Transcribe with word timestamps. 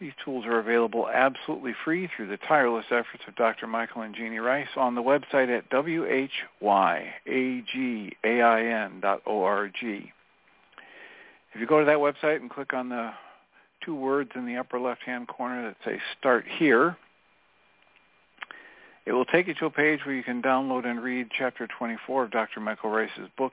These 0.00 0.12
tools 0.24 0.44
are 0.44 0.58
available 0.58 1.08
absolutely 1.08 1.72
free 1.84 2.08
through 2.14 2.26
the 2.26 2.36
tireless 2.36 2.86
efforts 2.90 3.22
of 3.28 3.36
Dr. 3.36 3.68
Michael 3.68 4.02
and 4.02 4.14
Jeanie 4.14 4.40
Ryce 4.40 4.66
on 4.76 4.94
the 4.96 5.02
website 5.02 5.56
at 5.56 5.70
whyagain.org. 5.70 6.92
If 11.54 11.60
you 11.60 11.66
go 11.66 11.78
to 11.78 11.86
that 11.86 11.98
website 11.98 12.40
and 12.40 12.50
click 12.50 12.72
on 12.72 12.88
the 12.88 13.12
two 13.84 13.94
words 13.94 14.32
in 14.34 14.46
the 14.46 14.56
upper 14.56 14.80
left-hand 14.80 15.28
corner 15.28 15.62
that 15.68 15.76
say 15.84 16.00
Start 16.18 16.44
Here, 16.58 16.96
it 19.06 19.12
will 19.12 19.26
take 19.26 19.46
you 19.46 19.54
to 19.54 19.66
a 19.66 19.70
page 19.70 20.00
where 20.04 20.14
you 20.14 20.24
can 20.24 20.42
download 20.42 20.86
and 20.86 21.00
read 21.00 21.28
Chapter 21.38 21.68
24 21.78 22.24
of 22.24 22.30
Dr. 22.32 22.58
Michael 22.60 22.90
Ryce's 22.90 23.28
book, 23.36 23.52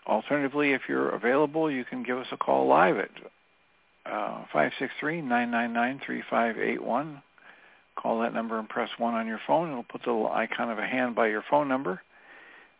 alternatively, 0.05 0.73
if 0.73 0.81
you're 0.89 1.09
available, 1.09 1.71
you 1.71 1.85
can 1.85 2.03
give 2.03 2.17
us 2.17 2.27
a 2.31 2.37
call 2.37 2.67
live 2.67 2.97
at 2.97 3.11
uh, 4.05 4.43
563-999-3581. 4.53 7.21
Call 8.01 8.21
that 8.21 8.33
number 8.33 8.57
and 8.57 8.67
press 8.67 8.89
1 8.97 9.13
on 9.13 9.27
your 9.27 9.39
phone. 9.45 9.69
It'll 9.69 9.83
put 9.83 10.03
the 10.03 10.11
little 10.11 10.31
icon 10.31 10.71
of 10.71 10.79
a 10.79 10.87
hand 10.87 11.15
by 11.15 11.27
your 11.27 11.43
phone 11.49 11.67
number. 11.67 12.01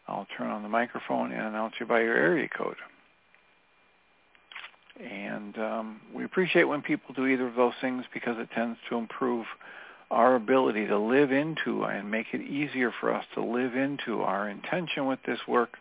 I'll 0.08 0.28
turn 0.38 0.50
on 0.50 0.64
the 0.64 0.70
microphone 0.70 1.32
and 1.32 1.48
announce 1.48 1.76
you 1.80 1.86
by 1.86 2.02
your 2.02 2.16
area 2.16 2.50
code. 2.50 2.78
And 5.00 5.58
um, 5.58 6.02
we 6.14 6.26
appreciate 6.26 6.66
when 6.66 6.82
people 6.82 7.14
do 7.14 7.28
either 7.28 7.48
of 7.48 7.56
those 7.56 7.74
things 7.82 8.04
because 8.14 8.36
it 8.40 8.50
tends 8.54 8.78
to 8.90 8.98
improve 8.98 9.46
our 10.10 10.36
ability 10.36 10.88
to 10.88 10.98
live 10.98 11.32
into 11.32 11.84
and 11.84 12.12
make 12.12 12.28
it 12.34 12.42
easier 12.42 12.92
for 13.00 13.14
us 13.14 13.24
to 13.36 13.44
live 13.44 13.76
into 13.76 14.22
our 14.22 14.50
intention 14.50 15.06
with 15.06 15.20
this 15.26 15.40
work. 15.48 15.78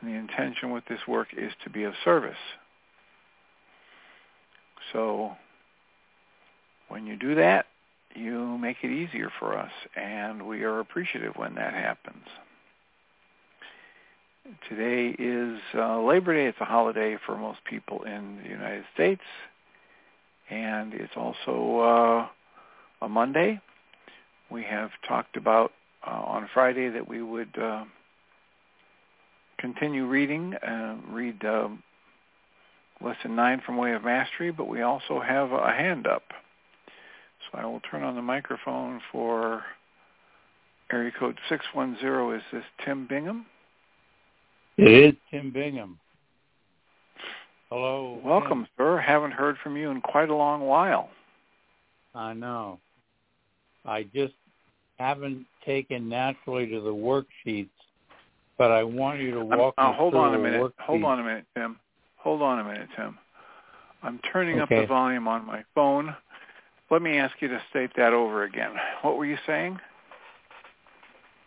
And 0.00 0.10
the 0.12 0.16
intention 0.16 0.70
with 0.70 0.84
this 0.86 1.00
work 1.08 1.28
is 1.36 1.52
to 1.64 1.70
be 1.70 1.84
of 1.84 1.94
service. 2.04 2.36
So 4.92 5.32
when 6.88 7.06
you 7.06 7.16
do 7.16 7.36
that, 7.36 7.66
you 8.14 8.58
make 8.58 8.78
it 8.82 8.90
easier 8.90 9.30
for 9.38 9.56
us, 9.58 9.70
and 9.96 10.46
we 10.46 10.62
are 10.64 10.80
appreciative 10.80 11.34
when 11.36 11.54
that 11.56 11.74
happens. 11.74 12.24
Today 14.68 15.14
is 15.18 15.58
uh, 15.74 16.00
Labor 16.02 16.34
Day. 16.34 16.46
It's 16.46 16.58
a 16.60 16.64
holiday 16.64 17.16
for 17.24 17.36
most 17.36 17.60
people 17.64 18.02
in 18.04 18.38
the 18.42 18.48
United 18.48 18.84
States. 18.94 19.22
and 20.50 20.92
it's 20.94 21.12
also 21.16 21.78
uh, 21.80 23.04
a 23.04 23.08
Monday. 23.08 23.60
We 24.50 24.64
have 24.64 24.90
talked 25.08 25.36
about 25.36 25.72
uh, 26.06 26.10
on 26.10 26.48
Friday 26.52 26.88
that 26.90 27.08
we 27.08 27.22
would 27.22 27.56
uh, 27.58 27.84
continue 29.58 30.06
reading, 30.06 30.54
uh, 30.54 30.96
read 31.08 31.44
um, 31.44 31.82
lesson 33.00 33.34
nine 33.36 33.62
from 33.64 33.76
Way 33.76 33.92
of 33.94 34.04
Mastery, 34.04 34.50
but 34.50 34.68
we 34.68 34.82
also 34.82 35.20
have 35.20 35.52
a 35.52 35.72
hand 35.72 36.06
up. 36.06 36.24
So 37.52 37.58
I 37.58 37.64
will 37.66 37.80
turn 37.90 38.02
on 38.02 38.14
the 38.14 38.22
microphone 38.22 39.00
for 39.10 39.62
area 40.90 41.12
code 41.18 41.38
610. 41.48 42.36
Is 42.36 42.42
this 42.52 42.64
Tim 42.84 43.06
Bingham? 43.06 43.46
It 44.78 44.90
is 44.90 45.14
Tim 45.30 45.50
Bingham. 45.50 45.98
Hello. 47.70 48.20
Welcome, 48.24 48.60
Tim. 48.60 48.68
sir. 48.78 48.98
Haven't 48.98 49.32
heard 49.32 49.56
from 49.62 49.76
you 49.76 49.90
in 49.90 50.00
quite 50.00 50.30
a 50.30 50.34
long 50.34 50.62
while. 50.62 51.10
I 52.14 52.32
know. 52.34 52.78
I 53.84 54.04
just 54.14 54.34
haven't 54.98 55.46
taken 55.64 56.08
naturally 56.08 56.66
to 56.66 56.80
the 56.80 56.92
worksheets, 56.92 57.68
but 58.58 58.70
I 58.70 58.84
want 58.84 59.20
you 59.20 59.32
to 59.32 59.44
walk 59.44 59.74
uh, 59.78 59.92
hold 59.92 60.12
through 60.12 60.20
on 60.20 60.34
a 60.34 60.38
the 60.38 60.42
minute. 60.42 60.72
Hold 60.78 61.04
on 61.04 61.20
a 61.20 61.22
minute, 61.22 61.46
Tim. 61.56 61.76
Hold 62.16 62.42
on 62.42 62.60
a 62.60 62.64
minute, 62.64 62.88
Tim. 62.96 63.18
I'm 64.02 64.20
turning 64.32 64.60
up 64.60 64.68
the 64.68 64.86
volume 64.86 65.28
on 65.28 65.46
my 65.46 65.64
phone. 65.74 66.14
Let 66.92 67.00
me 67.00 67.16
ask 67.16 67.34
you 67.40 67.48
to 67.48 67.58
state 67.70 67.90
that 67.96 68.12
over 68.12 68.42
again. 68.42 68.72
What 69.00 69.16
were 69.16 69.24
you 69.24 69.38
saying? 69.46 69.78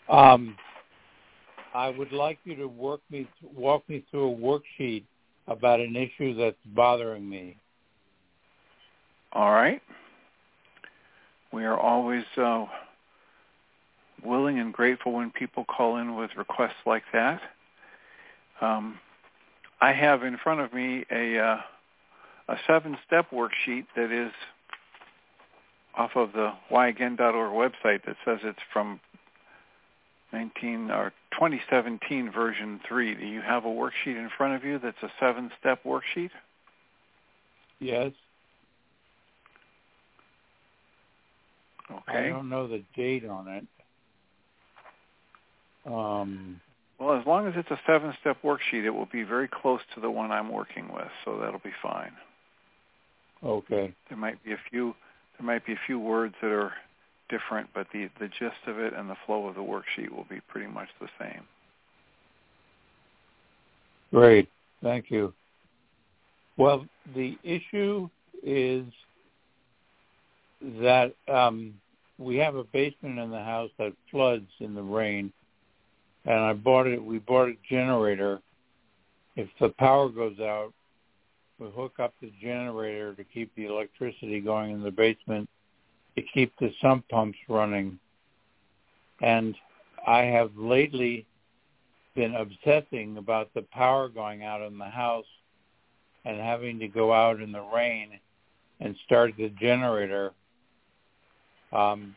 Um, 0.10 0.58
I 1.72 1.88
would 1.88 2.12
like 2.12 2.40
you 2.46 2.56
to 2.56 2.68
work 2.68 3.02
me 3.12 3.28
walk 3.56 3.88
me 3.88 4.04
through 4.10 4.32
a 4.32 4.36
worksheet 4.36 5.04
about 5.48 5.82
an 5.82 5.96
issue 5.96 6.34
that's 6.34 6.58
bothering 6.74 7.30
me. 7.30 7.58
All 9.34 9.52
right. 9.52 9.84
We 11.54 11.64
are 11.64 11.80
always 11.80 12.24
uh, 12.38 12.66
willing 14.26 14.58
and 14.58 14.74
grateful 14.74 15.12
when 15.12 15.30
people 15.30 15.64
call 15.66 15.98
in 15.98 16.16
with 16.16 16.32
requests 16.36 16.74
like 16.88 17.04
that. 17.14 17.40
Um, 18.62 18.98
I 19.80 19.94
have 19.94 20.24
in 20.24 20.38
front 20.38 20.62
of 20.62 20.74
me 20.74 21.06
a 21.12 21.38
uh, 21.38 21.58
a 22.48 22.56
seven-step 22.66 23.28
worksheet 23.30 23.86
that 23.96 24.12
is 24.12 24.32
off 25.98 26.12
of 26.16 26.34
the 26.34 26.52
whyagain.org 26.72 27.72
website 27.74 28.06
that 28.06 28.18
says 28.26 28.40
it's 28.44 28.60
from 28.74 29.00
19 30.34 30.92
or 30.92 31.14
2017 31.34 32.32
version 32.32 32.80
3. 32.88 33.16
Do 33.16 33.26
you 33.26 33.42
have 33.42 33.66
a 33.66 33.70
worksheet 33.70 34.18
in 34.18 34.30
front 34.38 34.56
of 34.56 34.64
you 34.64 34.80
that's 34.80 35.02
a 35.04 35.10
seven-step 35.20 35.84
worksheet? 35.84 36.32
Yes. 37.80 38.12
Okay. 41.92 42.28
I 42.28 42.30
don't 42.30 42.50
know 42.50 42.68
the 42.68 42.84
date 42.96 43.26
on 43.26 43.48
it. 43.48 43.68
Um, 45.86 46.60
Well, 47.00 47.20
as 47.20 47.26
long 47.28 47.48
as 47.48 47.54
it's 47.56 47.70
a 47.70 47.80
seven-step 47.86 48.38
worksheet, 48.44 48.86
it 48.86 48.90
will 48.90 49.06
be 49.12 49.24
very 49.24 49.48
close 49.48 49.82
to 49.94 50.02
the 50.02 50.10
one 50.10 50.32
I'm 50.32 50.50
working 50.52 50.92
with, 50.92 51.10
so 51.24 51.40
that'll 51.40 51.60
be 51.60 51.74
fine. 51.82 52.14
okay. 53.44 53.94
There 54.10 54.18
might 54.18 54.44
be 54.44 54.54
a 54.54 54.60
few 54.72 54.96
there 55.38 55.46
might 55.46 55.66
be 55.66 55.74
a 55.74 55.80
few 55.86 56.00
words 56.00 56.36
that 56.42 56.52
are 56.52 56.74
different, 57.30 57.70
but 57.74 57.88
the 57.94 58.10
the 58.20 58.28
gist 58.28 58.68
of 58.68 58.80
it 58.80 58.94
and 58.94 59.10
the 59.10 59.16
flow 59.26 59.48
of 59.48 59.56
the 59.56 59.62
worksheet 59.62 60.10
will 60.10 60.26
be 60.30 60.40
pretty 60.48 60.68
much 60.68 60.90
the 61.00 61.08
same. 61.20 61.44
Great. 64.12 64.48
Thank 64.82 65.10
you. 65.10 65.34
Well, 66.58 66.86
the 67.16 67.38
issue 67.44 68.10
is 68.44 68.86
that 70.82 71.14
um, 71.28 71.74
we 72.18 72.38
have 72.38 72.56
a 72.56 72.64
basement 72.64 73.20
in 73.20 73.30
the 73.30 73.44
house 73.44 73.72
that 73.78 73.94
floods 74.10 74.48
in 74.60 74.74
the 74.74 74.82
rain, 74.82 75.34
and 76.26 76.36
I 76.36 76.54
bought 76.54 76.88
it. 76.88 77.04
We 77.04 77.20
bought 77.20 77.50
a 77.50 77.58
generator. 77.70 78.40
If 79.36 79.50
the 79.60 79.70
power 79.70 80.08
goes 80.08 80.40
out, 80.40 80.72
we 81.60 81.68
hook 81.70 82.00
up 82.00 82.14
the 82.22 82.32
generator 82.42 83.14
to 83.14 83.24
keep 83.24 83.54
the 83.56 83.66
electricity 83.66 84.42
going 84.42 84.72
in 84.72 84.84
the 84.84 84.92
basement, 84.92 85.50
to 86.16 86.22
keep 86.34 86.54
the 86.60 86.72
sump 86.82 87.08
pumps 87.10 87.38
running. 87.48 87.98
And 89.22 89.56
I 90.06 90.24
have 90.24 90.52
lately 90.58 91.26
been 92.16 92.36
obsessing 92.36 93.18
about 93.18 93.54
the 93.54 93.62
power 93.62 94.10
going 94.10 94.44
out 94.44 94.62
in 94.62 94.78
the 94.78 94.86
house 94.86 95.26
and 96.26 96.40
having 96.40 96.80
to 96.80 96.88
go 96.88 97.14
out 97.14 97.42
in 97.42 97.52
the 97.52 97.64
rain 97.74 98.20
and 98.80 98.96
start 99.06 99.34
the 99.38 99.50
generator. 99.60 100.34
Um, 101.72 102.16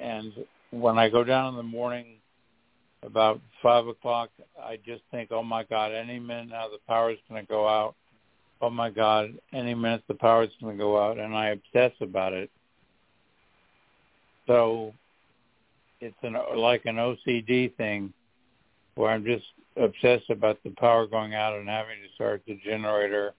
and 0.00 0.32
when 0.70 0.98
I 0.98 1.08
go 1.08 1.22
down 1.22 1.50
in 1.50 1.56
the 1.56 1.62
morning 1.62 2.16
about 3.02 3.40
five 3.62 3.86
o'clock, 3.86 4.30
I 4.60 4.78
just 4.84 5.02
think, 5.10 5.30
oh 5.30 5.42
my 5.42 5.64
God, 5.64 5.92
any 5.92 6.18
minute 6.18 6.48
now 6.48 6.68
the 6.68 6.78
power 6.88 7.10
is 7.10 7.18
going 7.28 7.44
to 7.44 7.48
go 7.48 7.68
out. 7.68 7.94
Oh 8.62 8.70
my 8.70 8.90
God, 8.90 9.34
any 9.52 9.74
minute 9.74 10.04
the 10.06 10.14
power 10.14 10.44
is 10.44 10.50
going 10.60 10.78
to 10.78 10.82
go 10.82 10.96
out, 11.02 11.18
and 11.18 11.34
I 11.34 11.48
obsess 11.48 11.92
about 12.00 12.32
it. 12.32 12.48
So 14.46 14.94
it's 16.00 16.16
an 16.22 16.36
like 16.56 16.86
an 16.86 16.96
OCD 16.96 17.74
thing 17.76 18.12
where 18.94 19.10
I'm 19.10 19.24
just 19.24 19.46
obsessed 19.76 20.30
about 20.30 20.62
the 20.62 20.70
power 20.70 21.08
going 21.08 21.34
out 21.34 21.58
and 21.58 21.68
having 21.68 21.96
to 22.06 22.14
start 22.14 22.42
the 22.46 22.58
generator 22.64 23.34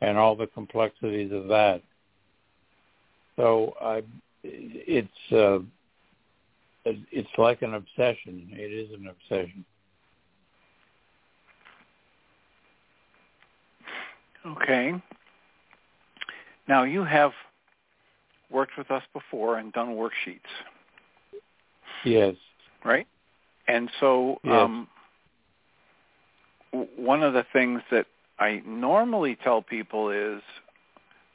and 0.00 0.18
all 0.18 0.34
the 0.34 0.48
complexities 0.48 1.30
of 1.32 1.46
that. 1.48 1.82
So 3.36 3.74
I, 3.80 4.02
it's 4.42 5.32
uh, 5.32 5.60
it's 6.84 7.38
like 7.38 7.62
an 7.62 7.74
obsession. 7.74 8.48
It 8.52 8.72
is 8.72 8.90
an 8.92 9.06
obsession. 9.06 9.64
Okay. 14.46 14.94
Now 16.68 16.84
you 16.84 17.04
have 17.04 17.32
worked 18.50 18.72
with 18.78 18.90
us 18.90 19.02
before 19.12 19.58
and 19.58 19.72
done 19.72 19.90
worksheets, 19.90 20.40
Yes. 22.04 22.34
right? 22.84 23.06
And 23.68 23.90
so 24.00 24.40
Yes. 24.44 24.52
um, 24.54 24.88
one 26.96 27.22
of 27.22 27.32
the 27.32 27.44
things 27.52 27.82
that 27.90 28.06
I 28.38 28.62
normally 28.66 29.36
tell 29.36 29.62
people 29.62 30.10
is 30.10 30.42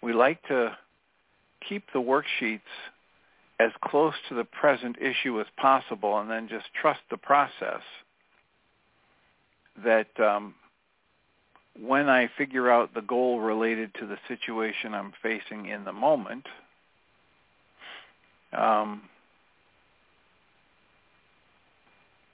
we 0.01 0.13
like 0.13 0.41
to 0.47 0.77
keep 1.67 1.83
the 1.93 1.99
worksheets 1.99 2.61
as 3.59 3.71
close 3.81 4.13
to 4.29 4.35
the 4.35 4.43
present 4.43 4.97
issue 4.99 5.39
as 5.39 5.47
possible 5.57 6.19
and 6.19 6.29
then 6.29 6.47
just 6.47 6.65
trust 6.73 6.99
the 7.09 7.17
process 7.17 7.81
that 9.83 10.07
um, 10.19 10.55
when 11.79 12.09
I 12.09 12.29
figure 12.37 12.69
out 12.69 12.93
the 12.93 13.01
goal 13.01 13.39
related 13.39 13.93
to 13.99 14.05
the 14.05 14.17
situation 14.27 14.93
I'm 14.93 15.13
facing 15.21 15.65
in 15.65 15.83
the 15.83 15.91
moment, 15.91 16.45
um, 18.53 19.01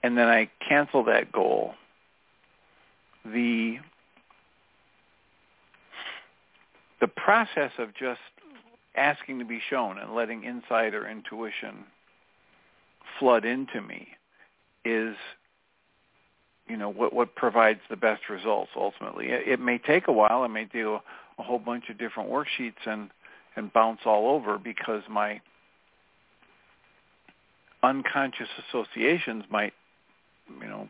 and 0.04 0.18
then 0.18 0.28
I 0.28 0.50
cancel 0.68 1.04
that 1.06 1.32
goal, 1.32 1.74
the 3.26 3.78
the 7.00 7.08
process 7.08 7.72
of 7.80 7.96
just 7.96 8.20
asking 8.96 9.40
to 9.40 9.46
be 9.46 9.60
shown 9.70 9.98
and 9.98 10.14
letting 10.14 10.44
insight 10.44 10.94
or 10.94 11.10
intuition 11.10 11.86
flood 13.20 13.44
into 13.44 13.82
me 13.82 14.10
is 14.86 15.16
you 16.72 16.78
know 16.78 16.90
what 16.90 17.12
what 17.12 17.36
provides 17.36 17.82
the 17.90 17.98
best 17.98 18.30
results 18.30 18.72
ultimately. 18.78 19.28
It, 19.28 19.46
it 19.46 19.60
may 19.60 19.78
take 19.78 20.08
a 20.08 20.14
while. 20.14 20.44
I 20.44 20.48
may 20.48 20.64
do 20.64 20.94
a, 20.94 21.02
a 21.38 21.44
whole 21.44 21.60
bunch 21.60 21.90
of 21.90 21.98
different 21.98 22.32
worksheets 22.32 22.86
and 22.86 23.10
and 23.58 23.74
bounce 23.74 24.00
all 24.06 24.30
over 24.30 24.58
because 24.58 25.04
my 25.10 25.42
unconscious 27.84 28.48
associations 28.70 29.44
might 29.52 29.74
you 30.62 30.68
know 30.68 30.88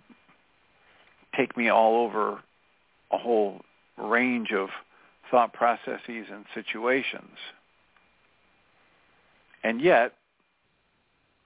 take 1.36 1.58
me 1.58 1.70
all 1.70 2.06
over 2.06 2.42
a 3.12 3.18
whole 3.18 3.62
range 3.98 4.52
of 4.52 4.70
thought 5.32 5.52
processes 5.52 6.28
and 6.32 6.46
situations. 6.54 7.38
And 9.64 9.82
yet 9.82 10.14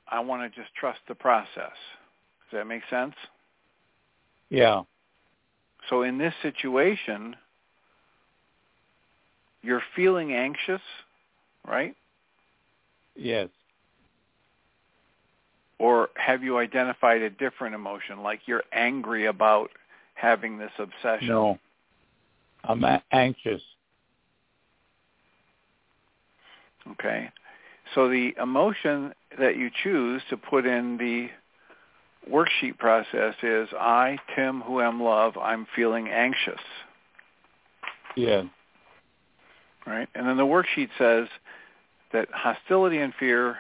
i 0.08 0.20
want 0.20 0.44
to 0.44 0.62
just 0.62 0.75
trust 0.75 1.00
the 1.08 1.15
process. 1.15 1.77
Does 2.51 2.60
that 2.60 2.68
make 2.68 2.84
sense 2.89 3.15
Yeah. 4.50 4.84
So 5.90 6.02
in 6.04 6.18
this 6.18 6.34
situation, 6.42 7.36
you're 9.62 9.84
feeling 9.96 10.34
anxious, 10.34 10.82
right? 11.68 11.96
Yes. 13.16 13.50
Or 15.78 16.10
have 16.16 16.44
you 16.44 16.58
identified 16.58 17.22
a 17.22 17.30
different 17.30 17.75
emotion, 17.75 18.24
like 18.24 18.42
you're 18.46 18.64
angry 18.72 19.25
about 19.25 19.70
having 20.14 20.58
this 20.58 20.72
obsession? 20.80 21.28
No. 21.28 21.60
I'm 22.64 22.84
a- 22.84 23.04
anxious. 23.12 23.62
Okay? 26.92 27.32
So 27.94 28.10
the 28.10 28.34
emotion 28.42 29.14
that 29.40 29.58
you 29.58 29.70
choose 29.84 30.22
to 30.30 30.38
put 30.38 30.66
in 30.66 30.98
the 30.98 31.30
worksheet 32.29 32.77
process 32.77 33.36
is 33.44 33.70
I, 33.74 34.17
Tim, 34.36 34.62
who 34.62 34.82
am 34.82 35.01
love, 35.01 35.38
I'm 35.38 35.67
feeling 35.75 36.10
anxious. 36.10 36.62
Yeah. 38.15 38.44
Right? 39.86 40.10
And 40.15 40.27
then 40.27 40.38
the 40.38 40.44
worksheet 40.44 40.89
says 40.98 41.27
that 42.13 42.29
hostility 42.32 42.98
and 42.98 43.13
fear 43.20 43.58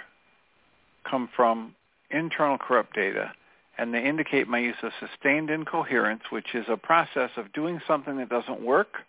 come 1.09 1.29
from 1.35 1.75
internal 2.09 2.57
corrupt 2.57 2.95
data 2.95 3.31
and 3.77 3.93
they 3.93 4.03
indicate 4.03 4.47
my 4.47 4.59
use 4.59 4.75
of 4.83 4.91
sustained 4.99 5.49
incoherence, 5.49 6.23
which 6.29 6.55
is 6.55 6.65
a 6.69 6.77
process 6.77 7.31
of 7.35 7.51
doing 7.53 7.81
something 7.85 8.17
that 8.17 8.29
doesn't 8.29 8.61
work, 8.61 8.99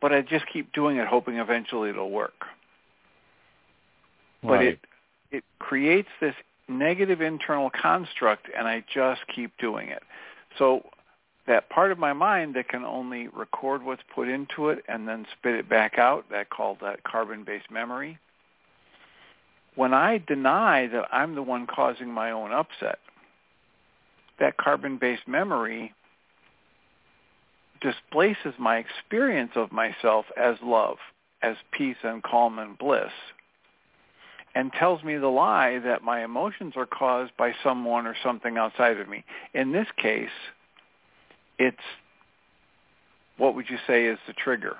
but 0.00 0.12
I 0.12 0.20
just 0.20 0.44
keep 0.52 0.72
doing 0.72 0.98
it 0.98 1.06
hoping 1.06 1.36
eventually 1.36 1.90
it'll 1.90 2.10
work. 2.10 2.46
But 4.42 4.52
Right. 4.52 4.66
it 4.68 4.80
it 5.30 5.44
creates 5.60 6.08
this 6.20 6.34
negative 6.70 7.20
internal 7.20 7.70
construct 7.70 8.48
and 8.56 8.66
I 8.66 8.84
just 8.92 9.20
keep 9.34 9.56
doing 9.58 9.88
it. 9.88 10.02
So 10.58 10.86
that 11.46 11.68
part 11.68 11.90
of 11.90 11.98
my 11.98 12.12
mind 12.12 12.54
that 12.54 12.68
can 12.68 12.84
only 12.84 13.28
record 13.28 13.82
what's 13.82 14.02
put 14.14 14.28
into 14.28 14.68
it 14.68 14.84
and 14.88 15.08
then 15.08 15.26
spit 15.38 15.54
it 15.54 15.68
back 15.68 15.98
out, 15.98 16.26
that 16.30 16.50
called 16.50 16.78
that 16.80 17.02
carbon-based 17.02 17.70
memory. 17.70 18.18
When 19.74 19.94
I 19.94 20.22
deny 20.26 20.86
that 20.88 21.08
I'm 21.12 21.34
the 21.34 21.42
one 21.42 21.66
causing 21.66 22.10
my 22.10 22.30
own 22.30 22.52
upset, 22.52 22.98
that 24.38 24.56
carbon-based 24.56 25.26
memory 25.26 25.92
displaces 27.80 28.54
my 28.58 28.76
experience 28.76 29.52
of 29.54 29.72
myself 29.72 30.26
as 30.36 30.56
love, 30.62 30.98
as 31.42 31.56
peace 31.72 31.96
and 32.02 32.22
calm 32.22 32.58
and 32.58 32.76
bliss, 32.76 33.12
and 34.54 34.72
tells 34.72 35.02
me 35.04 35.16
the 35.16 35.28
lie 35.28 35.78
that 35.78 36.02
my 36.02 36.24
emotions 36.24 36.74
are 36.76 36.86
caused 36.86 37.36
by 37.36 37.52
someone 37.62 38.06
or 38.06 38.16
something 38.22 38.56
outside 38.56 38.98
of 38.98 39.08
me. 39.08 39.24
In 39.54 39.72
this 39.72 39.86
case, 39.96 40.28
it's 41.58 41.76
what 43.36 43.54
would 43.54 43.70
you 43.70 43.78
say 43.86 44.06
is 44.06 44.18
the 44.26 44.32
trigger? 44.34 44.76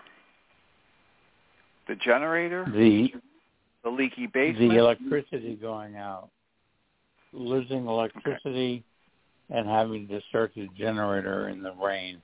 The 1.89 1.97
generator, 1.97 2.67
The 2.73 3.15
the 3.83 3.91
leaky 3.91 4.27
basement, 4.27 4.71
the 4.71 4.77
electricity 4.77 5.57
going 5.57 5.97
out, 5.97 6.29
losing 7.33 7.87
electricity, 7.87 8.85
and 9.49 9.67
having 9.67 10.07
to 10.09 10.21
start 10.29 10.53
the 10.55 10.69
generator 10.77 11.49
in 11.49 11.62
the 11.62 11.73
rain 11.73 12.21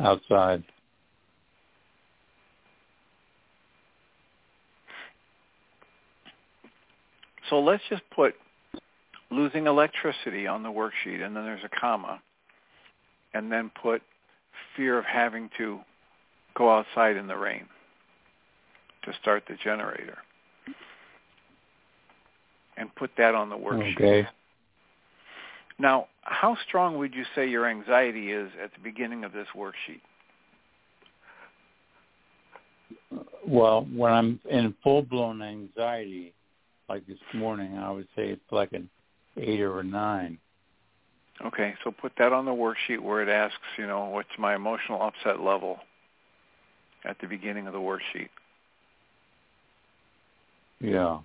outside. 0.00 0.62
So 7.52 7.60
let's 7.60 7.82
just 7.90 8.00
put 8.16 8.34
losing 9.30 9.66
electricity 9.66 10.46
on 10.46 10.62
the 10.62 10.70
worksheet, 10.70 11.22
and 11.22 11.36
then 11.36 11.44
there's 11.44 11.62
a 11.62 11.68
comma, 11.68 12.18
and 13.34 13.52
then 13.52 13.70
put 13.82 14.00
fear 14.74 14.98
of 14.98 15.04
having 15.04 15.50
to 15.58 15.80
go 16.54 16.74
outside 16.74 17.18
in 17.18 17.26
the 17.26 17.36
rain 17.36 17.66
to 19.04 19.12
start 19.20 19.42
the 19.50 19.56
generator. 19.62 20.16
And 22.78 22.94
put 22.94 23.10
that 23.18 23.34
on 23.34 23.50
the 23.50 23.56
worksheet. 23.56 23.96
Okay. 23.96 24.28
Now, 25.78 26.06
how 26.22 26.56
strong 26.66 26.96
would 26.96 27.14
you 27.14 27.24
say 27.34 27.46
your 27.46 27.68
anxiety 27.68 28.32
is 28.32 28.50
at 28.64 28.72
the 28.72 28.80
beginning 28.82 29.24
of 29.24 29.32
this 29.34 29.48
worksheet? 29.54 30.00
Well, 33.46 33.86
when 33.94 34.10
I'm 34.10 34.40
in 34.48 34.74
full 34.82 35.02
blown 35.02 35.42
anxiety, 35.42 36.32
like 36.92 37.06
this 37.06 37.16
morning, 37.32 37.78
I 37.78 37.90
would 37.90 38.06
say 38.14 38.28
it's 38.28 38.52
like 38.52 38.74
an 38.74 38.90
eight 39.38 39.62
or 39.62 39.80
a 39.80 39.82
nine. 39.82 40.36
Okay, 41.42 41.74
so 41.82 41.90
put 41.90 42.12
that 42.18 42.34
on 42.34 42.44
the 42.44 42.50
worksheet 42.50 43.00
where 43.00 43.22
it 43.22 43.30
asks, 43.30 43.56
you 43.78 43.86
know, 43.86 44.04
what's 44.08 44.28
my 44.38 44.54
emotional 44.54 45.00
upset 45.00 45.40
level 45.40 45.78
at 47.06 47.18
the 47.18 47.26
beginning 47.26 47.66
of 47.66 47.72
the 47.72 47.78
worksheet. 47.78 48.28
Yeah. 50.80 51.20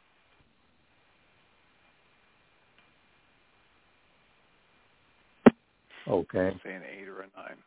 Okay. 6.08 6.58
say 6.64 6.74
an 6.76 6.84
eight 6.90 7.10
or 7.10 7.20
a 7.20 7.28
nine. 7.36 7.58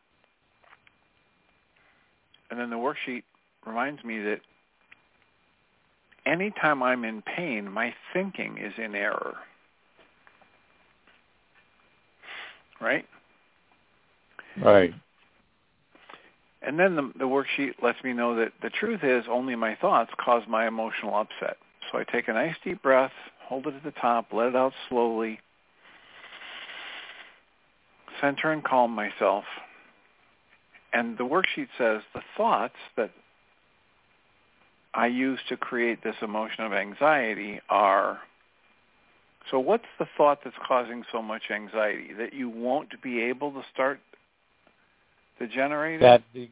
And 2.49 2.59
then 2.59 2.71
the 2.71 2.77
worksheet 2.77 3.21
reminds 3.63 4.03
me 4.03 4.17
that 4.23 4.39
anytime 6.25 6.83
I'm 6.83 7.03
in 7.03 7.21
pain, 7.21 7.71
my 7.71 7.93
thinking 8.13 8.57
is 8.57 8.73
in 8.77 8.95
error. 8.95 9.35
Right? 12.79 13.05
Right. 14.61 14.93
And 16.63 16.79
then 16.79 16.95
the, 16.95 17.11
the 17.17 17.25
worksheet 17.25 17.81
lets 17.81 18.03
me 18.03 18.13
know 18.13 18.35
that 18.35 18.53
the 18.61 18.69
truth 18.69 19.03
is 19.03 19.25
only 19.29 19.55
my 19.55 19.75
thoughts 19.75 20.11
cause 20.23 20.43
my 20.47 20.67
emotional 20.67 21.15
upset. 21.15 21.57
So 21.91 21.97
I 21.97 22.03
take 22.03 22.27
a 22.27 22.33
nice 22.33 22.55
deep 22.63 22.81
breath, 22.83 23.11
hold 23.47 23.67
it 23.67 23.75
at 23.75 23.83
the 23.83 23.91
top, 23.99 24.27
let 24.31 24.49
it 24.49 24.55
out 24.55 24.73
slowly, 24.89 25.39
center 28.19 28.51
and 28.51 28.63
calm 28.63 28.91
myself. 28.91 29.43
And 30.93 31.17
the 31.17 31.23
worksheet 31.23 31.67
says 31.77 32.01
the 32.13 32.21
thoughts 32.37 32.75
that 32.97 33.11
I 34.93 35.07
use 35.07 35.39
to 35.49 35.57
create 35.57 36.03
this 36.03 36.15
emotion 36.21 36.65
of 36.65 36.73
anxiety 36.73 37.61
are, 37.69 38.19
so 39.49 39.59
what's 39.59 39.85
the 39.99 40.05
thought 40.17 40.39
that's 40.43 40.55
causing 40.67 41.03
so 41.11 41.21
much 41.21 41.43
anxiety? 41.49 42.13
That 42.17 42.33
you 42.33 42.49
won't 42.49 43.01
be 43.01 43.21
able 43.21 43.51
to 43.53 43.61
start 43.73 43.99
the 45.39 45.47
generator? 45.47 45.99
That 45.99 46.23
the 46.33 46.49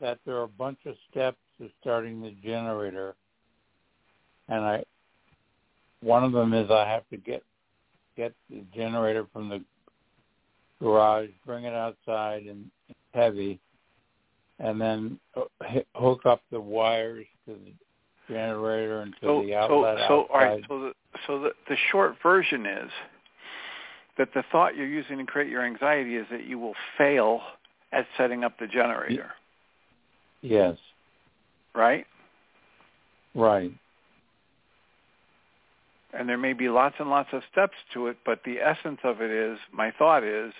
that 0.00 0.18
there 0.26 0.36
are 0.36 0.44
a 0.44 0.48
bunch 0.48 0.78
of 0.84 0.96
steps 1.10 1.38
to 1.58 1.68
starting 1.80 2.20
the 2.22 2.34
generator, 2.42 3.14
and 4.48 4.64
I 4.64 4.84
one 6.00 6.24
of 6.24 6.32
them 6.32 6.54
is 6.54 6.70
I 6.70 6.88
have 6.88 7.08
to 7.10 7.16
get 7.16 7.42
get 8.16 8.32
the 8.50 8.62
generator 8.74 9.26
from 9.32 9.48
the 9.48 9.62
garage, 10.80 11.30
bring 11.46 11.64
it 11.64 11.74
outside, 11.74 12.44
and 12.44 12.70
it's 12.88 12.98
heavy, 13.14 13.60
and 14.58 14.80
then 14.80 15.18
hook 15.94 16.26
up 16.26 16.42
the 16.50 16.60
wires 16.60 17.26
to 17.46 17.52
the 17.52 18.32
generator 18.32 19.00
and 19.00 19.12
to 19.20 19.26
so, 19.26 19.42
the 19.42 19.54
outlet 19.54 19.98
so, 19.98 20.06
so, 20.08 20.20
outside. 20.34 20.34
all 20.34 20.40
right. 20.40 20.64
So, 20.68 20.80
the, 20.80 20.92
so 21.26 21.40
the, 21.40 21.50
the 21.68 21.76
short 21.90 22.16
version 22.22 22.66
is 22.66 22.90
that 24.18 24.28
the 24.34 24.42
thought 24.52 24.76
you're 24.76 24.86
using 24.86 25.18
to 25.18 25.24
create 25.24 25.50
your 25.50 25.64
anxiety 25.64 26.16
is 26.16 26.26
that 26.30 26.44
you 26.44 26.58
will 26.58 26.74
fail 26.98 27.40
at 27.92 28.06
setting 28.16 28.44
up 28.44 28.58
the 28.58 28.66
generator, 28.66 29.30
yes, 30.40 30.76
right? 31.74 32.06
right, 33.34 33.72
And 36.12 36.28
there 36.28 36.38
may 36.38 36.52
be 36.52 36.68
lots 36.68 36.96
and 36.98 37.10
lots 37.10 37.30
of 37.32 37.42
steps 37.50 37.74
to 37.94 38.06
it, 38.08 38.18
but 38.24 38.40
the 38.44 38.60
essence 38.60 39.00
of 39.04 39.20
it 39.20 39.30
is, 39.30 39.58
my 39.72 39.92
thought 39.98 40.24
is, 40.24 40.52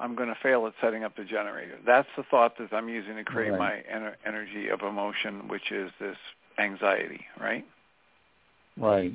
I'm 0.00 0.14
going 0.16 0.28
to 0.28 0.34
fail 0.42 0.66
at 0.66 0.72
setting 0.80 1.04
up 1.04 1.16
the 1.16 1.24
generator. 1.24 1.78
That's 1.86 2.08
the 2.16 2.24
thought 2.24 2.58
that 2.58 2.72
I'm 2.72 2.88
using 2.88 3.16
to 3.16 3.24
create 3.24 3.50
Right. 3.50 3.86
my 3.88 3.96
ener- 3.96 4.16
energy 4.26 4.68
of 4.68 4.82
emotion, 4.82 5.46
which 5.48 5.70
is 5.70 5.90
this 6.00 6.16
anxiety, 6.58 7.26
right? 7.40 7.64
right. 8.76 9.12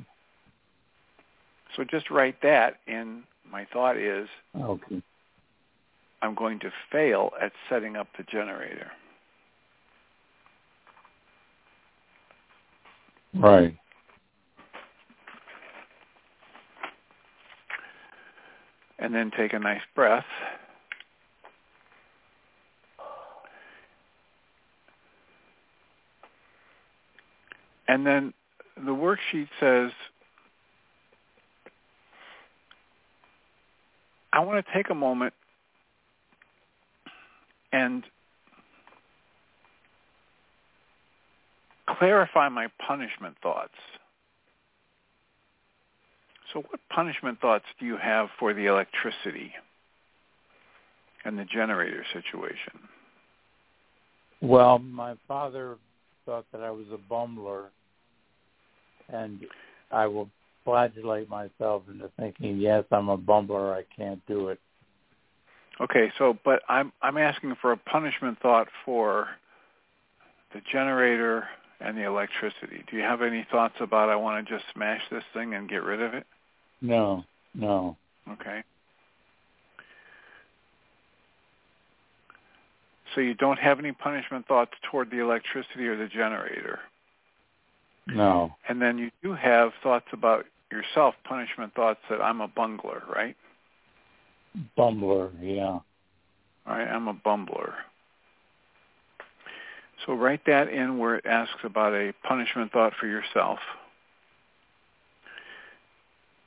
So 1.76 1.84
just 1.84 2.10
write 2.10 2.40
that 2.42 2.80
in. 2.86 3.24
My 3.50 3.64
thought 3.72 3.96
is, 3.96 4.28
Okay, 4.58 5.02
I'm 6.22 6.34
going 6.34 6.58
to 6.60 6.72
fail 6.90 7.32
at 7.40 7.52
setting 7.68 7.96
up 7.96 8.08
the 8.16 8.22
generator. 8.24 8.90
right. 13.34 13.76
And 18.98 19.14
then 19.14 19.30
take 19.30 19.52
a 19.54 19.58
nice 19.58 19.80
breath. 19.94 20.26
And 27.90 28.06
then 28.06 28.32
the 28.76 28.92
worksheet 28.92 29.48
says, 29.58 29.90
I 34.32 34.38
want 34.38 34.64
to 34.64 34.72
take 34.72 34.90
a 34.90 34.94
moment 34.94 35.34
and 37.72 38.04
clarify 41.98 42.48
my 42.48 42.68
punishment 42.86 43.34
thoughts. 43.42 43.74
So 46.52 46.60
what 46.60 46.78
punishment 46.90 47.40
thoughts 47.40 47.64
do 47.80 47.86
you 47.86 47.96
have 47.96 48.28
for 48.38 48.54
the 48.54 48.66
electricity 48.66 49.52
and 51.24 51.36
the 51.36 51.44
generator 51.44 52.04
situation? 52.12 52.78
Well, 54.40 54.78
my 54.78 55.16
father 55.26 55.76
thought 56.24 56.44
that 56.52 56.62
I 56.62 56.70
was 56.70 56.86
a 56.92 57.12
bumbler 57.12 57.70
and 59.12 59.40
I 59.90 60.06
will 60.06 60.28
flagellate 60.64 61.28
myself 61.28 61.82
into 61.90 62.10
thinking, 62.18 62.58
yes, 62.58 62.84
I'm 62.90 63.08
a 63.08 63.18
bumbler, 63.18 63.74
I 63.74 63.84
can't 63.96 64.24
do 64.26 64.48
it. 64.48 64.60
Okay, 65.80 66.12
so 66.18 66.36
but 66.44 66.62
I'm 66.68 66.92
I'm 67.00 67.16
asking 67.16 67.56
for 67.60 67.72
a 67.72 67.76
punishment 67.76 68.38
thought 68.40 68.68
for 68.84 69.28
the 70.52 70.60
generator 70.70 71.48
and 71.80 71.96
the 71.96 72.02
electricity. 72.02 72.84
Do 72.90 72.96
you 72.96 73.02
have 73.02 73.22
any 73.22 73.46
thoughts 73.50 73.76
about 73.80 74.10
I 74.10 74.16
want 74.16 74.46
to 74.46 74.52
just 74.52 74.64
smash 74.74 75.00
this 75.10 75.24
thing 75.32 75.54
and 75.54 75.68
get 75.68 75.82
rid 75.82 76.02
of 76.02 76.12
it? 76.12 76.26
No, 76.82 77.24
no. 77.54 77.96
Okay. 78.30 78.62
So 83.14 83.20
you 83.20 83.34
don't 83.34 83.58
have 83.58 83.78
any 83.78 83.92
punishment 83.92 84.46
thoughts 84.46 84.72
toward 84.90 85.10
the 85.10 85.18
electricity 85.18 85.86
or 85.86 85.96
the 85.96 86.06
generator? 86.06 86.80
No. 88.14 88.54
And 88.68 88.80
then 88.80 88.98
you 88.98 89.10
do 89.22 89.34
have 89.34 89.72
thoughts 89.82 90.06
about 90.12 90.46
yourself, 90.70 91.14
punishment 91.24 91.74
thoughts 91.74 92.00
that 92.08 92.20
I'm 92.20 92.40
a 92.40 92.48
bungler, 92.48 93.02
right? 93.14 93.36
Bumbler, 94.76 95.30
yeah. 95.40 95.62
All 95.64 95.82
right, 96.66 96.88
I'm 96.88 97.08
a 97.08 97.14
bumbler. 97.14 97.74
So 100.06 100.14
write 100.14 100.40
that 100.46 100.68
in 100.68 100.98
where 100.98 101.16
it 101.16 101.26
asks 101.26 101.60
about 101.62 101.92
a 101.92 102.12
punishment 102.26 102.72
thought 102.72 102.94
for 102.98 103.06
yourself. 103.06 103.58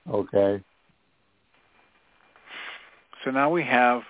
Okay. 0.09 0.61
So 3.23 3.31
now 3.31 3.49
we 3.49 3.63
have 3.63 4.01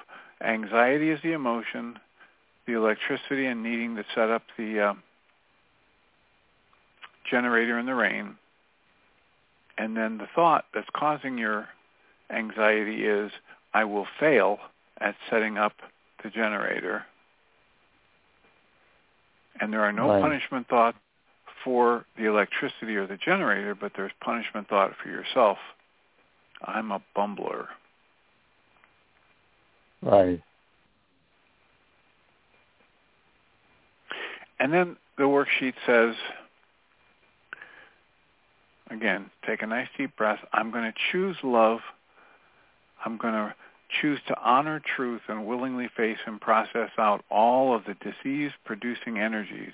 anxiety 0.42 1.12
as 1.12 1.20
the 1.24 1.34
emotion, 1.34 2.00
the 2.66 2.74
electricity 2.74 3.46
and 3.46 3.62
needing 3.62 3.96
to 3.96 4.06
set 4.16 4.30
up 4.30 4.44
the 4.58 4.80
uh, 4.80 4.94
generator 7.30 7.80
in 7.80 7.86
the 7.86 7.96
rain, 7.96 8.36
and 9.78 9.98
then 9.98 10.18
the 10.18 10.28
thought 10.36 10.66
that's 10.74 10.88
causing 10.94 11.38
your 11.38 11.68
anxiety 12.30 13.06
is, 13.06 13.32
I 13.74 13.86
will 13.86 14.08
fail 14.20 14.60
at 15.00 15.16
setting 15.30 15.58
up 15.58 15.74
the 16.24 16.30
generator. 16.30 17.06
And 19.60 19.72
there 19.72 19.82
are 19.82 19.92
no 19.92 20.10
right. 20.10 20.22
punishment 20.22 20.68
thoughts 20.68 20.98
for 21.64 22.06
the 22.18 22.26
electricity 22.26 22.96
or 22.96 23.08
the 23.08 23.18
generator, 23.18 23.76
but 23.76 23.94
there's 23.96 24.12
punishment 24.22 24.68
thought 24.68 24.94
for 25.02 25.10
yourself. 25.10 25.58
I'm 26.64 26.92
a 26.92 27.02
bumbler. 27.16 27.68
Right. 30.02 30.42
And 34.60 34.74
then 34.74 34.98
the 35.18 35.24
worksheet 35.24 35.74
says, 35.86 36.16
again, 38.94 39.32
take 39.46 39.62
a 39.62 39.68
nice 39.68 39.88
deep 39.98 40.16
breath. 40.16 40.40
I'm 40.54 40.72
going 40.72 40.86
to 40.86 40.94
choose 41.12 41.38
love. 41.44 41.80
I'm 43.06 43.18
going 43.18 43.34
to 43.34 43.54
choose 44.02 44.20
to 44.28 44.40
honor 44.40 44.82
truth 44.96 45.22
and 45.28 45.46
willingly 45.46 45.90
face 45.96 46.18
and 46.26 46.40
process 46.40 46.90
out 46.98 47.24
all 47.30 47.76
of 47.76 47.84
the 47.86 47.96
disease-producing 47.96 49.20
energies 49.20 49.74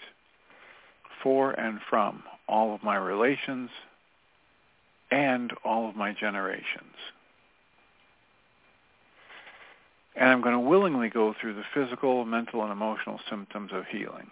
for 1.23 1.51
and 1.51 1.79
from 1.89 2.23
all 2.47 2.73
of 2.73 2.83
my 2.83 2.95
relations 2.95 3.69
and 5.11 5.53
all 5.63 5.87
of 5.87 5.95
my 5.95 6.13
generations. 6.13 6.95
And 10.15 10.29
I'm 10.29 10.41
going 10.41 10.53
to 10.53 10.59
willingly 10.59 11.09
go 11.09 11.33
through 11.39 11.53
the 11.53 11.63
physical, 11.73 12.25
mental, 12.25 12.63
and 12.63 12.71
emotional 12.71 13.19
symptoms 13.29 13.71
of 13.73 13.85
healing. 13.85 14.29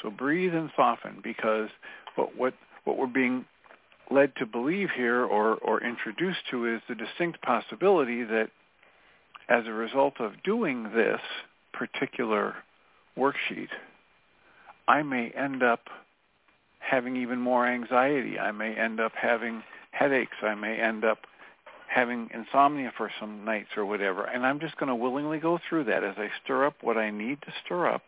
So 0.00 0.10
breathe 0.10 0.54
and 0.54 0.70
soften 0.76 1.20
because 1.22 1.70
what, 2.14 2.36
what, 2.36 2.54
what 2.84 2.96
we're 2.96 3.06
being 3.06 3.44
led 4.10 4.34
to 4.36 4.46
believe 4.46 4.90
here 4.94 5.24
or, 5.24 5.54
or 5.56 5.82
introduced 5.82 6.40
to 6.50 6.66
is 6.66 6.80
the 6.88 6.94
distinct 6.94 7.40
possibility 7.42 8.24
that 8.24 8.50
as 9.48 9.66
a 9.66 9.72
result 9.72 10.14
of 10.20 10.42
doing 10.42 10.84
this 10.94 11.20
particular 11.72 12.54
worksheet, 13.16 13.68
I 14.88 15.02
may 15.02 15.30
end 15.30 15.62
up 15.62 15.80
having 16.78 17.16
even 17.16 17.40
more 17.40 17.66
anxiety. 17.66 18.38
I 18.38 18.52
may 18.52 18.74
end 18.74 19.00
up 19.00 19.12
having 19.20 19.62
headaches. 19.92 20.36
I 20.42 20.54
may 20.54 20.80
end 20.80 21.04
up 21.04 21.18
having 21.88 22.30
insomnia 22.32 22.92
for 22.96 23.10
some 23.20 23.44
nights 23.44 23.68
or 23.76 23.84
whatever. 23.84 24.24
And 24.24 24.46
I'm 24.46 24.60
just 24.60 24.76
going 24.78 24.88
to 24.88 24.94
willingly 24.94 25.38
go 25.38 25.58
through 25.68 25.84
that 25.84 26.02
as 26.02 26.14
I 26.16 26.28
stir 26.42 26.66
up 26.66 26.74
what 26.80 26.96
I 26.96 27.10
need 27.10 27.40
to 27.42 27.52
stir 27.64 27.88
up 27.88 28.02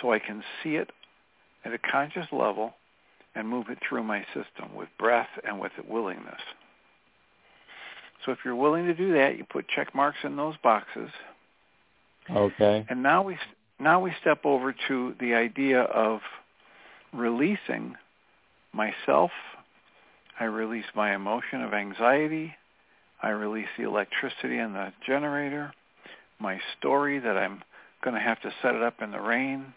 so 0.00 0.12
I 0.12 0.18
can 0.18 0.42
see 0.62 0.76
it 0.76 0.90
at 1.64 1.72
a 1.72 1.78
conscious 1.78 2.26
level 2.32 2.74
and 3.36 3.46
move 3.46 3.66
it 3.68 3.78
through 3.86 4.02
my 4.02 4.24
system 4.34 4.74
with 4.74 4.88
breath 4.98 5.28
and 5.46 5.60
with 5.60 5.72
willingness. 5.86 6.40
So 8.24 8.32
if 8.32 8.38
you're 8.44 8.56
willing 8.56 8.86
to 8.86 8.94
do 8.94 9.12
that, 9.12 9.36
you 9.36 9.44
put 9.44 9.68
check 9.68 9.94
marks 9.94 10.18
in 10.24 10.36
those 10.36 10.56
boxes. 10.62 11.10
Okay. 12.28 12.84
And 12.88 13.02
now 13.02 13.22
we 13.22 13.38
now 13.78 14.00
we 14.00 14.12
step 14.20 14.44
over 14.44 14.74
to 14.88 15.14
the 15.20 15.34
idea 15.34 15.82
of 15.82 16.20
releasing 17.12 17.94
myself. 18.72 19.30
I 20.40 20.44
release 20.44 20.86
my 20.94 21.14
emotion 21.14 21.62
of 21.62 21.74
anxiety. 21.74 22.54
I 23.22 23.28
release 23.28 23.68
the 23.76 23.84
electricity 23.84 24.58
in 24.58 24.72
the 24.72 24.92
generator. 25.06 25.72
My 26.40 26.58
story 26.78 27.18
that 27.18 27.36
I'm 27.36 27.62
going 28.02 28.14
to 28.14 28.20
have 28.20 28.40
to 28.42 28.52
set 28.62 28.74
it 28.74 28.82
up 28.82 29.02
in 29.02 29.10
the 29.12 29.20
rain. 29.20 29.74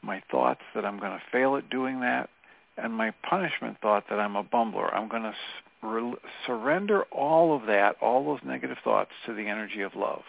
My 0.00 0.22
thoughts 0.30 0.62
that 0.74 0.84
I'm 0.84 0.98
going 0.98 1.12
to 1.12 1.22
fail 1.30 1.56
at 1.56 1.68
doing 1.70 2.00
that 2.00 2.30
and 2.76 2.94
my 2.94 3.12
punishment 3.28 3.78
thought 3.80 4.04
that 4.08 4.18
I'm 4.18 4.36
a 4.36 4.44
bumbler. 4.44 4.94
I'm 4.94 5.08
going 5.08 5.22
to 5.22 5.34
re- 5.82 6.14
surrender 6.46 7.02
all 7.04 7.54
of 7.54 7.66
that, 7.66 7.96
all 8.00 8.24
those 8.24 8.40
negative 8.44 8.78
thoughts 8.82 9.10
to 9.26 9.34
the 9.34 9.46
energy 9.46 9.82
of 9.82 9.94
love. 9.94 10.22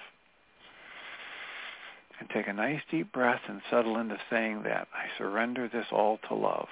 And 2.19 2.29
take 2.29 2.47
a 2.47 2.53
nice 2.53 2.81
deep 2.89 3.11
breath 3.11 3.41
and 3.47 3.61
settle 3.69 3.97
into 3.97 4.17
saying 4.29 4.63
that. 4.63 4.87
I 4.93 5.17
surrender 5.17 5.67
this 5.67 5.87
all 5.91 6.19
to 6.29 6.35
love. 6.35 6.67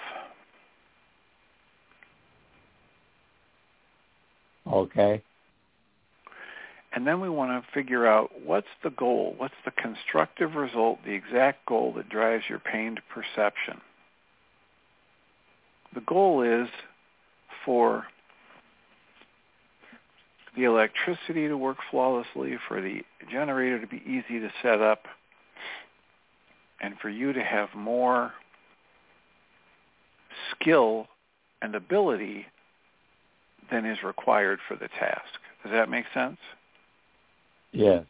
Okay. 4.72 5.22
And 6.94 7.08
then 7.08 7.22
we 7.22 7.30
want 7.30 7.64
to 7.64 7.72
figure 7.72 8.06
out 8.06 8.32
what's 8.46 8.68
the 8.84 8.90
goal, 8.90 9.34
what's 9.38 9.56
the 9.64 9.72
constructive 9.72 10.56
result, 10.56 11.00
the 11.06 11.14
exact 11.14 11.66
goal 11.66 11.94
that 11.96 12.10
drives 12.10 12.44
your 12.50 12.60
pained 12.60 13.00
perception. 13.10 13.82
The 15.94 16.02
goal 16.02 16.42
is 16.42 16.70
for 17.66 18.06
the 20.56 20.64
electricity 20.64 21.48
to 21.48 21.58
work 21.58 21.78
flawlessly, 21.90 22.58
for 22.68 22.82
the 22.82 23.02
generator 23.32 23.80
to 23.80 23.88
be 23.88 24.02
easy 24.06 24.40
to 24.40 24.50
set 24.62 24.82
up, 24.82 25.04
and 26.82 26.96
for 27.00 27.10
you 27.10 27.34
to 27.34 27.44
have 27.44 27.70
more 27.76 28.34
skill 30.52 31.08
and 31.62 31.76
ability 31.76 32.48
than 33.70 33.86
is 33.86 33.98
required 34.04 34.60
for 34.68 34.76
the 34.76 34.88
task. 35.00 35.24
Does 35.64 35.72
that 35.72 35.90
make 35.90 36.06
sense? 36.14 36.38
Yes. 37.72 38.04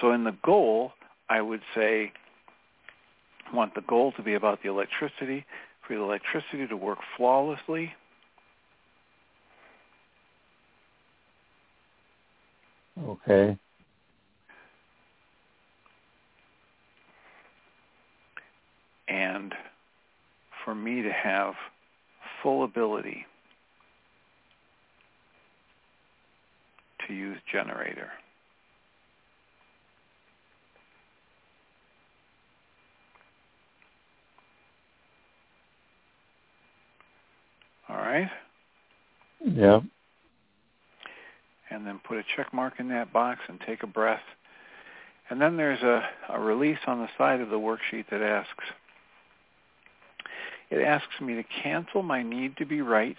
So 0.00 0.12
in 0.12 0.24
the 0.24 0.36
goal, 0.44 0.92
I 1.28 1.40
would 1.40 1.60
say 1.74 2.12
want 3.52 3.74
the 3.74 3.82
goal 3.82 4.12
to 4.12 4.22
be 4.22 4.34
about 4.34 4.62
the 4.62 4.68
electricity, 4.68 5.44
for 5.86 5.94
the 5.94 6.00
electricity 6.02 6.66
to 6.66 6.76
work 6.76 6.98
flawlessly. 7.16 7.92
Okay. 13.06 13.58
And 19.08 19.54
for 20.64 20.74
me 20.74 21.02
to 21.02 21.10
have 21.12 21.54
full 22.42 22.64
ability 22.64 23.26
to 27.06 27.14
use 27.14 27.38
generator. 27.50 28.10
All 37.88 37.96
right? 37.96 38.30
Yep. 39.44 39.82
And 41.70 41.86
then 41.86 42.00
put 42.06 42.18
a 42.18 42.24
check 42.36 42.52
mark 42.52 42.74
in 42.78 42.88
that 42.88 43.12
box 43.12 43.40
and 43.48 43.58
take 43.66 43.82
a 43.82 43.86
breath. 43.86 44.22
And 45.30 45.40
then 45.40 45.56
there's 45.56 45.82
a, 45.82 46.02
a 46.28 46.40
release 46.40 46.78
on 46.86 46.98
the 46.98 47.08
side 47.16 47.40
of 47.40 47.48
the 47.48 47.58
worksheet 47.58 48.10
that 48.10 48.20
asks, 48.20 48.64
it 50.70 50.82
asks 50.82 51.20
me 51.20 51.34
to 51.34 51.44
cancel 51.62 52.02
my 52.02 52.22
need 52.22 52.56
to 52.58 52.66
be 52.66 52.82
right 52.82 53.16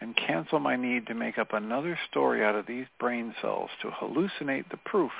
and 0.00 0.16
cancel 0.16 0.58
my 0.58 0.76
need 0.76 1.06
to 1.06 1.14
make 1.14 1.38
up 1.38 1.52
another 1.52 1.98
story 2.10 2.44
out 2.44 2.54
of 2.54 2.66
these 2.66 2.86
brain 2.98 3.34
cells 3.42 3.68
to 3.82 3.88
hallucinate 3.88 4.70
the 4.70 4.78
proof 4.84 5.12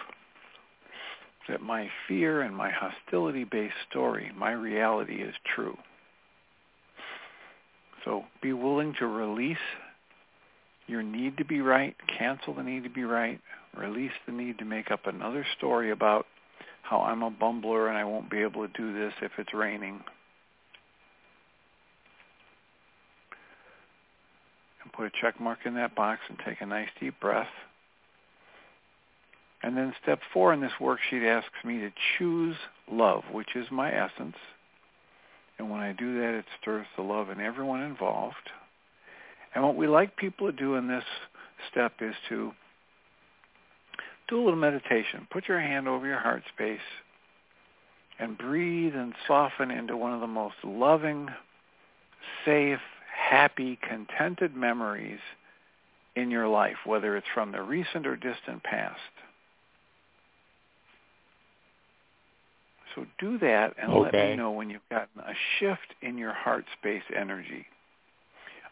that 1.49 1.61
my 1.61 1.91
fear 2.07 2.43
and 2.43 2.57
my 2.57 2.71
hostility-based 2.71 3.75
story, 3.91 4.31
my 4.37 4.53
reality 4.53 5.17
is 5.23 5.35
true. 5.55 5.77
So 8.05 8.25
be 8.43 8.53
willing 8.53 8.95
to 8.99 9.07
release 9.07 9.59
your 10.87 11.03
need 11.03 11.37
to 11.37 11.45
be 11.45 11.61
right, 11.61 11.95
cancel 12.19 12.55
the 12.55 12.63
need 12.63 12.83
to 12.85 12.91
be 12.91 13.05
right, 13.05 13.41
release 13.77 14.13
the 14.27 14.33
need 14.33 14.59
to 14.59 14.65
make 14.65 14.91
up 14.91 15.07
another 15.07 15.47
story 15.57 15.91
about 15.91 16.27
how 16.83 17.01
I'm 17.03 17.23
a 17.23 17.31
bumbler 17.31 17.89
and 17.89 17.97
I 17.97 18.05
won't 18.05 18.31
be 18.31 18.39
able 18.39 18.67
to 18.67 18.73
do 18.77 18.93
this 18.93 19.13
if 19.23 19.31
it's 19.39 19.55
raining. 19.55 20.01
And 24.83 24.93
put 24.93 25.07
a 25.07 25.11
check 25.21 25.41
mark 25.41 25.61
in 25.65 25.75
that 25.75 25.95
box 25.95 26.21
and 26.29 26.39
take 26.45 26.61
a 26.61 26.67
nice 26.67 26.89
deep 26.99 27.21
breath. 27.21 27.47
And 29.63 29.77
then 29.77 29.93
step 30.03 30.21
four 30.33 30.53
in 30.53 30.61
this 30.61 30.73
worksheet 30.81 31.25
asks 31.25 31.65
me 31.65 31.79
to 31.81 31.93
choose 32.19 32.57
love, 32.91 33.23
which 33.31 33.55
is 33.55 33.67
my 33.71 33.93
essence. 33.93 34.37
And 35.61 35.69
when 35.69 35.83
I 35.83 35.93
do 35.93 36.19
that, 36.21 36.39
it 36.39 36.47
stirs 36.59 36.87
the 36.97 37.03
love 37.03 37.29
in 37.29 37.39
everyone 37.39 37.83
involved. 37.83 38.49
And 39.55 39.63
what 39.63 39.77
we 39.77 39.87
like 39.87 40.17
people 40.17 40.51
to 40.51 40.57
do 40.57 40.77
in 40.77 40.89
this 40.89 41.05
step 41.71 41.93
is 42.01 42.15
to 42.31 42.53
do 44.27 44.37
a 44.37 44.43
little 44.43 44.59
meditation. 44.59 45.29
Put 45.31 45.49
your 45.49 45.61
hand 45.61 45.87
over 45.87 46.07
your 46.07 46.19
heart 46.19 46.45
space 46.55 46.81
and 48.19 48.39
breathe 48.39 48.95
and 48.95 49.13
soften 49.29 49.71
into 49.71 49.99
one 49.99 50.15
of 50.15 50.23
the 50.23 50.27
most 50.27 50.55
loving, 50.65 51.29
safe, 52.47 52.81
happy, 53.15 53.79
contented 53.87 54.57
memories 54.57 55.21
in 56.17 56.31
your 56.31 56.49
life, 56.49 56.79
whether 56.87 57.19
it's 57.19 57.27
from 57.35 57.53
the 57.53 57.61
recent 57.61 58.07
or 58.07 58.17
distant 58.17 58.63
past. 58.63 58.99
So 62.95 63.07
do 63.19 63.39
that 63.39 63.75
and 63.81 63.93
okay. 63.93 64.19
let 64.19 64.31
me 64.31 64.37
know 64.37 64.51
when 64.51 64.71
you've 64.71 64.89
gotten 64.91 65.21
a 65.21 65.35
shift 65.59 65.95
in 66.03 66.19
your 66.19 66.33
heart 66.33 66.65
space 66.79 67.03
energy 67.17 67.67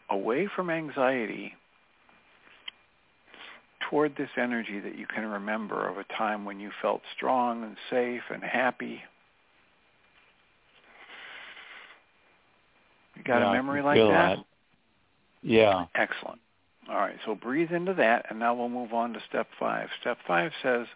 away 0.09 0.49
from 0.55 0.69
anxiety 0.69 1.53
toward 3.89 4.15
this 4.17 4.29
energy 4.37 4.79
that 4.79 4.97
you 4.97 5.05
can 5.07 5.25
remember 5.25 5.87
of 5.87 5.97
a 5.97 6.03
time 6.15 6.45
when 6.45 6.59
you 6.59 6.71
felt 6.81 7.01
strong 7.15 7.63
and 7.63 7.75
safe 7.89 8.21
and 8.31 8.43
happy. 8.43 9.01
You 13.15 13.23
got 13.23 13.39
yeah, 13.39 13.49
a 13.49 13.53
memory 13.53 13.81
like 13.81 13.97
that? 13.97 14.37
that? 14.37 14.45
Yeah. 15.41 15.85
Excellent. 15.95 16.39
All 16.89 16.97
right, 16.97 17.17
so 17.25 17.35
breathe 17.35 17.71
into 17.71 17.93
that, 17.95 18.25
and 18.29 18.39
now 18.39 18.55
we'll 18.55 18.69
move 18.69 18.93
on 18.93 19.13
to 19.13 19.19
step 19.29 19.47
five. 19.59 19.89
Step 20.01 20.17
five 20.25 20.51
says, 20.63 20.87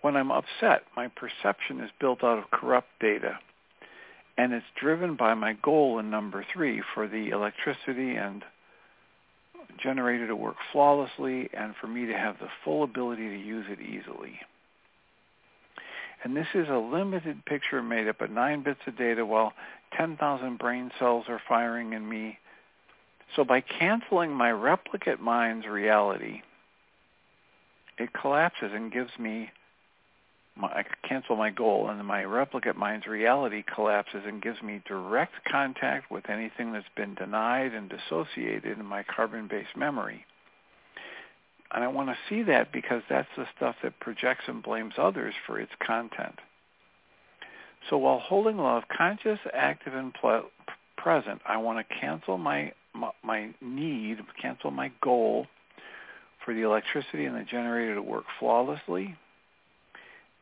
when 0.00 0.16
I'm 0.16 0.30
upset, 0.30 0.84
my 0.96 1.08
perception 1.08 1.80
is 1.80 1.90
built 2.00 2.24
out 2.24 2.38
of 2.38 2.50
corrupt 2.50 2.88
data 3.00 3.38
and 4.40 4.54
it's 4.54 4.66
driven 4.80 5.16
by 5.16 5.34
my 5.34 5.52
goal 5.52 5.98
in 5.98 6.08
number 6.08 6.46
three 6.50 6.82
for 6.94 7.06
the 7.06 7.28
electricity 7.28 8.16
and 8.16 8.42
generator 9.82 10.26
to 10.26 10.34
work 10.34 10.56
flawlessly 10.72 11.50
and 11.52 11.74
for 11.78 11.86
me 11.86 12.06
to 12.06 12.14
have 12.14 12.38
the 12.38 12.48
full 12.64 12.82
ability 12.82 13.28
to 13.28 13.38
use 13.38 13.66
it 13.68 13.80
easily. 13.80 14.40
And 16.24 16.34
this 16.34 16.46
is 16.54 16.68
a 16.70 16.78
limited 16.78 17.44
picture 17.44 17.82
made 17.82 18.08
up 18.08 18.22
of 18.22 18.30
nine 18.30 18.62
bits 18.62 18.80
of 18.86 18.96
data 18.96 19.26
while 19.26 19.52
10,000 19.96 20.58
brain 20.58 20.90
cells 20.98 21.26
are 21.28 21.40
firing 21.46 21.92
in 21.92 22.08
me. 22.08 22.38
So 23.36 23.44
by 23.44 23.60
canceling 23.60 24.32
my 24.32 24.50
replicate 24.50 25.20
mind's 25.20 25.66
reality, 25.66 26.40
it 27.98 28.10
collapses 28.14 28.70
and 28.72 28.90
gives 28.90 29.12
me 29.18 29.50
my, 30.56 30.68
I 30.68 30.84
cancel 31.06 31.36
my 31.36 31.50
goal 31.50 31.88
and 31.88 32.04
my 32.06 32.24
replicate 32.24 32.76
mind's 32.76 33.06
reality 33.06 33.62
collapses 33.62 34.22
and 34.26 34.42
gives 34.42 34.62
me 34.62 34.82
direct 34.86 35.32
contact 35.50 36.10
with 36.10 36.28
anything 36.28 36.72
that's 36.72 36.86
been 36.96 37.14
denied 37.14 37.72
and 37.72 37.90
dissociated 37.90 38.78
in 38.78 38.84
my 38.84 39.02
carbon-based 39.02 39.76
memory. 39.76 40.24
And 41.72 41.84
I 41.84 41.88
want 41.88 42.08
to 42.08 42.16
see 42.28 42.42
that 42.44 42.72
because 42.72 43.02
that's 43.08 43.28
the 43.36 43.46
stuff 43.56 43.76
that 43.82 44.00
projects 44.00 44.44
and 44.48 44.62
blames 44.62 44.94
others 44.98 45.34
for 45.46 45.60
its 45.60 45.72
content. 45.84 46.38
So 47.88 47.96
while 47.96 48.18
holding 48.18 48.58
love 48.58 48.82
conscious, 48.94 49.38
active, 49.54 49.94
and 49.94 50.12
present, 50.96 51.40
I 51.46 51.56
want 51.58 51.78
to 51.78 51.94
cancel 52.00 52.38
my, 52.38 52.72
my, 52.94 53.10
my 53.22 53.50
need, 53.60 54.18
cancel 54.40 54.70
my 54.70 54.90
goal 55.02 55.46
for 56.44 56.54
the 56.54 56.62
electricity 56.62 57.24
and 57.26 57.36
the 57.36 57.44
generator 57.44 57.94
to 57.94 58.02
work 58.02 58.24
flawlessly, 58.38 59.16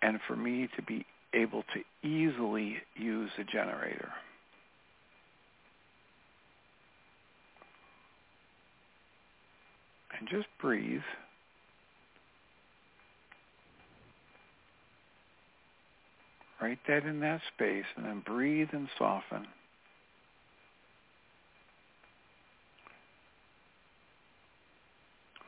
and 0.02 0.20
for 0.26 0.36
me 0.36 0.68
to 0.76 0.82
be 0.82 1.04
able 1.34 1.64
to 1.74 2.08
easily 2.08 2.76
use 2.96 3.30
a 3.38 3.44
generator. 3.44 4.10
And 10.18 10.28
just 10.28 10.48
breathe. 10.60 11.00
Write 16.60 16.78
that 16.88 17.04
in 17.04 17.20
that 17.20 17.40
space 17.54 17.84
and 17.96 18.04
then 18.04 18.22
breathe 18.26 18.68
and 18.72 18.88
soften. 18.98 19.46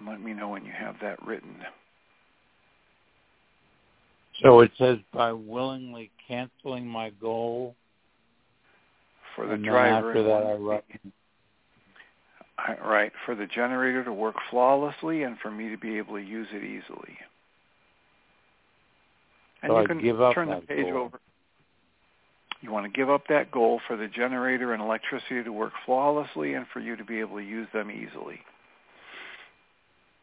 let 0.07 0.21
me 0.21 0.33
know 0.33 0.49
when 0.49 0.65
you 0.65 0.73
have 0.73 0.97
that 1.03 1.23
written. 1.27 1.57
So 4.43 4.61
it 4.61 4.71
says 4.79 4.99
by 5.13 5.33
willingly 5.33 6.11
canceling 6.27 6.87
my 6.87 7.11
goal. 7.11 7.75
For 9.37 9.47
the 9.47 9.57
driver. 9.57 10.09
after 10.09 10.23
that, 10.25 10.47
I 10.47 10.55
write. 10.55 10.85
Right, 12.85 13.13
for 13.25 13.35
the 13.35 13.47
generator 13.47 14.05
to 14.05 14.13
work 14.13 14.35
flawlessly 14.51 15.23
and 15.23 15.39
for 15.39 15.51
me 15.51 15.71
to 15.71 15.79
be 15.79 15.97
able 15.97 16.17
to 16.17 16.23
use 16.23 16.49
it 16.53 16.63
easily. 16.63 17.17
And 19.63 19.71
so 19.71 19.81
you 19.81 19.87
can 19.87 20.03
give 20.03 20.21
up 20.21 20.35
turn 20.35 20.51
the 20.51 20.57
page 20.57 20.93
goal. 20.93 21.05
over. 21.05 21.21
You 22.61 22.71
want 22.71 22.85
to 22.85 22.91
give 22.91 23.09
up 23.09 23.23
that 23.29 23.51
goal 23.51 23.81
for 23.87 23.97
the 23.97 24.09
generator 24.09 24.75
and 24.75 24.83
electricity 24.83 25.43
to 25.43 25.53
work 25.53 25.73
flawlessly 25.87 26.53
and 26.55 26.67
for 26.73 26.81
you 26.81 26.97
to 26.97 27.05
be 27.05 27.21
able 27.21 27.37
to 27.37 27.45
use 27.45 27.69
them 27.73 27.91
easily. 27.91 28.41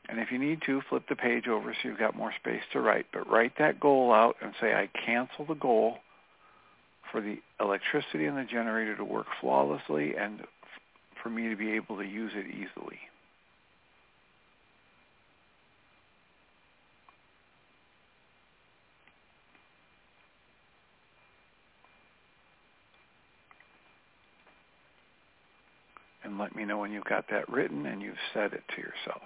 And 0.09 0.19
if 0.19 0.31
you 0.31 0.39
need 0.39 0.61
to, 0.65 0.81
flip 0.89 1.03
the 1.09 1.15
page 1.15 1.47
over 1.47 1.73
so 1.73 1.89
you've 1.89 1.99
got 1.99 2.15
more 2.15 2.33
space 2.39 2.61
to 2.71 2.79
write. 2.79 3.07
But 3.11 3.29
write 3.29 3.53
that 3.59 3.79
goal 3.79 4.13
out 4.13 4.37
and 4.41 4.53
say, 4.61 4.73
I 4.73 4.89
cancel 5.05 5.45
the 5.45 5.55
goal 5.55 5.97
for 7.11 7.21
the 7.21 7.37
electricity 7.59 8.25
and 8.25 8.37
the 8.37 8.45
generator 8.45 8.95
to 8.95 9.03
work 9.03 9.27
flawlessly 9.41 10.15
and 10.15 10.41
for 11.21 11.29
me 11.29 11.49
to 11.49 11.55
be 11.55 11.71
able 11.71 11.97
to 11.97 12.05
use 12.05 12.31
it 12.35 12.47
easily. 12.47 12.99
And 26.23 26.37
let 26.37 26.55
me 26.55 26.65
know 26.65 26.77
when 26.77 26.91
you've 26.91 27.05
got 27.05 27.25
that 27.31 27.49
written 27.49 27.85
and 27.85 28.01
you've 28.01 28.15
said 28.33 28.53
it 28.53 28.63
to 28.75 28.81
yourself. 28.81 29.23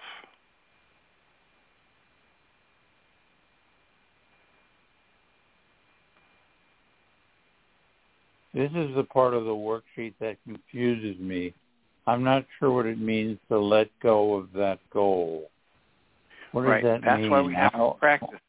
This 8.53 8.71
is 8.75 8.93
the 8.95 9.03
part 9.03 9.33
of 9.33 9.45
the 9.45 9.51
worksheet 9.51 10.13
that 10.19 10.37
confuses 10.43 11.19
me. 11.19 11.53
I'm 12.07 12.23
not 12.23 12.45
sure 12.59 12.71
what 12.71 12.85
it 12.85 12.99
means 12.99 13.37
to 13.49 13.57
let 13.59 13.87
go 14.01 14.33
of 14.35 14.51
that 14.53 14.79
goal. 14.91 15.49
What 16.51 16.63
does 16.63 16.69
right. 16.69 16.83
that 16.83 17.01
That's 17.03 17.21
mean? 17.21 17.31
why 17.31 17.41
we 17.41 17.53
have 17.53 17.71
How- 17.71 17.91
to 17.93 17.99
practice 17.99 18.39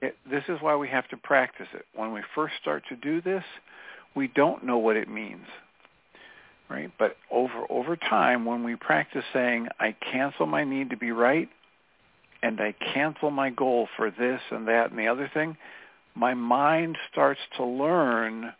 it. 0.00 0.06
it. 0.06 0.16
This 0.28 0.42
is 0.48 0.60
why 0.60 0.74
we 0.74 0.88
have 0.88 1.06
to 1.08 1.16
practice 1.16 1.68
it. 1.72 1.86
When 1.94 2.12
we 2.12 2.22
first 2.34 2.54
start 2.60 2.82
to 2.88 2.96
do 2.96 3.20
this, 3.20 3.44
we 4.14 4.28
don't 4.28 4.64
know 4.64 4.78
what 4.78 4.96
it 4.96 5.08
means. 5.08 5.46
Right? 6.68 6.90
But 6.98 7.16
over 7.30 7.64
over 7.70 7.96
time 7.96 8.44
when 8.44 8.62
we 8.62 8.76
practice 8.76 9.24
saying 9.32 9.68
I 9.80 9.92
cancel 9.92 10.44
my 10.46 10.64
need 10.64 10.90
to 10.90 10.98
be 10.98 11.12
right 11.12 11.48
and 12.42 12.60
I 12.60 12.72
cancel 12.72 13.30
my 13.30 13.48
goal 13.50 13.88
for 13.96 14.10
this 14.10 14.40
and 14.50 14.68
that 14.68 14.90
and 14.90 14.98
the 14.98 15.06
other 15.08 15.30
thing, 15.32 15.56
my 16.14 16.34
mind 16.34 16.98
starts 17.10 17.40
to 17.56 17.64
learn 17.64 18.52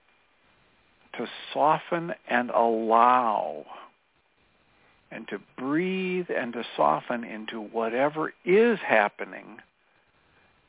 to 1.19 1.27
soften 1.53 2.15
and 2.29 2.51
allow 2.51 3.67
and 5.11 5.27
to 5.29 5.39
breathe 5.57 6.27
and 6.35 6.53
to 6.53 6.65
soften 6.77 7.25
into 7.25 7.61
whatever 7.61 8.33
is 8.45 8.79
happening 8.87 9.59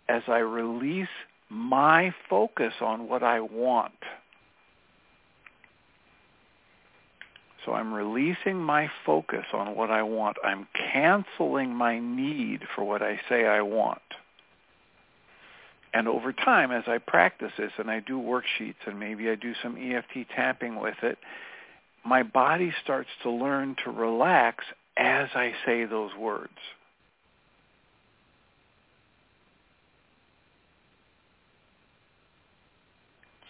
as 0.08 0.24
I 0.28 0.40
release 0.40 1.08
my 1.50 2.14
focus 2.30 2.74
on 2.82 3.08
what 3.08 3.24
I 3.24 3.40
want. 3.42 3.94
So 7.66 7.74
I'm 7.74 7.94
releasing 7.94 8.58
my 8.58 8.90
focus 9.06 9.46
on 9.54 9.76
what 9.76 9.92
I 9.92 10.02
want. 10.04 10.38
I'm 10.44 10.68
canceling 10.92 11.76
my 11.76 12.00
need 12.00 12.62
for 12.76 12.84
what 12.84 13.02
I 13.02 13.20
say 13.28 13.46
I 13.46 13.62
want. 13.62 14.02
And 15.94 16.08
over 16.08 16.32
time, 16.34 16.72
as 16.72 16.84
I 16.88 17.00
practice 17.00 17.52
this 17.58 17.72
and 17.78 17.90
I 17.90 18.00
do 18.00 18.20
worksheets 18.20 18.86
and 18.86 19.00
maybe 19.00 19.30
I 19.30 19.36
do 19.36 19.54
some 19.64 19.76
EFT 19.78 20.30
tapping 20.36 20.80
with 20.80 20.98
it, 21.02 21.18
my 22.06 22.24
body 22.24 22.72
starts 22.84 23.10
to 23.24 23.32
learn 23.32 23.76
to 23.84 23.92
relax 23.92 24.64
as 24.98 25.30
I 25.34 25.54
say 25.66 25.86
those 25.86 26.12
words. 26.16 26.54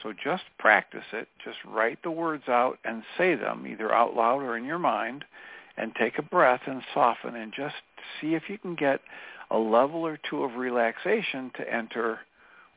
So 0.01 0.13
just 0.13 0.43
practice 0.57 1.03
it. 1.11 1.27
Just 1.43 1.57
write 1.65 2.01
the 2.03 2.11
words 2.11 2.47
out 2.47 2.79
and 2.85 3.03
say 3.17 3.35
them 3.35 3.67
either 3.67 3.93
out 3.93 4.15
loud 4.15 4.41
or 4.41 4.55
in 4.55 4.63
your 4.63 4.79
mind 4.79 5.25
and 5.77 5.93
take 5.95 6.17
a 6.17 6.21
breath 6.21 6.61
and 6.67 6.81
soften 6.93 7.35
and 7.35 7.53
just 7.53 7.75
see 8.19 8.33
if 8.33 8.43
you 8.47 8.57
can 8.57 8.75
get 8.75 9.01
a 9.51 9.57
level 9.57 10.05
or 10.05 10.17
two 10.29 10.43
of 10.43 10.55
relaxation 10.55 11.51
to 11.57 11.73
enter 11.73 12.19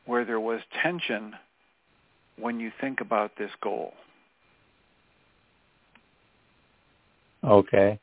where 0.07 0.25
there 0.25 0.41
was 0.41 0.61
tension 0.83 1.35
when 2.39 2.59
you 2.59 2.73
think 2.81 3.01
about 3.01 3.33
this 3.39 3.51
goal. 3.63 3.95
Okay. 7.45 7.99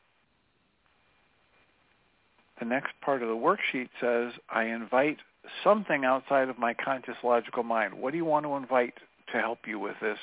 The 2.58 2.64
next 2.66 2.92
part 3.00 3.22
of 3.22 3.28
the 3.28 3.34
worksheet 3.34 3.88
says, 4.00 4.32
I 4.50 4.64
invite 4.64 5.18
something 5.64 6.04
outside 6.04 6.48
of 6.48 6.58
my 6.58 6.74
conscious 6.74 7.16
logical 7.24 7.62
mind. 7.62 7.94
What 7.94 8.10
do 8.12 8.18
you 8.18 8.24
want 8.24 8.44
to 8.44 8.54
invite 8.54 8.94
to 9.32 9.38
help 9.38 9.60
you 9.66 9.78
with 9.78 9.96
this 10.02 10.18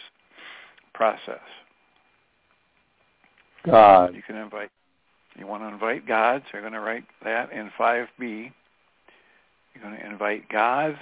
process? 0.94 1.40
God. 3.66 4.16
You 4.16 4.22
can 4.22 4.36
invite. 4.36 4.70
You 5.36 5.48
want 5.48 5.64
to 5.64 5.68
invite 5.68 6.08
God, 6.08 6.44
so 6.46 6.50
you're 6.54 6.62
going 6.62 6.74
to 6.74 6.80
write 6.80 7.04
that 7.24 7.52
in 7.52 7.72
5B. 7.78 8.08
You're 8.20 9.84
going 9.84 9.98
to 9.98 10.06
invite 10.06 10.50
God 10.50 10.98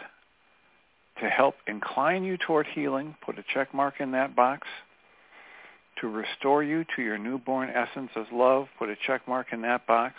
to 1.22 1.30
help 1.30 1.56
incline 1.68 2.24
you 2.24 2.38
toward 2.38 2.68
healing. 2.68 3.16
Put 3.26 3.40
a 3.40 3.44
check 3.54 3.74
mark 3.74 3.96
in 4.00 4.12
that 4.12 4.36
box. 4.36 4.68
To 6.02 6.08
restore 6.08 6.62
you 6.62 6.86
to 6.96 7.02
your 7.02 7.18
newborn 7.18 7.70
essence 7.70 8.12
as 8.16 8.26
love. 8.32 8.68
Put 8.78 8.90
a 8.90 8.96
check 9.08 9.28
mark 9.28 9.48
in 9.54 9.62
that 9.62 9.88
box. 9.88 10.16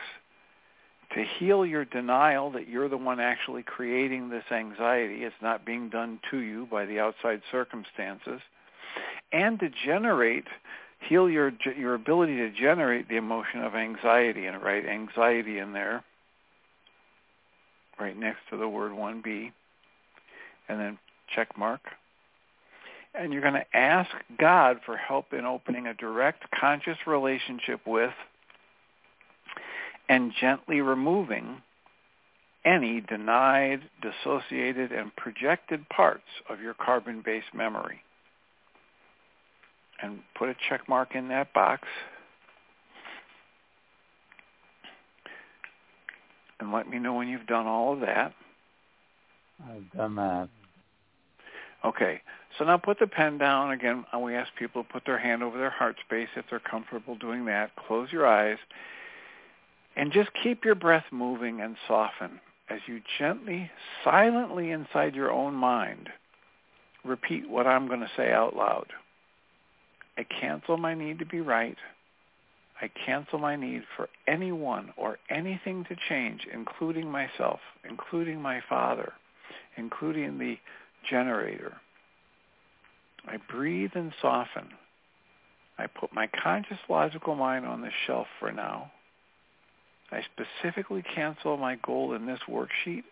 To 1.14 1.24
heal 1.38 1.64
your 1.64 1.84
denial 1.84 2.50
that 2.52 2.68
you're 2.68 2.88
the 2.88 2.96
one 2.96 3.20
actually 3.20 3.62
creating 3.62 4.30
this 4.30 4.44
anxiety. 4.50 5.22
It's 5.22 5.34
not 5.42 5.66
being 5.66 5.90
done 5.90 6.18
to 6.30 6.38
you 6.38 6.66
by 6.70 6.86
the 6.86 6.98
outside 6.98 7.42
circumstances. 7.52 8.40
And 9.32 9.60
to 9.60 9.68
generate 9.84 10.44
heal 11.00 11.28
your 11.28 11.52
your 11.76 11.94
ability 11.94 12.36
to 12.36 12.50
generate 12.50 13.08
the 13.08 13.16
emotion 13.16 13.62
of 13.62 13.74
anxiety 13.74 14.46
and 14.46 14.62
write 14.62 14.86
anxiety 14.86 15.58
in 15.58 15.72
there 15.72 16.02
right 17.98 18.16
next 18.16 18.40
to 18.50 18.56
the 18.56 18.68
word 18.68 18.92
1b 18.92 19.52
and 20.68 20.80
then 20.80 20.98
check 21.34 21.56
mark 21.58 21.80
and 23.18 23.32
you're 23.32 23.42
going 23.42 23.54
to 23.54 23.76
ask 23.76 24.10
God 24.38 24.78
for 24.84 24.96
help 24.96 25.32
in 25.32 25.44
opening 25.44 25.86
a 25.86 25.94
direct 25.94 26.44
conscious 26.58 26.98
relationship 27.06 27.80
with 27.86 28.12
and 30.08 30.32
gently 30.38 30.80
removing 30.80 31.62
any 32.64 33.00
denied, 33.00 33.80
dissociated, 34.02 34.92
and 34.92 35.14
projected 35.16 35.88
parts 35.88 36.24
of 36.50 36.60
your 36.60 36.74
carbon-based 36.74 37.54
memory 37.54 38.00
and 40.02 40.18
put 40.36 40.48
a 40.48 40.56
check 40.68 40.88
mark 40.88 41.14
in 41.14 41.28
that 41.28 41.52
box. 41.54 41.88
And 46.58 46.72
let 46.72 46.88
me 46.88 46.98
know 46.98 47.14
when 47.14 47.28
you've 47.28 47.46
done 47.46 47.66
all 47.66 47.94
of 47.94 48.00
that. 48.00 48.34
I've 49.64 49.90
done 49.92 50.16
that. 50.16 50.48
Okay. 51.84 52.20
So 52.58 52.64
now 52.64 52.78
put 52.78 52.98
the 52.98 53.06
pen 53.06 53.38
down. 53.38 53.70
Again, 53.72 54.04
we 54.22 54.34
ask 54.34 54.50
people 54.58 54.82
to 54.82 54.88
put 54.88 55.04
their 55.04 55.18
hand 55.18 55.42
over 55.42 55.58
their 55.58 55.70
heart 55.70 55.96
space 56.06 56.28
if 56.36 56.46
they're 56.48 56.58
comfortable 56.58 57.14
doing 57.16 57.44
that. 57.46 57.76
Close 57.76 58.10
your 58.10 58.26
eyes. 58.26 58.58
And 59.94 60.12
just 60.12 60.30
keep 60.42 60.64
your 60.64 60.74
breath 60.74 61.04
moving 61.10 61.60
and 61.60 61.76
soften 61.86 62.40
as 62.68 62.80
you 62.86 63.00
gently, 63.18 63.70
silently 64.04 64.70
inside 64.70 65.14
your 65.14 65.30
own 65.30 65.54
mind, 65.54 66.08
repeat 67.04 67.48
what 67.48 67.66
I'm 67.66 67.86
going 67.86 68.00
to 68.00 68.10
say 68.16 68.32
out 68.32 68.56
loud. 68.56 68.86
I 70.18 70.24
cancel 70.24 70.76
my 70.76 70.94
need 70.94 71.18
to 71.20 71.26
be 71.26 71.40
right. 71.40 71.76
I 72.80 72.90
cancel 73.06 73.38
my 73.38 73.56
need 73.56 73.84
for 73.96 74.08
anyone 74.26 74.92
or 74.96 75.18
anything 75.30 75.84
to 75.84 75.96
change, 76.08 76.46
including 76.52 77.10
myself, 77.10 77.60
including 77.88 78.40
my 78.40 78.60
father, 78.68 79.12
including 79.76 80.38
the 80.38 80.58
generator. 81.08 81.76
I 83.26 83.38
breathe 83.50 83.92
and 83.94 84.12
soften. 84.20 84.68
I 85.78 85.86
put 85.86 86.12
my 86.12 86.28
conscious 86.42 86.78
logical 86.88 87.34
mind 87.34 87.66
on 87.66 87.82
the 87.82 87.90
shelf 88.06 88.26
for 88.38 88.52
now. 88.52 88.92
I 90.10 90.22
specifically 90.22 91.02
cancel 91.02 91.56
my 91.56 91.76
goal 91.76 92.14
in 92.14 92.26
this 92.26 92.40
worksheet, 92.48 93.02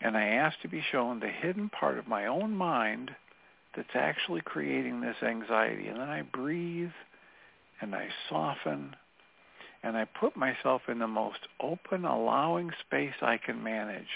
and 0.00 0.16
I 0.16 0.24
ask 0.24 0.60
to 0.62 0.68
be 0.68 0.82
shown 0.90 1.20
the 1.20 1.28
hidden 1.28 1.70
part 1.70 1.98
of 1.98 2.08
my 2.08 2.26
own 2.26 2.56
mind 2.56 3.12
that's 3.76 3.94
actually 3.94 4.40
creating 4.42 5.00
this 5.00 5.16
anxiety. 5.22 5.88
And 5.88 5.98
then 5.98 6.08
I 6.08 6.22
breathe 6.22 6.90
and 7.80 7.94
I 7.94 8.08
soften 8.28 8.96
and 9.84 9.98
I 9.98 10.06
put 10.06 10.34
myself 10.34 10.82
in 10.88 10.98
the 10.98 11.06
most 11.06 11.40
open, 11.60 12.06
allowing 12.06 12.70
space 12.86 13.12
I 13.20 13.36
can 13.36 13.62
manage, 13.62 14.08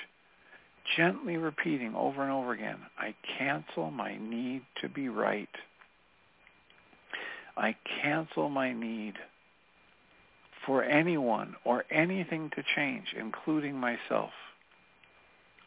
gently 0.97 1.37
repeating 1.37 1.95
over 1.95 2.23
and 2.23 2.33
over 2.33 2.53
again, 2.53 2.79
I 2.99 3.15
cancel 3.39 3.91
my 3.91 4.17
need 4.19 4.63
to 4.83 4.89
be 4.89 5.09
right. 5.09 5.49
I 7.57 7.75
cancel 8.03 8.49
my 8.49 8.73
need 8.73 9.15
for 10.65 10.85
anyone 10.85 11.57
or 11.65 11.85
anything 11.91 12.51
to 12.55 12.63
change, 12.77 13.07
including 13.19 13.75
myself. 13.75 14.31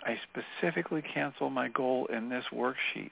I 0.04 0.18
specifically 0.32 1.02
cancel 1.02 1.50
my 1.50 1.68
goal 1.68 2.08
in 2.08 2.30
this 2.30 2.46
worksheet. 2.54 3.12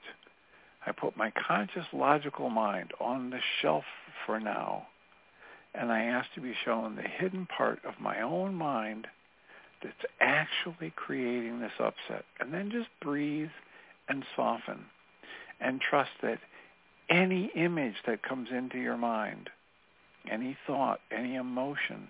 I 0.86 0.92
put 0.92 1.16
my 1.16 1.30
conscious 1.46 1.86
logical 1.92 2.48
mind 2.48 2.92
on 3.00 3.30
the 3.30 3.40
shelf 3.60 3.84
for 4.24 4.40
now, 4.40 4.86
and 5.74 5.92
I 5.92 6.04
ask 6.04 6.32
to 6.34 6.40
be 6.40 6.54
shown 6.64 6.96
the 6.96 7.02
hidden 7.02 7.46
part 7.46 7.80
of 7.84 8.00
my 8.00 8.22
own 8.22 8.54
mind 8.54 9.06
that's 9.82 10.12
actually 10.20 10.92
creating 10.96 11.60
this 11.60 11.72
upset. 11.78 12.24
And 12.38 12.52
then 12.52 12.70
just 12.70 12.88
breathe 13.00 13.50
and 14.08 14.24
soften 14.36 14.86
and 15.60 15.80
trust 15.80 16.10
that 16.22 16.38
any 17.08 17.50
image 17.54 17.96
that 18.06 18.22
comes 18.22 18.48
into 18.50 18.78
your 18.78 18.96
mind, 18.96 19.50
any 20.30 20.56
thought, 20.66 21.00
any 21.10 21.34
emotion, 21.34 22.08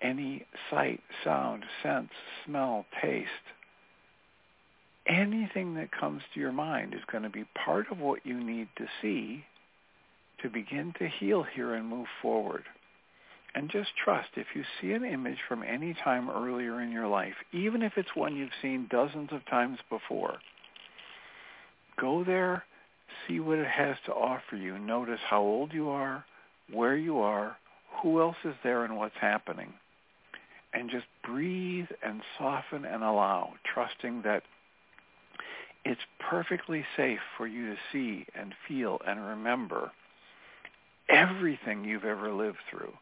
any 0.00 0.46
sight, 0.70 1.00
sound, 1.22 1.64
sense, 1.82 2.10
smell, 2.44 2.86
taste, 3.00 3.28
anything 5.06 5.74
that 5.74 5.90
comes 5.92 6.22
to 6.32 6.40
your 6.40 6.52
mind 6.52 6.94
is 6.94 7.00
going 7.10 7.24
to 7.24 7.30
be 7.30 7.44
part 7.64 7.90
of 7.90 7.98
what 7.98 8.24
you 8.24 8.42
need 8.42 8.68
to 8.76 8.86
see 9.00 9.44
to 10.42 10.48
begin 10.48 10.92
to 10.98 11.08
heal 11.08 11.44
here 11.44 11.74
and 11.74 11.88
move 11.88 12.06
forward. 12.20 12.64
And 13.54 13.70
just 13.70 13.90
trust 14.02 14.30
if 14.36 14.46
you 14.54 14.64
see 14.80 14.92
an 14.92 15.04
image 15.04 15.38
from 15.46 15.62
any 15.62 15.94
time 15.94 16.30
earlier 16.30 16.80
in 16.80 16.90
your 16.90 17.06
life, 17.06 17.34
even 17.52 17.82
if 17.82 17.92
it's 17.96 18.16
one 18.16 18.34
you've 18.34 18.50
seen 18.62 18.86
dozens 18.90 19.28
of 19.30 19.44
times 19.46 19.78
before, 19.90 20.38
go 22.00 22.24
there, 22.24 22.64
see 23.26 23.40
what 23.40 23.58
it 23.58 23.68
has 23.68 23.96
to 24.06 24.12
offer 24.12 24.56
you. 24.56 24.78
Notice 24.78 25.20
how 25.28 25.42
old 25.42 25.72
you 25.72 25.90
are, 25.90 26.24
where 26.72 26.96
you 26.96 27.18
are, 27.18 27.56
who 28.02 28.20
else 28.20 28.36
is 28.44 28.54
there, 28.64 28.84
and 28.84 28.96
what's 28.96 29.14
happening. 29.20 29.74
And 30.72 30.88
just 30.88 31.04
breathe 31.22 31.88
and 32.02 32.22
soften 32.38 32.86
and 32.86 33.02
allow, 33.02 33.52
trusting 33.74 34.22
that 34.22 34.44
it's 35.84 36.00
perfectly 36.18 36.84
safe 36.96 37.18
for 37.36 37.46
you 37.46 37.70
to 37.70 37.76
see 37.92 38.24
and 38.34 38.54
feel 38.66 38.98
and 39.06 39.20
remember 39.20 39.92
everything 41.08 41.84
you've 41.84 42.04
ever 42.04 42.32
lived 42.32 42.58
through. 42.70 42.92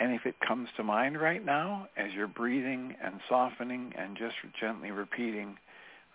And 0.00 0.12
if 0.12 0.26
it 0.26 0.36
comes 0.46 0.68
to 0.76 0.84
mind 0.84 1.20
right 1.20 1.44
now, 1.44 1.88
as 1.96 2.12
you're 2.14 2.28
breathing 2.28 2.94
and 3.02 3.20
softening 3.28 3.92
and 3.98 4.16
just 4.16 4.36
gently 4.60 4.90
repeating, 4.92 5.56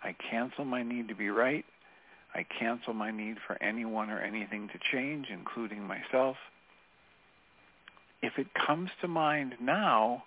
I 0.02 0.14
cancel 0.30 0.64
my 0.64 0.82
need 0.82 1.08
to 1.08 1.14
be 1.14 1.28
right. 1.28 1.64
I 2.34 2.44
cancel 2.58 2.94
my 2.94 3.10
need 3.10 3.36
for 3.46 3.62
anyone 3.62 4.10
or 4.10 4.20
anything 4.20 4.68
to 4.68 4.78
change, 4.90 5.26
including 5.30 5.86
myself. 5.86 6.36
If 8.22 8.38
it 8.38 8.48
comes 8.54 8.90
to 9.02 9.08
mind 9.08 9.54
now, 9.60 10.24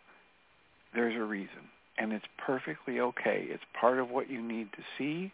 there's 0.94 1.16
a 1.16 1.24
reason. 1.24 1.70
And 1.98 2.14
it's 2.14 2.26
perfectly 2.38 3.00
okay. 3.00 3.48
It's 3.50 3.64
part 3.80 3.98
of 3.98 4.12
what 4.12 4.30
you 4.30 4.42
need 4.42 4.72
to 4.74 4.84
see 4.98 5.32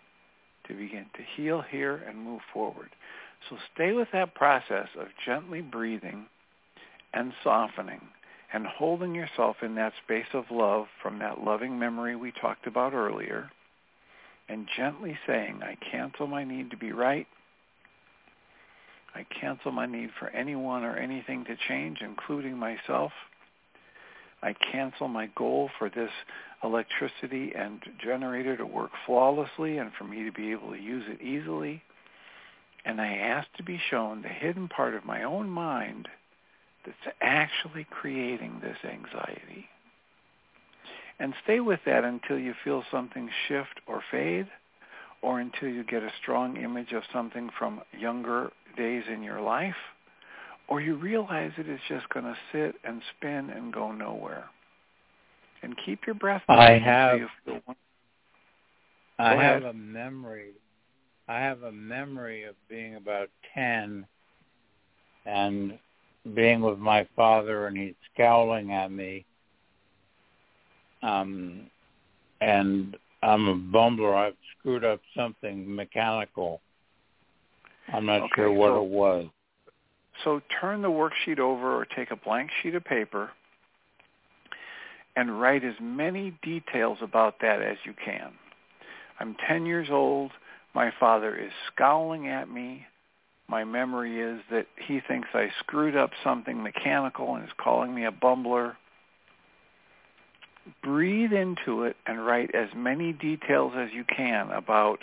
to 0.67 0.73
begin 0.73 1.07
to 1.15 1.23
heal 1.35 1.61
here 1.61 2.01
and 2.07 2.17
move 2.17 2.39
forward. 2.53 2.89
So 3.49 3.57
stay 3.75 3.91
with 3.91 4.07
that 4.13 4.33
process 4.33 4.87
of 4.97 5.07
gently 5.25 5.59
breathing 5.59 6.27
and 7.13 7.33
softening 7.43 7.99
and 8.53 8.67
holding 8.67 9.15
yourself 9.15 9.57
in 9.63 9.75
that 9.75 9.93
space 10.05 10.27
of 10.33 10.45
love 10.51 10.85
from 11.01 11.19
that 11.19 11.43
loving 11.43 11.77
memory 11.79 12.15
we 12.15 12.31
talked 12.31 12.67
about 12.67 12.93
earlier. 12.93 13.49
and 14.49 14.67
gently 14.77 15.17
saying, 15.25 15.61
I 15.63 15.75
cancel 15.89 16.27
my 16.27 16.43
need 16.43 16.69
to 16.71 16.77
be 16.77 16.91
right. 16.91 17.27
I 19.15 19.25
cancel 19.39 19.71
my 19.71 19.85
need 19.85 20.09
for 20.19 20.27
anyone 20.29 20.83
or 20.83 20.97
anything 20.97 21.45
to 21.45 21.55
change, 21.67 21.99
including 22.01 22.57
myself. 22.57 23.11
I 24.41 24.53
cancel 24.53 25.07
my 25.07 25.27
goal 25.35 25.69
for 25.79 25.89
this 25.89 26.11
electricity 26.61 27.53
and 27.55 27.81
generator 28.03 28.57
to 28.57 28.65
work 28.65 28.91
flawlessly 29.05 29.77
and 29.77 29.91
for 29.97 30.03
me 30.03 30.25
to 30.25 30.31
be 30.31 30.51
able 30.51 30.71
to 30.71 30.79
use 30.79 31.05
it 31.07 31.21
easily. 31.21 31.81
And 32.83 32.99
I 32.99 33.15
ask 33.15 33.47
to 33.55 33.63
be 33.63 33.79
shown 33.89 34.21
the 34.21 34.27
hidden 34.27 34.67
part 34.67 34.93
of 34.93 35.05
my 35.05 35.23
own 35.23 35.49
mind 35.49 36.09
that's 36.85 37.15
actually 37.21 37.85
creating 37.89 38.59
this 38.61 38.77
anxiety. 38.83 39.65
And 41.19 41.33
stay 41.43 41.59
with 41.59 41.79
that 41.85 42.03
until 42.03 42.37
you 42.39 42.53
feel 42.63 42.83
something 42.91 43.29
shift 43.47 43.79
or 43.87 44.01
fade 44.11 44.47
or 45.21 45.39
until 45.39 45.69
you 45.69 45.83
get 45.83 46.03
a 46.03 46.11
strong 46.21 46.57
image 46.57 46.91
of 46.91 47.03
something 47.13 47.49
from 47.57 47.81
younger 47.97 48.51
days 48.75 49.03
in 49.11 49.23
your 49.23 49.41
life 49.41 49.75
or 50.67 50.81
you 50.81 50.95
realize 50.95 51.51
it 51.57 51.67
is 51.67 51.79
just 51.87 52.07
going 52.09 52.25
to 52.25 52.35
sit 52.51 52.75
and 52.83 53.01
spin 53.15 53.49
and 53.49 53.73
go 53.73 53.91
nowhere. 53.91 54.45
And 55.61 55.75
keep 55.85 55.99
your 56.05 56.15
breath. 56.15 56.43
I 56.49 56.71
have. 56.71 57.19
Feel... 57.45 57.61
I 59.17 59.35
have 59.35 59.63
a 59.63 59.73
memory. 59.73 60.51
I 61.27 61.39
have 61.39 61.63
a 61.63 61.71
memory 61.71 62.43
of 62.43 62.55
being 62.67 62.95
about 62.95 63.29
ten, 63.53 64.05
and 65.25 65.79
being 66.33 66.61
with 66.61 66.79
my 66.79 67.07
father, 67.15 67.67
and 67.67 67.77
he's 67.77 67.95
scowling 68.13 68.71
at 68.71 68.91
me. 68.91 69.25
Um, 71.01 71.69
and 72.41 72.95
I'm 73.21 73.47
a 73.47 73.55
bumbler. 73.55 74.15
I've 74.15 74.35
screwed 74.57 74.85
up 74.85 75.01
something 75.15 75.73
mechanical. 75.73 76.61
I'm 77.93 78.05
not 78.05 78.21
okay, 78.23 78.31
sure 78.35 78.51
what 78.51 78.69
so, 78.69 78.83
it 78.83 78.89
was. 78.89 79.25
So 80.23 80.41
turn 80.61 80.81
the 80.81 80.89
worksheet 80.89 81.39
over 81.39 81.75
or 81.75 81.85
take 81.85 82.11
a 82.11 82.15
blank 82.15 82.49
sheet 82.61 82.75
of 82.75 82.83
paper 82.85 83.31
and 85.15 85.39
write 85.39 85.63
as 85.63 85.75
many 85.81 86.37
details 86.41 86.97
about 87.01 87.35
that 87.41 87.61
as 87.61 87.77
you 87.85 87.93
can. 88.03 88.31
I'm 89.19 89.35
10 89.47 89.65
years 89.65 89.89
old. 89.91 90.31
My 90.73 90.91
father 90.99 91.35
is 91.35 91.51
scowling 91.73 92.27
at 92.27 92.49
me. 92.49 92.85
My 93.47 93.63
memory 93.63 94.19
is 94.19 94.41
that 94.51 94.67
he 94.87 94.99
thinks 95.07 95.29
I 95.33 95.49
screwed 95.59 95.95
up 95.95 96.11
something 96.23 96.63
mechanical 96.63 97.35
and 97.35 97.43
is 97.43 97.51
calling 97.57 97.93
me 97.93 98.05
a 98.05 98.11
bumbler. 98.11 98.77
Breathe 100.81 101.33
into 101.33 101.83
it 101.83 101.97
and 102.05 102.25
write 102.25 102.55
as 102.55 102.69
many 102.75 103.11
details 103.11 103.73
as 103.75 103.89
you 103.93 104.05
can 104.05 104.49
about 104.51 104.99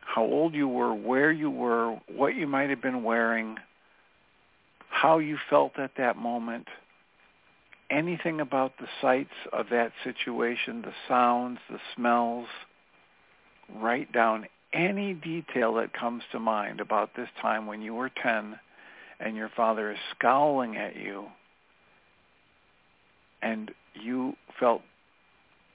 how 0.00 0.22
old 0.22 0.54
you 0.54 0.66
were, 0.66 0.94
where 0.94 1.30
you 1.30 1.50
were, 1.50 1.98
what 2.08 2.34
you 2.34 2.46
might 2.46 2.70
have 2.70 2.80
been 2.80 3.04
wearing, 3.04 3.56
how 4.88 5.18
you 5.18 5.36
felt 5.50 5.78
at 5.78 5.92
that 5.98 6.16
moment, 6.16 6.66
anything 7.90 8.40
about 8.40 8.72
the 8.78 8.88
sights 9.00 9.34
of 9.52 9.66
that 9.70 9.92
situation, 10.04 10.82
the 10.82 10.94
sounds, 11.06 11.58
the 11.70 11.78
smells. 11.94 12.48
Write 13.74 14.10
down 14.12 14.46
any 14.72 15.14
detail 15.14 15.74
that 15.74 15.92
comes 15.92 16.22
to 16.32 16.38
mind 16.38 16.80
about 16.80 17.10
this 17.16 17.28
time 17.40 17.66
when 17.66 17.82
you 17.82 17.94
were 17.94 18.10
10 18.22 18.58
and 19.20 19.36
your 19.36 19.50
father 19.56 19.90
is 19.92 19.98
scowling 20.16 20.76
at 20.76 20.96
you 20.96 21.26
and 23.42 23.70
you 23.94 24.34
felt 24.58 24.82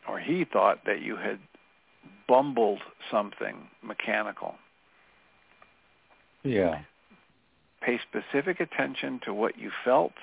or 0.08 0.20
he 0.20 0.46
thought 0.46 0.80
that 0.86 1.02
you 1.02 1.16
had 1.16 1.40
bumbled 2.28 2.80
something 3.12 3.56
mechanical. 3.82 4.56
Yeah. 6.44 6.82
Pay 7.82 8.00
specific 8.10 8.60
attention 8.60 9.22
to 9.26 9.34
what 9.34 9.58
you 9.58 9.72
felt, 9.84 10.14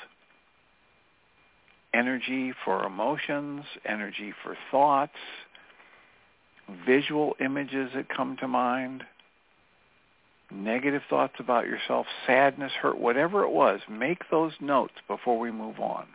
energy 1.92 2.52
for 2.64 2.84
emotions, 2.84 3.64
energy 3.84 4.32
for 4.42 4.56
thoughts, 4.70 5.16
visual 6.86 7.34
images 7.40 7.90
that 7.94 8.08
come 8.08 8.36
to 8.40 8.48
mind, 8.48 9.04
negative 10.50 11.02
thoughts 11.08 11.34
about 11.38 11.66
yourself, 11.66 12.06
sadness, 12.26 12.72
hurt, 12.80 12.98
whatever 12.98 13.44
it 13.44 13.50
was, 13.50 13.80
make 13.88 14.22
those 14.30 14.52
notes 14.60 14.94
before 15.06 15.38
we 15.38 15.50
move 15.50 15.78
on. 15.78 16.06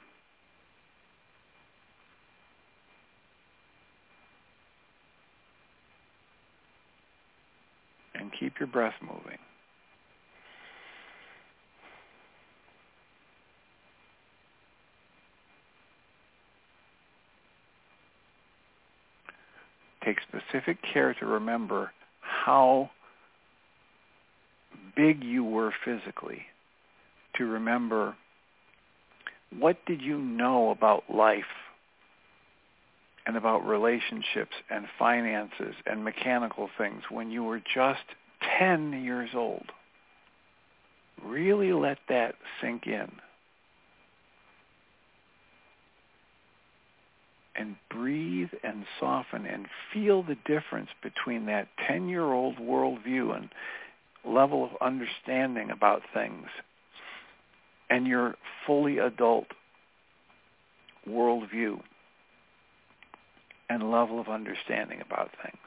And 8.13 8.31
keep 8.39 8.59
your 8.59 8.67
breath 8.67 8.95
moving. 9.01 9.39
Take 20.05 20.17
specific 20.21 20.77
care 20.81 21.13
to 21.15 21.25
remember 21.25 21.91
how 22.21 22.89
big 24.95 25.23
you 25.23 25.43
were 25.43 25.73
physically, 25.83 26.43
to 27.35 27.45
remember 27.45 28.15
what 29.57 29.77
did 29.85 30.01
you 30.01 30.17
know 30.17 30.69
about 30.69 31.03
life 31.13 31.43
and 33.25 33.35
about 33.35 33.65
relationships 33.65 34.55
and 34.69 34.85
finances 34.99 35.75
and 35.85 36.03
mechanical 36.03 36.69
things 36.77 37.03
when 37.09 37.31
you 37.31 37.43
were 37.43 37.59
just 37.59 38.03
10 38.59 39.03
years 39.03 39.29
old. 39.33 39.65
Really 41.23 41.73
let 41.73 41.97
that 42.09 42.35
sink 42.61 42.85
in. 42.85 43.11
And 47.57 47.75
breathe 47.89 48.49
and 48.63 48.85
soften 48.99 49.45
and 49.45 49.67
feel 49.93 50.23
the 50.23 50.37
difference 50.45 50.89
between 51.01 51.45
that 51.45 51.67
10-year-old 51.89 52.57
worldview 52.57 53.35
and 53.35 53.49
level 54.25 54.65
of 54.65 54.71
understanding 54.81 55.69
about 55.71 56.01
things 56.13 56.47
and 57.89 58.07
your 58.07 58.35
fully 58.65 58.97
adult 58.97 59.47
worldview 61.07 61.79
and 63.69 63.91
level 63.91 64.19
of 64.19 64.27
understanding 64.27 65.01
about 65.01 65.31
things. 65.43 65.57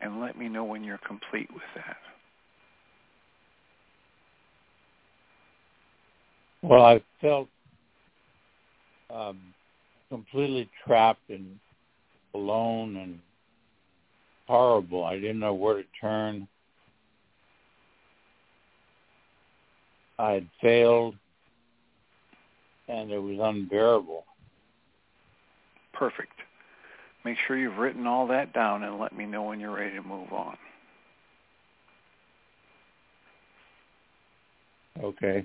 And 0.00 0.20
let 0.20 0.36
me 0.36 0.48
know 0.48 0.64
when 0.64 0.84
you're 0.84 0.98
complete 0.98 1.50
with 1.52 1.62
that. 1.76 1.96
Well, 6.64 6.82
I 6.82 7.02
felt 7.20 7.48
um, 9.14 9.38
completely 10.08 10.70
trapped 10.86 11.28
and 11.28 11.58
alone 12.34 12.96
and 12.96 13.18
horrible. 14.48 15.04
I 15.04 15.16
didn't 15.16 15.40
know 15.40 15.52
where 15.52 15.76
to 15.76 15.84
turn. 16.00 16.48
I 20.18 20.32
had 20.32 20.48
failed, 20.62 21.16
and 22.88 23.10
it 23.10 23.18
was 23.18 23.38
unbearable. 23.42 24.24
Perfect. 25.92 26.32
Make 27.26 27.36
sure 27.46 27.58
you've 27.58 27.76
written 27.76 28.06
all 28.06 28.26
that 28.28 28.54
down 28.54 28.84
and 28.84 28.98
let 28.98 29.14
me 29.14 29.26
know 29.26 29.42
when 29.42 29.60
you're 29.60 29.76
ready 29.76 29.94
to 29.96 30.02
move 30.02 30.32
on. 30.32 30.56
Okay. 35.02 35.44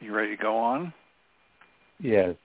You 0.00 0.14
ready 0.14 0.36
to 0.36 0.42
go 0.42 0.56
on? 0.56 0.92
Yes. 2.00 2.36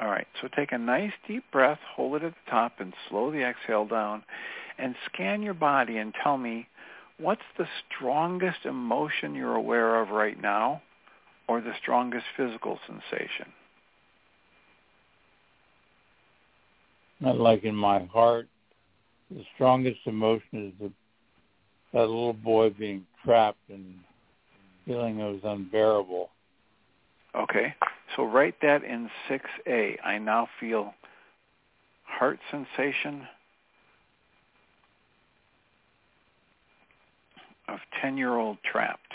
All 0.00 0.08
right. 0.08 0.26
So 0.40 0.48
take 0.56 0.72
a 0.72 0.78
nice 0.78 1.12
deep 1.26 1.44
breath, 1.50 1.78
hold 1.94 2.16
it 2.16 2.24
at 2.24 2.32
the 2.32 2.50
top, 2.50 2.74
and 2.78 2.92
slow 3.08 3.30
the 3.30 3.42
exhale 3.42 3.86
down. 3.86 4.22
And 4.78 4.94
scan 5.12 5.42
your 5.42 5.54
body 5.54 5.98
and 5.98 6.14
tell 6.22 6.38
me 6.38 6.68
what's 7.18 7.42
the 7.58 7.66
strongest 7.88 8.64
emotion 8.64 9.34
you're 9.34 9.56
aware 9.56 10.00
of 10.00 10.10
right 10.10 10.40
now 10.40 10.82
or 11.48 11.60
the 11.60 11.72
strongest 11.82 12.26
physical 12.36 12.78
sensation? 12.86 13.52
Not 17.20 17.38
like 17.38 17.64
in 17.64 17.74
my 17.74 18.04
heart. 18.04 18.46
The 19.30 19.44
strongest 19.54 20.00
emotion 20.06 20.68
is 20.68 20.72
the, 20.80 20.92
that 21.92 22.06
little 22.06 22.32
boy 22.32 22.70
being 22.70 23.04
trapped 23.24 23.58
and 23.68 23.94
feeling 24.86 25.18
it 25.18 25.24
was 25.24 25.40
unbearable. 25.42 26.30
Okay, 27.38 27.74
so 28.16 28.24
write 28.24 28.56
that 28.62 28.82
in 28.82 29.08
6A. 29.30 29.96
I 30.04 30.18
now 30.18 30.48
feel 30.58 30.94
heart 32.04 32.40
sensation 32.50 33.28
of 37.68 37.78
10-year-old 38.02 38.58
trapped. 38.64 39.12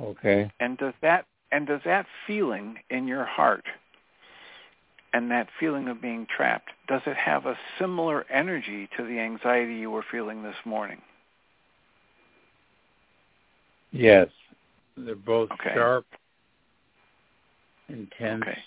Okay. 0.00 0.50
And 0.60 0.78
does 0.78 0.94
that 1.02 1.26
and 1.52 1.66
does 1.66 1.80
that 1.84 2.06
feeling 2.26 2.78
in 2.90 3.06
your 3.06 3.24
heart 3.24 3.64
and 5.12 5.30
that 5.30 5.48
feeling 5.58 5.88
of 5.88 6.00
being 6.00 6.26
trapped, 6.34 6.70
does 6.88 7.02
it 7.06 7.16
have 7.16 7.46
a 7.46 7.58
similar 7.78 8.24
energy 8.30 8.88
to 8.96 9.04
the 9.04 9.18
anxiety 9.18 9.74
you 9.74 9.90
were 9.90 10.04
feeling 10.10 10.42
this 10.42 10.56
morning? 10.64 11.00
Yes. 13.92 14.28
They're 14.96 15.14
both 15.14 15.50
okay. 15.52 15.72
sharp, 15.74 16.06
intense. 17.88 18.42
Okay. 18.42 18.58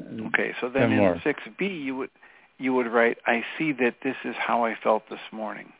Okay, 0.00 0.54
so 0.60 0.68
then 0.68 0.90
in 0.92 0.98
6B 0.98 1.84
you 1.84 1.96
would 1.96 2.10
you 2.58 2.72
would 2.72 2.86
write, 2.86 3.18
I 3.26 3.44
see 3.58 3.72
that 3.72 3.96
this 4.02 4.16
is 4.24 4.34
how 4.38 4.64
I 4.64 4.76
felt 4.82 5.02
this 5.10 5.20
morning. 5.32 5.72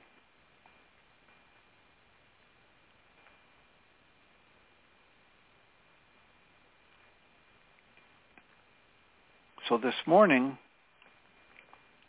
So 9.69 9.79
this 9.79 9.95
morning, 10.07 10.59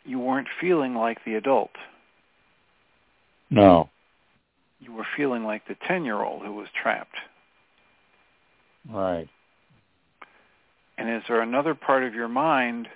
you 0.04 0.18
weren't 0.18 0.48
feeling 0.60 0.94
like 0.94 1.24
the 1.24 1.34
adult. 1.34 1.70
No. 3.50 3.88
You 4.80 4.92
were 4.92 5.06
feeling 5.16 5.44
like 5.44 5.66
the 5.66 5.76
10-year-old 5.88 6.42
who 6.42 6.52
was 6.52 6.68
trapped. 6.80 7.16
Right. 8.90 9.28
And 10.98 11.10
is 11.10 11.22
there 11.28 11.40
another 11.40 11.74
part 11.74 12.04
of 12.04 12.14
your 12.14 12.28
mind 12.28 12.88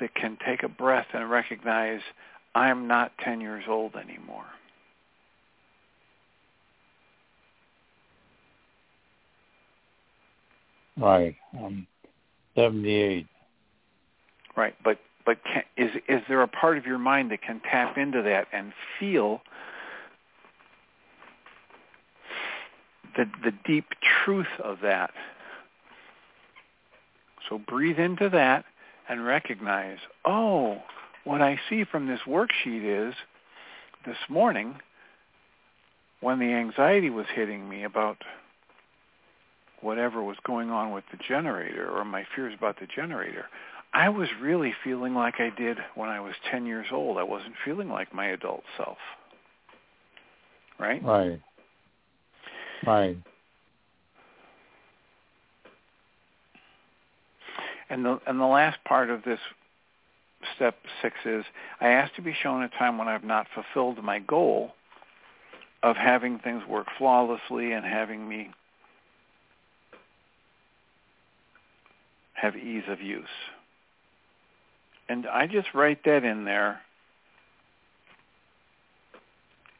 that 0.00 0.14
can 0.14 0.38
take 0.46 0.62
a 0.62 0.68
breath 0.68 1.06
and 1.12 1.28
recognize, 1.30 2.00
I'm 2.54 2.86
not 2.86 3.12
10 3.24 3.40
years 3.40 3.64
old 3.68 3.96
anymore? 3.96 4.44
Right. 10.98 11.36
I'm 11.58 11.86
78. 12.54 13.26
Right, 14.56 14.74
but 14.82 14.98
but 15.24 15.38
can, 15.44 15.62
is 15.76 15.90
is 16.08 16.22
there 16.28 16.42
a 16.42 16.48
part 16.48 16.78
of 16.78 16.86
your 16.86 16.98
mind 16.98 17.30
that 17.30 17.42
can 17.42 17.60
tap 17.60 17.98
into 17.98 18.22
that 18.22 18.46
and 18.52 18.72
feel 18.98 19.42
the 23.16 23.26
the 23.44 23.52
deep 23.64 23.86
truth 24.24 24.46
of 24.62 24.78
that? 24.82 25.10
So 27.48 27.58
breathe 27.58 27.98
into 27.98 28.28
that 28.30 28.64
and 29.08 29.24
recognize, 29.24 29.98
oh, 30.24 30.82
what 31.24 31.42
I 31.42 31.60
see 31.68 31.84
from 31.84 32.06
this 32.06 32.20
worksheet 32.26 33.08
is 33.08 33.14
this 34.04 34.16
morning 34.28 34.76
when 36.20 36.38
the 36.38 36.52
anxiety 36.52 37.10
was 37.10 37.26
hitting 37.34 37.68
me 37.68 37.84
about 37.84 38.18
whatever 39.80 40.22
was 40.22 40.36
going 40.44 40.70
on 40.70 40.92
with 40.92 41.04
the 41.10 41.18
generator 41.28 41.88
or 41.88 42.04
my 42.04 42.24
fears 42.34 42.54
about 42.56 42.80
the 42.80 42.86
generator, 42.86 43.46
I 43.92 44.08
was 44.10 44.28
really 44.40 44.74
feeling 44.84 45.14
like 45.14 45.40
I 45.40 45.50
did 45.50 45.78
when 45.94 46.08
I 46.08 46.20
was 46.20 46.34
10 46.50 46.66
years 46.66 46.86
old. 46.92 47.18
I 47.18 47.22
wasn't 47.22 47.54
feeling 47.64 47.88
like 47.88 48.14
my 48.14 48.26
adult 48.26 48.62
self. 48.76 48.98
Right? 50.78 51.02
Right. 51.02 51.40
Right. 52.86 53.16
And 57.88 58.04
the 58.04 58.20
and 58.26 58.40
the 58.40 58.44
last 58.46 58.78
part 58.84 59.10
of 59.10 59.22
this 59.22 59.38
step 60.54 60.76
6 61.02 61.14
is 61.24 61.44
I 61.80 61.88
ask 61.88 62.14
to 62.16 62.22
be 62.22 62.34
shown 62.42 62.62
a 62.62 62.68
time 62.68 62.98
when 62.98 63.08
I've 63.08 63.24
not 63.24 63.46
fulfilled 63.54 64.02
my 64.04 64.18
goal 64.18 64.72
of 65.82 65.96
having 65.96 66.38
things 66.38 66.62
work 66.68 66.88
flawlessly 66.98 67.72
and 67.72 67.84
having 67.84 68.28
me 68.28 68.50
have 72.34 72.56
ease 72.56 72.84
of 72.88 73.00
use. 73.00 73.24
And 75.08 75.26
I 75.26 75.46
just 75.46 75.68
write 75.74 76.04
that 76.04 76.24
in 76.24 76.44
there 76.44 76.80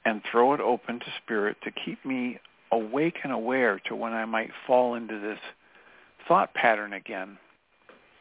and 0.04 0.22
throw 0.30 0.54
it 0.54 0.60
open 0.60 1.00
to 1.00 1.06
spirit 1.24 1.56
to 1.64 1.70
keep 1.70 2.04
me 2.04 2.38
awake 2.70 3.16
and 3.24 3.32
aware 3.32 3.80
to 3.86 3.96
when 3.96 4.12
I 4.12 4.24
might 4.24 4.50
fall 4.66 4.94
into 4.94 5.18
this 5.18 5.38
thought 6.28 6.54
pattern 6.54 6.92
again 6.92 7.38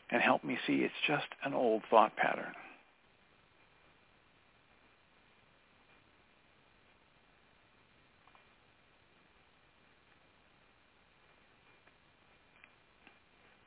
and 0.10 0.22
help 0.22 0.44
me 0.44 0.58
see 0.66 0.78
it's 0.78 0.94
just 1.08 1.28
an 1.44 1.54
old 1.54 1.84
thought 1.90 2.16
pattern. 2.16 2.54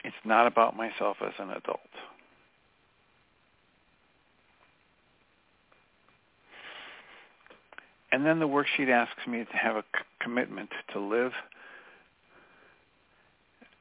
It's 0.04 0.16
not 0.24 0.46
about 0.46 0.76
myself 0.76 1.18
as 1.24 1.34
an 1.38 1.50
adult. 1.50 1.80
And 8.18 8.26
then 8.26 8.40
the 8.40 8.48
worksheet 8.48 8.90
asks 8.90 9.28
me 9.28 9.44
to 9.44 9.56
have 9.56 9.76
a 9.76 9.84
c- 9.94 10.02
commitment 10.20 10.70
to 10.92 10.98
live 10.98 11.30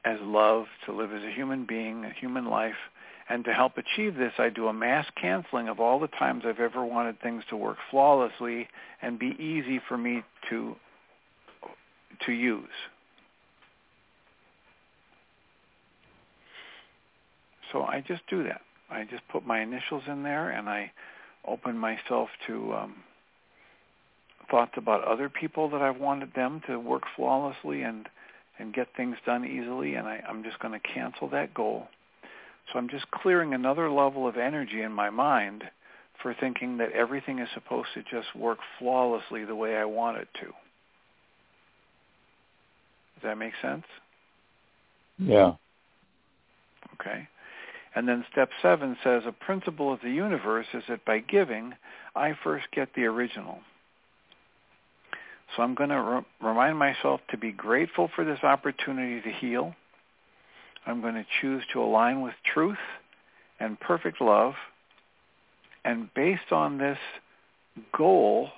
as 0.04 0.16
love, 0.22 0.66
to 0.86 0.92
live 0.92 1.12
as 1.12 1.24
a 1.24 1.32
human 1.32 1.66
being, 1.66 2.04
a 2.04 2.12
human 2.12 2.46
life. 2.46 2.76
And 3.28 3.44
to 3.46 3.52
help 3.52 3.72
achieve 3.78 4.14
this, 4.14 4.32
I 4.38 4.50
do 4.50 4.68
a 4.68 4.72
mass 4.72 5.06
canceling 5.20 5.66
of 5.66 5.80
all 5.80 5.98
the 5.98 6.06
times 6.06 6.44
I've 6.46 6.60
ever 6.60 6.84
wanted 6.84 7.20
things 7.20 7.42
to 7.50 7.56
work 7.56 7.78
flawlessly 7.90 8.68
and 9.02 9.18
be 9.18 9.34
easy 9.40 9.80
for 9.88 9.98
me 9.98 10.22
to 10.50 10.76
to 12.24 12.32
use. 12.32 12.68
So 17.72 17.82
I 17.82 18.04
just 18.06 18.22
do 18.30 18.44
that. 18.44 18.60
I 18.88 19.02
just 19.02 19.26
put 19.32 19.44
my 19.44 19.62
initials 19.62 20.04
in 20.06 20.22
there 20.22 20.50
and 20.50 20.68
I 20.68 20.92
open 21.44 21.76
myself 21.76 22.28
to 22.46 22.74
um, 22.74 22.94
thoughts 24.50 24.72
about 24.76 25.04
other 25.04 25.28
people 25.28 25.68
that 25.70 25.82
I've 25.82 26.00
wanted 26.00 26.34
them 26.34 26.60
to 26.66 26.78
work 26.78 27.02
flawlessly 27.16 27.82
and 27.82 28.08
and 28.58 28.74
get 28.74 28.88
things 28.96 29.16
done 29.24 29.44
easily, 29.44 29.94
and 29.94 30.08
I, 30.08 30.20
I'm 30.28 30.42
just 30.42 30.58
going 30.58 30.72
to 30.72 30.80
cancel 30.80 31.28
that 31.28 31.54
goal. 31.54 31.86
So 32.72 32.78
I'm 32.78 32.88
just 32.88 33.10
clearing 33.10 33.54
another 33.54 33.88
level 33.88 34.26
of 34.26 34.36
energy 34.36 34.82
in 34.82 34.92
my 34.92 35.10
mind 35.10 35.64
for 36.20 36.34
thinking 36.34 36.78
that 36.78 36.92
everything 36.92 37.38
is 37.38 37.48
supposed 37.54 37.88
to 37.94 38.02
just 38.02 38.34
work 38.34 38.58
flawlessly 38.78 39.44
the 39.44 39.54
way 39.54 39.76
I 39.76 39.84
want 39.84 40.18
it 40.18 40.28
to. 40.40 40.46
Does 40.46 40.54
that 43.22 43.38
make 43.38 43.52
sense? 43.62 43.84
Yeah. 45.18 45.52
Okay. 46.94 47.28
And 47.94 48.08
then 48.08 48.24
step 48.30 48.50
seven 48.60 48.96
says 49.02 49.22
a 49.26 49.32
principle 49.32 49.92
of 49.92 50.00
the 50.02 50.10
universe 50.10 50.66
is 50.74 50.82
that 50.88 51.04
by 51.04 51.20
giving, 51.20 51.74
I 52.14 52.34
first 52.44 52.66
get 52.72 52.88
the 52.94 53.04
original. 53.04 53.60
So 55.56 55.62
I'm 55.62 55.74
going 55.74 55.90
to 55.90 56.00
re- 56.00 56.48
remind 56.48 56.78
myself 56.78 57.20
to 57.30 57.38
be 57.38 57.52
grateful 57.52 58.10
for 58.14 58.24
this 58.24 58.40
opportunity 58.42 59.20
to 59.20 59.30
heal. 59.30 59.74
I'm 60.86 61.00
going 61.00 61.14
to 61.14 61.26
choose 61.40 61.62
to 61.72 61.82
align 61.82 62.22
with 62.22 62.34
truth 62.54 62.78
and 63.60 63.78
perfect 63.78 64.20
love. 64.20 64.54
And 65.84 66.12
based 66.14 66.52
on 66.52 66.78
this 66.78 66.98
goal, 67.96 68.50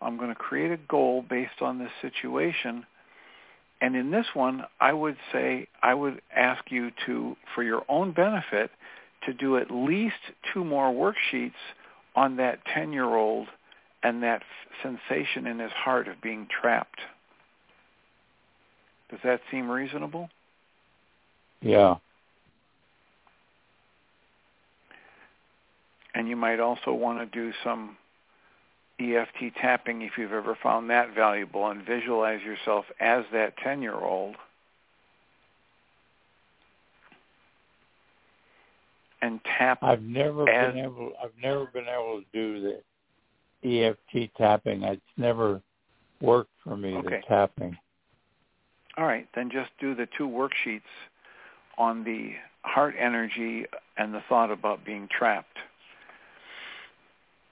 I'm 0.00 0.16
going 0.16 0.30
to 0.30 0.34
create 0.34 0.72
a 0.72 0.76
goal 0.76 1.24
based 1.28 1.60
on 1.60 1.78
this 1.78 1.90
situation. 2.00 2.86
And 3.80 3.96
in 3.96 4.10
this 4.10 4.26
one, 4.34 4.64
I 4.80 4.92
would 4.92 5.16
say, 5.32 5.68
I 5.82 5.94
would 5.94 6.20
ask 6.34 6.70
you 6.70 6.90
to, 7.06 7.36
for 7.54 7.62
your 7.62 7.82
own 7.88 8.12
benefit, 8.12 8.70
to 9.26 9.32
do 9.32 9.56
at 9.56 9.70
least 9.70 10.16
two 10.52 10.64
more 10.64 10.92
worksheets 10.92 11.52
on 12.14 12.36
that 12.36 12.60
10-year-old 12.66 13.48
and 14.02 14.22
that 14.22 14.42
sensation 14.82 15.46
in 15.46 15.58
his 15.58 15.72
heart 15.72 16.08
of 16.08 16.20
being 16.22 16.46
trapped. 16.48 17.00
Does 19.10 19.20
that 19.24 19.40
seem 19.50 19.70
reasonable? 19.70 20.30
Yeah. 21.60 21.96
And 26.14 26.28
you 26.28 26.36
might 26.36 26.60
also 26.60 26.92
want 26.92 27.18
to 27.18 27.26
do 27.26 27.52
some 27.62 27.96
EFT 28.98 29.54
tapping 29.60 30.02
if 30.02 30.12
you've 30.18 30.32
ever 30.32 30.56
found 30.62 30.90
that 30.90 31.14
valuable 31.14 31.68
and 31.68 31.84
visualize 31.84 32.42
yourself 32.42 32.84
as 33.00 33.24
that 33.32 33.54
10-year-old 33.58 34.36
and 39.22 39.40
tap 39.58 39.82
I've 39.82 40.02
never 40.02 40.44
been 40.44 40.78
able 40.78 41.12
I've 41.22 41.32
never 41.42 41.66
been 41.66 41.86
able 41.86 42.20
to 42.20 42.24
do 42.32 42.60
the 42.60 42.80
EFT 43.64 44.34
tapping. 44.36 44.82
It's 44.82 45.00
never 45.16 45.60
worked 46.20 46.52
for 46.64 46.76
me 46.76 46.94
Okay. 46.96 47.16
the 47.16 47.22
tapping. 47.26 47.76
All 48.96 49.06
right, 49.06 49.26
then 49.34 49.50
just 49.50 49.70
do 49.80 49.94
the 49.94 50.06
two 50.18 50.28
worksheets 50.28 50.82
on 51.78 52.04
the 52.04 52.32
heart 52.62 52.94
energy 52.98 53.64
and 53.96 54.12
the 54.12 54.22
thought 54.28 54.50
about 54.50 54.84
being 54.84 55.08
trapped. 55.08 55.56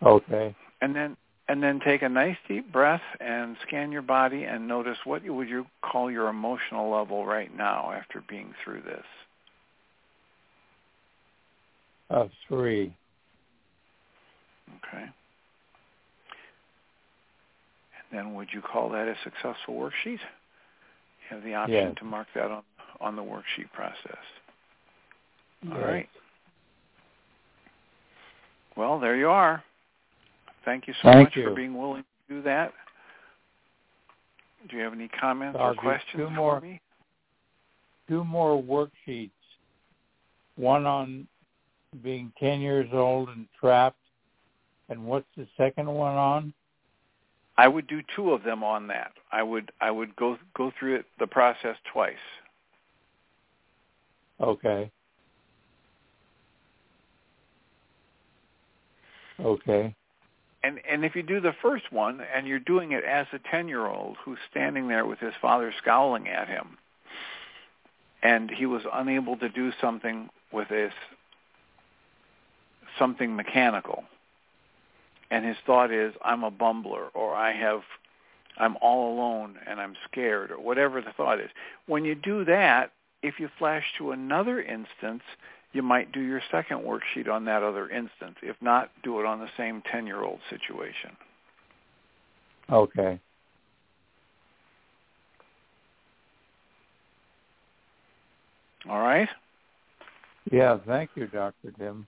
Okay. 0.02 0.54
And 0.80 0.94
then 0.94 1.16
And 1.50 1.62
then 1.62 1.80
take 1.80 2.02
a 2.02 2.08
nice 2.10 2.36
deep 2.46 2.70
breath 2.70 3.00
and 3.20 3.56
scan 3.66 3.90
your 3.90 4.02
body 4.02 4.44
and 4.44 4.68
notice 4.68 4.98
what 5.04 5.24
would 5.24 5.48
you 5.48 5.64
call 5.80 6.10
your 6.10 6.28
emotional 6.28 6.90
level 6.90 7.24
right 7.24 7.54
now 7.56 7.90
after 7.90 8.22
being 8.28 8.52
through 8.62 8.82
this? 8.82 9.06
A 12.10 12.28
three. 12.46 12.94
Okay. 14.76 15.06
Then 18.12 18.34
would 18.34 18.48
you 18.52 18.62
call 18.62 18.88
that 18.90 19.06
a 19.08 19.14
successful 19.22 19.74
worksheet? 19.74 20.18
You 20.18 21.30
have 21.30 21.44
the 21.44 21.54
option 21.54 21.74
yes. 21.74 21.94
to 21.98 22.04
mark 22.04 22.26
that 22.34 22.50
on, 22.50 22.62
on 23.00 23.16
the 23.16 23.22
worksheet 23.22 23.70
process. 23.72 24.18
All 25.70 25.78
yes. 25.78 25.86
right. 25.86 26.08
Well, 28.76 28.98
there 28.98 29.16
you 29.16 29.28
are. 29.28 29.62
Thank 30.64 30.86
you 30.86 30.94
so 31.02 31.10
Thank 31.10 31.28
much 31.28 31.36
you. 31.36 31.44
for 31.44 31.54
being 31.54 31.76
willing 31.76 32.04
to 32.28 32.34
do 32.34 32.42
that. 32.42 32.72
Do 34.68 34.76
you 34.76 34.82
have 34.82 34.92
any 34.92 35.08
comments 35.08 35.58
I'll 35.60 35.70
or 35.70 35.74
questions 35.74 36.14
two 36.16 36.26
for 36.26 36.30
more. 36.30 36.60
me? 36.60 36.80
Two 38.08 38.24
more 38.24 38.62
worksheets. 38.62 39.30
One 40.56 40.86
on 40.86 41.26
being 42.02 42.32
10 42.38 42.60
years 42.60 42.88
old 42.92 43.28
and 43.30 43.46
trapped. 43.58 43.96
And 44.88 45.04
what's 45.04 45.26
the 45.36 45.46
second 45.56 45.86
one 45.86 46.14
on? 46.14 46.54
I 47.58 47.66
would 47.66 47.88
do 47.88 48.00
two 48.14 48.30
of 48.30 48.44
them 48.44 48.62
on 48.62 48.86
that. 48.86 49.12
I 49.32 49.42
would 49.42 49.72
I 49.80 49.90
would 49.90 50.14
go 50.14 50.38
go 50.56 50.72
through 50.78 50.96
it 50.96 51.06
the 51.18 51.26
process 51.26 51.76
twice. 51.92 52.14
Okay. 54.40 54.90
Okay. 59.40 59.94
And 60.62 60.78
and 60.88 61.04
if 61.04 61.16
you 61.16 61.24
do 61.24 61.40
the 61.40 61.54
first 61.60 61.92
one 61.92 62.20
and 62.34 62.46
you're 62.46 62.60
doing 62.60 62.92
it 62.92 63.04
as 63.04 63.26
a 63.32 63.38
10-year-old 63.54 64.16
who's 64.24 64.38
standing 64.50 64.86
there 64.86 65.04
with 65.04 65.18
his 65.18 65.34
father 65.42 65.72
scowling 65.78 66.28
at 66.28 66.48
him 66.48 66.78
and 68.22 68.50
he 68.50 68.66
was 68.66 68.82
unable 68.92 69.36
to 69.36 69.48
do 69.48 69.72
something 69.80 70.28
with 70.52 70.68
this 70.68 70.92
something 72.98 73.34
mechanical 73.34 74.04
and 75.30 75.44
his 75.44 75.56
thought 75.66 75.92
is 75.92 76.14
I'm 76.22 76.44
a 76.44 76.50
bumbler 76.50 77.08
or 77.14 77.34
I 77.34 77.52
have 77.52 77.82
I'm 78.58 78.76
all 78.80 79.14
alone 79.14 79.56
and 79.66 79.80
I'm 79.80 79.94
scared 80.10 80.50
or 80.50 80.58
whatever 80.58 81.00
the 81.00 81.12
thought 81.16 81.40
is. 81.40 81.50
When 81.86 82.04
you 82.04 82.14
do 82.14 82.44
that, 82.46 82.92
if 83.22 83.38
you 83.38 83.48
flash 83.58 83.84
to 83.98 84.12
another 84.12 84.60
instance, 84.60 85.22
you 85.72 85.82
might 85.82 86.12
do 86.12 86.20
your 86.20 86.40
second 86.50 86.78
worksheet 86.78 87.28
on 87.30 87.44
that 87.44 87.62
other 87.62 87.88
instance. 87.88 88.36
If 88.42 88.56
not, 88.60 88.90
do 89.02 89.20
it 89.20 89.26
on 89.26 89.38
the 89.38 89.48
same 89.56 89.82
10-year-old 89.92 90.40
situation. 90.50 91.16
Okay. 92.70 93.20
All 98.88 99.00
right? 99.00 99.28
Yeah, 100.50 100.78
thank 100.86 101.10
you, 101.14 101.26
Dr. 101.26 101.72
Tim. 101.78 102.06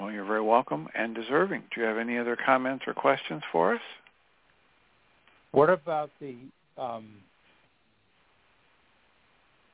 Well, 0.00 0.10
you're 0.10 0.24
very 0.24 0.42
welcome 0.42 0.88
and 0.94 1.14
deserving. 1.14 1.64
Do 1.74 1.80
you 1.80 1.86
have 1.86 1.98
any 1.98 2.18
other 2.18 2.36
comments 2.36 2.84
or 2.86 2.94
questions 2.94 3.42
for 3.52 3.74
us? 3.74 3.80
What 5.52 5.70
about 5.70 6.10
the 6.20 6.36
um, 6.76 7.06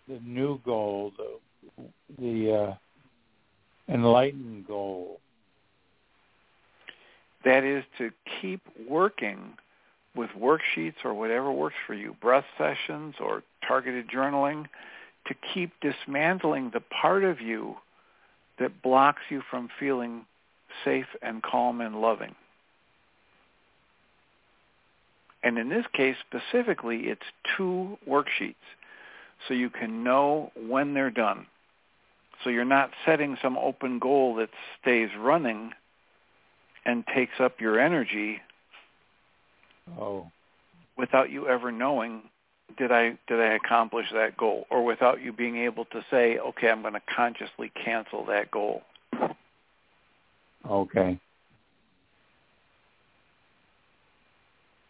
the 0.06 0.20
new 0.22 0.60
goal, 0.64 1.12
the 1.16 1.84
the 2.18 2.54
uh, 2.54 2.74
enlightened 3.92 4.66
goal? 4.66 5.20
That 7.44 7.64
is 7.64 7.82
to 7.96 8.10
keep 8.42 8.60
working 8.86 9.54
with 10.14 10.28
worksheets 10.38 11.02
or 11.02 11.14
whatever 11.14 11.50
works 11.50 11.76
for 11.86 11.94
you, 11.94 12.14
breath 12.20 12.44
sessions 12.58 13.14
or 13.18 13.42
targeted 13.66 14.10
journaling, 14.10 14.66
to 15.28 15.34
keep 15.54 15.70
dismantling 15.80 16.70
the 16.74 16.80
part 16.80 17.24
of 17.24 17.40
you 17.40 17.76
that 18.60 18.82
blocks 18.82 19.22
you 19.30 19.42
from 19.50 19.68
feeling 19.80 20.24
safe 20.84 21.06
and 21.22 21.42
calm 21.42 21.80
and 21.80 22.00
loving. 22.00 22.34
And 25.42 25.58
in 25.58 25.68
this 25.70 25.86
case 25.92 26.16
specifically, 26.20 27.04
it's 27.04 27.22
two 27.56 27.98
worksheets 28.08 28.54
so 29.48 29.54
you 29.54 29.70
can 29.70 30.04
know 30.04 30.52
when 30.54 30.94
they're 30.94 31.10
done. 31.10 31.46
So 32.44 32.50
you're 32.50 32.64
not 32.64 32.90
setting 33.04 33.36
some 33.42 33.58
open 33.58 33.98
goal 33.98 34.36
that 34.36 34.50
stays 34.80 35.08
running 35.18 35.72
and 36.84 37.04
takes 37.14 37.40
up 37.40 37.60
your 37.60 37.80
energy 37.80 38.40
Oh, 39.98 40.30
without 40.96 41.30
you 41.30 41.48
ever 41.48 41.72
knowing 41.72 42.22
did 42.76 42.92
I 42.92 43.18
did 43.26 43.40
I 43.40 43.54
accomplish 43.54 44.06
that 44.12 44.36
goal 44.36 44.66
or 44.70 44.84
without 44.84 45.20
you 45.20 45.32
being 45.32 45.56
able 45.58 45.84
to 45.86 46.04
say 46.10 46.38
okay 46.38 46.70
I'm 46.70 46.82
going 46.82 46.94
to 46.94 47.02
consciously 47.14 47.70
cancel 47.82 48.24
that 48.26 48.50
goal. 48.50 48.82
okay. 50.68 51.18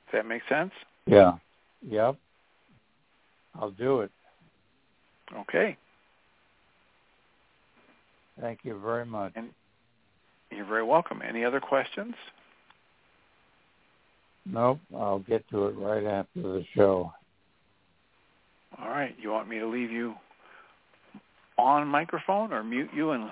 Does 0.07 0.13
that 0.13 0.27
make 0.27 0.43
sense? 0.49 0.73
Yeah. 1.07 1.35
Yep. 1.89 2.17
I'll 3.55 3.71
do 3.71 4.01
it. 4.01 4.11
Okay. 5.41 5.77
Thank 8.41 8.61
you 8.65 8.81
very 8.83 9.07
much. 9.07 9.33
And 9.37 9.51
you're 10.51 10.65
very 10.65 10.83
welcome. 10.83 11.23
Any 11.27 11.45
other 11.45 11.61
questions? 11.61 12.15
Nope, 14.47 14.81
I'll 14.97 15.21
get 15.21 15.49
to 15.51 15.67
it 15.67 15.77
right 15.77 16.05
after 16.05 16.43
the 16.43 16.65
show. 16.75 17.13
All 18.79 18.89
right. 18.89 19.15
You 19.21 19.31
want 19.31 19.49
me 19.49 19.59
to 19.59 19.67
leave 19.67 19.91
you 19.91 20.15
on 21.59 21.87
microphone 21.89 22.53
or 22.53 22.63
mute 22.63 22.91
you 22.95 23.11
and 23.11 23.31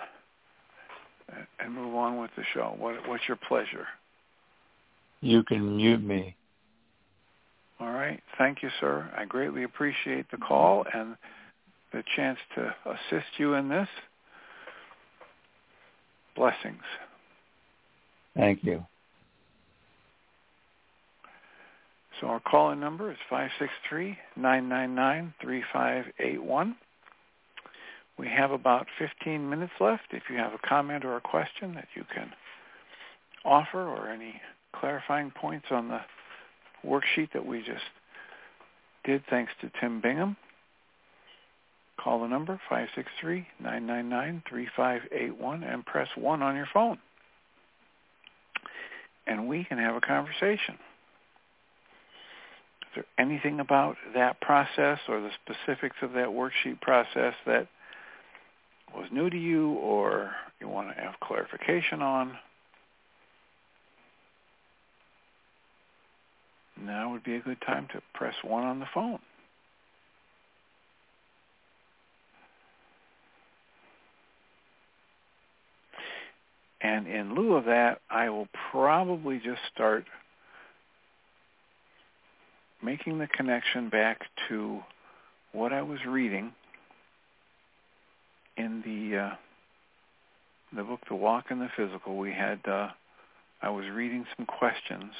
and 1.61 1.74
move 1.74 1.95
on 1.95 2.18
with 2.18 2.30
the 2.36 2.45
show? 2.55 2.74
What 2.78 3.07
what's 3.09 3.26
your 3.28 3.36
pleasure? 3.49 3.86
You 5.20 5.43
can 5.43 5.76
mute 5.76 6.03
me. 6.03 6.36
All 7.80 7.93
right. 7.93 8.20
Thank 8.39 8.62
you, 8.62 8.70
sir. 8.80 9.11
I 9.16 9.24
greatly 9.24 9.62
appreciate 9.62 10.30
the 10.30 10.36
call 10.36 10.84
and 10.93 11.16
the 11.93 12.03
chance 12.16 12.39
to 12.55 12.74
assist 12.86 13.26
you 13.36 13.55
in 13.55 13.68
this. 13.68 13.89
Blessings. 16.36 16.82
Thank 18.36 18.62
you. 18.62 18.84
So 22.21 22.27
our 22.27 22.41
call-in 22.41 22.81
number 22.81 23.12
is 23.12 23.19
563-999-3581. 24.39 26.75
We 28.19 28.29
have 28.29 28.51
about 28.51 28.89
15 28.99 29.49
minutes 29.49 29.75
left. 29.79 30.03
If 30.11 30.25
you 30.29 30.37
have 30.37 30.53
a 30.53 30.59
comment 30.66 31.05
or 31.05 31.16
a 31.16 31.21
question 31.21 31.75
that 31.75 31.87
you 31.95 32.03
can 32.12 32.33
offer 33.45 33.81
or 33.81 34.09
any 34.09 34.41
clarifying 34.75 35.31
points 35.31 35.66
on 35.71 35.87
the 35.89 36.01
worksheet 36.85 37.31
that 37.33 37.47
we 37.47 37.61
just 37.61 37.85
did 39.05 39.23
thanks 39.31 39.53
to 39.61 39.71
Tim 39.81 40.01
Bingham, 40.01 40.37
call 42.01 42.23
the 42.23 42.27
number 42.27 42.61
563-999-3581 43.62 45.73
and 45.73 45.87
press 45.87 46.09
1 46.16 46.43
on 46.43 46.57
your 46.57 46.66
phone. 46.75 46.99
And 49.29 49.47
we 49.47 49.62
can 49.64 49.79
have 49.79 49.95
a 49.95 50.01
conversation. 50.01 50.77
Is 52.89 52.95
there 52.95 53.26
anything 53.26 53.61
about 53.61 53.97
that 54.14 54.41
process 54.41 54.99
or 55.09 55.20
the 55.20 55.30
specifics 55.45 55.97
of 56.01 56.12
that 56.12 56.28
worksheet 56.28 56.80
process 56.80 57.34
that 57.45 57.68
was 58.95 59.09
new 59.12 59.28
to 59.28 59.36
you 59.36 59.72
or 59.74 60.30
you 60.59 60.68
want 60.68 60.89
to 60.89 61.03
have 61.03 61.20
clarification 61.20 62.01
on? 62.01 62.39
Now 66.80 67.12
would 67.12 67.24
be 67.24 67.36
a 67.36 67.41
good 67.41 67.61
time 67.61 67.89
to 67.93 68.01
press 68.14 68.34
1 68.43 68.64
on 68.64 68.80
the 68.80 68.86
phone. 68.95 69.18
And 76.80 77.07
in 77.07 77.34
lieu 77.34 77.55
of 77.55 77.64
that, 77.64 78.01
I 78.09 78.30
will 78.30 78.49
probably 78.70 79.39
just 79.39 79.61
start 79.74 80.07
making 82.83 83.18
the 83.18 83.26
connection 83.26 83.89
back 83.89 84.22
to 84.49 84.81
what 85.53 85.72
I 85.72 85.83
was 85.83 85.99
reading 86.07 86.53
in 88.57 88.83
the 88.83 89.18
uh, 89.18 89.31
the 90.74 90.83
book 90.83 91.01
The 91.09 91.14
Walk 91.14 91.47
in 91.51 91.59
the 91.59 91.70
Physical. 91.76 92.16
We 92.16 92.33
had 92.33 92.61
uh, 92.66 92.89
I 93.62 93.70
was 93.70 93.87
reading 93.93 94.26
some 94.37 94.47
questions, 94.47 95.12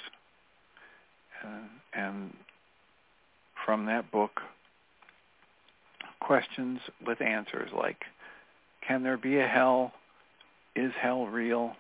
and, 1.43 1.65
and 1.95 2.37
from 3.65 3.87
that 3.87 4.11
book, 4.11 4.41
questions 6.21 6.81
with 7.07 7.21
answers 7.21 7.71
like, 7.77 8.05
"Can 8.87 9.03
there 9.03 9.17
be 9.17 9.39
a 9.39 9.47
hell? 9.47 9.93
Is 10.77 10.93
hell 11.01 11.27
real? 11.27 11.73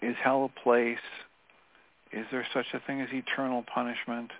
Is 0.00 0.16
hell 0.22 0.44
a 0.44 0.60
place? 0.60 0.98
Is 2.12 2.26
there 2.30 2.46
such 2.52 2.66
a 2.74 2.80
thing 2.86 3.00
as 3.00 3.08
eternal 3.12 3.64
punishment? 3.74 4.30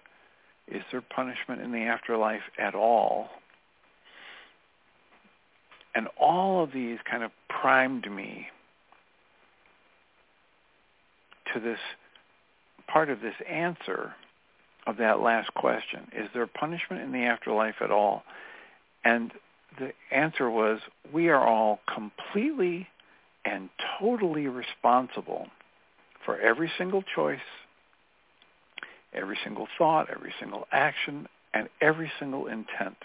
Is 0.69 0.83
there 0.91 1.01
punishment 1.01 1.61
in 1.63 1.73
the 1.73 1.83
afterlife 1.83 2.43
at 2.59 2.75
all? 2.75 3.29
And 5.95 6.09
all 6.21 6.63
of 6.63 6.73
these 6.73 6.99
kind 7.11 7.23
of 7.23 7.31
primed 7.49 8.11
me 8.11 8.47
to 11.53 11.61
this 11.61 11.79
part 12.87 13.11
of 13.11 13.21
this 13.21 13.35
answer 13.49 14.15
of 14.87 14.97
that 14.99 15.21
last 15.21 15.53
question. 15.55 16.09
Is 16.17 16.29
there 16.35 16.47
punishment 16.47 17.03
in 17.03 17.13
the 17.13 17.25
afterlife 17.25 17.77
at 17.81 17.91
all? 17.91 18.25
And 19.05 19.33
the 19.79 19.93
answer 20.11 20.51
was, 20.51 20.81
we 21.13 21.29
are 21.29 21.47
all 21.47 21.81
completely 21.93 22.89
and 23.45 23.69
totally 23.99 24.47
responsible 24.47 25.47
for 26.25 26.39
every 26.39 26.71
single 26.79 27.03
choice, 27.03 27.41
every 29.15 29.39
single 29.45 29.69
thought, 29.79 30.09
every 30.11 30.33
single 30.41 30.67
action, 30.73 31.27
and 31.55 31.69
every 31.81 32.11
single 32.19 32.47
intent. 32.47 32.97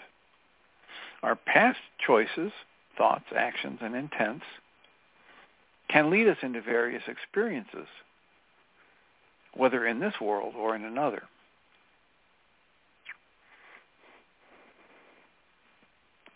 Our 1.22 1.36
past 1.36 1.78
choices, 2.04 2.52
thoughts, 2.96 3.26
actions, 3.36 3.80
and 3.82 3.94
intents 3.94 4.44
can 5.90 6.10
lead 6.10 6.28
us 6.28 6.36
into 6.42 6.60
various 6.60 7.02
experiences, 7.06 7.86
whether 9.54 9.86
in 9.86 10.00
this 10.00 10.14
world 10.20 10.54
or 10.56 10.76
in 10.76 10.84
another. 10.84 11.22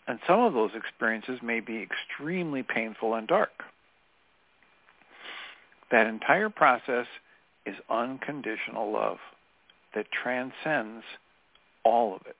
And 0.07 0.19
some 0.27 0.41
of 0.41 0.53
those 0.53 0.71
experiences 0.75 1.39
may 1.41 1.61
be 1.61 1.81
extremely 1.81 2.61
painful 2.61 3.13
and 3.13 3.27
dark. 3.27 3.63
That 5.91 6.07
entire 6.07 6.49
process 6.49 7.05
is 7.65 7.75
unconditional 7.89 8.91
love 8.91 9.19
that 9.95 10.07
transcends 10.11 11.03
all 11.83 12.15
of 12.15 12.21
it. 12.25 12.35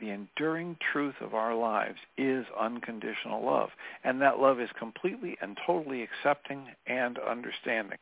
The 0.00 0.10
enduring 0.10 0.78
truth 0.92 1.16
of 1.20 1.34
our 1.34 1.54
lives 1.54 1.98
is 2.16 2.46
unconditional 2.58 3.44
love, 3.44 3.68
and 4.02 4.22
that 4.22 4.38
love 4.38 4.58
is 4.58 4.70
completely 4.78 5.36
and 5.42 5.58
totally 5.66 6.02
accepting 6.02 6.68
and 6.86 7.18
understanding. 7.18 7.98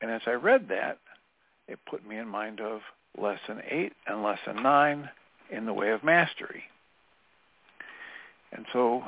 And 0.00 0.10
as 0.10 0.22
I 0.26 0.32
read 0.32 0.68
that, 0.68 0.98
it 1.68 1.78
put 1.88 2.06
me 2.06 2.18
in 2.18 2.28
mind 2.28 2.60
of 2.60 2.80
Lesson 3.16 3.62
8 3.70 3.92
and 4.06 4.22
Lesson 4.22 4.62
9 4.62 5.08
in 5.50 5.66
the 5.66 5.72
way 5.72 5.90
of 5.90 6.02
mastery. 6.02 6.64
And 8.52 8.66
so 8.72 9.04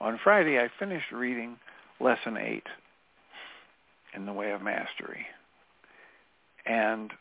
on 0.00 0.20
Friday, 0.22 0.58
I 0.58 0.68
finished 0.78 1.10
reading 1.12 1.56
Lesson 1.98 2.36
8 2.36 2.62
in 4.16 4.26
the 4.26 4.32
way 4.32 4.50
of 4.50 4.62
mastery. 4.62 5.26
And 6.64 7.12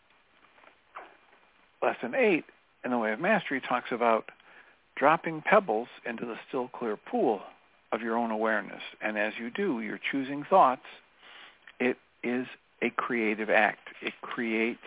Lesson 1.82 2.16
8 2.16 2.44
in 2.84 2.92
the 2.92 2.98
way 2.98 3.12
of 3.12 3.20
mastery 3.20 3.62
talks 3.62 3.92
about 3.92 4.30
dropping 4.96 5.42
pebbles 5.42 5.88
into 6.06 6.26
the 6.26 6.36
still 6.48 6.70
clear 6.70 6.98
pool 6.98 7.42
of 7.92 8.02
your 8.02 8.18
own 8.18 8.32
awareness. 8.32 8.82
And 9.02 9.18
as 9.18 9.34
you 9.40 9.50
do, 9.50 9.82
you're 9.82 10.00
choosing 10.12 10.44
thoughts. 10.50 10.86
It 11.80 11.98
is 12.24 12.48
a 12.82 12.90
creative 12.90 13.50
act. 13.50 13.90
It 14.02 14.14
creates 14.22 14.80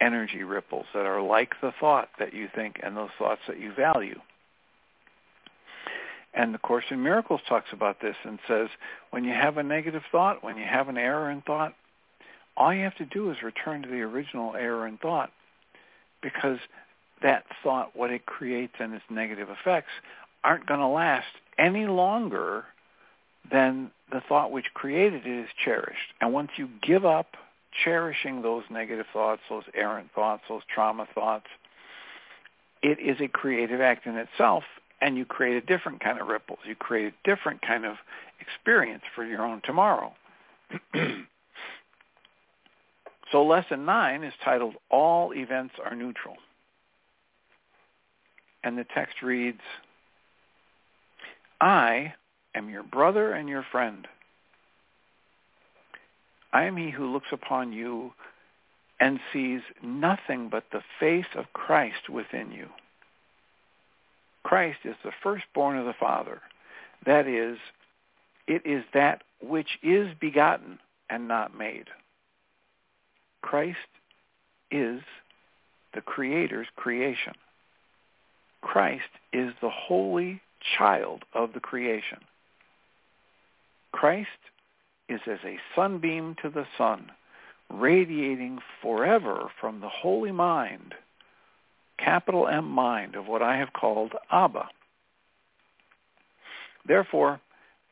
energy 0.00 0.42
ripples 0.42 0.86
that 0.94 1.06
are 1.06 1.22
like 1.22 1.52
the 1.62 1.72
thought 1.78 2.08
that 2.18 2.34
you 2.34 2.48
think 2.54 2.80
and 2.82 2.96
those 2.96 3.10
thoughts 3.18 3.42
that 3.46 3.60
you 3.60 3.72
value. 3.72 4.18
And 6.34 6.54
the 6.54 6.58
Course 6.58 6.84
in 6.90 7.02
Miracles 7.02 7.40
talks 7.48 7.68
about 7.72 8.00
this 8.00 8.16
and 8.24 8.38
says, 8.48 8.68
when 9.10 9.24
you 9.24 9.32
have 9.32 9.58
a 9.58 9.62
negative 9.62 10.02
thought, 10.10 10.42
when 10.42 10.56
you 10.56 10.64
have 10.64 10.88
an 10.88 10.96
error 10.96 11.30
in 11.30 11.42
thought, 11.42 11.74
all 12.56 12.72
you 12.72 12.84
have 12.84 12.96
to 12.96 13.04
do 13.04 13.30
is 13.30 13.42
return 13.42 13.82
to 13.82 13.88
the 13.88 14.00
original 14.00 14.54
error 14.54 14.86
in 14.86 14.98
thought 14.98 15.30
because 16.22 16.58
that 17.22 17.44
thought, 17.62 17.94
what 17.94 18.10
it 18.10 18.26
creates 18.26 18.74
and 18.78 18.94
its 18.94 19.04
negative 19.10 19.48
effects, 19.50 19.90
aren't 20.44 20.66
going 20.66 20.80
to 20.80 20.86
last 20.86 21.26
any 21.58 21.86
longer 21.86 22.64
than 23.50 23.90
the 24.10 24.20
thought 24.28 24.52
which 24.52 24.66
created 24.74 25.26
it 25.26 25.44
is 25.44 25.48
cherished. 25.64 26.14
And 26.20 26.32
once 26.32 26.50
you 26.56 26.68
give 26.82 27.04
up 27.04 27.36
cherishing 27.84 28.42
those 28.42 28.64
negative 28.70 29.06
thoughts, 29.12 29.42
those 29.48 29.64
errant 29.74 30.08
thoughts, 30.14 30.42
those 30.48 30.62
trauma 30.72 31.06
thoughts, 31.14 31.46
it 32.82 32.98
is 32.98 33.20
a 33.20 33.28
creative 33.28 33.80
act 33.80 34.06
in 34.06 34.16
itself, 34.16 34.64
and 35.02 35.18
you 35.18 35.24
create 35.24 35.56
a 35.56 35.66
different 35.66 36.00
kind 36.00 36.20
of 36.20 36.28
ripples. 36.28 36.60
You 36.64 36.76
create 36.76 37.12
a 37.12 37.28
different 37.28 37.60
kind 37.60 37.84
of 37.84 37.96
experience 38.40 39.02
for 39.14 39.24
your 39.24 39.42
own 39.42 39.60
tomorrow. 39.64 40.14
so 43.32 43.44
lesson 43.44 43.84
nine 43.84 44.22
is 44.22 44.32
titled 44.44 44.76
All 44.90 45.32
Events 45.32 45.74
Are 45.84 45.96
Neutral. 45.96 46.36
And 48.62 48.78
the 48.78 48.86
text 48.94 49.22
reads, 49.22 49.60
I 51.60 52.14
am 52.54 52.70
your 52.70 52.84
brother 52.84 53.32
and 53.32 53.48
your 53.48 53.66
friend. 53.72 54.06
I 56.52 56.64
am 56.64 56.76
he 56.76 56.90
who 56.90 57.12
looks 57.12 57.32
upon 57.32 57.72
you 57.72 58.12
and 59.00 59.18
sees 59.32 59.62
nothing 59.82 60.48
but 60.48 60.66
the 60.70 60.82
face 61.00 61.26
of 61.34 61.52
Christ 61.52 62.08
within 62.08 62.52
you. 62.52 62.68
Christ 64.42 64.80
is 64.84 64.96
the 65.04 65.12
firstborn 65.22 65.78
of 65.78 65.86
the 65.86 65.94
Father. 65.98 66.40
That 67.06 67.26
is, 67.26 67.58
it 68.46 68.62
is 68.64 68.84
that 68.94 69.22
which 69.40 69.78
is 69.82 70.08
begotten 70.20 70.78
and 71.10 71.28
not 71.28 71.56
made. 71.56 71.86
Christ 73.42 73.78
is 74.70 75.00
the 75.94 76.00
Creator's 76.00 76.68
creation. 76.76 77.34
Christ 78.62 79.10
is 79.32 79.52
the 79.60 79.70
holy 79.70 80.40
child 80.78 81.24
of 81.34 81.52
the 81.52 81.60
creation. 81.60 82.18
Christ 83.92 84.28
is 85.08 85.20
as 85.26 85.40
a 85.44 85.58
sunbeam 85.74 86.36
to 86.42 86.48
the 86.48 86.66
sun, 86.78 87.10
radiating 87.68 88.60
forever 88.80 89.50
from 89.60 89.80
the 89.80 89.88
holy 89.88 90.32
mind, 90.32 90.94
capital 92.04 92.48
M 92.48 92.68
mind 92.68 93.14
of 93.14 93.26
what 93.26 93.42
I 93.42 93.56
have 93.56 93.72
called 93.72 94.12
Abba. 94.30 94.68
Therefore, 96.86 97.40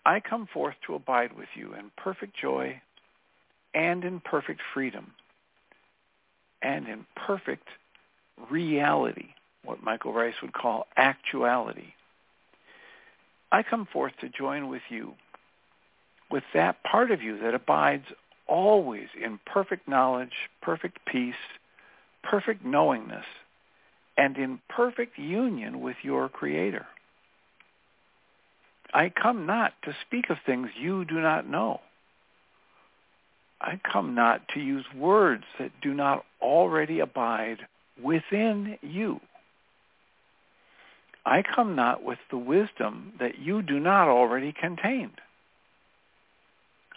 I 0.05 0.21
come 0.21 0.49
forth 0.53 0.75
to 0.87 0.95
abide 0.95 1.37
with 1.37 1.49
you 1.55 1.75
in 1.75 1.91
perfect 1.97 2.37
joy 2.37 2.81
and 3.75 4.05
in 4.05 4.21
perfect 4.21 4.61
freedom 4.75 5.13
and 6.63 6.89
in 6.89 7.07
perfect 7.15 7.69
reality, 8.51 9.29
what 9.65 9.83
Michael 9.83 10.13
Ryce 10.13 10.35
would 10.43 10.53
call 10.53 10.87
actuality. 10.97 11.95
I 13.53 13.63
come 13.63 13.87
forth 13.93 14.13
to 14.21 14.29
join 14.29 14.69
with 14.69 14.83
you 14.89 15.15
with 16.31 16.45
that 16.55 16.83
part 16.85 17.11
of 17.11 17.23
you 17.23 17.39
that 17.41 17.55
abides 17.55 18.07
always 18.47 19.09
in 19.21 19.39
perfect 19.47 19.89
knowledge, 19.89 20.33
perfect 20.63 20.99
peace, 21.07 21.35
perfect 22.23 22.65
knowingness, 22.65 23.25
and 24.21 24.37
in 24.37 24.61
perfect 24.69 25.19
union 25.19 25.81
with 25.81 25.97
your 26.03 26.29
Creator. 26.29 26.85
I 28.93 29.09
come 29.09 29.47
not 29.47 29.73
to 29.85 29.97
speak 30.07 30.29
of 30.29 30.37
things 30.45 30.69
you 30.79 31.07
do 31.07 31.23
not 31.23 31.49
know. 31.49 31.81
I 33.63 33.81
come 33.91 34.15
not 34.15 34.47
to 34.49 34.61
use 34.61 34.85
words 34.95 35.45
that 35.59 35.71
do 35.81 35.95
not 35.95 36.27
already 36.43 37.01
abide 37.01 37.61
within 38.03 38.77
you. 38.83 39.21
I 41.25 41.43
come 41.43 41.75
not 41.75 42.03
with 42.03 42.19
the 42.31 42.39
wisdom 42.39 43.15
that 43.21 43.39
you 43.39 43.63
do 43.63 43.81
not 43.81 44.09
already 44.09 44.53
contain. 44.53 45.13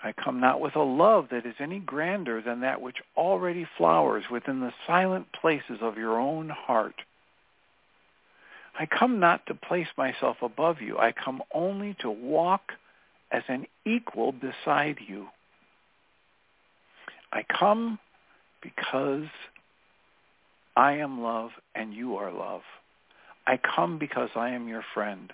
I 0.03 0.11
come 0.11 0.41
not 0.41 0.59
with 0.59 0.75
a 0.75 0.83
love 0.83 1.27
that 1.31 1.45
is 1.45 1.55
any 1.59 1.79
grander 1.79 2.41
than 2.41 2.59
that 2.61 2.81
which 2.81 2.97
already 3.15 3.65
flowers 3.77 4.25
within 4.29 4.59
the 4.59 4.73
silent 4.85 5.27
places 5.31 5.77
of 5.81 5.97
your 5.97 6.19
own 6.19 6.49
heart. 6.49 6.95
I 8.77 8.85
come 8.85 9.19
not 9.19 9.45
to 9.47 9.55
place 9.55 9.87
myself 9.97 10.37
above 10.41 10.81
you. 10.81 10.97
I 10.97 11.11
come 11.11 11.41
only 11.53 11.95
to 12.01 12.09
walk 12.09 12.73
as 13.31 13.43
an 13.47 13.67
equal 13.85 14.31
beside 14.31 14.97
you. 15.07 15.27
I 17.31 17.43
come 17.43 17.99
because 18.61 19.27
I 20.75 20.93
am 20.93 21.21
love 21.21 21.51
and 21.75 21.93
you 21.93 22.17
are 22.17 22.31
love. 22.31 22.61
I 23.45 23.57
come 23.57 23.99
because 23.99 24.29
I 24.35 24.49
am 24.49 24.67
your 24.67 24.83
friend 24.93 25.33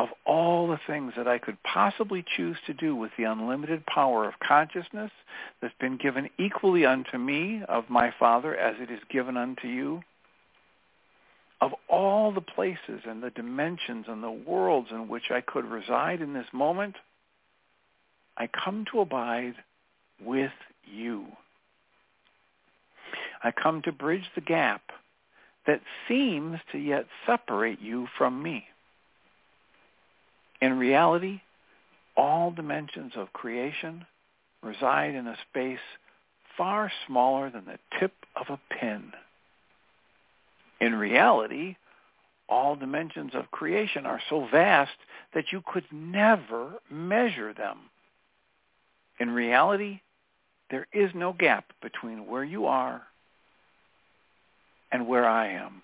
of 0.00 0.08
all 0.24 0.66
the 0.66 0.80
things 0.86 1.12
that 1.16 1.28
I 1.28 1.36
could 1.36 1.62
possibly 1.62 2.24
choose 2.36 2.56
to 2.66 2.72
do 2.72 2.96
with 2.96 3.10
the 3.18 3.24
unlimited 3.24 3.84
power 3.84 4.26
of 4.26 4.40
consciousness 4.40 5.10
that's 5.60 5.74
been 5.78 5.98
given 5.98 6.30
equally 6.38 6.86
unto 6.86 7.18
me 7.18 7.62
of 7.68 7.90
my 7.90 8.10
Father 8.18 8.56
as 8.56 8.76
it 8.80 8.90
is 8.90 9.00
given 9.10 9.36
unto 9.36 9.68
you, 9.68 10.00
of 11.60 11.72
all 11.88 12.32
the 12.32 12.40
places 12.40 13.02
and 13.06 13.22
the 13.22 13.30
dimensions 13.30 14.06
and 14.08 14.22
the 14.22 14.30
worlds 14.30 14.88
in 14.90 15.08
which 15.08 15.30
I 15.30 15.40
could 15.40 15.64
reside 15.64 16.20
in 16.20 16.32
this 16.32 16.46
moment, 16.52 16.96
I 18.36 18.46
come 18.46 18.86
to 18.92 19.00
abide 19.00 19.56
with 20.24 20.52
you. 20.84 21.26
I 23.42 23.50
come 23.50 23.82
to 23.82 23.92
bridge 23.92 24.30
the 24.34 24.40
gap 24.40 24.82
that 25.66 25.80
seems 26.08 26.58
to 26.72 26.78
yet 26.78 27.06
separate 27.26 27.80
you 27.80 28.06
from 28.16 28.42
me. 28.42 28.64
In 30.60 30.78
reality, 30.78 31.40
all 32.16 32.50
dimensions 32.50 33.12
of 33.16 33.32
creation 33.32 34.06
reside 34.62 35.14
in 35.14 35.26
a 35.26 35.36
space 35.48 35.78
far 36.56 36.92
smaller 37.06 37.50
than 37.50 37.64
the 37.64 37.78
tip 37.98 38.12
of 38.36 38.46
a 38.48 38.60
pin. 38.74 39.12
In 40.80 40.94
reality, 40.94 41.76
all 42.48 42.74
dimensions 42.74 43.32
of 43.34 43.50
creation 43.50 44.06
are 44.06 44.20
so 44.28 44.48
vast 44.50 44.96
that 45.34 45.52
you 45.52 45.62
could 45.66 45.84
never 45.92 46.72
measure 46.90 47.52
them. 47.54 47.78
In 49.18 49.30
reality, 49.30 50.00
there 50.70 50.86
is 50.92 51.10
no 51.14 51.32
gap 51.32 51.66
between 51.82 52.26
where 52.26 52.44
you 52.44 52.66
are 52.66 53.02
and 54.90 55.06
where 55.06 55.28
I 55.28 55.48
am. 55.48 55.82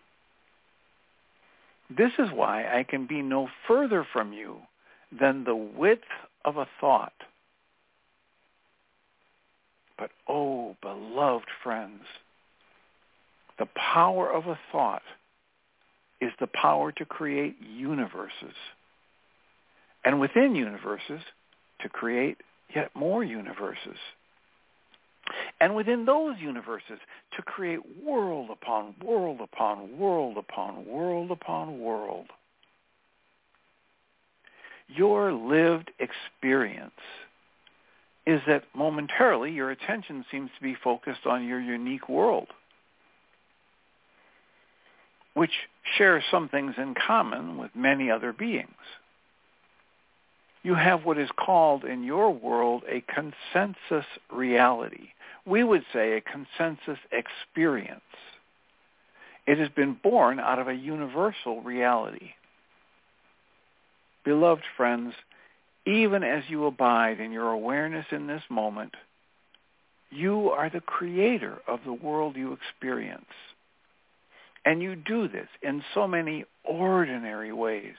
This 1.95 2.13
is 2.19 2.31
why 2.33 2.67
I 2.67 2.83
can 2.83 3.07
be 3.07 3.23
no 3.23 3.49
further 3.69 4.07
from 4.13 4.33
you 4.33 4.57
than 5.17 5.45
the 5.45 5.55
width 5.55 6.03
of 6.45 6.57
a 6.57 6.67
thought. 6.81 7.13
But 9.99 10.11
oh, 10.29 10.77
beloved 10.83 11.47
friends, 11.63 12.03
the 13.59 13.69
power 13.95 14.31
of 14.31 14.47
a 14.47 14.59
thought 14.71 15.03
is 16.21 16.33
the 16.41 16.47
power 16.47 16.93
to 16.93 17.05
create 17.05 17.57
universes. 17.61 18.55
And 20.05 20.21
within 20.21 20.55
universes, 20.55 21.21
to 21.81 21.89
create 21.89 22.39
yet 22.75 22.91
more 22.95 23.25
universes. 23.25 23.99
And 25.61 25.75
within 25.75 26.05
those 26.05 26.37
universes, 26.39 26.99
to 27.37 27.43
create 27.43 27.81
world 28.05 28.51
upon 28.51 28.95
world 29.05 29.41
upon 29.41 29.99
world 29.99 30.37
upon 30.37 30.87
world 30.87 31.31
upon 31.31 31.81
world. 31.81 32.27
Your 34.89 35.33
lived 35.33 35.91
experience 35.99 36.93
is 38.27 38.41
that 38.47 38.65
momentarily 38.75 39.53
your 39.53 39.71
attention 39.71 40.25
seems 40.31 40.51
to 40.57 40.63
be 40.63 40.77
focused 40.83 41.27
on 41.27 41.45
your 41.45 41.61
unique 41.61 42.09
world, 42.09 42.49
which 45.37 45.53
shares 45.99 46.25
some 46.31 46.49
things 46.49 46.77
in 46.79 46.95
common 46.95 47.59
with 47.59 47.71
many 47.75 48.11
other 48.11 48.33
beings. 48.33 48.71
You 50.63 50.75
have 50.75 51.05
what 51.05 51.19
is 51.19 51.29
called 51.37 51.85
in 51.85 52.05
your 52.05 52.31
world 52.31 52.85
a 52.89 53.03
consensus 53.03 54.07
reality. 54.33 55.11
We 55.45 55.63
would 55.63 55.85
say 55.93 56.17
a 56.17 56.23
consensus 56.23 56.99
experience. 57.13 58.01
It 59.47 59.59
has 59.59 59.69
been 59.69 59.99
born 60.03 60.41
out 60.41 60.59
of 60.59 60.69
a 60.69 60.75
universal 60.75 61.61
reality. 61.61 62.31
Beloved 64.25 64.65
friends, 64.75 65.13
even 65.85 66.25
as 66.25 66.45
you 66.49 66.65
abide 66.65 67.21
in 67.21 67.31
your 67.31 67.51
awareness 67.51 68.07
in 68.11 68.27
this 68.27 68.43
moment, 68.49 68.95
you 70.09 70.49
are 70.49 70.71
the 70.71 70.81
creator 70.81 71.59
of 71.69 71.81
the 71.85 71.93
world 71.93 72.37
you 72.37 72.55
experience. 72.55 73.27
And 74.67 74.83
you 74.83 74.97
do 74.97 75.29
this 75.29 75.49
in 75.63 75.83
so 75.95 76.09
many 76.09 76.45
ordinary 76.65 77.53
ways. 77.53 77.95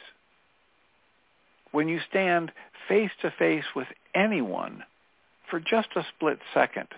When 1.71 1.87
you 1.87 1.99
stand 2.09 2.51
face 2.89 3.11
to 3.21 3.31
face 3.39 3.63
with 3.73 3.87
anyone 4.13 4.83
for 5.49 5.61
just 5.61 5.87
a 5.95 6.05
split 6.15 6.39
second, 6.53 6.89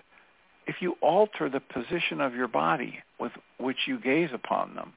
if 0.66 0.76
you 0.80 0.96
alter 1.00 1.48
the 1.48 1.60
position 1.60 2.20
of 2.20 2.34
your 2.34 2.48
body 2.48 2.98
with 3.20 3.32
which 3.58 3.86
you 3.86 4.00
gaze 4.00 4.30
upon 4.34 4.74
them, 4.74 4.92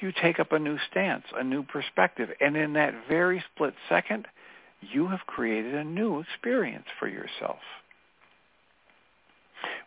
you 0.00 0.12
take 0.12 0.40
up 0.40 0.52
a 0.52 0.58
new 0.58 0.78
stance, 0.90 1.24
a 1.34 1.44
new 1.44 1.62
perspective. 1.62 2.30
And 2.40 2.56
in 2.56 2.72
that 2.72 2.94
very 3.08 3.44
split 3.54 3.74
second, 3.88 4.26
you 4.80 5.08
have 5.08 5.20
created 5.26 5.74
a 5.74 5.84
new 5.84 6.20
experience 6.20 6.86
for 6.98 7.08
yourself. 7.08 7.60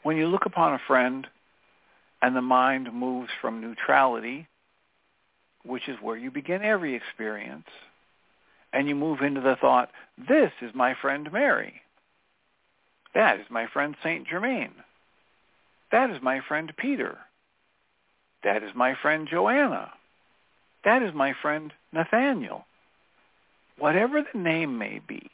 When 0.04 0.18
you 0.18 0.28
look 0.28 0.46
upon 0.46 0.74
a 0.74 0.82
friend 0.88 1.28
and 2.22 2.36
the 2.36 2.42
mind 2.42 2.94
moves 2.94 3.30
from 3.42 3.62
neutrality, 3.62 4.48
which 5.64 5.88
is 5.88 5.98
where 6.02 6.18
you 6.18 6.32
begin 6.32 6.62
every 6.62 6.96
experience, 6.96 7.68
and 8.74 8.88
you 8.88 8.96
move 8.96 9.22
into 9.22 9.42
the 9.42 9.56
thought, 9.60 9.90
this 10.18 10.52
is 10.62 10.74
my 10.74 10.94
friend 11.02 11.32
Mary. 11.32 11.82
That 13.14 13.40
is 13.40 13.46
my 13.50 13.68
friend 13.68 13.96
Saint 14.04 14.28
Germain. 14.28 14.72
That 15.92 16.10
is 16.10 16.22
my 16.22 16.42
friend 16.48 16.72
Peter. 16.78 17.18
That 18.44 18.64
is 18.64 18.72
my 18.76 18.96
friend 19.02 19.28
Joanna. 19.30 19.92
That 20.84 21.02
is 21.02 21.14
my 21.14 21.34
friend 21.42 21.74
Nathaniel. 21.92 22.66
Whatever 23.78 24.22
the 24.22 24.40
name 24.40 24.78
may 24.78 25.02
be, 25.08 25.30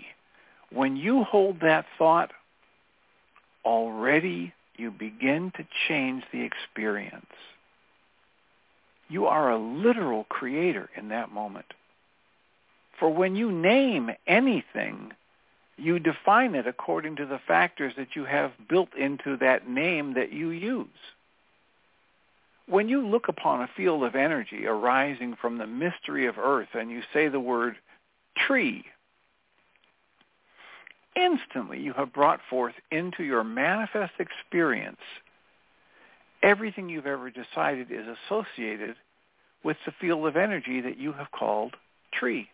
when 0.72 0.96
you 0.96 1.24
hold 1.24 1.62
that 1.62 1.86
thought, 1.98 2.32
already 3.66 4.54
you 4.76 4.92
begin 4.92 5.52
to 5.58 5.66
change 5.88 6.24
the 6.32 6.42
experience. 6.42 7.26
You 9.10 9.28
are 9.28 9.52
a 9.52 9.58
literal 9.58 10.24
creator 10.26 10.90
in 10.96 11.10
that 11.10 11.32
moment. 11.32 11.68
For 13.00 13.10
when 13.10 13.36
you 13.36 13.52
name 13.52 14.12
anything, 14.28 15.12
you 15.78 16.00
define 16.00 16.56
it 16.56 16.68
according 16.68 17.18
to 17.18 17.26
the 17.26 17.40
factors 17.48 17.94
that 17.98 18.16
you 18.16 18.26
have 18.26 18.52
built 18.70 18.96
into 18.96 19.38
that 19.38 19.68
name 19.68 20.14
that 20.14 20.32
you 20.32 20.50
use. 20.50 20.88
When 22.68 22.88
you 22.88 23.06
look 23.06 23.28
upon 23.28 23.62
a 23.62 23.70
field 23.76 24.04
of 24.04 24.16
energy 24.16 24.66
arising 24.66 25.36
from 25.42 25.58
the 25.58 25.68
mystery 25.68 26.28
of 26.28 26.38
earth 26.38 26.70
and 26.74 26.90
you 26.90 27.02
say 27.14 27.28
the 27.28 27.40
word 27.40 27.76
tree, 28.48 28.86
instantly 31.16 31.80
you 31.80 31.94
have 31.94 32.14
brought 32.14 32.40
forth 32.50 32.76
into 32.92 33.24
your 33.24 33.44
manifest 33.44 34.14
experience 34.20 34.98
everything 36.44 36.90
you've 36.90 37.08
ever 37.08 37.32
decided 37.32 37.88
is 37.90 38.06
associated 38.28 38.96
with 39.64 39.78
the 39.86 39.94
field 40.00 40.28
of 40.28 40.36
energy 40.36 40.82
that 40.82 40.98
you 40.98 41.14
have 41.14 41.32
called 41.32 41.76
tree. 42.14 42.50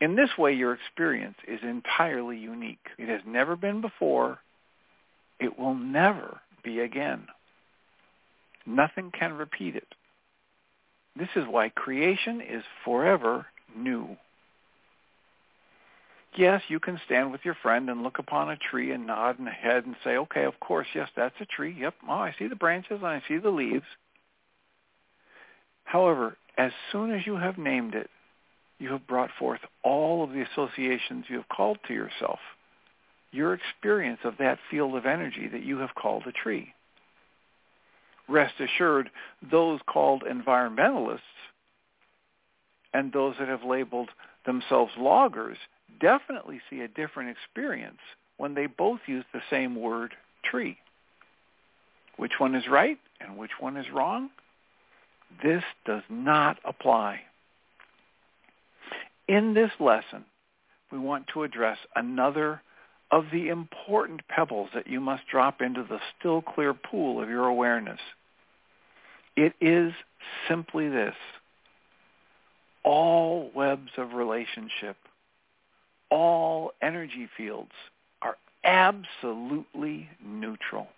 In 0.00 0.16
this 0.16 0.30
way, 0.38 0.54
your 0.54 0.72
experience 0.72 1.36
is 1.46 1.60
entirely 1.62 2.38
unique. 2.38 2.86
It 2.98 3.08
has 3.08 3.20
never 3.26 3.56
been 3.56 3.80
before. 3.80 4.38
It 5.38 5.58
will 5.58 5.74
never 5.74 6.40
be 6.64 6.80
again. 6.80 7.26
Nothing 8.64 9.12
can 9.16 9.34
repeat 9.34 9.76
it. 9.76 9.88
This 11.16 11.28
is 11.36 11.44
why 11.48 11.68
creation 11.68 12.40
is 12.40 12.62
forever 12.84 13.46
new. 13.76 14.16
Yes, 16.36 16.62
you 16.68 16.78
can 16.78 17.00
stand 17.04 17.32
with 17.32 17.44
your 17.44 17.56
friend 17.62 17.88
and 17.90 18.02
look 18.02 18.18
upon 18.18 18.50
a 18.50 18.56
tree 18.56 18.92
and 18.92 19.06
nod 19.06 19.36
the 19.38 19.50
head 19.50 19.86
and 19.86 19.96
say, 20.04 20.16
okay, 20.16 20.44
of 20.44 20.60
course, 20.60 20.86
yes, 20.94 21.08
that's 21.16 21.34
a 21.40 21.46
tree. 21.46 21.76
Yep, 21.80 21.94
oh, 22.08 22.12
I 22.12 22.34
see 22.38 22.46
the 22.46 22.56
branches 22.56 22.98
and 22.98 23.06
I 23.06 23.22
see 23.26 23.38
the 23.38 23.50
leaves. 23.50 23.86
However, 25.84 26.36
as 26.56 26.72
soon 26.92 27.12
as 27.12 27.26
you 27.26 27.36
have 27.36 27.56
named 27.58 27.94
it, 27.94 28.10
you 28.78 28.92
have 28.92 29.06
brought 29.06 29.30
forth 29.38 29.60
all 29.82 30.22
of 30.22 30.30
the 30.30 30.42
associations 30.42 31.24
you 31.28 31.36
have 31.36 31.48
called 31.48 31.78
to 31.88 31.94
yourself, 31.94 32.38
your 33.32 33.54
experience 33.54 34.20
of 34.22 34.34
that 34.38 34.58
field 34.70 34.94
of 34.94 35.06
energy 35.06 35.48
that 35.48 35.64
you 35.64 35.78
have 35.78 35.94
called 35.94 36.24
a 36.26 36.32
tree. 36.32 36.72
Rest 38.28 38.54
assured, 38.60 39.10
those 39.50 39.80
called 39.88 40.22
environmentalists 40.22 41.20
and 42.92 43.12
those 43.12 43.34
that 43.38 43.48
have 43.48 43.64
labeled 43.64 44.10
themselves 44.46 44.92
loggers 44.98 45.58
definitely 46.00 46.60
see 46.70 46.80
a 46.80 46.88
different 46.88 47.30
experience 47.30 47.98
when 48.36 48.54
they 48.54 48.66
both 48.66 49.00
use 49.06 49.24
the 49.32 49.42
same 49.50 49.74
word 49.74 50.14
tree. 50.44 50.78
Which 52.16 52.32
one 52.38 52.54
is 52.54 52.68
right 52.68 52.98
and 53.20 53.36
which 53.36 53.52
one 53.60 53.76
is 53.76 53.86
wrong? 53.92 54.30
This 55.42 55.62
does 55.84 56.02
not 56.08 56.58
apply. 56.64 57.20
In 59.28 59.54
this 59.54 59.70
lesson, 59.78 60.24
we 60.90 60.98
want 60.98 61.26
to 61.34 61.42
address 61.42 61.78
another 61.94 62.62
of 63.10 63.26
the 63.32 63.48
important 63.48 64.26
pebbles 64.28 64.70
that 64.74 64.86
you 64.86 65.00
must 65.00 65.26
drop 65.30 65.60
into 65.60 65.82
the 65.82 65.98
still 66.18 66.42
clear 66.42 66.74
pool 66.74 67.22
of 67.22 67.28
your 67.28 67.46
awareness. 67.46 68.00
It 69.36 69.54
is 69.60 69.92
simply 70.48 70.88
this. 70.88 71.14
All 72.84 73.50
webs 73.54 73.90
of 73.96 74.12
relationship, 74.12 74.96
all 76.10 76.72
energy 76.82 77.28
fields 77.36 77.72
are 78.22 78.36
absolutely 78.64 80.08
neutral. 80.24 80.88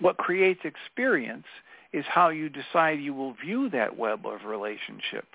What 0.00 0.16
creates 0.16 0.60
experience 0.64 1.46
is 1.92 2.04
how 2.08 2.28
you 2.28 2.48
decide 2.48 3.00
you 3.00 3.14
will 3.14 3.34
view 3.34 3.68
that 3.70 3.98
web 3.98 4.26
of 4.26 4.44
relationship, 4.44 5.26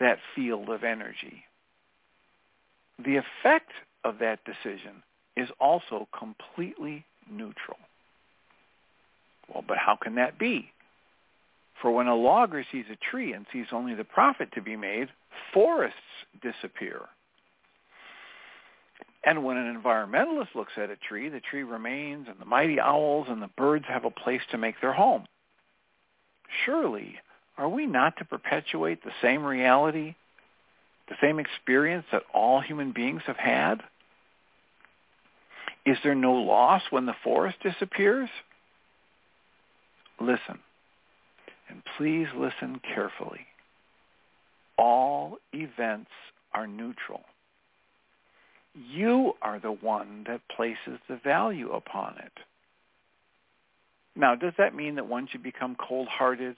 that 0.00 0.18
field 0.34 0.68
of 0.68 0.84
energy. 0.84 1.44
The 3.04 3.16
effect 3.16 3.72
of 4.04 4.18
that 4.18 4.40
decision 4.44 5.02
is 5.36 5.48
also 5.60 6.08
completely 6.16 7.04
neutral. 7.30 7.78
Well, 9.52 9.64
but 9.66 9.78
how 9.78 9.96
can 9.96 10.16
that 10.16 10.38
be? 10.38 10.70
For 11.80 11.90
when 11.90 12.06
a 12.06 12.14
logger 12.14 12.64
sees 12.70 12.84
a 12.90 12.96
tree 13.10 13.32
and 13.32 13.46
sees 13.52 13.66
only 13.72 13.94
the 13.94 14.04
profit 14.04 14.52
to 14.52 14.62
be 14.62 14.76
made, 14.76 15.08
forests 15.52 15.98
disappear. 16.40 17.02
And 19.24 19.44
when 19.44 19.56
an 19.56 19.80
environmentalist 19.80 20.54
looks 20.54 20.72
at 20.76 20.90
a 20.90 20.96
tree, 20.96 21.28
the 21.28 21.40
tree 21.40 21.62
remains 21.62 22.26
and 22.28 22.38
the 22.40 22.44
mighty 22.44 22.80
owls 22.80 23.26
and 23.28 23.40
the 23.40 23.50
birds 23.56 23.84
have 23.88 24.04
a 24.04 24.10
place 24.10 24.40
to 24.50 24.58
make 24.58 24.80
their 24.80 24.92
home. 24.92 25.26
Surely, 26.64 27.16
are 27.56 27.68
we 27.68 27.86
not 27.86 28.16
to 28.16 28.24
perpetuate 28.24 29.04
the 29.04 29.12
same 29.22 29.44
reality, 29.44 30.16
the 31.08 31.14
same 31.20 31.38
experience 31.38 32.04
that 32.10 32.24
all 32.34 32.60
human 32.60 32.92
beings 32.92 33.22
have 33.26 33.36
had? 33.36 33.82
Is 35.86 35.98
there 36.02 36.14
no 36.14 36.34
loss 36.34 36.82
when 36.90 37.06
the 37.06 37.14
forest 37.24 37.58
disappears? 37.62 38.28
Listen, 40.20 40.58
and 41.68 41.82
please 41.96 42.28
listen 42.36 42.80
carefully. 42.94 43.46
All 44.78 45.38
events 45.52 46.10
are 46.52 46.66
neutral. 46.66 47.22
You 48.74 49.34
are 49.42 49.60
the 49.60 49.72
one 49.72 50.24
that 50.26 50.40
places 50.48 50.98
the 51.08 51.20
value 51.22 51.72
upon 51.72 52.16
it. 52.18 52.32
Now, 54.14 54.34
does 54.34 54.54
that 54.58 54.74
mean 54.74 54.96
that 54.96 55.08
one 55.08 55.26
should 55.26 55.42
become 55.42 55.76
cold-hearted, 55.76 56.56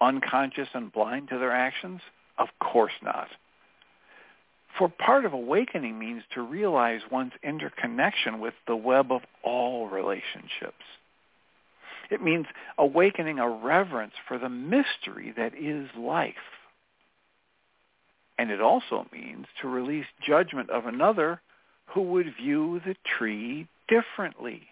unconscious, 0.00 0.68
and 0.74 0.92
blind 0.92 1.28
to 1.28 1.38
their 1.38 1.52
actions? 1.52 2.00
Of 2.38 2.48
course 2.60 2.92
not. 3.02 3.28
For 4.78 4.88
part 4.88 5.24
of 5.24 5.32
awakening 5.32 5.98
means 5.98 6.22
to 6.34 6.42
realize 6.42 7.00
one's 7.10 7.32
interconnection 7.42 8.40
with 8.40 8.54
the 8.66 8.76
web 8.76 9.12
of 9.12 9.22
all 9.42 9.88
relationships. 9.88 10.84
It 12.10 12.22
means 12.22 12.46
awakening 12.78 13.38
a 13.38 13.48
reverence 13.48 14.14
for 14.26 14.38
the 14.38 14.48
mystery 14.48 15.32
that 15.36 15.54
is 15.54 15.88
life. 15.96 16.34
And 18.38 18.50
it 18.50 18.60
also 18.60 19.06
means 19.12 19.46
to 19.60 19.68
release 19.68 20.06
judgment 20.26 20.70
of 20.70 20.86
another 20.86 21.40
who 21.92 22.02
would 22.02 22.34
view 22.40 22.80
the 22.84 22.96
tree 23.18 23.66
differently. 23.88 24.62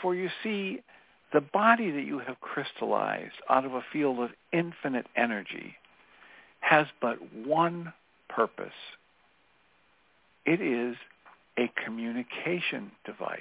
For 0.00 0.14
you 0.14 0.28
see, 0.42 0.80
the 1.32 1.40
body 1.40 1.90
that 1.90 2.04
you 2.04 2.20
have 2.20 2.40
crystallized 2.40 3.34
out 3.50 3.64
of 3.64 3.74
a 3.74 3.84
field 3.92 4.20
of 4.20 4.30
infinite 4.52 5.06
energy 5.16 5.74
has 6.60 6.86
but 7.00 7.18
one 7.44 7.92
purpose. 8.28 8.72
It 10.46 10.60
is 10.60 10.96
a 11.58 11.70
communication 11.84 12.92
device. 13.04 13.40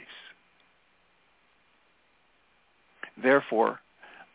Therefore, 3.22 3.80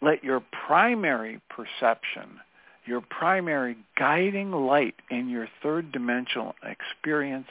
let 0.01 0.25
your 0.25 0.43
primary 0.67 1.41
perception, 1.51 2.41
your 2.87 3.01
primary 3.01 3.77
guiding 3.97 4.51
light 4.51 4.95
in 5.11 5.29
your 5.29 5.49
third 5.63 5.93
dimensional 5.93 6.55
experience, 6.65 7.47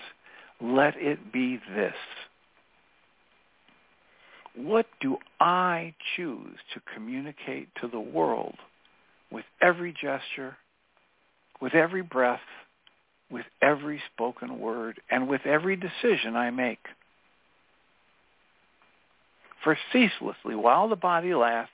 let 0.61 0.95
it 0.97 1.31
be 1.31 1.59
this. 1.75 1.93
What 4.55 4.85
do 4.99 5.17
I 5.39 5.95
choose 6.15 6.57
to 6.73 6.81
communicate 6.93 7.69
to 7.81 7.87
the 7.87 7.99
world 7.99 8.55
with 9.31 9.45
every 9.61 9.93
gesture, 9.93 10.57
with 11.61 11.73
every 11.73 12.01
breath, 12.01 12.41
with 13.29 13.45
every 13.61 14.01
spoken 14.13 14.59
word, 14.59 14.99
and 15.09 15.27
with 15.27 15.41
every 15.45 15.77
decision 15.77 16.35
I 16.35 16.49
make? 16.51 16.85
For 19.63 19.77
ceaselessly, 19.93 20.55
while 20.55 20.89
the 20.89 20.95
body 20.95 21.33
lasts, 21.33 21.71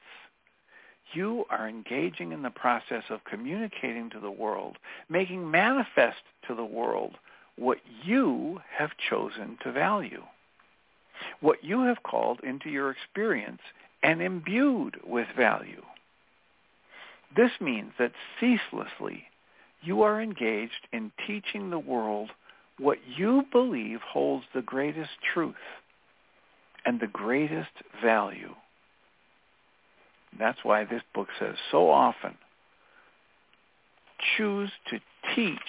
you 1.14 1.46
are 1.50 1.68
engaging 1.68 2.32
in 2.32 2.42
the 2.42 2.50
process 2.50 3.04
of 3.10 3.24
communicating 3.24 4.10
to 4.12 4.20
the 4.20 4.30
world, 4.30 4.78
making 5.10 5.50
manifest 5.50 6.18
to 6.48 6.54
the 6.54 6.66
world 6.66 7.14
what 7.58 7.80
you 8.04 8.62
have 8.78 8.92
chosen 9.10 9.58
to 9.64 9.72
value, 9.72 10.24
what 11.42 11.64
you 11.64 11.84
have 11.84 12.04
called 12.04 12.40
into 12.44 12.70
your 12.70 12.92
experience 12.92 13.62
and 14.04 14.22
imbued 14.22 14.98
with 15.06 15.28
value. 15.36 15.82
This 17.36 17.52
means 17.60 17.92
that 18.00 18.14
ceaselessly 18.40 19.24
you 19.82 20.04
are 20.04 20.22
engaged 20.22 20.88
in 20.94 21.12
teaching 21.26 21.70
the 21.70 21.80
world 21.80 22.30
what 22.80 23.00
you 23.16 23.44
believe 23.52 24.00
holds 24.02 24.46
the 24.54 24.62
greatest 24.62 25.12
truth 25.34 25.56
and 26.86 27.00
the 27.00 27.08
greatest 27.08 27.72
value. 28.04 28.54
That's 30.38 30.60
why 30.64 30.86
this 30.86 31.02
book 31.14 31.28
says 31.40 31.56
so 31.72 31.90
often, 31.90 32.38
choose 34.38 34.72
to 34.90 35.00
teach 35.36 35.60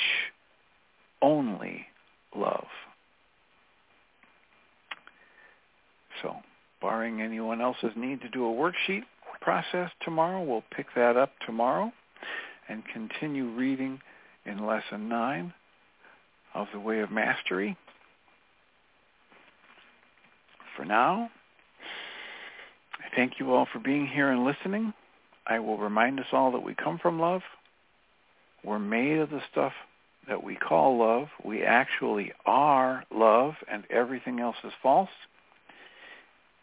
only 1.22 1.86
love. 2.34 2.66
So, 6.22 6.36
barring 6.80 7.20
anyone 7.20 7.60
else's 7.60 7.92
need 7.96 8.20
to 8.22 8.28
do 8.28 8.46
a 8.46 8.52
worksheet 8.52 9.02
process 9.40 9.90
tomorrow, 10.04 10.42
we'll 10.42 10.64
pick 10.74 10.86
that 10.94 11.16
up 11.16 11.32
tomorrow 11.46 11.92
and 12.68 12.82
continue 12.92 13.48
reading 13.50 14.00
in 14.44 14.66
Lesson 14.66 15.08
9 15.08 15.52
of 16.54 16.66
The 16.72 16.80
Way 16.80 17.00
of 17.00 17.10
Mastery. 17.10 17.76
For 20.76 20.84
now, 20.84 21.30
I 22.98 23.16
thank 23.16 23.34
you 23.38 23.52
all 23.52 23.66
for 23.72 23.78
being 23.78 24.06
here 24.06 24.30
and 24.30 24.44
listening. 24.44 24.92
I 25.46 25.58
will 25.60 25.78
remind 25.78 26.20
us 26.20 26.26
all 26.32 26.52
that 26.52 26.62
we 26.62 26.74
come 26.74 26.98
from 26.98 27.20
love. 27.20 27.42
We're 28.64 28.78
made 28.78 29.18
of 29.18 29.30
the 29.30 29.40
stuff 29.50 29.72
that 30.28 30.42
we 30.42 30.56
call 30.56 30.98
love. 30.98 31.28
We 31.44 31.62
actually 31.62 32.32
are 32.46 33.04
love, 33.10 33.54
and 33.70 33.84
everything 33.90 34.40
else 34.40 34.56
is 34.64 34.72
false. 34.82 35.08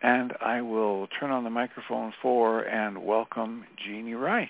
And 0.02 0.34
I 0.40 0.62
will 0.62 1.08
turn 1.20 1.32
on 1.32 1.44
the 1.44 1.50
microphone 1.50 2.14
for 2.22 2.62
and 2.62 3.04
welcome 3.04 3.66
Jeanie 3.84 4.14
Ryce. 4.14 4.50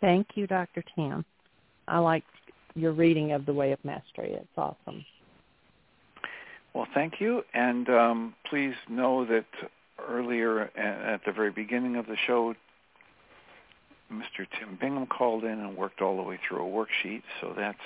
Thank 0.00 0.28
you, 0.34 0.46
Dr. 0.46 0.84
Tam. 0.94 1.24
I 1.88 1.98
like 1.98 2.24
your 2.74 2.92
reading 2.92 3.32
of 3.32 3.46
The 3.46 3.52
Way 3.52 3.72
of 3.72 3.78
Mastery. 3.84 4.32
It's 4.32 4.46
awesome. 4.56 5.04
Well, 6.74 6.86
thank 6.94 7.20
you. 7.20 7.42
And 7.54 7.88
um, 7.88 8.34
please 8.48 8.74
know 8.88 9.24
that 9.26 9.46
earlier 10.08 10.70
at 10.76 11.20
the 11.26 11.32
very 11.32 11.50
beginning 11.50 11.96
of 11.96 12.06
the 12.06 12.16
show, 12.26 12.54
Mr. 14.12 14.46
Tim 14.58 14.76
Bingham 14.80 15.06
called 15.06 15.44
in 15.44 15.60
and 15.60 15.76
worked 15.76 16.00
all 16.00 16.16
the 16.16 16.22
way 16.22 16.38
through 16.48 16.66
a 16.66 16.68
worksheet. 16.68 17.22
So 17.40 17.54
that's 17.56 17.78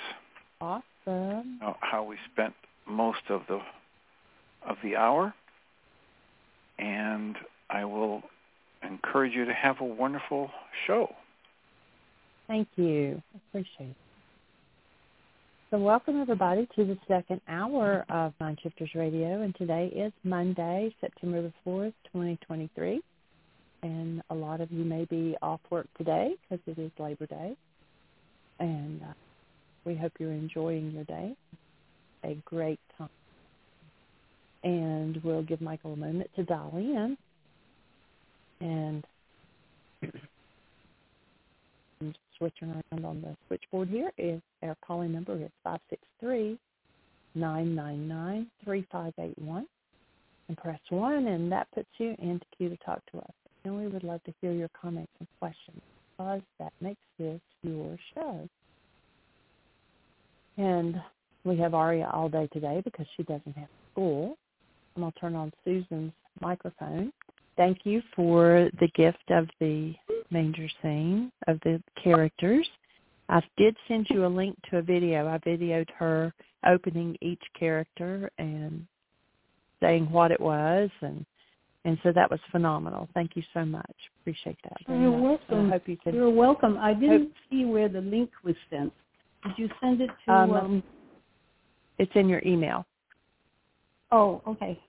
awesome. 0.59 1.59
How 1.81 2.03
we 2.03 2.17
spent 2.33 2.53
most 2.87 3.21
of 3.29 3.41
the 3.47 3.59
of 4.67 4.77
the 4.83 4.95
hour, 4.95 5.33
and 6.79 7.35
I 7.69 7.85
will 7.85 8.23
encourage 8.81 9.33
you 9.33 9.45
to 9.45 9.53
have 9.53 9.79
a 9.81 9.85
wonderful 9.85 10.49
show. 10.87 11.13
Thank 12.47 12.67
you. 12.75 13.21
I 13.33 13.39
appreciate 13.49 13.91
it. 13.91 13.95
So 15.71 15.79
welcome 15.79 16.21
everybody 16.21 16.67
to 16.75 16.85
the 16.85 16.97
second 17.07 17.41
hour 17.47 18.05
of 18.09 18.33
Mind 18.39 18.59
Shifters 18.63 18.91
Radio, 18.95 19.41
and 19.41 19.53
today 19.55 19.87
is 19.87 20.13
Monday, 20.23 20.95
September 21.01 21.41
the 21.41 21.53
4th, 21.65 21.93
2023. 22.13 23.01
And 23.85 24.23
a 24.31 24.33
lot 24.33 24.61
of 24.61 24.71
you 24.71 24.83
may 24.83 25.05
be 25.05 25.37
off 25.43 25.59
work 25.69 25.85
today 25.95 26.33
because 26.41 26.59
it 26.65 26.81
is 26.81 26.89
Labor 26.97 27.27
Day. 27.27 27.55
And 28.59 28.99
uh, 29.03 29.13
we 29.85 29.93
hope 29.95 30.13
you're 30.17 30.31
enjoying 30.31 30.89
your 30.89 31.03
day. 31.03 31.35
A 32.23 32.33
great 32.45 32.79
time. 32.97 33.09
And 34.63 35.23
we'll 35.23 35.43
give 35.43 35.61
Michael 35.61 35.93
a 35.93 35.97
moment 35.97 36.31
to 36.35 36.43
dial 36.43 36.71
in. 36.73 37.15
And 38.59 39.05
switching 42.39 42.69
around 42.69 43.05
on 43.05 43.21
the 43.21 43.37
switchboard 43.47 43.89
here 43.89 44.11
is 44.17 44.41
our 44.63 44.75
calling 44.83 45.11
number 45.11 45.35
is 45.35 45.51
five 45.63 45.79
six 45.91 46.01
three 46.19 46.57
nine 47.35 47.75
nine 47.75 48.07
nine 48.07 48.47
three 48.63 48.87
five 48.91 49.13
eight 49.19 49.37
one, 49.37 49.67
and 50.47 50.57
press 50.57 50.79
one, 50.89 51.27
and 51.27 51.51
that 51.51 51.67
puts 51.75 51.89
you 51.99 52.15
into 52.17 52.45
queue 52.57 52.69
to 52.69 52.77
talk 52.77 52.99
to 53.11 53.19
us. 53.19 53.44
And 53.65 53.77
we 53.77 53.87
would 53.87 54.03
love 54.03 54.23
to 54.23 54.33
hear 54.41 54.51
your 54.53 54.69
comments 54.79 55.11
and 55.19 55.27
questions 55.39 55.81
because 56.11 56.41
that 56.59 56.73
makes 56.81 57.01
this 57.19 57.41
your 57.63 57.97
show. 58.13 58.47
And 60.57 61.01
we 61.43 61.57
have 61.57 61.73
Aria 61.73 62.09
all 62.13 62.29
day 62.29 62.47
today 62.53 62.81
because 62.83 63.05
she 63.17 63.23
doesn't 63.23 63.57
have 63.57 63.67
school. 63.91 64.37
I'm 64.95 65.01
going 65.01 65.11
to 65.11 65.19
turn 65.19 65.35
on 65.35 65.51
Susan's 65.65 66.13
microphone 66.39 67.11
thank 67.57 67.79
you 67.83 68.01
for 68.15 68.69
the 68.79 68.87
gift 68.95 69.29
of 69.29 69.47
the 69.59 69.93
manger 70.31 70.67
scene 70.81 71.31
of 71.47 71.59
the 71.63 71.81
characters. 72.01 72.67
I 73.29 73.41
did 73.57 73.75
send 73.87 74.07
you 74.09 74.25
a 74.25 74.27
link 74.27 74.57
to 74.69 74.77
a 74.77 74.81
video. 74.81 75.27
I 75.27 75.37
videoed 75.39 75.89
her 75.97 76.33
opening 76.67 77.17
each 77.21 77.41
character 77.57 78.29
and 78.37 78.85
saying 79.81 80.11
what 80.11 80.31
it 80.31 80.39
was 80.39 80.89
and 81.01 81.25
and 81.85 81.97
so 82.03 82.11
that 82.11 82.29
was 82.29 82.39
phenomenal. 82.51 83.07
Thank 83.13 83.35
you 83.35 83.43
so 83.53 83.63
much. 83.63 83.95
Appreciate 84.21 84.57
that. 84.63 84.77
You're 84.87 85.11
much. 85.11 85.39
welcome. 85.49 85.67
I 85.67 85.69
hope 85.69 85.87
you 85.87 85.97
You're 86.11 86.29
welcome. 86.29 86.77
I 86.77 86.93
didn't 86.93 87.21
hope... 87.21 87.31
see 87.49 87.65
where 87.65 87.87
the 87.87 88.01
link 88.01 88.31
was 88.43 88.55
sent. 88.69 88.91
Did 89.43 89.53
you 89.57 89.69
send 89.79 90.01
it 90.01 90.09
to? 90.25 90.33
Um, 90.33 90.51
um... 90.51 90.83
It's 91.99 92.11
in 92.15 92.27
your 92.27 92.41
email. 92.45 92.85
Oh, 94.11 94.41
okay. 94.47 94.79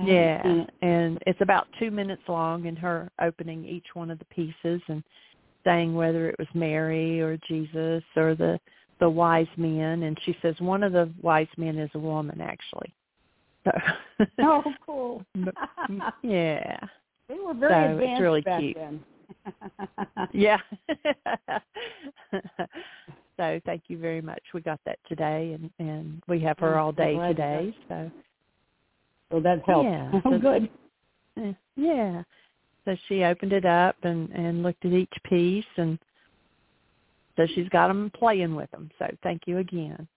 Yeah, 0.00 0.40
it. 0.44 0.70
and 0.80 1.18
it's 1.26 1.40
about 1.40 1.66
two 1.80 1.90
minutes 1.90 2.22
long, 2.28 2.66
and 2.66 2.78
her 2.78 3.10
opening 3.20 3.64
each 3.64 3.86
one 3.94 4.12
of 4.12 4.18
the 4.20 4.24
pieces 4.26 4.80
and 4.86 5.02
saying 5.64 5.92
whether 5.94 6.28
it 6.28 6.36
was 6.38 6.46
Mary 6.54 7.20
or 7.20 7.36
Jesus 7.48 8.04
or 8.14 8.36
the 8.36 8.60
the 9.00 9.08
wise 9.08 9.46
men, 9.56 10.02
and 10.02 10.18
she 10.24 10.36
says 10.42 10.54
one 10.58 10.82
of 10.82 10.92
the 10.92 11.08
wise 11.22 11.48
men 11.56 11.78
is 11.78 11.90
a 11.94 11.98
woman, 11.98 12.40
actually. 12.40 12.92
So. 13.68 14.26
oh, 14.40 14.62
cool. 14.84 15.24
yeah. 16.22 16.78
They 17.28 17.34
were 17.34 17.54
very 17.54 17.72
so 17.72 17.92
advanced 17.92 18.12
it's 18.12 18.20
really 18.20 18.40
back 18.40 18.60
cute. 18.60 18.76
then. 18.76 19.04
yeah. 20.32 20.58
so 23.36 23.60
thank 23.66 23.82
you 23.88 23.98
very 23.98 24.20
much. 24.20 24.42
We 24.54 24.60
got 24.62 24.80
that 24.86 24.98
today, 25.08 25.56
and 25.58 25.70
and 25.78 26.22
we 26.26 26.40
have 26.40 26.58
her 26.58 26.78
all 26.78 26.92
day 26.92 27.16
today. 27.16 27.76
So. 27.88 28.10
So 29.30 29.40
that 29.40 29.62
helped. 29.66 29.84
Yeah. 29.84 30.10
Oh, 30.24 30.32
so, 30.32 30.38
good. 30.38 30.70
Eh, 31.36 31.52
yeah. 31.76 32.22
So 32.84 32.96
she 33.08 33.24
opened 33.24 33.52
it 33.52 33.66
up 33.66 33.96
and 34.02 34.30
and 34.30 34.62
looked 34.62 34.84
at 34.84 34.92
each 34.92 35.12
piece, 35.24 35.64
and 35.76 35.98
so 37.36 37.46
she's 37.54 37.68
got 37.68 37.88
them 37.88 38.10
playing 38.14 38.54
with 38.54 38.70
them. 38.70 38.90
So 38.98 39.06
thank 39.22 39.42
you 39.46 39.58
again. 39.58 40.08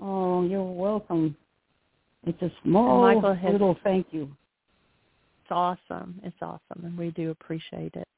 Oh, 0.00 0.44
you're 0.44 0.62
welcome. 0.62 1.36
It's 2.26 2.40
a 2.42 2.50
small 2.62 3.06
has, 3.06 3.52
little 3.52 3.76
thank 3.84 4.06
you. 4.10 4.30
It's 5.42 5.50
awesome. 5.50 6.20
It's 6.22 6.36
awesome, 6.40 6.84
and 6.84 6.96
we 6.96 7.10
do 7.10 7.30
appreciate 7.30 7.94
it. 7.94 8.08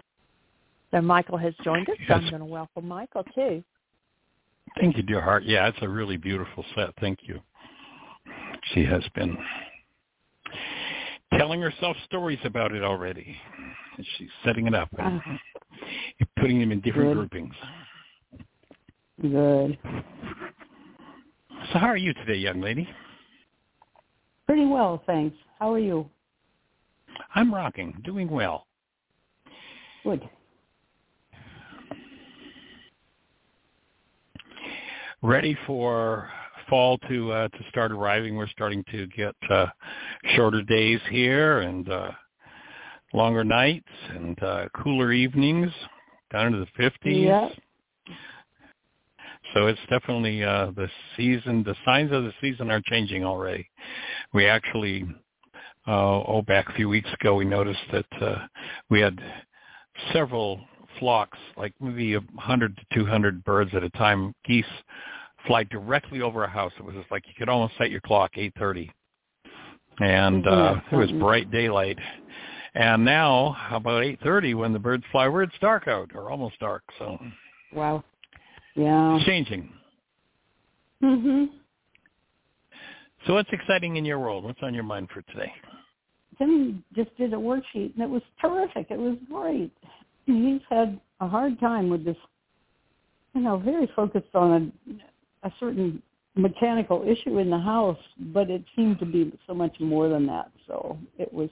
So 0.92 1.00
Michael 1.00 1.38
has 1.38 1.54
joined 1.64 1.88
us. 1.88 1.96
So 2.06 2.14
I'm 2.14 2.28
going 2.30 2.38
to 2.38 2.44
welcome 2.44 2.86
Michael 2.86 3.24
too. 3.34 3.64
Thank 4.78 4.96
you, 4.96 5.02
dear 5.02 5.20
heart. 5.20 5.44
Yeah, 5.44 5.68
it's 5.68 5.78
a 5.80 5.88
really 5.88 6.16
beautiful 6.16 6.64
set. 6.74 6.90
Thank 7.00 7.20
you. 7.22 7.40
She 8.74 8.84
has 8.84 9.02
been 9.14 9.36
telling 11.36 11.60
herself 11.60 11.96
stories 12.04 12.38
about 12.44 12.72
it 12.72 12.82
already. 12.82 13.36
She's 14.18 14.28
setting 14.44 14.66
it 14.66 14.74
up 14.74 14.88
and 14.98 15.18
uh-huh. 15.18 16.24
putting 16.38 16.60
them 16.60 16.72
in 16.72 16.80
different 16.80 17.08
Good. 17.08 17.16
groupings. 17.16 17.54
Good. 19.20 19.78
So 21.72 21.78
how 21.78 21.86
are 21.86 21.96
you 21.96 22.12
today, 22.14 22.36
young 22.36 22.60
lady? 22.60 22.88
Pretty 24.46 24.66
well, 24.66 25.02
thanks. 25.06 25.36
How 25.58 25.72
are 25.72 25.78
you? 25.78 26.08
I'm 27.34 27.52
rocking, 27.52 28.00
doing 28.04 28.30
well. 28.30 28.66
Good. 30.04 30.28
Ready 35.22 35.56
for 35.66 36.28
fall 36.68 36.98
to 37.08 37.32
uh, 37.32 37.48
to 37.48 37.58
start 37.70 37.90
arriving. 37.90 38.36
We're 38.36 38.48
starting 38.48 38.84
to 38.92 39.06
get 39.08 39.34
uh, 39.50 39.66
shorter 40.36 40.62
days 40.62 41.00
here 41.10 41.60
and 41.60 41.88
uh, 41.88 42.10
longer 43.12 43.42
nights 43.42 43.88
and 44.10 44.40
uh, 44.42 44.68
cooler 44.80 45.12
evenings 45.12 45.72
down 46.32 46.48
into 46.48 46.60
the 46.60 46.66
fifties. 46.76 47.26
Yeah. 47.26 47.48
So 49.56 49.68
it's 49.68 49.80
definitely 49.88 50.44
uh, 50.44 50.72
the 50.76 50.86
season. 51.16 51.62
The 51.62 51.74
signs 51.86 52.12
of 52.12 52.24
the 52.24 52.32
season 52.42 52.70
are 52.70 52.82
changing 52.84 53.24
already. 53.24 53.66
We 54.34 54.46
actually, 54.46 55.06
uh, 55.88 56.20
oh, 56.26 56.42
back 56.46 56.68
a 56.68 56.74
few 56.74 56.90
weeks 56.90 57.08
ago, 57.18 57.36
we 57.36 57.46
noticed 57.46 57.80
that 57.90 58.06
uh, 58.20 58.46
we 58.90 59.00
had 59.00 59.18
several 60.12 60.60
flocks, 60.98 61.38
like 61.56 61.72
maybe 61.80 62.16
a 62.16 62.20
hundred 62.36 62.76
to 62.76 62.82
two 62.92 63.06
hundred 63.06 63.42
birds 63.44 63.70
at 63.72 63.82
a 63.82 63.88
time, 63.90 64.34
geese 64.44 64.66
fly 65.46 65.64
directly 65.64 66.20
over 66.20 66.44
a 66.44 66.50
house. 66.50 66.72
It 66.78 66.84
was 66.84 66.94
just 66.94 67.10
like 67.10 67.26
you 67.26 67.32
could 67.38 67.48
almost 67.48 67.78
set 67.78 67.90
your 67.90 68.02
clock 68.02 68.32
eight 68.36 68.52
thirty, 68.58 68.92
and 70.00 70.46
uh, 70.46 70.76
it 70.92 70.96
was 70.96 71.10
bright 71.12 71.50
daylight. 71.50 71.98
And 72.74 73.06
now 73.06 73.56
about 73.70 74.04
eight 74.04 74.20
thirty, 74.22 74.52
when 74.52 74.74
the 74.74 74.78
birds 74.78 75.04
fly 75.10 75.28
over, 75.28 75.42
it's 75.42 75.54
dark 75.62 75.88
out 75.88 76.10
or 76.14 76.30
almost 76.30 76.58
dark. 76.58 76.82
So 76.98 77.18
wow, 77.72 78.04
yeah, 78.76 79.16
it's 79.16 79.24
changing. 79.24 79.68
Mhm. 81.02 81.50
So 83.26 83.34
what's 83.34 83.50
exciting 83.52 83.96
in 83.96 84.04
your 84.04 84.18
world? 84.18 84.44
What's 84.44 84.62
on 84.62 84.72
your 84.74 84.84
mind 84.84 85.08
for 85.10 85.22
today? 85.22 85.52
Tim 86.38 86.84
just 86.94 87.16
did 87.16 87.32
a 87.32 87.36
worksheet 87.36 87.94
and 87.94 88.02
it 88.02 88.08
was 88.08 88.22
terrific. 88.40 88.86
It 88.90 88.98
was 88.98 89.16
great. 89.30 89.72
He's 90.26 90.60
had 90.68 91.00
a 91.20 91.26
hard 91.26 91.58
time 91.58 91.88
with 91.88 92.04
this, 92.04 92.16
you 93.34 93.40
know, 93.40 93.56
very 93.56 93.88
focused 93.96 94.34
on 94.34 94.72
a, 95.42 95.48
a 95.48 95.52
certain 95.58 96.02
mechanical 96.36 97.02
issue 97.08 97.38
in 97.38 97.50
the 97.50 97.58
house, 97.58 97.98
but 98.18 98.50
it 98.50 98.62
seemed 98.76 98.98
to 98.98 99.06
be 99.06 99.32
so 99.46 99.54
much 99.54 99.74
more 99.80 100.08
than 100.08 100.26
that. 100.26 100.50
So 100.66 100.98
it 101.18 101.32
was 101.32 101.48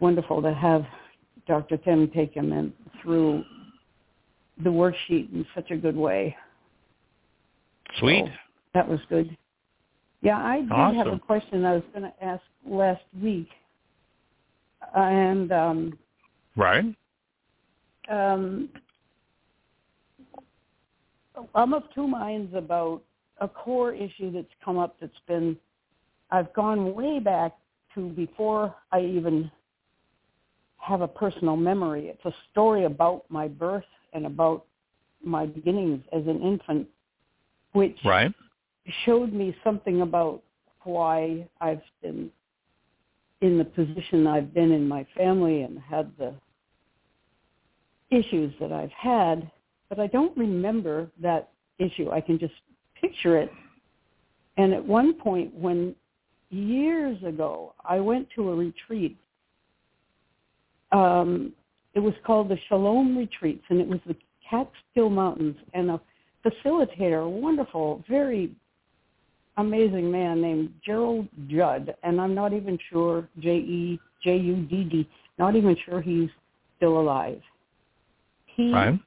wonderful 0.00 0.40
to 0.42 0.54
have 0.54 0.86
Dr. 1.46 1.76
Tim 1.78 2.08
take 2.10 2.32
him 2.32 2.52
in 2.52 2.72
through 3.02 3.44
the 4.62 4.70
worksheet 4.70 5.32
in 5.32 5.46
such 5.54 5.70
a 5.70 5.76
good 5.76 5.96
way. 5.96 6.36
Sweet. 7.98 8.24
So 8.26 8.32
that 8.74 8.88
was 8.88 9.00
good. 9.08 9.36
Yeah, 10.20 10.38
I 10.38 10.60
did 10.60 10.70
awesome. 10.72 10.96
have 10.96 11.06
a 11.08 11.18
question 11.18 11.64
I 11.64 11.74
was 11.74 11.82
going 11.92 12.10
to 12.10 12.24
ask 12.24 12.42
last 12.64 13.02
week, 13.20 13.48
and 14.94 15.50
um, 15.52 15.98
right. 16.56 16.84
Um, 18.08 18.68
I'm 21.54 21.72
of 21.72 21.82
two 21.94 22.06
minds 22.06 22.54
about 22.54 23.02
a 23.40 23.48
core 23.48 23.92
issue 23.92 24.30
that's 24.30 24.46
come 24.64 24.78
up 24.78 24.96
that's 25.00 25.12
been 25.26 25.56
I've 26.30 26.52
gone 26.54 26.94
way 26.94 27.18
back 27.18 27.52
to 27.94 28.08
before 28.10 28.74
I 28.90 29.00
even 29.00 29.50
have 30.78 31.02
a 31.02 31.08
personal 31.08 31.56
memory. 31.56 32.08
It's 32.08 32.24
a 32.24 32.34
story 32.50 32.84
about 32.84 33.24
my 33.28 33.48
birth 33.48 33.84
and 34.12 34.26
about 34.26 34.64
my 35.24 35.46
beginnings 35.46 36.02
as 36.12 36.26
an 36.26 36.40
infant, 36.42 36.86
which 37.72 37.96
right 38.04 38.32
showed 39.04 39.32
me 39.32 39.56
something 39.62 40.02
about 40.02 40.42
why 40.84 41.46
I've 41.60 41.82
been 42.02 42.30
in 43.40 43.58
the 43.58 43.64
position 43.64 44.26
I've 44.26 44.54
been 44.54 44.72
in 44.72 44.86
my 44.86 45.06
family 45.16 45.62
and 45.62 45.78
had 45.78 46.10
the 46.18 46.34
issues 48.10 48.52
that 48.60 48.72
I've 48.72 48.92
had, 48.92 49.50
but 49.88 49.98
I 49.98 50.06
don't 50.06 50.36
remember 50.36 51.10
that 51.20 51.50
issue. 51.78 52.10
I 52.10 52.20
can 52.20 52.38
just 52.38 52.54
picture 53.00 53.38
it. 53.38 53.50
And 54.56 54.72
at 54.72 54.84
one 54.84 55.14
point 55.14 55.52
when 55.54 55.94
years 56.50 57.22
ago 57.24 57.74
I 57.84 58.00
went 58.00 58.28
to 58.36 58.50
a 58.50 58.54
retreat, 58.54 59.18
um, 60.92 61.52
it 61.94 62.00
was 62.00 62.14
called 62.26 62.48
the 62.48 62.58
Shalom 62.68 63.16
Retreats, 63.16 63.64
and 63.68 63.80
it 63.80 63.86
was 63.86 64.00
the 64.06 64.16
Catskill 64.48 65.10
Mountains, 65.10 65.56
and 65.74 65.90
a 65.90 66.00
facilitator, 66.44 67.24
a 67.24 67.28
wonderful, 67.28 68.04
very 68.08 68.50
amazing 69.56 70.10
man 70.10 70.40
named 70.40 70.72
Gerald 70.84 71.28
Judd, 71.48 71.94
and 72.02 72.20
I'm 72.20 72.34
not 72.34 72.52
even 72.52 72.78
sure 72.90 73.28
J 73.38 73.56
E 73.56 74.00
J 74.22 74.36
U 74.38 74.56
D 74.56 74.84
D, 74.84 75.08
not 75.38 75.56
even 75.56 75.76
sure 75.84 76.00
he's 76.00 76.30
still 76.76 76.98
alive. 76.98 77.40
He 78.46 78.72
right. 78.72 78.98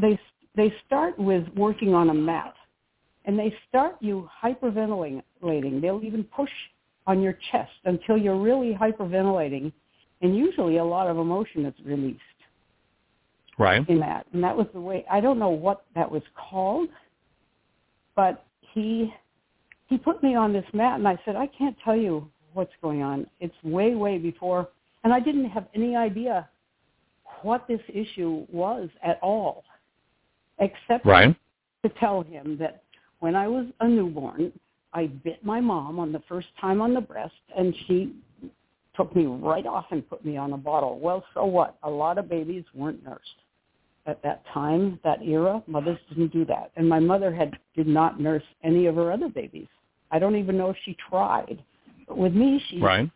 they 0.00 0.18
they 0.56 0.72
start 0.86 1.18
with 1.18 1.44
working 1.56 1.94
on 1.94 2.10
a 2.10 2.14
mat, 2.14 2.54
and 3.24 3.38
they 3.38 3.54
start 3.68 3.96
you 4.00 4.28
hyperventilating. 4.42 5.80
They'll 5.80 6.02
even 6.02 6.24
push 6.24 6.50
on 7.06 7.22
your 7.22 7.38
chest 7.52 7.72
until 7.84 8.16
you're 8.16 8.40
really 8.40 8.74
hyperventilating, 8.74 9.72
and 10.22 10.36
usually 10.36 10.78
a 10.78 10.84
lot 10.84 11.08
of 11.08 11.18
emotion 11.18 11.66
is 11.66 11.74
released. 11.84 12.20
Right. 13.58 13.88
In 13.88 14.00
that, 14.00 14.26
and 14.32 14.44
that 14.44 14.54
was 14.54 14.66
the 14.74 14.80
way. 14.80 15.06
I 15.10 15.20
don't 15.20 15.38
know 15.38 15.48
what 15.48 15.84
that 15.94 16.10
was 16.10 16.22
called, 16.36 16.90
but 18.14 18.44
he 18.74 19.14
he 19.86 19.96
put 19.96 20.22
me 20.22 20.34
on 20.34 20.52
this 20.52 20.64
mat 20.72 20.98
and 20.98 21.06
I 21.08 21.18
said, 21.24 21.36
I 21.36 21.46
can't 21.46 21.76
tell 21.84 21.96
you 21.96 22.28
what's 22.52 22.72
going 22.82 23.02
on. 23.02 23.26
It's 23.40 23.54
way, 23.62 23.94
way 23.94 24.18
before. 24.18 24.68
And 25.04 25.12
I 25.12 25.20
didn't 25.20 25.48
have 25.50 25.66
any 25.74 25.94
idea 25.94 26.48
what 27.42 27.68
this 27.68 27.80
issue 27.88 28.46
was 28.50 28.88
at 29.04 29.20
all, 29.22 29.64
except 30.58 31.06
right. 31.06 31.36
to 31.84 31.88
tell 32.00 32.22
him 32.22 32.56
that 32.58 32.82
when 33.20 33.36
I 33.36 33.46
was 33.46 33.66
a 33.80 33.88
newborn, 33.88 34.52
I 34.92 35.06
bit 35.06 35.44
my 35.44 35.60
mom 35.60 35.98
on 35.98 36.12
the 36.12 36.22
first 36.28 36.48
time 36.60 36.80
on 36.80 36.94
the 36.94 37.00
breast 37.00 37.34
and 37.56 37.74
she 37.86 38.14
took 38.96 39.14
me 39.14 39.26
right 39.26 39.66
off 39.66 39.86
and 39.90 40.08
put 40.08 40.24
me 40.24 40.36
on 40.36 40.52
a 40.52 40.56
bottle. 40.56 40.98
Well, 40.98 41.24
so 41.34 41.44
what? 41.44 41.76
A 41.82 41.90
lot 41.90 42.18
of 42.18 42.28
babies 42.28 42.64
weren't 42.74 43.04
nursed 43.04 43.22
at 44.06 44.22
that 44.22 44.42
time, 44.52 44.98
that 45.04 45.22
era. 45.22 45.62
Mothers 45.66 45.98
didn't 46.08 46.32
do 46.32 46.44
that, 46.46 46.70
and 46.76 46.88
my 46.88 46.98
mother 46.98 47.34
had 47.34 47.52
did 47.74 47.86
not 47.86 48.20
nurse 48.20 48.42
any 48.62 48.86
of 48.86 48.94
her 48.96 49.12
other 49.12 49.28
babies. 49.28 49.66
I 50.10 50.18
don't 50.18 50.36
even 50.36 50.56
know 50.56 50.70
if 50.70 50.76
she 50.84 50.96
tried. 51.10 51.62
But 52.06 52.18
with 52.18 52.32
me, 52.32 52.62
she 52.68 52.80
right. 52.80 53.10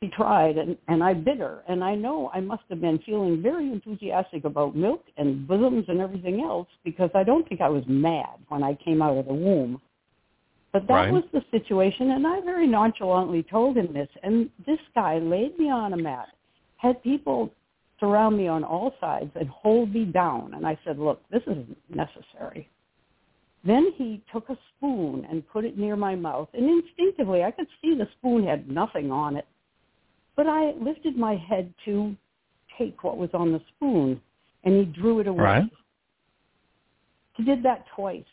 she 0.00 0.08
tried, 0.08 0.58
and 0.58 0.76
and 0.88 1.02
I 1.02 1.14
bit 1.14 1.38
her, 1.38 1.62
and 1.68 1.82
I 1.82 1.94
know 1.94 2.30
I 2.34 2.40
must 2.40 2.62
have 2.68 2.80
been 2.80 2.98
feeling 3.06 3.42
very 3.42 3.70
enthusiastic 3.70 4.44
about 4.44 4.76
milk 4.76 5.04
and 5.16 5.48
bosoms 5.48 5.86
and 5.88 6.00
everything 6.00 6.42
else 6.42 6.68
because 6.84 7.10
I 7.14 7.24
don't 7.24 7.48
think 7.48 7.60
I 7.60 7.68
was 7.68 7.84
mad 7.86 8.36
when 8.48 8.62
I 8.62 8.74
came 8.84 9.00
out 9.00 9.16
of 9.16 9.26
the 9.26 9.34
womb. 9.34 9.80
But 10.74 10.88
that 10.88 10.94
Right. 10.94 11.12
was 11.12 11.22
the 11.30 11.44
situation, 11.52 12.10
and 12.10 12.26
I 12.26 12.40
very 12.40 12.66
nonchalantly 12.66 13.44
told 13.44 13.76
him 13.76 13.92
this. 13.92 14.08
And 14.24 14.50
this 14.66 14.80
guy 14.92 15.18
laid 15.20 15.56
me 15.56 15.70
on 15.70 15.92
a 15.92 15.96
mat, 15.96 16.30
had 16.78 17.00
people 17.00 17.52
surround 18.00 18.36
me 18.36 18.48
on 18.48 18.64
all 18.64 18.92
sides 19.00 19.30
and 19.36 19.48
hold 19.48 19.94
me 19.94 20.04
down. 20.04 20.52
And 20.52 20.66
I 20.66 20.76
said, 20.84 20.98
look, 20.98 21.22
this 21.28 21.44
isn't 21.44 21.78
necessary. 21.88 22.68
Then 23.62 23.92
he 23.92 24.20
took 24.32 24.50
a 24.50 24.58
spoon 24.70 25.24
and 25.30 25.48
put 25.48 25.64
it 25.64 25.78
near 25.78 25.94
my 25.94 26.16
mouth, 26.16 26.48
and 26.54 26.68
instinctively 26.68 27.44
I 27.44 27.52
could 27.52 27.68
see 27.80 27.94
the 27.94 28.08
spoon 28.18 28.44
had 28.44 28.68
nothing 28.68 29.12
on 29.12 29.36
it. 29.36 29.46
But 30.34 30.48
I 30.48 30.72
lifted 30.72 31.16
my 31.16 31.36
head 31.36 31.72
to 31.84 32.16
take 32.76 33.04
what 33.04 33.16
was 33.16 33.30
on 33.32 33.52
the 33.52 33.62
spoon, 33.76 34.20
and 34.64 34.74
he 34.74 34.84
drew 34.86 35.20
it 35.20 35.28
away. 35.28 35.44
Right. 35.44 35.70
He 37.34 37.44
did 37.44 37.62
that 37.62 37.86
twice. 37.94 38.24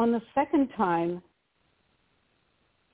On 0.00 0.10
the 0.12 0.22
second 0.34 0.68
time, 0.78 1.22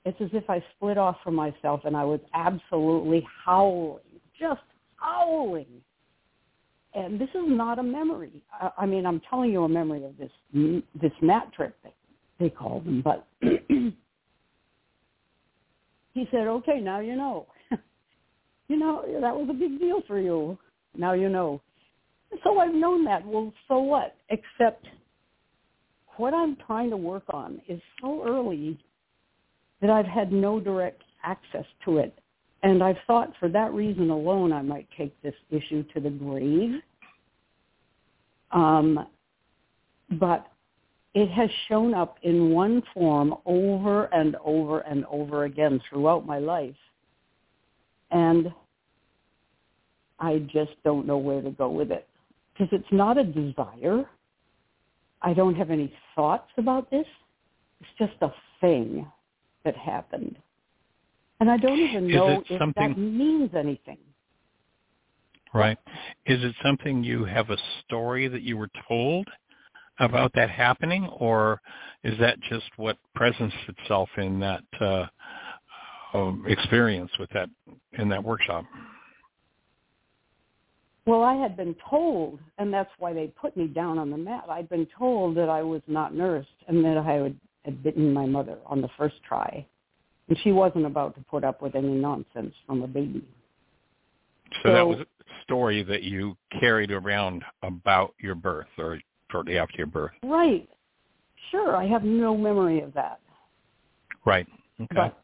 it's 0.03 0.19
as 0.19 0.27
if 0.33 0.49
I 0.49 0.61
split 0.75 0.97
off 0.97 1.15
from 1.23 1.35
myself 1.35 1.79
and 1.85 1.95
I 1.95 2.03
was 2.03 2.19
absolutely 2.33 3.25
howling, 3.45 4.01
just 4.37 4.59
howling. 4.97 5.67
And 6.93 7.17
this 7.17 7.29
is 7.29 7.45
not 7.45 7.79
a 7.79 7.83
memory. 7.83 8.43
I, 8.51 8.71
I 8.79 8.85
mean, 8.85 9.05
I'm 9.05 9.21
telling 9.29 9.51
you 9.51 9.63
a 9.63 9.69
memory 9.69 10.03
of 10.03 10.17
this 10.17 10.31
this 11.01 11.13
mat 11.21 11.49
trip 11.55 11.77
they, 11.81 11.93
they 12.41 12.49
call 12.49 12.81
them. 12.81 13.01
But 13.01 13.25
he 13.41 13.93
said, 16.29 16.45
"Okay, 16.47 16.81
now 16.81 16.99
you 16.99 17.15
know. 17.15 17.47
you 18.67 18.77
know 18.77 19.05
that 19.21 19.33
was 19.33 19.47
a 19.49 19.53
big 19.53 19.79
deal 19.79 20.01
for 20.07 20.19
you. 20.19 20.57
Now 20.93 21.13
you 21.13 21.29
know." 21.29 21.61
So 22.43 22.59
I've 22.59 22.75
known 22.75 23.05
that. 23.05 23.25
Well, 23.25 23.53
so 23.69 23.79
what? 23.79 24.13
Except 24.29 24.85
what 26.17 26.33
I'm 26.33 26.57
trying 26.67 26.89
to 26.89 26.97
work 26.97 27.23
on 27.29 27.61
is 27.67 27.81
so 28.01 28.23
early 28.27 28.77
that 29.81 29.89
I've 29.89 30.05
had 30.05 30.31
no 30.31 30.59
direct 30.59 31.03
access 31.23 31.65
to 31.85 31.97
it. 31.97 32.17
And 32.63 32.83
I've 32.83 32.97
thought 33.05 33.33
for 33.39 33.49
that 33.49 33.73
reason 33.73 34.09
alone 34.09 34.51
I 34.51 34.61
might 34.61 34.87
take 34.97 35.19
this 35.21 35.35
issue 35.51 35.83
to 35.93 35.99
the 35.99 36.09
grave. 36.09 36.81
Um, 38.51 39.07
but 40.19 40.47
it 41.13 41.29
has 41.31 41.49
shown 41.67 41.93
up 41.93 42.17
in 42.23 42.51
one 42.51 42.81
form 42.93 43.35
over 43.45 44.05
and 44.05 44.35
over 44.43 44.79
and 44.81 45.05
over 45.05 45.43
again 45.45 45.81
throughout 45.89 46.25
my 46.25 46.39
life. 46.39 46.75
And 48.11 48.51
I 50.19 50.39
just 50.51 50.71
don't 50.83 51.05
know 51.05 51.17
where 51.17 51.41
to 51.41 51.51
go 51.51 51.69
with 51.69 51.91
it. 51.91 52.07
Because 52.53 52.69
it's 52.71 52.91
not 52.91 53.17
a 53.17 53.23
desire. 53.23 54.05
I 55.21 55.33
don't 55.33 55.55
have 55.55 55.71
any 55.71 55.91
thoughts 56.15 56.49
about 56.57 56.89
this. 56.91 57.05
It's 57.79 57.89
just 57.97 58.21
a 58.21 58.33
thing 58.61 59.05
that 59.63 59.75
happened. 59.75 60.37
And 61.39 61.51
I 61.51 61.57
don't 61.57 61.79
even 61.79 62.07
know 62.07 62.43
if 62.49 62.75
that 62.75 62.97
means 62.97 63.51
anything. 63.55 63.97
Right. 65.53 65.77
Is 66.25 66.43
it 66.43 66.55
something 66.63 67.03
you 67.03 67.25
have 67.25 67.49
a 67.49 67.57
story 67.85 68.27
that 68.27 68.41
you 68.41 68.57
were 68.57 68.69
told 68.87 69.27
about 69.99 70.31
that 70.35 70.49
happening, 70.49 71.05
or 71.07 71.61
is 72.03 72.17
that 72.19 72.39
just 72.41 72.65
what 72.75 72.97
presents 73.15 73.55
itself 73.67 74.09
in 74.17 74.39
that 74.39 74.63
uh, 74.79 75.05
um, 76.13 76.43
experience 76.47 77.11
with 77.19 77.29
that 77.31 77.49
in 77.93 78.09
that 78.09 78.23
workshop? 78.23 78.65
Well, 81.07 81.23
I 81.23 81.35
had 81.35 81.55
been 81.55 81.73
told, 81.89 82.37
and 82.57 82.71
that's 82.71 82.89
why 82.99 83.13
they 83.13 83.27
put 83.27 83.55
me 83.55 83.67
down 83.67 83.97
on 83.97 84.11
the 84.11 84.17
mat. 84.17 84.43
I'd 84.49 84.67
been 84.67 84.85
told 84.97 85.37
that 85.37 85.47
I 85.47 85.63
was 85.63 85.81
not 85.87 86.13
nursed 86.13 86.49
and 86.67 86.83
that 86.83 86.97
I 86.97 87.13
had, 87.13 87.35
had 87.63 87.81
bitten 87.81 88.13
my 88.13 88.25
mother 88.25 88.57
on 88.65 88.81
the 88.81 88.89
first 88.97 89.15
try. 89.25 89.65
And 90.27 90.37
she 90.43 90.51
wasn't 90.51 90.85
about 90.85 91.15
to 91.15 91.21
put 91.21 91.45
up 91.45 91.61
with 91.61 91.75
any 91.75 91.93
nonsense 91.93 92.53
from 92.65 92.81
a 92.81 92.87
baby. 92.87 93.23
So, 94.63 94.73
that 94.73 94.85
was 94.85 94.99
a 94.99 95.05
story 95.43 95.81
that 95.83 96.03
you 96.03 96.35
carried 96.59 96.91
around 96.91 97.45
about 97.63 98.13
your 98.19 98.35
birth 98.35 98.67
or 98.77 98.99
shortly 99.31 99.57
after 99.57 99.77
your 99.77 99.87
birth. 99.87 100.11
Right. 100.23 100.67
Sure, 101.51 101.77
I 101.77 101.87
have 101.87 102.03
no 102.03 102.35
memory 102.35 102.81
of 102.81 102.93
that. 102.95 103.21
Right. 104.25 104.47
Okay. 104.81 104.87
But 104.93 105.23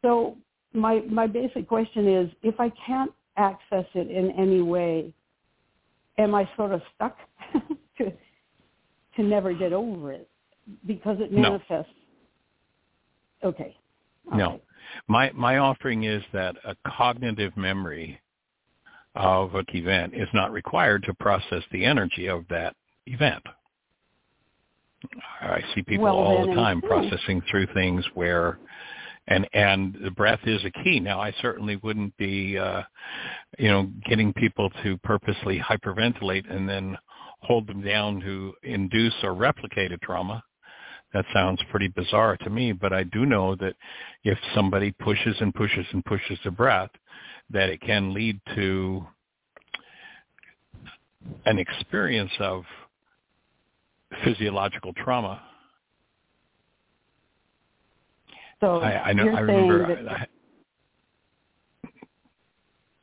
so 0.00 0.38
my 0.72 1.00
my 1.10 1.26
basic 1.26 1.68
question 1.68 2.08
is 2.08 2.30
if 2.42 2.58
I 2.58 2.72
can't 2.86 3.12
access 3.36 3.84
it 3.94 4.10
in 4.10 4.30
any 4.32 4.62
way, 4.62 5.12
am 6.18 6.34
I 6.34 6.48
sort 6.56 6.72
of 6.72 6.82
stuck 6.94 7.16
to 7.98 8.12
to 9.16 9.22
never 9.22 9.52
get 9.54 9.72
over 9.72 10.12
it 10.12 10.28
because 10.86 11.18
it 11.20 11.32
No. 11.32 11.42
manifests? 11.42 11.92
Okay. 13.42 13.76
All 14.30 14.38
No. 14.38 14.50
right. 14.50 14.64
My 15.06 15.32
my 15.32 15.58
offering 15.58 16.04
is 16.04 16.22
that 16.32 16.56
a 16.64 16.76
cognitive 16.86 17.56
memory 17.56 18.20
of 19.14 19.54
an 19.54 19.64
event 19.70 20.14
is 20.14 20.28
not 20.32 20.52
required 20.52 21.02
to 21.04 21.14
process 21.14 21.62
the 21.72 21.84
energy 21.84 22.28
of 22.28 22.46
that 22.48 22.76
event. 23.06 23.42
I 25.40 25.62
see 25.74 25.82
people 25.82 26.04
Well, 26.04 26.16
all 26.16 26.46
the 26.46 26.54
time 26.54 26.82
processing 26.82 27.42
through 27.50 27.66
things 27.74 28.04
where 28.14 28.58
and 29.28 29.46
and 29.52 29.96
the 30.02 30.10
breath 30.10 30.40
is 30.44 30.64
a 30.64 30.70
key. 30.82 31.00
Now 31.00 31.20
I 31.20 31.32
certainly 31.40 31.76
wouldn't 31.76 32.16
be 32.16 32.58
uh 32.58 32.82
you 33.58 33.68
know 33.68 33.90
getting 34.08 34.32
people 34.32 34.70
to 34.82 34.96
purposely 34.98 35.58
hyperventilate 35.60 36.50
and 36.50 36.68
then 36.68 36.96
hold 37.40 37.66
them 37.68 37.82
down 37.82 38.20
to 38.20 38.54
induce 38.64 39.14
or 39.22 39.34
replicate 39.34 39.92
a 39.92 39.98
trauma. 39.98 40.42
That 41.14 41.24
sounds 41.32 41.60
pretty 41.70 41.88
bizarre 41.88 42.36
to 42.38 42.50
me, 42.50 42.72
but 42.72 42.92
I 42.92 43.04
do 43.04 43.24
know 43.24 43.54
that 43.56 43.74
if 44.24 44.38
somebody 44.54 44.92
pushes 44.92 45.36
and 45.40 45.54
pushes 45.54 45.86
and 45.92 46.04
pushes 46.04 46.38
the 46.44 46.50
breath, 46.50 46.90
that 47.50 47.70
it 47.70 47.80
can 47.80 48.12
lead 48.12 48.40
to 48.54 49.06
an 51.46 51.58
experience 51.58 52.32
of 52.40 52.64
physiological 54.24 54.92
trauma. 54.94 55.40
So 58.60 58.80
I, 58.80 59.08
I 59.08 59.12
know. 59.12 59.24
you're 59.24 59.36
I 59.36 59.46
saying 59.46 59.68
remember. 59.68 60.04
that 60.04 60.12
I, 60.12 60.26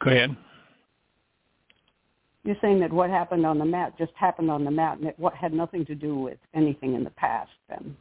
go 0.03 0.11
ahead. 0.11 0.35
you're 2.43 2.57
saying 2.61 2.79
that 2.81 2.91
what 2.91 3.09
happened 3.09 3.45
on 3.45 3.57
the 3.57 3.65
mat 3.65 3.97
just 3.97 4.11
happened 4.15 4.51
on 4.51 4.63
the 4.63 4.71
mat, 4.71 4.97
and 4.97 5.07
it 5.07 5.15
what 5.17 5.33
had 5.33 5.53
nothing 5.53 5.85
to 5.85 5.95
do 5.95 6.17
with 6.17 6.37
anything 6.53 6.93
in 6.93 7.03
the 7.03 7.09
past. 7.11 7.51
Then 7.69 7.95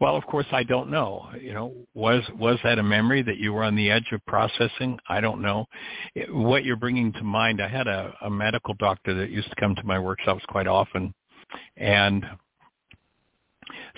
Well, 0.00 0.16
of 0.16 0.24
course, 0.26 0.46
I 0.52 0.62
don't 0.62 0.90
know. 0.90 1.28
You 1.40 1.52
know, 1.54 1.74
was 1.94 2.22
was 2.38 2.58
that 2.62 2.78
a 2.78 2.82
memory 2.82 3.22
that 3.22 3.38
you 3.38 3.52
were 3.52 3.64
on 3.64 3.74
the 3.74 3.90
edge 3.90 4.06
of 4.12 4.24
processing? 4.26 4.98
I 5.08 5.20
don't 5.20 5.42
know. 5.42 5.66
It- 6.14 6.32
what 6.32 6.64
you're 6.64 6.76
bringing 6.76 7.12
to 7.14 7.24
mind, 7.24 7.60
I 7.60 7.68
had 7.68 7.88
a, 7.88 8.14
a 8.22 8.30
medical 8.30 8.74
doctor 8.74 9.14
that 9.14 9.30
used 9.30 9.48
to 9.50 9.56
come 9.56 9.74
to 9.74 9.84
my 9.84 9.98
workshops 9.98 10.44
quite 10.48 10.66
often, 10.68 11.12
and 11.76 12.24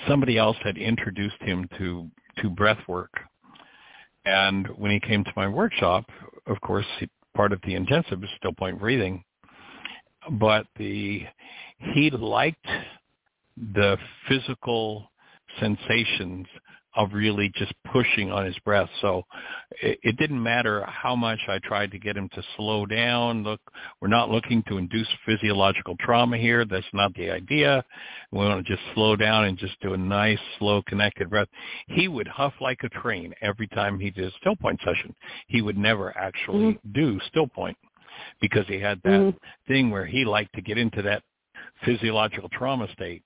somebody 0.08 0.38
else 0.38 0.56
had 0.62 0.76
introduced 0.78 1.40
him 1.40 1.68
to 1.78 2.10
to 2.38 2.50
breath 2.50 2.80
work. 2.88 3.12
And 4.24 4.66
when 4.76 4.90
he 4.90 5.00
came 5.00 5.24
to 5.24 5.32
my 5.36 5.48
workshop, 5.48 6.04
of 6.46 6.60
course, 6.60 6.86
he, 6.98 7.08
part 7.34 7.52
of 7.52 7.60
the 7.64 7.74
intensive 7.74 8.22
is 8.22 8.30
still 8.36 8.52
point 8.52 8.78
breathing, 8.78 9.24
but 10.32 10.66
the 10.76 11.24
he 11.94 12.10
liked 12.10 12.66
the 13.56 13.96
physical 14.28 15.10
sensations 15.58 16.46
of 17.00 17.12
really 17.14 17.50
just 17.54 17.72
pushing 17.92 18.30
on 18.30 18.44
his 18.44 18.58
breath. 18.60 18.88
So 19.00 19.22
it, 19.82 19.98
it 20.02 20.16
didn't 20.18 20.42
matter 20.42 20.84
how 20.86 21.16
much 21.16 21.38
I 21.48 21.58
tried 21.58 21.90
to 21.92 21.98
get 21.98 22.16
him 22.16 22.28
to 22.34 22.42
slow 22.56 22.84
down. 22.84 23.42
Look, 23.42 23.60
we're 24.00 24.08
not 24.08 24.30
looking 24.30 24.62
to 24.68 24.76
induce 24.76 25.08
physiological 25.24 25.96
trauma 26.00 26.36
here. 26.36 26.64
That's 26.64 26.84
not 26.92 27.14
the 27.14 27.30
idea. 27.30 27.82
We 28.32 28.38
want 28.38 28.64
to 28.64 28.72
just 28.72 28.82
slow 28.94 29.16
down 29.16 29.44
and 29.44 29.56
just 29.56 29.80
do 29.80 29.94
a 29.94 29.96
nice, 29.96 30.38
slow, 30.58 30.82
connected 30.82 31.30
breath. 31.30 31.48
He 31.88 32.06
would 32.06 32.28
huff 32.28 32.52
like 32.60 32.80
a 32.82 32.88
train 32.90 33.32
every 33.40 33.68
time 33.68 33.98
he 33.98 34.10
did 34.10 34.26
a 34.26 34.36
still 34.38 34.56
point 34.56 34.78
session. 34.84 35.14
He 35.48 35.62
would 35.62 35.78
never 35.78 36.16
actually 36.16 36.78
do 36.92 37.18
still 37.28 37.46
point 37.46 37.76
because 38.40 38.66
he 38.66 38.78
had 38.78 39.00
that 39.04 39.20
Mhm. 39.20 39.36
thing 39.66 39.90
where 39.90 40.04
he 40.04 40.24
liked 40.24 40.54
to 40.54 40.60
get 40.60 40.76
into 40.76 41.00
that 41.02 41.22
physiological 41.82 42.48
trauma 42.50 42.88
state. 42.92 43.22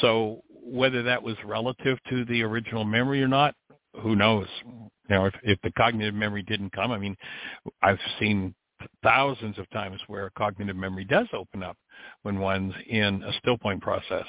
So 0.00 0.42
whether 0.62 1.02
that 1.02 1.22
was 1.22 1.36
relative 1.44 1.98
to 2.08 2.24
the 2.26 2.42
original 2.42 2.84
memory 2.84 3.22
or 3.22 3.28
not, 3.28 3.54
who 4.00 4.16
knows? 4.16 4.46
You 4.64 5.24
if, 5.26 5.34
if 5.42 5.58
the 5.62 5.72
cognitive 5.72 6.14
memory 6.14 6.42
didn't 6.42 6.72
come, 6.72 6.92
I 6.92 6.98
mean, 6.98 7.16
I've 7.82 7.98
seen 8.18 8.54
thousands 9.02 9.58
of 9.58 9.68
times 9.70 10.00
where 10.06 10.30
cognitive 10.36 10.76
memory 10.76 11.04
does 11.04 11.26
open 11.32 11.62
up 11.62 11.76
when 12.22 12.38
one's 12.38 12.74
in 12.88 13.22
a 13.22 13.32
still 13.38 13.58
point 13.58 13.82
process, 13.82 14.24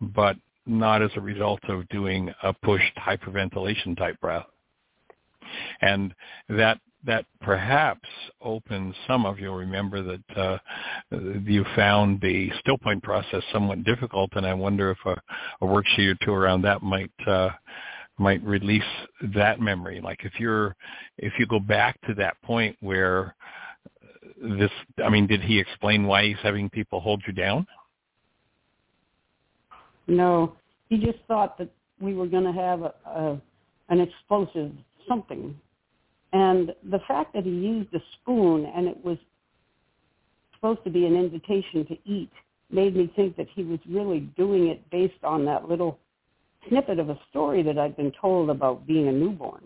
but 0.00 0.36
not 0.66 1.02
as 1.02 1.10
a 1.16 1.20
result 1.20 1.60
of 1.68 1.88
doing 1.88 2.32
a 2.42 2.52
pushed 2.52 2.94
hyperventilation 2.96 3.96
type 3.96 4.20
breath. 4.20 4.46
And 5.80 6.14
that 6.48 6.78
that 7.04 7.26
perhaps 7.40 8.08
opens 8.40 8.94
some 9.06 9.26
of 9.26 9.38
you'll 9.38 9.56
remember 9.56 10.02
that 10.02 10.36
uh, 10.36 10.58
you 11.44 11.64
found 11.74 12.20
the 12.20 12.50
still 12.60 12.78
point 12.78 13.02
process 13.02 13.42
somewhat 13.52 13.84
difficult 13.84 14.30
and 14.36 14.46
I 14.46 14.54
wonder 14.54 14.90
if 14.90 14.98
a, 15.04 15.20
a 15.64 15.68
worksheet 15.68 16.12
or 16.12 16.16
two 16.24 16.32
around 16.32 16.62
that 16.62 16.82
might 16.82 17.10
uh, 17.26 17.50
might 18.18 18.42
release 18.44 18.82
that 19.34 19.60
memory. 19.60 20.00
Like 20.00 20.20
if 20.24 20.38
you're 20.38 20.76
if 21.18 21.32
you 21.38 21.46
go 21.46 21.58
back 21.58 22.00
to 22.02 22.14
that 22.14 22.40
point 22.42 22.76
where 22.80 23.34
this 24.40 24.70
I 25.04 25.08
mean, 25.08 25.26
did 25.26 25.42
he 25.42 25.58
explain 25.58 26.06
why 26.06 26.26
he's 26.26 26.36
having 26.42 26.70
people 26.70 27.00
hold 27.00 27.22
you 27.26 27.32
down? 27.32 27.66
No. 30.06 30.54
He 30.88 30.98
just 30.98 31.18
thought 31.26 31.56
that 31.58 31.70
we 32.00 32.14
were 32.14 32.26
going 32.26 32.44
to 32.44 32.52
have 32.52 32.82
a, 32.82 32.94
a 33.06 33.40
an 33.88 34.00
explosive 34.00 34.72
something. 35.08 35.58
And 36.32 36.74
the 36.90 37.00
fact 37.06 37.34
that 37.34 37.44
he 37.44 37.50
used 37.50 37.92
a 37.94 38.00
spoon 38.14 38.70
and 38.74 38.86
it 38.86 39.04
was 39.04 39.18
supposed 40.54 40.82
to 40.84 40.90
be 40.90 41.06
an 41.06 41.16
invitation 41.16 41.84
to 41.86 41.96
eat 42.04 42.30
made 42.70 42.96
me 42.96 43.12
think 43.14 43.36
that 43.36 43.48
he 43.54 43.64
was 43.64 43.78
really 43.88 44.20
doing 44.36 44.68
it 44.68 44.88
based 44.90 45.22
on 45.24 45.44
that 45.44 45.68
little 45.68 45.98
snippet 46.68 46.98
of 46.98 47.10
a 47.10 47.18
story 47.30 47.62
that 47.62 47.78
I'd 47.78 47.96
been 47.96 48.12
told 48.20 48.48
about 48.48 48.86
being 48.86 49.08
a 49.08 49.12
newborn. 49.12 49.64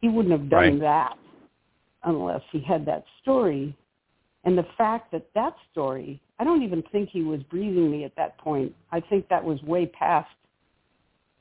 He 0.00 0.08
wouldn't 0.08 0.32
have 0.32 0.50
done 0.50 0.78
right. 0.78 0.80
that 0.80 1.16
unless 2.04 2.42
he 2.52 2.60
had 2.60 2.86
that 2.86 3.04
story. 3.22 3.74
And 4.44 4.56
the 4.56 4.66
fact 4.76 5.10
that 5.12 5.26
that 5.34 5.56
story, 5.72 6.20
I 6.38 6.44
don't 6.44 6.62
even 6.62 6.82
think 6.92 7.08
he 7.08 7.22
was 7.22 7.42
breathing 7.44 7.90
me 7.90 8.04
at 8.04 8.14
that 8.16 8.36
point. 8.38 8.74
I 8.92 9.00
think 9.00 9.28
that 9.28 9.42
was 9.42 9.60
way 9.62 9.86
past. 9.86 10.28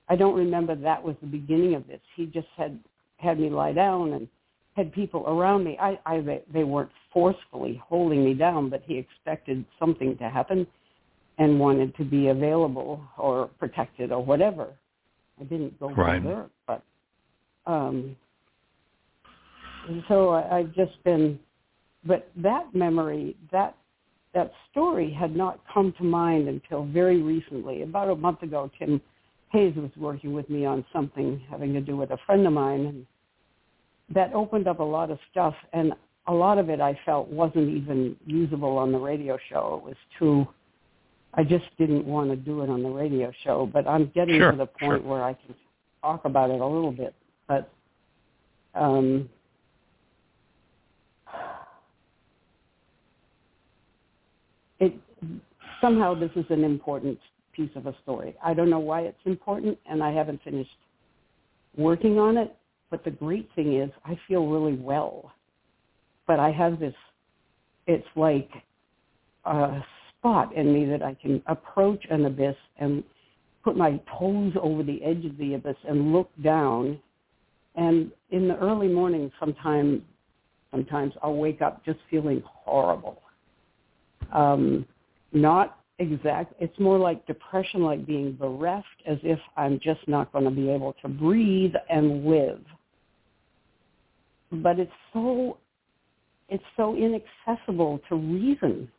I 0.10 0.16
don't 0.16 0.36
remember 0.36 0.76
that 0.76 1.04
was 1.04 1.16
the 1.22 1.28
beginning 1.28 1.76
of 1.76 1.86
this. 1.88 2.00
He 2.16 2.26
just 2.26 2.48
had 2.56 2.80
had 3.24 3.40
me 3.40 3.50
lie 3.50 3.74
down 3.74 4.14
and 4.14 4.28
had 4.76 4.92
people 4.94 5.26
around 5.28 5.64
me. 5.64 5.78
I, 5.80 6.00
I 6.06 6.42
they 6.52 6.64
weren't 6.64 6.92
forcefully 7.12 7.82
holding 7.88 8.24
me 8.24 8.34
down, 8.34 8.70
but 8.70 8.84
he 8.86 8.98
expected 8.98 9.66
something 9.80 10.18
to 10.18 10.30
happen 10.30 10.68
and 11.38 11.60
wanted 11.60 11.96
to 11.98 12.04
be 12.04 12.28
available 12.28 13.02
or 13.18 13.48
protected 13.60 14.12
or 14.12 14.24
whatever. 14.24 14.68
I 15.40 15.44
didn't 15.46 15.80
go 15.80 15.90
right. 15.92 16.24
there, 16.24 16.46
but 16.68 16.84
um, 17.66 18.16
so 20.08 20.30
I, 20.30 20.60
I've 20.60 20.74
just 20.74 21.04
been. 21.04 21.40
But 22.06 22.30
that 22.36 22.76
memory, 22.76 23.38
that 23.52 23.76
that 24.34 24.52
story 24.72 25.12
had 25.12 25.36
not 25.36 25.60
come 25.74 25.94
to 25.98 26.04
mind 26.04 26.48
until 26.48 26.86
very 26.86 27.22
recently. 27.22 27.84
About 27.84 28.10
a 28.10 28.16
month 28.16 28.42
ago, 28.44 28.70
Tim 28.78 29.02
Hayes 29.52 29.76
was 29.76 29.92
working 29.98 30.34
with 30.34 30.50
me 30.50 30.66
on 30.66 30.86
something 30.92 31.42
having 31.50 31.74
to 31.74 31.82
do 31.82 31.96
with 31.96 32.12
a 32.12 32.18
friend 32.26 32.46
of 32.46 32.54
mine, 32.54 32.86
and 32.86 33.06
that 34.10 34.34
opened 34.34 34.68
up 34.68 34.80
a 34.80 34.84
lot 34.84 35.12
of 35.12 35.20
stuff. 35.32 35.56
And 35.74 35.94
a 36.28 36.34
lot 36.34 36.58
of 36.58 36.70
it 36.70 36.80
I 36.80 36.98
felt 37.06 37.28
wasn't 37.30 37.70
even 37.70 38.16
usable 38.26 38.78
on 38.78 38.92
the 38.92 39.00
radio 39.00 39.38
show. 39.50 39.82
It 39.84 39.90
was 39.90 39.98
too 40.18 40.48
I 41.36 41.44
just 41.44 41.66
didn't 41.78 42.06
want 42.06 42.30
to 42.30 42.36
do 42.36 42.62
it 42.62 42.70
on 42.70 42.84
the 42.84 42.90
radio 42.90 43.32
show, 43.44 43.70
but 43.72 43.88
I'm 43.88 44.12
getting 44.14 44.38
sure, 44.38 44.52
to 44.52 44.58
the 44.58 44.68
point 44.68 45.02
sure. 45.02 45.10
where 45.10 45.24
I 45.24 45.34
can 45.34 45.56
talk 46.02 46.26
about 46.26 46.52
it 46.52 46.60
a 46.60 46.66
little 46.66 46.92
bit. 46.92 47.16
But 47.48 47.72
um, 48.76 49.28
it 54.80 54.94
somehow 55.82 56.14
this 56.14 56.30
is 56.36 56.46
an 56.50 56.64
important 56.64 57.18
piece 57.54 57.72
of 57.76 57.88
a 57.88 57.96
story. 58.04 58.36
I 58.44 58.54
don't 58.54 58.70
know 58.70 58.80
why 58.80 59.02
it's 59.02 59.18
important, 59.26 59.78
and 59.90 60.04
I 60.04 60.12
haven't 60.12 60.42
finished 60.44 60.70
working 61.76 62.20
on 62.20 62.38
it. 62.38 62.56
But 62.94 63.04
the 63.04 63.10
great 63.10 63.50
thing 63.56 63.82
is, 63.82 63.90
I 64.06 64.20
feel 64.28 64.46
really 64.46 64.76
well. 64.76 65.32
But 66.28 66.40
I 66.40 66.52
have 66.52 66.80
this. 66.80 66.94
It's 67.88 68.06
like 68.16 68.52
a 69.46 69.84
spot 70.20 70.56
in 70.56 70.72
me 70.72 70.86
that 70.86 71.02
I 71.02 71.16
can 71.20 71.42
approach 71.48 72.06
an 72.12 72.24
abyss 72.28 72.56
and 72.78 73.04
put 73.64 73.76
my 73.76 74.00
toes 74.20 74.54
over 74.62 74.84
the 74.84 75.04
edge 75.04 75.26
of 75.26 75.36
the 75.40 75.56
abyss 75.56 75.76
and 75.90 76.14
look 76.14 76.30
down. 76.44 77.00
And 77.74 78.12
in 78.30 78.48
the 78.48 78.58
early 78.60 78.90
morning, 78.90 79.32
sometimes, 79.40 80.04
sometimes 80.70 81.14
I'll 81.24 81.38
wake 81.38 81.64
up 81.64 81.84
just 81.84 81.98
feeling 82.12 82.44
horrible. 82.46 83.24
Um, 84.32 84.86
not 85.32 85.80
exact. 85.98 86.54
It's 86.60 86.80
more 86.80 87.00
like 87.00 87.26
depression, 87.26 87.82
like 87.82 88.06
being 88.06 88.34
bereft, 88.34 88.86
as 89.08 89.18
if 89.24 89.40
I'm 89.58 89.80
just 89.80 90.08
not 90.08 90.32
going 90.32 90.46
to 90.46 90.52
be 90.52 90.70
able 90.70 90.94
to 91.02 91.08
breathe 91.08 91.74
and 91.90 92.24
live. 92.28 92.62
But 94.62 94.80
it's 94.80 94.92
so, 95.12 95.58
it's 96.50 96.64
so 96.78 96.96
inaccessible 96.96 98.00
to 98.10 98.16
reason 98.16 98.90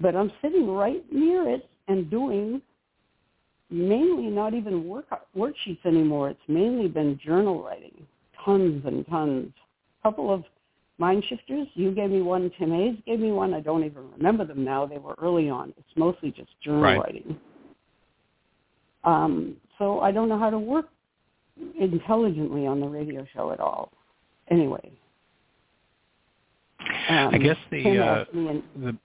but 0.00 0.16
I'm 0.16 0.32
sitting 0.42 0.68
right 0.68 1.04
near 1.12 1.48
it 1.48 1.68
and 1.88 2.10
doing 2.10 2.60
mainly 3.70 4.26
not 4.26 4.54
even 4.54 4.86
work 4.86 5.06
worksheets 5.36 5.84
anymore. 5.84 6.30
It's 6.30 6.40
mainly 6.48 6.88
been 6.88 7.18
journal 7.24 7.62
writing, 7.62 8.06
tons 8.44 8.84
and 8.86 9.06
tons. 9.06 9.52
A 10.00 10.08
couple 10.08 10.32
of 10.32 10.44
mind 10.98 11.24
shifters. 11.28 11.68
You 11.74 11.92
gave 11.92 12.10
me 12.10 12.22
one. 12.22 12.50
Tim 12.58 12.70
Hayes 12.72 12.96
gave 13.06 13.20
me 13.20 13.32
one. 13.32 13.54
I 13.54 13.60
don't 13.60 13.84
even 13.84 14.10
remember 14.12 14.44
them 14.44 14.64
now. 14.64 14.86
They 14.86 14.98
were 14.98 15.14
early 15.20 15.48
on. 15.48 15.72
It's 15.76 15.96
mostly 15.96 16.30
just 16.30 16.50
journal 16.60 16.82
right. 16.82 16.98
writing. 16.98 17.36
Um, 19.04 19.56
so 19.78 20.00
I 20.00 20.12
don't 20.12 20.28
know 20.28 20.38
how 20.38 20.50
to 20.50 20.58
work 20.58 20.88
intelligently 21.78 22.66
on 22.66 22.80
the 22.80 22.86
radio 22.86 23.26
show 23.34 23.52
at 23.52 23.60
all. 23.60 23.92
Anyway. 24.50 24.92
Um, 27.08 27.34
I 27.34 27.38
guess 27.38 27.56
the 27.70 27.98
uh, 27.98 28.24
in- 28.32 28.62
the 28.76 28.98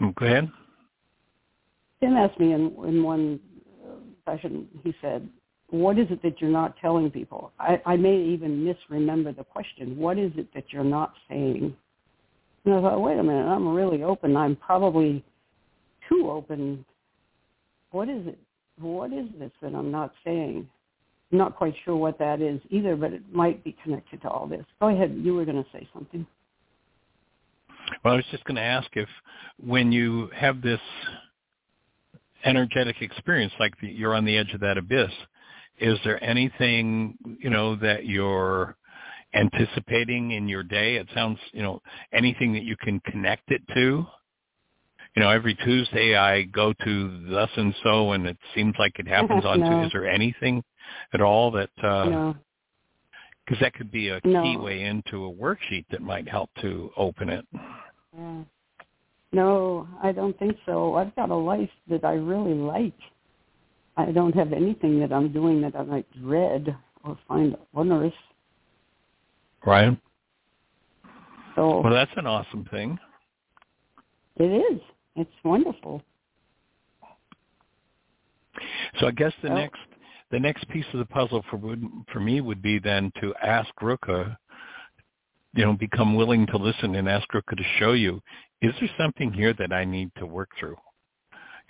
Mm, 0.00 0.14
Go 0.14 0.26
ahead. 0.26 0.50
Tim 2.00 2.16
asked 2.16 2.40
me 2.40 2.52
in, 2.52 2.74
in 2.86 3.02
one 3.02 3.40
session, 4.26 4.66
he 4.82 4.94
said, 5.00 5.28
what 5.68 5.98
is 5.98 6.06
it 6.10 6.22
that 6.22 6.40
you're 6.40 6.50
not 6.50 6.76
telling 6.78 7.10
people? 7.10 7.52
I, 7.60 7.80
I 7.86 7.96
may 7.96 8.16
even 8.16 8.64
misremember 8.64 9.32
the 9.32 9.44
question. 9.44 9.96
What 9.96 10.18
is 10.18 10.32
it 10.36 10.52
that 10.54 10.64
you're 10.70 10.82
not 10.82 11.12
saying? 11.28 11.76
And 12.64 12.74
I 12.74 12.80
thought, 12.80 13.00
wait 13.00 13.18
a 13.18 13.22
minute, 13.22 13.46
I'm 13.46 13.68
really 13.68 14.02
open. 14.02 14.36
I'm 14.36 14.56
probably 14.56 15.22
too 16.08 16.30
open. 16.30 16.84
What 17.92 18.08
is 18.08 18.26
it? 18.26 18.38
What 18.80 19.12
is 19.12 19.26
this 19.38 19.50
that 19.62 19.74
I'm 19.74 19.90
not 19.90 20.12
saying? 20.24 20.66
I'm 21.32 21.38
not 21.38 21.56
quite 21.56 21.74
sure 21.84 21.96
what 21.96 22.18
that 22.18 22.40
is 22.40 22.60
either, 22.70 22.96
but 22.96 23.12
it 23.12 23.22
might 23.32 23.62
be 23.62 23.76
connected 23.82 24.20
to 24.22 24.28
all 24.28 24.46
this. 24.46 24.64
Go 24.80 24.88
ahead. 24.88 25.16
You 25.22 25.34
were 25.34 25.44
going 25.44 25.62
to 25.62 25.70
say 25.72 25.88
something. 25.94 26.26
Well, 28.04 28.14
I 28.14 28.16
was 28.16 28.24
just 28.30 28.44
going 28.44 28.56
to 28.56 28.62
ask 28.62 28.88
if 28.94 29.08
when 29.58 29.92
you 29.92 30.28
have 30.34 30.60
this 30.62 30.80
energetic 32.44 32.96
experience, 33.00 33.52
like 33.60 33.74
the, 33.80 33.88
you're 33.88 34.14
on 34.14 34.24
the 34.24 34.36
edge 34.36 34.52
of 34.54 34.60
that 34.60 34.78
abyss, 34.78 35.10
is 35.78 35.98
there 36.04 36.22
anything, 36.22 37.16
you 37.40 37.50
know, 37.50 37.76
that 37.76 38.06
you're 38.06 38.76
anticipating 39.34 40.32
in 40.32 40.48
your 40.48 40.62
day? 40.62 40.96
It 40.96 41.08
sounds, 41.14 41.38
you 41.52 41.62
know, 41.62 41.80
anything 42.12 42.52
that 42.54 42.64
you 42.64 42.76
can 42.76 43.00
connect 43.00 43.50
it 43.50 43.62
to? 43.74 44.06
You 45.16 45.22
know, 45.22 45.30
every 45.30 45.54
Tuesday 45.54 46.16
I 46.16 46.42
go 46.42 46.72
to 46.84 47.30
thus 47.30 47.50
and 47.56 47.74
so, 47.82 48.12
and 48.12 48.26
it 48.26 48.38
seems 48.54 48.74
like 48.78 48.98
it 48.98 49.08
happens 49.08 49.44
on 49.46 49.60
no. 49.60 49.66
Tuesday. 49.66 49.86
Is 49.86 49.92
there 49.92 50.08
anything 50.08 50.62
at 51.12 51.20
all 51.20 51.50
that 51.52 51.70
uh, 51.82 52.04
no. 52.04 52.36
because 53.44 53.60
that 53.60 53.74
could 53.74 53.90
be 53.90 54.08
a 54.10 54.20
No. 54.24 54.42
key 54.42 54.56
way 54.56 54.82
into 54.84 55.26
a 55.26 55.32
worksheet 55.32 55.84
that 55.90 56.00
might 56.02 56.28
help 56.28 56.50
to 56.60 56.90
open 56.96 57.28
it. 57.28 57.46
Yeah. 58.16 58.42
No, 59.32 59.86
I 60.02 60.10
don't 60.12 60.36
think 60.38 60.56
so. 60.66 60.94
I've 60.96 61.14
got 61.14 61.30
a 61.30 61.34
life 61.34 61.70
that 61.88 62.04
I 62.04 62.14
really 62.14 62.54
like. 62.54 62.98
I 63.96 64.10
don't 64.12 64.34
have 64.34 64.52
anything 64.52 64.98
that 65.00 65.12
I'm 65.12 65.32
doing 65.32 65.60
that 65.60 65.76
I 65.76 65.82
might 65.82 66.06
dread 66.20 66.76
or 67.04 67.16
find 67.28 67.56
onerous. 67.74 68.14
Right. 69.64 69.96
So 71.54 71.80
Well, 71.80 71.92
that's 71.92 72.10
an 72.16 72.26
awesome 72.26 72.64
thing. 72.70 72.98
it 74.36 74.44
is. 74.72 74.80
It's 75.16 75.30
wonderful. 75.44 76.02
So 78.98 79.06
I 79.06 79.10
guess 79.10 79.32
the 79.42 79.48
Oh. 79.50 79.54
next 79.54 79.80
the 80.30 80.40
next 80.40 80.68
piece 80.68 80.86
of 80.92 80.98
the 80.98 81.06
puzzle 81.06 81.44
for 81.50 81.58
for 82.12 82.20
me 82.20 82.40
would 82.40 82.62
be 82.62 82.78
then 82.78 83.12
to 83.20 83.34
ask 83.42 83.68
Rukha, 83.82 84.36
you 85.54 85.64
know, 85.64 85.72
become 85.72 86.14
willing 86.14 86.46
to 86.48 86.56
listen 86.56 86.94
and 86.94 87.08
ask 87.08 87.28
Rukha 87.30 87.56
to 87.56 87.64
show 87.78 87.92
you, 87.92 88.20
is 88.62 88.72
there 88.80 88.90
something 88.98 89.32
here 89.32 89.54
that 89.54 89.72
I 89.72 89.84
need 89.84 90.10
to 90.18 90.26
work 90.26 90.50
through? 90.58 90.76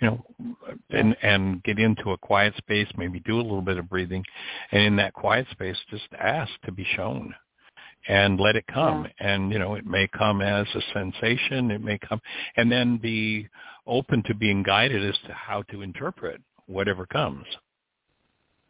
you 0.01 0.07
know, 0.07 0.25
and 0.89 1.15
and 1.21 1.63
get 1.63 1.79
into 1.79 2.11
a 2.11 2.17
quiet 2.17 2.55
space, 2.57 2.87
maybe 2.97 3.19
do 3.19 3.35
a 3.35 3.41
little 3.41 3.61
bit 3.61 3.77
of 3.77 3.87
breathing, 3.87 4.25
and 4.71 4.81
in 4.81 4.95
that 4.95 5.13
quiet 5.13 5.45
space, 5.51 5.77
just 5.89 6.07
ask 6.19 6.51
to 6.65 6.71
be 6.71 6.85
shown, 6.95 7.33
and 8.07 8.39
let 8.39 8.55
it 8.55 8.65
come. 8.67 9.05
Yeah. 9.05 9.33
And 9.33 9.51
you 9.51 9.59
know, 9.59 9.75
it 9.75 9.85
may 9.85 10.07
come 10.07 10.41
as 10.41 10.65
a 10.73 10.81
sensation, 10.93 11.69
it 11.69 11.83
may 11.83 11.99
come, 11.99 12.19
and 12.57 12.71
then 12.71 12.97
be 12.97 13.47
open 13.85 14.23
to 14.23 14.33
being 14.33 14.63
guided 14.63 15.07
as 15.07 15.17
to 15.27 15.33
how 15.33 15.61
to 15.63 15.83
interpret 15.83 16.41
whatever 16.65 17.05
comes. 17.05 17.45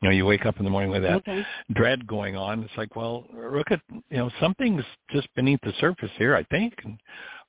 You 0.01 0.09
know, 0.09 0.15
you 0.15 0.25
wake 0.25 0.47
up 0.47 0.57
in 0.57 0.63
the 0.63 0.71
morning 0.71 0.89
with 0.89 1.03
that 1.03 1.17
okay. 1.17 1.45
dread 1.73 2.07
going 2.07 2.35
on. 2.35 2.63
It's 2.63 2.75
like, 2.75 2.95
well, 2.95 3.25
look 3.33 3.71
at, 3.71 3.81
you 3.91 4.17
know, 4.17 4.31
something's 4.39 4.83
just 5.11 5.27
beneath 5.35 5.59
the 5.61 5.73
surface 5.79 6.09
here, 6.17 6.35
I 6.35 6.43
think. 6.45 6.73
And 6.83 6.97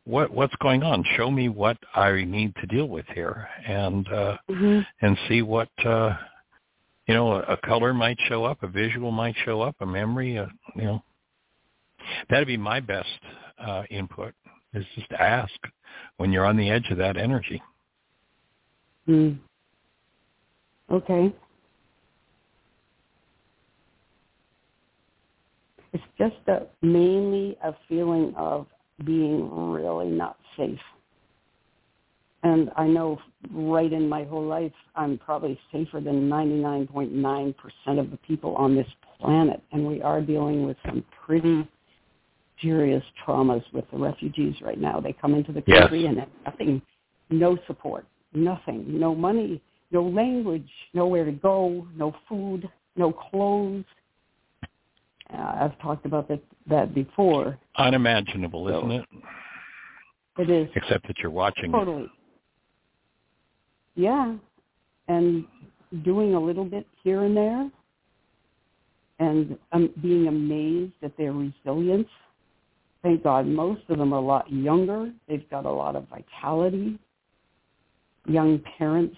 what 0.04 0.30
what's 0.30 0.54
going 0.56 0.82
on? 0.82 1.04
Show 1.16 1.30
me 1.30 1.48
what 1.48 1.78
I 1.94 2.24
need 2.24 2.54
to 2.56 2.66
deal 2.66 2.88
with 2.88 3.06
here, 3.14 3.48
and 3.66 4.06
uh, 4.08 4.36
mm-hmm. 4.50 4.80
and 5.00 5.18
see 5.28 5.42
what 5.42 5.68
uh, 5.84 6.14
you 7.06 7.14
know. 7.14 7.32
A, 7.32 7.40
a 7.52 7.56
color 7.58 7.94
might 7.94 8.18
show 8.28 8.44
up, 8.44 8.62
a 8.62 8.68
visual 8.68 9.10
might 9.10 9.36
show 9.44 9.60
up, 9.60 9.76
a 9.80 9.86
memory. 9.86 10.36
A, 10.36 10.50
you 10.74 10.82
know, 10.82 11.02
that'd 12.28 12.48
be 12.48 12.56
my 12.56 12.80
best 12.80 13.08
uh, 13.64 13.84
input. 13.90 14.34
Is 14.74 14.84
just 14.94 15.08
to 15.10 15.22
ask 15.22 15.52
when 16.16 16.32
you're 16.32 16.46
on 16.46 16.56
the 16.56 16.70
edge 16.70 16.88
of 16.90 16.98
that 16.98 17.16
energy. 17.16 17.62
Mm. 19.08 19.38
Okay. 20.90 21.32
It's 25.92 26.04
just 26.18 26.36
a, 26.48 26.66
mainly 26.84 27.56
a 27.62 27.74
feeling 27.88 28.34
of 28.36 28.66
being 29.04 29.50
really 29.70 30.08
not 30.08 30.36
safe. 30.56 30.78
And 32.44 32.70
I 32.76 32.86
know 32.86 33.20
right 33.52 33.92
in 33.92 34.08
my 34.08 34.24
whole 34.24 34.44
life, 34.44 34.72
I'm 34.96 35.18
probably 35.18 35.58
safer 35.70 36.00
than 36.00 36.28
99.9% 36.28 37.54
of 37.98 38.10
the 38.10 38.16
people 38.26 38.56
on 38.56 38.74
this 38.74 38.86
planet. 39.20 39.62
And 39.72 39.86
we 39.86 40.02
are 40.02 40.20
dealing 40.20 40.66
with 40.66 40.76
some 40.84 41.04
pretty 41.24 41.68
serious 42.60 43.02
traumas 43.24 43.62
with 43.72 43.84
the 43.92 43.98
refugees 43.98 44.54
right 44.60 44.80
now. 44.80 45.00
They 45.00 45.12
come 45.12 45.34
into 45.34 45.52
the 45.52 45.62
country 45.62 46.02
yes. 46.02 46.10
and 46.10 46.18
have 46.18 46.28
nothing, 46.44 46.82
no 47.30 47.56
support, 47.66 48.06
nothing, 48.32 48.84
no 48.98 49.14
money, 49.14 49.62
no 49.90 50.02
language, 50.02 50.68
nowhere 50.94 51.24
to 51.24 51.32
go, 51.32 51.86
no 51.96 52.14
food, 52.28 52.68
no 52.96 53.12
clothes, 53.12 53.84
uh, 55.34 55.56
I've 55.60 55.78
talked 55.80 56.06
about 56.06 56.28
that 56.28 56.40
that 56.68 56.94
before. 56.94 57.58
Unimaginable, 57.76 58.68
so, 58.68 58.78
isn't 58.78 58.90
it? 58.92 59.04
It 60.38 60.50
is. 60.50 60.68
Except 60.74 61.06
that 61.06 61.18
you're 61.18 61.30
watching 61.30 61.72
totally. 61.72 62.04
It. 62.04 62.10
Yeah, 63.94 64.34
and 65.08 65.44
doing 66.04 66.34
a 66.34 66.40
little 66.40 66.64
bit 66.64 66.86
here 67.02 67.24
and 67.24 67.36
there, 67.36 67.70
and 69.18 69.58
um, 69.72 69.90
being 70.00 70.28
amazed 70.28 70.94
at 71.02 71.16
their 71.16 71.32
resilience. 71.32 72.08
Thank 73.02 73.24
God, 73.24 73.46
most 73.46 73.82
of 73.88 73.98
them 73.98 74.12
are 74.12 74.20
a 74.20 74.24
lot 74.24 74.50
younger. 74.50 75.12
They've 75.28 75.48
got 75.50 75.66
a 75.66 75.70
lot 75.70 75.96
of 75.96 76.06
vitality. 76.08 76.98
Young 78.26 78.62
parents 78.78 79.16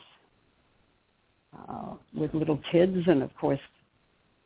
uh, 1.56 1.94
with 2.16 2.32
little 2.32 2.58
kids, 2.72 2.96
and 3.06 3.22
of 3.22 3.30
course, 3.36 3.60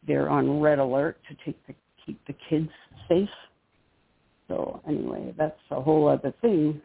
they're 0.09 0.29
on 0.29 0.61
red 0.61 0.81
alert 0.81 1.19
to 1.29 1.37
take 1.45 1.65
the, 1.67 1.75
keep 2.05 2.19
the 2.27 2.35
kids 2.49 2.71
safe. 3.09 3.29
So 4.49 4.81
anyway, 4.89 5.35
that's 5.37 5.61
a 5.71 5.81
whole 5.81 6.09
other 6.09 6.35
thing. 6.41 6.81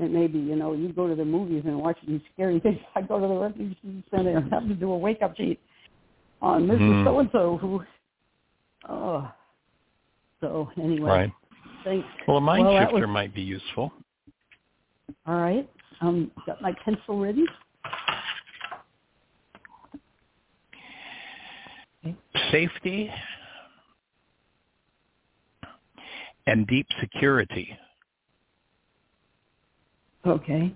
It 0.00 0.10
may 0.10 0.26
be, 0.26 0.38
you 0.38 0.56
know, 0.56 0.72
you 0.72 0.92
go 0.92 1.06
to 1.06 1.14
the 1.14 1.24
movies 1.24 1.62
and 1.66 1.78
watch 1.78 1.98
these 2.08 2.22
scary 2.32 2.58
things. 2.58 2.78
I 2.96 3.02
go 3.02 3.20
to 3.20 3.28
the 3.28 3.34
refugee 3.34 4.02
center 4.10 4.38
and 4.38 4.52
have 4.52 4.66
to 4.66 4.74
do 4.74 4.90
a 4.90 4.98
wake-up 4.98 5.36
sheet 5.36 5.60
on 6.40 6.66
Mrs. 6.66 6.80
Mm. 6.80 7.04
So-and-so 7.04 7.58
who, 7.58 7.82
oh. 8.88 9.30
So 10.40 10.70
anyway. 10.76 11.10
Right. 11.10 11.32
Thanks. 11.84 12.06
Well, 12.26 12.38
a 12.38 12.40
mind 12.40 12.66
well, 12.66 12.80
shifter 12.80 13.06
was, 13.06 13.12
might 13.12 13.34
be 13.34 13.42
useful. 13.42 13.92
All 15.26 15.36
right. 15.36 15.68
Um, 16.00 16.32
got 16.46 16.60
my 16.62 16.72
pencil 16.84 17.20
ready. 17.20 17.44
Safety 22.50 23.10
and 26.46 26.66
deep 26.66 26.86
security. 27.00 27.76
Okay. 30.26 30.74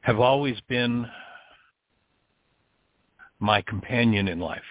Have 0.00 0.20
always 0.20 0.56
been 0.68 1.06
my 3.40 3.62
companion 3.62 4.28
in 4.28 4.38
life. 4.40 4.62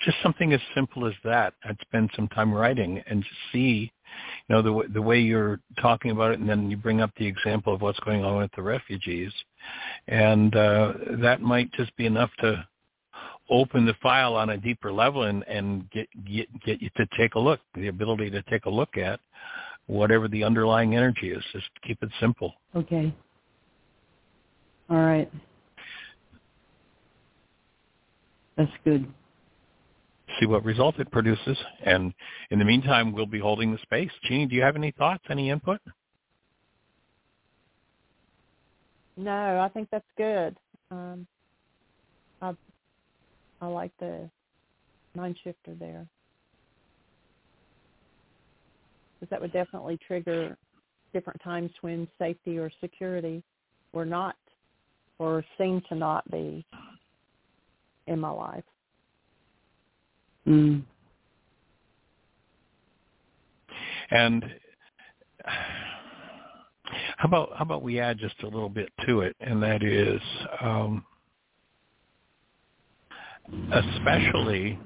Just 0.00 0.18
something 0.22 0.52
as 0.52 0.60
simple 0.74 1.06
as 1.06 1.14
that. 1.24 1.54
I'd 1.64 1.78
spend 1.80 2.10
some 2.14 2.28
time 2.28 2.52
writing 2.52 3.02
and 3.08 3.22
just 3.22 3.34
see 3.52 3.92
you 4.48 4.54
know 4.54 4.62
the 4.62 4.88
the 4.92 5.02
way 5.02 5.20
you're 5.20 5.60
talking 5.80 6.10
about 6.10 6.32
it, 6.32 6.38
and 6.38 6.48
then 6.48 6.70
you 6.70 6.76
bring 6.76 7.00
up 7.00 7.10
the 7.16 7.26
example 7.26 7.74
of 7.74 7.82
what's 7.82 8.00
going 8.00 8.24
on 8.24 8.38
with 8.38 8.50
the 8.56 8.62
refugees, 8.62 9.32
and 10.08 10.54
uh, 10.56 10.92
that 11.22 11.40
might 11.40 11.70
just 11.72 11.94
be 11.96 12.06
enough 12.06 12.30
to 12.40 12.66
open 13.48 13.86
the 13.86 13.94
file 14.02 14.34
on 14.34 14.50
a 14.50 14.56
deeper 14.56 14.92
level 14.92 15.24
and 15.24 15.44
and 15.48 15.90
get 15.90 16.08
get 16.24 16.48
get 16.62 16.82
you 16.82 16.90
to 16.96 17.06
take 17.16 17.34
a 17.34 17.38
look, 17.38 17.60
the 17.74 17.88
ability 17.88 18.30
to 18.30 18.42
take 18.42 18.66
a 18.66 18.70
look 18.70 18.96
at 18.96 19.20
whatever 19.86 20.28
the 20.28 20.42
underlying 20.42 20.96
energy 20.96 21.30
is. 21.30 21.42
Just 21.52 21.68
keep 21.86 22.02
it 22.02 22.10
simple. 22.20 22.54
Okay. 22.74 23.14
All 24.90 24.96
right. 24.96 25.30
That's 28.56 28.70
good 28.84 29.06
see 30.38 30.46
what 30.46 30.64
result 30.64 30.98
it 30.98 31.10
produces. 31.10 31.56
And 31.84 32.12
in 32.50 32.58
the 32.58 32.64
meantime, 32.64 33.12
we'll 33.12 33.26
be 33.26 33.38
holding 33.38 33.72
the 33.72 33.78
space. 33.78 34.10
Jeanie, 34.24 34.46
do 34.46 34.54
you 34.54 34.62
have 34.62 34.76
any 34.76 34.92
thoughts, 34.92 35.24
any 35.30 35.50
input? 35.50 35.80
No, 39.16 39.60
I 39.60 39.68
think 39.68 39.88
that's 39.90 40.04
good. 40.16 40.56
Um, 40.90 41.26
I 42.42 42.52
I 43.60 43.66
like 43.66 43.92
the 43.98 44.28
mind 45.14 45.38
shifter 45.42 45.74
there 45.74 46.06
because 49.14 49.30
that 49.30 49.40
would 49.40 49.52
definitely 49.52 49.98
trigger 50.06 50.56
different 51.14 51.40
times 51.42 51.70
when 51.80 52.06
safety 52.18 52.58
or 52.58 52.70
security 52.80 53.42
were 53.92 54.04
not 54.04 54.36
or 55.18 55.42
seem 55.56 55.82
to 55.88 55.94
not 55.94 56.30
be 56.30 56.64
in 58.06 58.20
my 58.20 58.30
life. 58.30 58.64
Mm. 60.46 60.82
And 64.10 64.44
how 67.16 67.28
about 67.28 67.50
how 67.56 67.62
about 67.62 67.82
we 67.82 67.98
add 68.00 68.18
just 68.18 68.40
a 68.42 68.46
little 68.46 68.68
bit 68.68 68.90
to 69.06 69.20
it, 69.20 69.36
and 69.40 69.62
that 69.62 69.82
is 69.82 70.20
um, 70.60 71.04
especially 73.72 74.78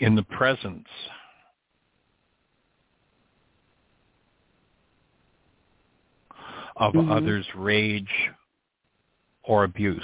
in 0.00 0.14
the 0.14 0.22
presence 0.22 0.86
of 6.76 6.92
mm-hmm. 6.92 7.10
others' 7.10 7.46
rage 7.56 8.06
or 9.42 9.64
abuse. 9.64 10.00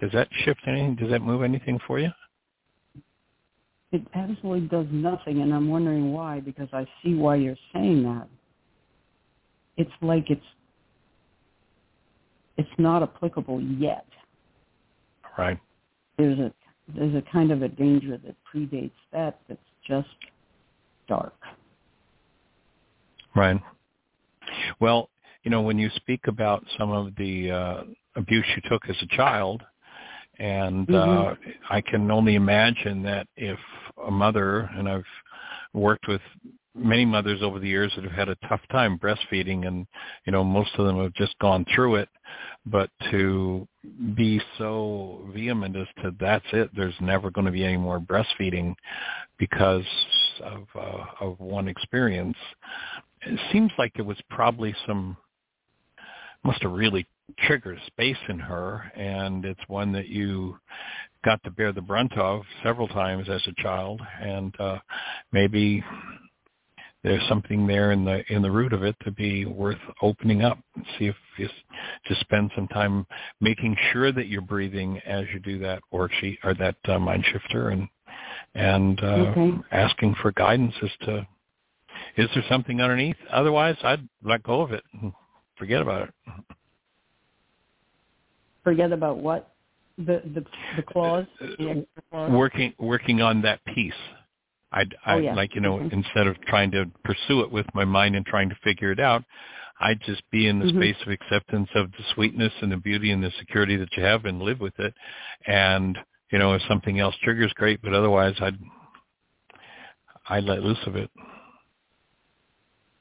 Does 0.00 0.10
that 0.12 0.28
shift 0.44 0.60
anything? 0.66 0.96
Does 0.96 1.10
that 1.10 1.20
move 1.20 1.42
anything 1.42 1.78
for 1.86 1.98
you? 1.98 2.10
It 3.92 4.02
absolutely 4.14 4.68
does 4.68 4.86
nothing, 4.90 5.42
and 5.42 5.52
I'm 5.52 5.68
wondering 5.68 6.12
why, 6.12 6.40
because 6.40 6.68
I 6.72 6.86
see 7.02 7.14
why 7.14 7.36
you're 7.36 7.56
saying 7.74 8.04
that. 8.04 8.28
It's 9.76 9.90
like 10.00 10.30
it's 10.30 10.44
it's 12.56 12.68
not 12.78 13.02
applicable 13.02 13.60
yet. 13.60 14.06
Right. 15.36 15.58
There's 16.18 16.38
a 16.38 16.52
there's 16.94 17.14
a 17.14 17.22
kind 17.32 17.50
of 17.50 17.62
a 17.62 17.68
danger 17.68 18.18
that 18.18 18.36
predates 18.52 18.90
that 19.12 19.38
that's 19.48 19.60
just 19.86 20.08
dark. 21.08 21.34
Right. 23.34 23.60
Well, 24.80 25.08
you 25.42 25.50
know, 25.50 25.62
when 25.62 25.78
you 25.78 25.90
speak 25.96 26.26
about 26.26 26.64
some 26.78 26.90
of 26.90 27.14
the 27.16 27.50
uh, 27.50 27.82
abuse 28.16 28.46
you 28.56 28.62
took 28.68 28.88
as 28.88 28.96
a 29.02 29.16
child, 29.16 29.62
and 30.40 30.88
mm-hmm. 30.88 31.48
uh, 31.48 31.52
I 31.68 31.82
can 31.82 32.10
only 32.10 32.34
imagine 32.34 33.02
that 33.02 33.28
if 33.36 33.58
a 34.06 34.10
mother, 34.10 34.70
and 34.74 34.88
I've 34.88 35.04
worked 35.74 36.08
with 36.08 36.22
many 36.74 37.04
mothers 37.04 37.42
over 37.42 37.58
the 37.58 37.68
years 37.68 37.92
that 37.94 38.04
have 38.04 38.12
had 38.12 38.28
a 38.28 38.36
tough 38.48 38.60
time 38.70 38.98
breastfeeding 38.98 39.66
and 39.66 39.86
you 40.24 40.32
know 40.32 40.42
most 40.44 40.70
of 40.78 40.86
them 40.86 41.02
have 41.02 41.12
just 41.14 41.36
gone 41.40 41.66
through 41.74 41.96
it 41.96 42.08
but 42.64 42.88
to 43.10 43.66
be 44.14 44.40
so 44.56 45.28
vehement 45.34 45.76
as 45.76 45.88
to 46.00 46.14
that's 46.20 46.44
it 46.52 46.70
there's 46.76 46.94
never 47.00 47.28
going 47.28 47.44
to 47.44 47.50
be 47.50 47.64
any 47.64 47.76
more 47.76 47.98
breastfeeding 47.98 48.72
because 49.36 49.84
of 50.44 50.62
uh, 50.76 51.04
of 51.20 51.40
one 51.40 51.66
experience 51.66 52.36
it 53.22 53.38
seems 53.52 53.72
like 53.76 53.92
it 53.96 54.02
was 54.02 54.18
probably 54.30 54.72
some 54.86 55.16
must 56.44 56.62
have 56.62 56.72
really 56.72 57.04
triggered 57.38 57.78
a 57.78 57.86
space 57.86 58.16
in 58.28 58.38
her 58.38 58.90
and 58.96 59.44
it's 59.44 59.60
one 59.68 59.92
that 59.92 60.08
you 60.08 60.56
got 61.24 61.42
to 61.44 61.50
bear 61.50 61.72
the 61.72 61.80
brunt 61.80 62.16
of 62.16 62.42
several 62.62 62.88
times 62.88 63.28
as 63.28 63.42
a 63.46 63.62
child 63.62 64.00
and 64.22 64.58
uh 64.60 64.78
maybe 65.32 65.82
there's 67.02 67.26
something 67.28 67.66
there 67.66 67.92
in 67.92 68.04
the 68.04 68.22
in 68.32 68.42
the 68.42 68.50
root 68.50 68.72
of 68.72 68.82
it 68.82 68.94
to 69.04 69.10
be 69.10 69.46
worth 69.46 69.78
opening 70.02 70.42
up. 70.42 70.58
And 70.74 70.84
see 70.98 71.06
if 71.06 71.16
you 71.38 71.48
just 72.06 72.20
spend 72.20 72.50
some 72.54 72.68
time 72.68 73.06
making 73.40 73.76
sure 73.92 74.12
that 74.12 74.28
you're 74.28 74.42
breathing 74.42 75.00
as 75.06 75.24
you 75.32 75.40
do 75.40 75.58
that 75.60 75.82
worksheet 75.92 76.38
or 76.44 76.54
that 76.54 76.76
uh, 76.84 76.98
mind 76.98 77.24
shifter 77.32 77.70
and 77.70 77.88
and 78.54 79.00
uh, 79.02 79.06
okay. 79.06 79.58
asking 79.72 80.14
for 80.20 80.32
guidance 80.32 80.74
as 80.82 80.90
to 81.06 81.26
is 82.16 82.28
there 82.34 82.44
something 82.48 82.80
underneath? 82.80 83.16
Otherwise 83.32 83.76
i'd 83.82 84.06
let 84.22 84.42
go 84.42 84.60
of 84.60 84.72
it 84.72 84.82
and 85.00 85.12
forget 85.56 85.80
about 85.80 86.08
it 86.08 86.14
forget 88.64 88.92
about 88.92 89.18
what 89.18 89.52
the 89.98 90.22
the, 90.34 90.44
the 90.76 90.82
clause, 90.82 91.26
the 91.40 91.86
clause? 92.10 92.30
working 92.30 92.72
working 92.78 93.20
on 93.20 93.42
that 93.42 93.64
piece 93.66 93.92
I'd, 94.72 94.94
I'd 95.04 95.14
oh, 95.14 95.18
yeah. 95.18 95.34
like, 95.34 95.54
you 95.54 95.60
know, 95.60 95.78
mm-hmm. 95.78 95.94
instead 95.94 96.26
of 96.26 96.40
trying 96.42 96.70
to 96.72 96.86
pursue 97.04 97.40
it 97.40 97.50
with 97.50 97.66
my 97.74 97.84
mind 97.84 98.14
and 98.14 98.24
trying 98.24 98.48
to 98.50 98.56
figure 98.62 98.92
it 98.92 99.00
out, 99.00 99.24
I'd 99.80 100.00
just 100.02 100.22
be 100.30 100.46
in 100.46 100.58
the 100.58 100.66
mm-hmm. 100.66 100.78
space 100.78 100.96
of 101.04 101.12
acceptance 101.12 101.68
of 101.74 101.90
the 101.92 102.04
sweetness 102.14 102.52
and 102.60 102.70
the 102.70 102.76
beauty 102.76 103.10
and 103.10 103.22
the 103.22 103.32
security 103.38 103.76
that 103.76 103.96
you 103.96 104.02
have 104.04 104.26
and 104.26 104.40
live 104.40 104.60
with 104.60 104.78
it. 104.78 104.94
And, 105.46 105.98
you 106.30 106.38
know, 106.38 106.52
if 106.52 106.62
something 106.68 107.00
else 107.00 107.14
triggers, 107.22 107.52
great, 107.54 107.80
but 107.82 107.94
otherwise 107.94 108.34
I'd, 108.40 108.58
I'd 110.28 110.44
let 110.44 110.62
loose 110.62 110.78
of 110.86 110.96
it. 110.96 111.10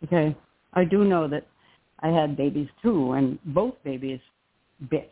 Okay. 0.06 0.36
I 0.74 0.86
do 0.86 1.04
know 1.04 1.28
that 1.28 1.46
I 2.00 2.08
had 2.08 2.38
babies 2.38 2.70
too, 2.82 3.12
and 3.12 3.38
both 3.46 3.76
babies 3.84 4.22
bit. 4.90 5.10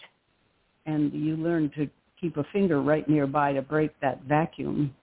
And 0.88 1.14
you 1.14 1.36
learn 1.36 1.72
to 1.78 1.88
keep 2.20 2.38
a 2.38 2.44
finger 2.52 2.82
right 2.82 3.08
nearby 3.08 3.54
to 3.54 3.62
break 3.62 3.92
that 4.02 4.24
vacuum 4.24 4.94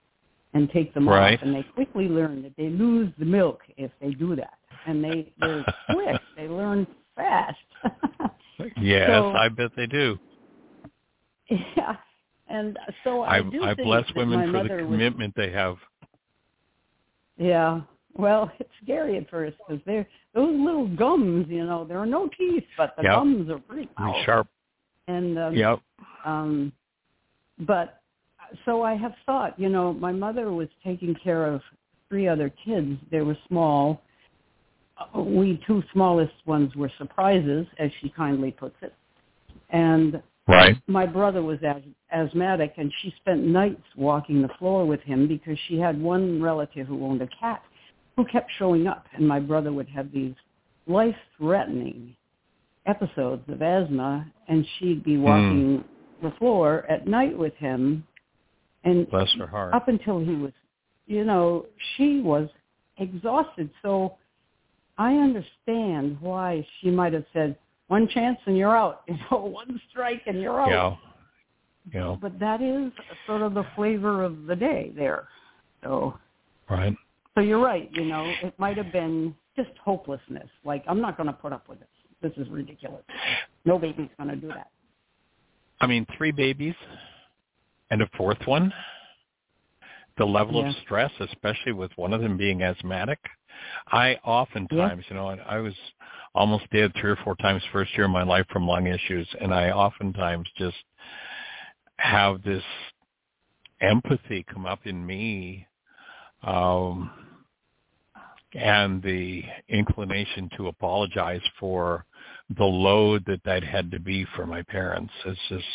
and 0.53 0.69
take 0.71 0.93
them 0.93 1.07
right. 1.07 1.37
off. 1.37 1.45
And 1.45 1.55
they 1.55 1.63
quickly 1.63 2.07
learn 2.07 2.41
that 2.43 2.53
they 2.57 2.69
lose 2.69 3.11
the 3.17 3.25
milk 3.25 3.61
if 3.77 3.91
they 4.01 4.11
do 4.11 4.35
that. 4.35 4.57
And 4.87 5.03
they, 5.03 5.31
they're 5.39 5.65
quick. 5.91 6.21
They 6.35 6.47
learn 6.47 6.85
fast. 7.15 7.57
yes, 8.77 9.09
so, 9.09 9.31
I 9.31 9.49
bet 9.49 9.71
they 9.77 9.85
do. 9.85 10.17
Yeah. 11.49 11.95
And 12.47 12.77
so 13.03 13.21
I, 13.21 13.37
I 13.37 13.41
do 13.41 13.63
I 13.63 13.75
think 13.75 13.87
bless 13.87 14.05
women 14.15 14.51
for 14.51 14.63
the 14.63 14.69
commitment 14.69 15.35
was, 15.35 15.45
they 15.45 15.51
have. 15.51 15.77
Yeah. 17.37 17.81
Well, 18.17 18.51
it's 18.59 18.69
scary 18.83 19.17
at 19.17 19.29
first 19.29 19.57
because 19.67 19.81
they're 19.85 20.07
those 20.33 20.57
little 20.57 20.87
gums. 20.87 21.47
You 21.49 21.65
know, 21.65 21.85
there 21.85 21.97
are 21.97 22.05
no 22.05 22.29
teeth, 22.37 22.63
but 22.77 22.95
the 22.97 23.03
yep. 23.03 23.13
gums 23.13 23.49
are 23.49 23.59
pretty 23.59 23.87
powerful. 23.87 24.23
sharp. 24.25 24.47
And 25.07 25.37
um, 25.37 25.55
yep. 25.55 25.79
Um, 26.25 26.71
but 27.59 28.01
so 28.65 28.83
I 28.83 28.95
have 28.95 29.13
thought, 29.25 29.59
you 29.59 29.69
know, 29.69 29.93
my 29.93 30.11
mother 30.11 30.51
was 30.51 30.67
taking 30.83 31.15
care 31.23 31.45
of 31.45 31.61
three 32.09 32.27
other 32.27 32.51
kids. 32.63 32.97
They 33.11 33.21
were 33.21 33.37
small. 33.47 34.01
Uh, 34.97 35.21
we 35.21 35.61
two 35.67 35.83
smallest 35.93 36.33
ones 36.45 36.75
were 36.75 36.91
surprises, 36.97 37.65
as 37.79 37.91
she 38.01 38.09
kindly 38.09 38.51
puts 38.51 38.75
it. 38.81 38.93
And 39.69 40.21
right. 40.47 40.77
my 40.87 41.05
brother 41.05 41.41
was 41.41 41.59
as- 41.63 41.81
asthmatic, 42.11 42.73
and 42.77 42.91
she 43.01 43.13
spent 43.17 43.43
nights 43.43 43.83
walking 43.95 44.41
the 44.41 44.49
floor 44.59 44.85
with 44.85 45.01
him 45.01 45.27
because 45.27 45.57
she 45.67 45.77
had 45.79 45.99
one 45.99 46.41
relative 46.41 46.87
who 46.87 47.05
owned 47.05 47.21
a 47.21 47.29
cat 47.39 47.61
who 48.15 48.25
kept 48.25 48.49
showing 48.57 48.87
up, 48.87 49.05
and 49.13 49.27
my 49.27 49.39
brother 49.39 49.73
would 49.73 49.89
have 49.89 50.11
these 50.11 50.33
life-threatening 50.87 52.15
episodes 52.85 53.43
of 53.47 53.61
asthma, 53.61 54.31
and 54.47 54.65
she'd 54.77 55.03
be 55.03 55.17
walking 55.17 55.79
mm. 55.79 55.83
the 56.21 56.35
floor 56.37 56.85
at 56.89 57.07
night 57.07 57.37
with 57.37 57.53
him 57.55 58.05
and 58.83 59.09
bless 59.09 59.31
her 59.37 59.47
heart. 59.47 59.73
Up 59.73 59.87
until 59.87 60.19
he 60.19 60.35
was, 60.35 60.51
you 61.07 61.23
know, 61.23 61.65
she 61.95 62.21
was 62.21 62.49
exhausted. 62.97 63.69
So 63.81 64.15
I 64.97 65.15
understand 65.15 66.17
why 66.21 66.65
she 66.79 66.89
might 66.89 67.13
have 67.13 67.25
said, 67.33 67.57
one 67.87 68.07
chance 68.07 68.37
and 68.45 68.57
you're 68.57 68.75
out. 68.75 69.03
You 69.07 69.17
know, 69.31 69.45
one 69.45 69.79
strike 69.89 70.21
and 70.25 70.41
you're 70.41 70.59
out. 70.59 70.69
Yeah. 70.69 70.95
Yeah. 71.93 72.15
But 72.19 72.39
that 72.39 72.61
is 72.61 72.91
sort 73.27 73.41
of 73.41 73.53
the 73.53 73.65
flavor 73.75 74.23
of 74.23 74.45
the 74.45 74.55
day 74.55 74.91
there. 74.95 75.27
So. 75.83 76.17
Right. 76.69 76.95
So 77.35 77.41
you're 77.41 77.61
right. 77.61 77.89
You 77.93 78.05
know, 78.05 78.31
it 78.41 78.57
might 78.57 78.77
have 78.77 78.91
been 78.91 79.35
just 79.55 79.69
hopelessness. 79.83 80.49
Like 80.63 80.83
I'm 80.87 81.01
not 81.01 81.17
going 81.17 81.27
to 81.27 81.33
put 81.33 81.53
up 81.53 81.69
with 81.69 81.79
this. 81.79 81.87
This 82.21 82.31
is 82.37 82.47
ridiculous. 82.49 83.03
No 83.65 83.77
baby's 83.77 84.09
going 84.17 84.29
to 84.29 84.35
do 84.35 84.47
that. 84.47 84.69
I 85.81 85.87
mean, 85.87 86.05
three 86.17 86.31
babies 86.31 86.75
and 87.91 88.01
a 88.01 88.09
fourth 88.17 88.39
one, 88.45 88.73
the 90.17 90.25
level 90.25 90.61
yeah. 90.61 90.69
of 90.69 90.75
stress, 90.83 91.11
especially 91.19 91.73
with 91.73 91.91
one 91.95 92.13
of 92.13 92.21
them 92.21 92.37
being 92.37 92.63
asthmatic. 92.63 93.19
I 93.91 94.15
oftentimes, 94.23 95.03
yeah. 95.09 95.13
you 95.13 95.15
know, 95.15 95.27
I 95.47 95.57
was 95.59 95.73
almost 96.33 96.69
dead 96.71 96.91
three 96.99 97.11
or 97.11 97.17
four 97.23 97.35
times 97.35 97.61
first 97.71 97.95
year 97.95 98.05
of 98.05 98.11
my 98.11 98.23
life 98.23 98.45
from 98.51 98.67
lung 98.67 98.87
issues, 98.87 99.27
and 99.39 99.53
I 99.53 99.71
oftentimes 99.71 100.47
just 100.57 100.77
have 101.97 102.41
this 102.43 102.63
empathy 103.81 104.45
come 104.51 104.65
up 104.65 104.85
in 104.85 105.05
me 105.05 105.67
um, 106.43 107.09
and 108.55 109.01
the 109.03 109.43
inclination 109.69 110.49
to 110.57 110.67
apologize 110.67 111.41
for 111.59 112.05
the 112.57 112.63
load 112.63 113.23
that 113.25 113.41
that 113.43 113.63
had 113.63 113.91
to 113.91 113.99
be 113.99 114.25
for 114.35 114.45
my 114.45 114.61
parents. 114.63 115.11
It's 115.25 115.39
just 115.49 115.65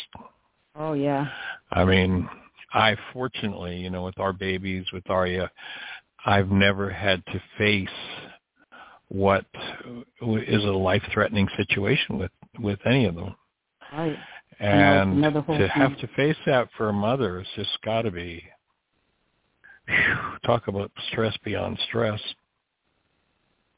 Oh 0.75 0.93
yeah. 0.93 1.27
I 1.71 1.83
mean, 1.83 2.29
I 2.73 2.95
fortunately, 3.13 3.77
you 3.77 3.89
know, 3.89 4.03
with 4.03 4.19
our 4.19 4.33
babies, 4.33 4.85
with 4.93 5.09
Arya, 5.09 5.51
I've 6.25 6.49
never 6.49 6.89
had 6.89 7.25
to 7.27 7.41
face 7.57 7.89
what 9.09 9.45
is 10.21 10.63
a 10.63 10.67
life-threatening 10.67 11.49
situation 11.57 12.17
with 12.17 12.31
with 12.59 12.79
any 12.85 13.05
of 13.05 13.15
them. 13.15 13.35
Right. 13.91 14.17
And 14.59 15.21
to 15.23 15.67
have 15.73 15.97
to 15.97 16.07
face 16.15 16.37
that 16.45 16.69
for 16.77 16.89
a 16.89 16.93
mother 16.93 17.39
has 17.39 17.47
just 17.55 17.81
got 17.83 18.03
to 18.03 18.11
be 18.11 18.43
whew, 19.87 20.15
talk 20.45 20.67
about 20.67 20.91
stress 21.11 21.35
beyond 21.43 21.79
stress. 21.87 22.21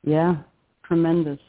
Yeah, 0.04 0.38
tremendous. 0.86 1.40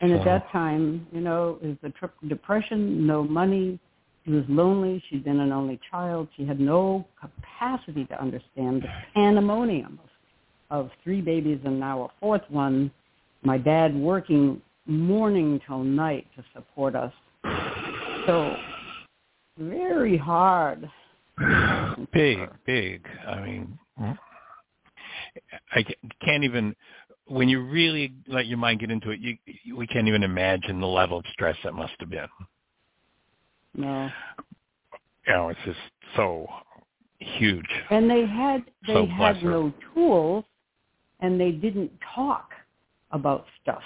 And 0.00 0.10
so. 0.10 0.18
at 0.18 0.24
that 0.24 0.50
time, 0.52 1.06
you 1.12 1.20
know, 1.20 1.58
is 1.62 1.76
the 1.82 1.92
depression, 2.28 3.06
no 3.06 3.22
money, 3.22 3.78
she 4.26 4.32
was 4.32 4.44
lonely. 4.48 5.02
She'd 5.08 5.24
been 5.24 5.38
an 5.38 5.52
only 5.52 5.78
child. 5.88 6.26
She 6.36 6.44
had 6.44 6.58
no 6.58 7.06
capacity 7.20 8.04
to 8.06 8.20
understand 8.20 8.82
the 8.82 8.88
pandemonium 9.14 10.00
of, 10.70 10.84
of 10.86 10.90
three 11.04 11.20
babies 11.20 11.60
and 11.64 11.78
now 11.78 12.02
a 12.02 12.08
fourth 12.18 12.42
one. 12.48 12.90
My 13.42 13.56
dad 13.56 13.94
working 13.94 14.60
morning 14.86 15.60
till 15.66 15.84
night 15.84 16.26
to 16.36 16.44
support 16.54 16.96
us. 16.96 17.12
So 18.26 18.56
very 19.58 20.16
hard. 20.18 20.90
Big, 22.12 22.38
big. 22.64 23.06
I 23.28 23.40
mean, 23.40 23.78
I 25.72 25.84
can't 26.24 26.44
even. 26.44 26.74
When 27.26 27.48
you 27.48 27.62
really 27.62 28.12
let 28.28 28.46
your 28.46 28.58
mind 28.58 28.80
get 28.80 28.90
into 28.90 29.10
it, 29.10 29.20
you 29.20 29.76
we 29.76 29.86
can't 29.86 30.06
even 30.08 30.22
imagine 30.22 30.80
the 30.80 30.86
level 30.86 31.18
of 31.18 31.24
stress 31.32 31.56
that 31.64 31.74
must 31.74 31.94
have 31.98 32.10
been. 32.10 32.28
No. 33.74 34.08
You 35.26 35.32
know, 35.32 35.48
it's 35.48 35.60
just 35.64 35.78
so 36.14 36.46
huge. 37.18 37.66
And 37.90 38.08
they 38.08 38.26
had 38.26 38.64
they 38.86 38.94
so 38.94 39.06
had 39.06 39.42
no 39.42 39.72
tools, 39.92 40.44
and 41.20 41.40
they 41.40 41.50
didn't 41.50 41.90
talk 42.14 42.50
about 43.10 43.46
stuff 43.62 43.82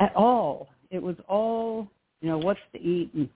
at 0.00 0.14
all. 0.14 0.68
It 0.90 1.02
was 1.02 1.16
all 1.26 1.88
you 2.22 2.28
know, 2.28 2.38
what's 2.38 2.60
to 2.72 2.80
eat 2.80 3.10
and 3.14 3.28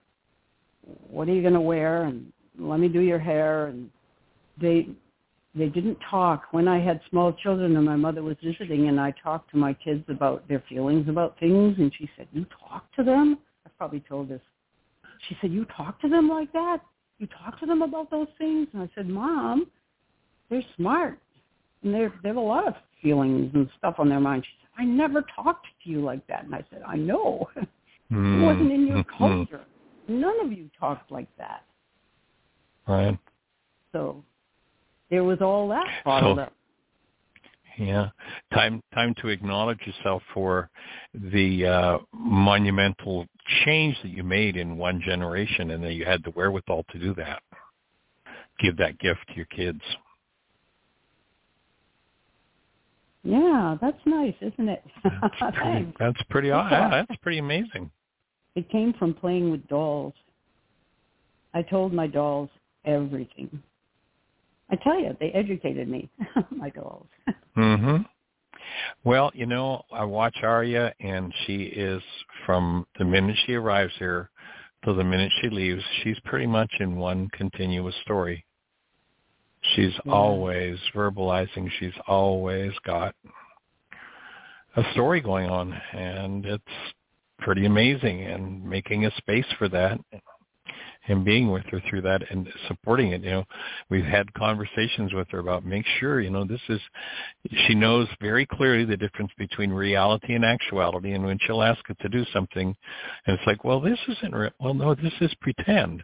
what 1.09 1.27
are 1.27 1.33
you 1.33 1.41
going 1.41 1.53
to 1.53 1.61
wear 1.61 2.03
and 2.03 2.31
let 2.57 2.79
me 2.79 2.87
do 2.87 3.01
your 3.01 3.19
hair 3.19 3.67
and 3.67 3.89
they 4.59 4.87
they 5.57 5.69
didn't 5.69 5.97
talk 6.09 6.43
when 6.51 6.67
i 6.67 6.79
had 6.79 6.99
small 7.09 7.33
children 7.33 7.75
and 7.75 7.85
my 7.85 7.95
mother 7.95 8.23
was 8.23 8.35
visiting 8.43 8.87
and 8.87 8.99
i 8.99 9.13
talked 9.23 9.49
to 9.51 9.57
my 9.57 9.73
kids 9.73 10.03
about 10.07 10.47
their 10.47 10.63
feelings 10.69 11.07
about 11.09 11.37
things 11.39 11.75
and 11.77 11.91
she 11.97 12.09
said 12.15 12.27
you 12.31 12.45
talk 12.67 12.83
to 12.95 13.03
them 13.03 13.37
i've 13.65 13.77
probably 13.77 14.03
told 14.07 14.29
this 14.29 14.41
she 15.27 15.37
said, 15.41 15.51
you 15.51 15.65
talk 15.65 15.99
to 16.01 16.09
them 16.09 16.29
like 16.29 16.51
that? 16.53 16.79
You 17.19 17.27
talk 17.27 17.59
to 17.59 17.65
them 17.65 17.81
about 17.81 18.11
those 18.11 18.27
things? 18.37 18.67
And 18.73 18.83
I 18.83 18.89
said, 18.95 19.07
Mom, 19.07 19.67
they're 20.49 20.63
smart. 20.75 21.19
And 21.83 21.93
there, 21.93 22.13
there 22.23 22.33
are 22.33 22.37
a 22.37 22.41
lot 22.41 22.67
of 22.67 22.75
feelings 23.01 23.51
and 23.53 23.69
stuff 23.77 23.95
on 23.97 24.09
their 24.09 24.19
mind. 24.19 24.45
She 24.45 24.51
said, 24.61 24.83
I 24.83 24.85
never 24.85 25.23
talked 25.35 25.65
to 25.83 25.89
you 25.89 26.01
like 26.01 26.25
that. 26.27 26.45
And 26.45 26.53
I 26.53 26.63
said, 26.69 26.81
I 26.85 26.95
know. 26.95 27.47
Mm. 28.11 28.41
it 28.41 28.45
wasn't 28.45 28.71
in 28.71 28.87
your 28.87 29.03
culture. 29.17 29.61
None 30.07 30.39
of 30.45 30.51
you 30.51 30.69
talked 30.79 31.11
like 31.11 31.27
that. 31.37 31.63
Right. 32.87 33.17
So 33.91 34.23
there 35.09 35.23
was 35.23 35.39
all 35.41 35.67
that 35.69 35.87
bottled 36.05 36.37
So- 36.37 36.43
up. 36.43 36.53
Yeah. 37.79 38.09
Time 38.55 38.81
time 38.95 39.13
to 39.21 39.27
acknowledge 39.27 39.79
yourself 39.85 40.23
for 40.33 40.67
the 41.13 41.63
uh, 41.67 41.97
monumental 42.11 43.27
change 43.65 43.95
that 44.01 44.09
you 44.09 44.23
made 44.23 44.55
in 44.57 44.77
one 44.77 44.99
generation 45.05 45.69
and 45.69 45.83
that 45.83 45.93
you 45.93 46.03
had 46.03 46.23
the 46.23 46.31
wherewithal 46.31 46.85
to 46.91 46.97
do 46.97 47.13
that. 47.15 47.43
Give 48.59 48.75
that 48.77 48.97
gift 48.97 49.19
to 49.27 49.35
your 49.35 49.45
kids. 49.45 49.81
Yeah, 53.23 53.77
that's 53.81 53.99
nice, 54.05 54.35
isn't 54.41 54.69
it? 54.69 54.83
That's 55.03 55.35
pretty, 55.57 55.93
that's 55.99 56.21
pretty 56.29 56.47
Yeah. 56.47 57.03
that's 57.07 57.19
pretty 57.21 57.39
amazing. 57.39 57.91
It 58.55 58.69
came 58.69 58.93
from 58.93 59.13
playing 59.13 59.51
with 59.51 59.67
dolls. 59.67 60.13
I 61.53 61.61
told 61.61 61.93
my 61.93 62.07
dolls 62.07 62.49
everything. 62.85 63.61
I 64.69 64.75
tell 64.77 64.99
you, 64.99 65.15
they 65.19 65.31
educated 65.31 65.87
me, 65.87 66.09
my 66.51 66.69
dolls. 66.69 67.07
Mhm. 67.57 68.05
Well, 69.03 69.31
you 69.33 69.47
know, 69.47 69.83
I 69.91 70.03
watch 70.03 70.35
Arya 70.43 70.93
and 70.99 71.33
she 71.45 71.63
is 71.63 72.03
from 72.45 72.85
the 72.99 73.05
minute 73.05 73.35
she 73.45 73.55
arrives 73.55 73.93
here 73.97 74.29
to 74.85 74.93
the 74.93 75.03
minute 75.03 75.31
she 75.41 75.49
leaves, 75.49 75.83
she's 76.03 76.19
pretty 76.25 76.45
much 76.45 76.71
in 76.79 76.97
one 76.97 77.29
continuous 77.29 77.95
story. 78.03 78.45
She's 79.73 79.93
Yeah. 80.05 80.11
always 80.11 80.79
verbalizing, 80.93 81.71
she's 81.79 81.97
always 82.07 82.73
got 82.85 83.15
a 84.75 84.83
story 84.91 85.19
going 85.21 85.49
on 85.49 85.73
and 85.93 86.45
it's 86.45 86.63
pretty 87.39 87.65
amazing 87.65 88.21
and 88.21 88.63
making 88.63 89.05
a 89.05 89.11
space 89.17 89.51
for 89.57 89.67
that 89.69 89.99
and 91.07 91.23
being 91.23 91.51
with 91.51 91.63
her 91.65 91.81
through 91.89 92.01
that 92.01 92.21
and 92.29 92.47
supporting 92.67 93.11
it. 93.11 93.23
You 93.23 93.31
know, 93.31 93.43
we've 93.89 94.05
had 94.05 94.33
conversations 94.33 95.13
with 95.13 95.29
her 95.31 95.39
about 95.39 95.65
make 95.65 95.85
sure, 95.99 96.21
you 96.21 96.29
know, 96.29 96.45
this 96.45 96.61
is 96.69 96.81
she 97.67 97.75
knows 97.75 98.07
very 98.21 98.45
clearly 98.45 98.85
the 98.85 98.97
difference 98.97 99.31
between 99.37 99.71
reality 99.71 100.33
and 100.33 100.45
actuality 100.45 101.13
and 101.13 101.25
when 101.25 101.39
she'll 101.41 101.63
ask 101.63 101.79
it 101.89 101.97
to 102.01 102.09
do 102.09 102.25
something 102.33 102.75
and 103.25 103.37
it's 103.37 103.47
like, 103.47 103.63
well, 103.63 103.79
this 103.79 103.99
isn't 104.07 104.35
real. 104.35 104.51
Well, 104.59 104.73
no, 104.73 104.95
this 104.95 105.13
is 105.21 105.33
pretend. 105.41 106.03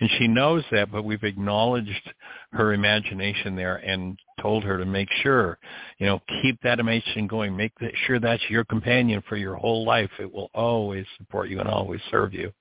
And 0.00 0.10
she 0.18 0.28
knows 0.28 0.64
that, 0.72 0.90
but 0.90 1.04
we've 1.04 1.22
acknowledged 1.22 2.12
her 2.52 2.72
imagination 2.72 3.54
there 3.56 3.76
and 3.76 4.18
told 4.40 4.64
her 4.64 4.78
to 4.78 4.84
make 4.84 5.08
sure, 5.22 5.58
you 5.98 6.06
know, 6.06 6.20
keep 6.42 6.60
that 6.62 6.80
imagination 6.80 7.26
going. 7.26 7.56
Make 7.56 7.72
that, 7.80 7.92
sure 8.06 8.18
that's 8.18 8.42
your 8.48 8.64
companion 8.64 9.22
for 9.28 9.36
your 9.36 9.54
whole 9.54 9.84
life. 9.84 10.10
It 10.18 10.32
will 10.32 10.50
always 10.54 11.06
support 11.18 11.48
you 11.48 11.60
and 11.60 11.68
always 11.68 12.00
serve 12.10 12.34
you. 12.34 12.52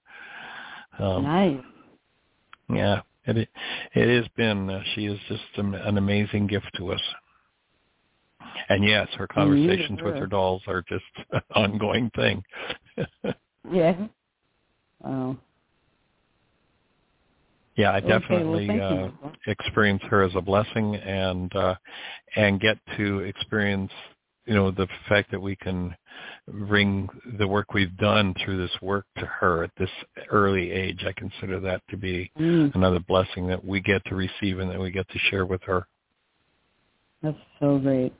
Um, 0.99 1.23
nice. 1.23 1.57
Yeah, 2.75 3.01
it 3.25 3.49
it 3.95 4.17
has 4.21 4.27
been. 4.35 4.69
Uh, 4.69 4.81
she 4.93 5.05
is 5.05 5.19
just 5.27 5.43
an, 5.55 5.75
an 5.75 5.97
amazing 5.97 6.47
gift 6.47 6.69
to 6.77 6.91
us. 6.91 7.01
And 8.69 8.83
yes, 8.83 9.07
her 9.17 9.27
conversations 9.27 9.99
with 10.03 10.15
her. 10.15 10.27
dolls 10.27 10.61
are 10.67 10.83
just 10.87 11.03
an 11.31 11.41
ongoing 11.55 12.09
thing. 12.15 12.43
Yeah. 13.71 14.07
Wow. 14.99 15.37
yeah, 17.75 17.91
I 17.91 17.97
Okay, 17.97 18.07
well, 18.07 18.19
definitely 18.19 18.79
uh, 18.79 19.07
experience 19.47 20.01
her 20.09 20.23
as 20.23 20.33
a 20.35 20.41
blessing 20.41 20.95
and 20.95 21.53
uh, 21.55 21.75
and 22.35 22.59
get 22.59 22.77
to 22.97 23.19
experience 23.19 23.91
you 24.45 24.53
know 24.53 24.71
the 24.71 24.87
fact 25.07 25.31
that 25.31 25.39
we 25.41 25.55
can 25.55 25.95
bring 26.47 27.07
the 27.39 27.47
work 27.47 27.73
we've 27.73 27.95
done 27.97 28.33
through 28.43 28.57
this 28.57 28.81
work 28.81 29.05
to 29.17 29.25
her 29.25 29.63
at 29.63 29.71
this 29.77 29.89
early 30.29 30.71
age. 30.71 31.03
I 31.07 31.13
consider 31.13 31.59
that 31.61 31.81
to 31.89 31.97
be 31.97 32.31
Mm, 32.37 32.75
another 32.75 32.99
blessing 32.99 33.47
that 33.47 33.63
we 33.63 33.79
get 33.79 34.03
to 34.05 34.15
receive 34.15 34.59
and 34.59 34.69
that 34.69 34.79
we 34.79 34.91
get 34.91 35.07
to 35.09 35.19
share 35.29 35.45
with 35.45 35.61
her. 35.63 35.87
that's 37.21 37.37
so 37.59 37.77
great. 37.79 38.13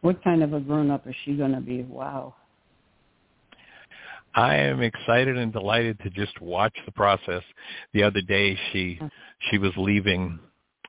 What 0.00 0.22
kind 0.22 0.42
of 0.42 0.52
a 0.52 0.60
grown-up 0.60 1.06
is 1.06 1.14
she 1.24 1.34
going 1.34 1.52
to 1.52 1.60
be? 1.60 1.82
Wow. 1.82 2.34
I 4.34 4.56
am 4.56 4.82
excited 4.82 5.38
and 5.38 5.52
delighted 5.52 5.98
to 6.00 6.10
just 6.10 6.38
watch 6.40 6.74
the 6.86 6.92
process. 6.92 7.42
The 7.92 8.02
other 8.02 8.20
day 8.20 8.58
she 8.72 9.00
she 9.50 9.58
was 9.58 9.72
leaving 9.76 10.38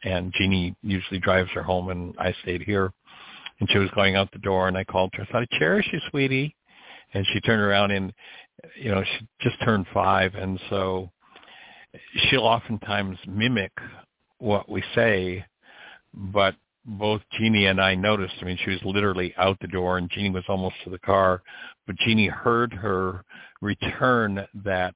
and 0.04 0.34
Jeanie 0.38 0.76
usually 0.82 1.20
drives 1.20 1.50
her 1.52 1.62
home 1.64 1.90
and 1.90 2.16
I 2.18 2.34
stayed 2.42 2.64
here 2.64 2.92
and 3.60 3.70
she 3.70 3.78
was 3.78 3.90
going 3.92 4.16
out 4.16 4.32
the 4.32 4.40
door 4.40 4.68
and 4.68 4.78
I 4.78 4.84
called 4.84 5.12
her. 5.14 5.24
I 5.24 5.26
said, 5.28 5.48
I 5.52 5.58
cherish 5.58 5.88
you, 5.92 6.00
sweetie. 6.10 6.56
And 7.14 7.26
she 7.34 7.40
turned 7.42 7.62
around 7.62 7.92
and 7.92 8.14
you 8.80 8.92
know, 8.92 9.04
she 9.04 9.28
just 9.42 9.62
turned 9.64 9.86
five 9.94 10.34
and 10.36 10.60
so 10.70 11.12
she'll 12.30 12.42
oftentimes 12.42 13.18
mimic 13.28 13.72
what 14.40 14.70
we 14.70 14.84
say, 14.94 15.46
but 16.14 16.56
both 16.86 17.22
Jeanie 17.38 17.66
and 17.66 17.82
I 17.82 17.96
noticed. 17.96 18.36
I 18.42 18.46
mean, 18.46 18.60
she 18.64 18.72
was 18.72 18.84
literally 18.84 19.34
out 19.38 19.58
the 19.60 19.68
door, 19.68 19.98
and 19.98 20.10
Jeanie 20.10 20.30
was 20.30 20.44
almost 20.48 20.76
to 20.84 20.90
the 20.90 21.00
car, 21.00 21.42
but 21.88 21.96
Jeanie 21.98 22.28
heard 22.28 22.74
her 22.74 23.24
return 23.62 24.46
that 24.64 24.94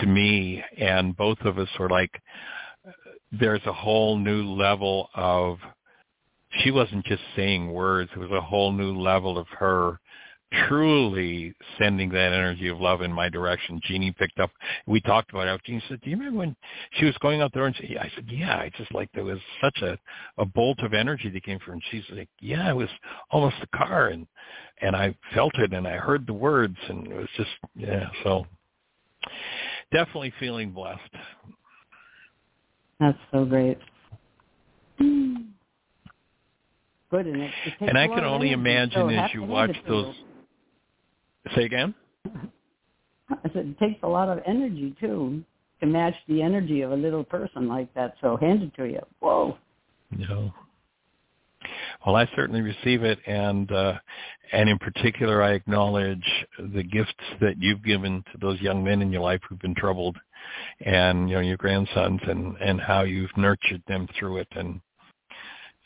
to 0.00 0.06
me, 0.06 0.62
and 0.76 1.16
both 1.16 1.40
of 1.42 1.58
us 1.58 1.68
were 1.78 1.88
like, 1.88 2.20
"There's 3.30 3.64
a 3.66 3.72
whole 3.72 4.16
new 4.18 4.44
level 4.44 5.10
of." 5.14 5.58
She 6.62 6.70
wasn't 6.70 7.04
just 7.06 7.22
saying 7.36 7.70
words; 7.70 8.10
it 8.14 8.18
was 8.18 8.30
a 8.30 8.40
whole 8.40 8.72
new 8.72 8.98
level 8.98 9.38
of 9.38 9.46
her 9.58 9.98
truly 10.68 11.54
sending 11.78 12.08
that 12.10 12.32
energy 12.32 12.68
of 12.68 12.80
love 12.80 13.02
in 13.02 13.12
my 13.12 13.28
direction. 13.28 13.80
Jeanie 13.84 14.12
picked 14.12 14.38
up. 14.38 14.50
We 14.86 15.00
talked 15.00 15.30
about 15.30 15.48
it. 15.48 15.60
Jeanie 15.64 15.82
said, 15.88 16.00
"Do 16.00 16.10
you 16.10 16.16
remember 16.16 16.38
when 16.38 16.56
she 16.92 17.04
was 17.04 17.16
going 17.18 17.40
out 17.40 17.52
there?" 17.52 17.66
And 17.66 17.76
she, 17.76 17.98
I 17.98 18.10
said, 18.14 18.26
"Yeah." 18.30 18.56
I 18.56 18.70
just 18.76 18.92
like 18.94 19.10
there 19.12 19.24
was 19.24 19.38
such 19.60 19.82
a 19.82 19.98
a 20.38 20.44
bolt 20.44 20.80
of 20.80 20.94
energy 20.94 21.28
that 21.30 21.42
came 21.42 21.58
from. 21.58 21.66
her. 21.66 21.72
And 21.74 21.82
she's 21.90 22.04
like, 22.16 22.28
"Yeah, 22.40 22.70
it 22.70 22.76
was 22.76 22.88
almost 23.30 23.56
a 23.62 23.76
car, 23.76 24.08
and 24.08 24.26
and 24.80 24.94
I 24.94 25.16
felt 25.34 25.54
it, 25.58 25.72
and 25.72 25.86
I 25.86 25.96
heard 25.96 26.26
the 26.26 26.34
words, 26.34 26.76
and 26.88 27.06
it 27.06 27.16
was 27.16 27.28
just 27.36 27.50
yeah." 27.74 28.08
So 28.22 28.46
definitely 29.92 30.32
feeling 30.38 30.70
blessed. 30.70 31.00
That's 33.00 33.18
so 33.32 33.44
great. 33.44 33.78
Mm. 35.00 35.53
Good, 37.14 37.28
and 37.28 37.42
it, 37.42 37.50
it 37.64 37.74
And 37.88 37.96
I 37.96 38.08
can 38.08 38.24
only 38.24 38.50
imagine 38.50 39.08
as 39.10 39.30
you 39.32 39.44
watch 39.44 39.70
those. 39.86 40.12
Say 41.54 41.64
again. 41.64 41.94
I 43.30 43.50
said 43.52 43.66
it 43.66 43.78
takes 43.78 44.00
a 44.02 44.08
lot 44.08 44.28
of 44.28 44.40
energy 44.44 44.96
too 44.98 45.44
to 45.78 45.86
match 45.86 46.14
the 46.26 46.42
energy 46.42 46.80
of 46.80 46.90
a 46.90 46.96
little 46.96 47.22
person 47.22 47.68
like 47.68 47.92
that. 47.94 48.14
So 48.20 48.36
hand 48.36 48.64
it 48.64 48.74
to 48.78 48.86
you. 48.86 48.98
Whoa. 49.20 49.56
No. 50.10 50.52
Well, 52.04 52.16
I 52.16 52.28
certainly 52.34 52.62
receive 52.62 53.04
it, 53.04 53.20
and 53.28 53.70
uh, 53.70 53.94
and 54.50 54.68
in 54.68 54.78
particular, 54.78 55.40
I 55.40 55.52
acknowledge 55.52 56.28
the 56.58 56.82
gifts 56.82 57.12
that 57.40 57.54
you've 57.60 57.84
given 57.84 58.24
to 58.32 58.38
those 58.40 58.60
young 58.60 58.82
men 58.82 59.02
in 59.02 59.12
your 59.12 59.22
life 59.22 59.40
who've 59.48 59.60
been 59.60 59.76
troubled, 59.76 60.16
and 60.80 61.28
you 61.28 61.36
know 61.36 61.42
your 61.42 61.58
grandsons, 61.58 62.20
and 62.26 62.56
and 62.56 62.80
how 62.80 63.02
you've 63.02 63.36
nurtured 63.36 63.84
them 63.86 64.08
through 64.18 64.38
it, 64.38 64.48
and 64.56 64.80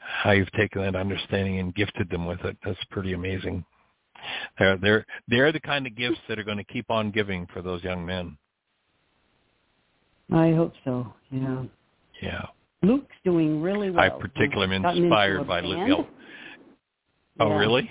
how 0.08 0.30
you've 0.32 0.50
taken 0.52 0.82
that 0.82 0.96
understanding 0.96 1.58
and 1.58 1.74
gifted 1.74 2.08
them 2.10 2.26
with 2.26 2.40
it. 2.44 2.56
That's 2.64 2.82
pretty 2.90 3.12
amazing. 3.12 3.64
They're 4.58 4.76
they're 4.78 5.06
they're 5.28 5.52
the 5.52 5.60
kind 5.60 5.86
of 5.86 5.96
gifts 5.96 6.18
that 6.28 6.38
are 6.38 6.44
going 6.44 6.56
to 6.56 6.64
keep 6.64 6.90
on 6.90 7.10
giving 7.10 7.46
for 7.52 7.62
those 7.62 7.84
young 7.84 8.04
men. 8.04 8.36
I 10.32 10.52
hope 10.52 10.72
so. 10.84 11.12
Yeah. 11.30 11.64
Yeah. 12.20 12.42
Luke's 12.82 13.14
doing 13.24 13.62
really 13.62 13.90
well. 13.90 14.04
I 14.04 14.08
particularly 14.08 14.74
am 14.74 14.84
inspired 14.84 15.46
by 15.46 15.60
Luke. 15.60 16.06
Oh, 17.40 17.48
Yeah. 17.48 17.58
really? 17.58 17.90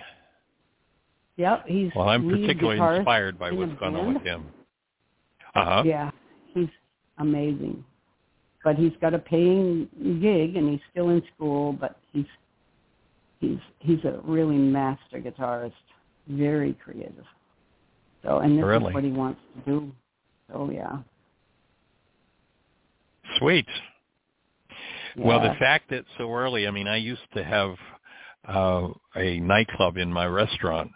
Yep, 1.37 1.67
he's 1.67 1.91
Well, 1.95 2.09
I'm 2.09 2.27
particularly 2.27 2.97
inspired 2.97 3.37
by 3.37 3.51
what's 3.51 3.73
going 3.79 3.95
on 3.95 4.13
with 4.15 4.23
him. 4.23 4.45
Uh 5.55 5.65
huh. 5.65 5.83
Yeah, 5.85 6.11
he's 6.53 6.67
amazing. 7.19 7.83
But 8.63 8.75
he's 8.75 8.93
got 8.99 9.13
a 9.13 9.19
paying 9.19 9.87
gig 10.21 10.55
and 10.55 10.69
he's 10.69 10.81
still 10.91 11.09
in 11.09 11.21
school, 11.35 11.73
but 11.73 11.97
he's 12.11 12.25
he's 13.39 13.59
he's 13.79 14.03
a 14.03 14.19
really 14.23 14.57
master 14.57 15.19
guitarist, 15.19 15.73
very 16.27 16.73
creative. 16.73 17.25
So 18.23 18.39
and 18.39 18.57
this 18.57 18.65
Really? 18.65 18.87
is 18.87 18.93
what 18.93 19.03
he 19.03 19.11
wants 19.11 19.39
to 19.55 19.71
do. 19.71 19.91
So 20.51 20.69
yeah. 20.71 20.97
Sweet. 23.37 23.67
Well, 25.17 25.41
the 25.41 25.55
fact 25.59 25.89
that 25.89 26.05
so 26.17 26.31
early, 26.31 26.67
I 26.67 26.71
mean, 26.71 26.87
I 26.87 26.97
used 26.97 27.21
to 27.33 27.43
have 27.43 27.75
uh, 28.47 28.89
a 29.15 29.39
nightclub 29.39 29.97
in 29.97 30.13
my 30.13 30.27
restaurant, 30.27 30.91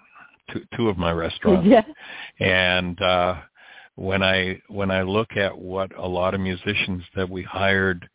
two, 0.53 0.61
two 0.77 0.89
of 0.89 0.97
my 0.97 1.11
restaurants, 1.11 1.67
yeah. 1.69 1.81
and 2.39 3.01
uh, 3.01 3.35
when 4.01 4.23
I 4.23 4.59
when 4.67 4.89
I 4.89 5.03
look 5.03 5.37
at 5.37 5.55
what 5.55 5.91
a 5.95 6.07
lot 6.07 6.33
of 6.33 6.41
musicians 6.41 7.03
that 7.15 7.29
we 7.29 7.43
hired 7.43 8.09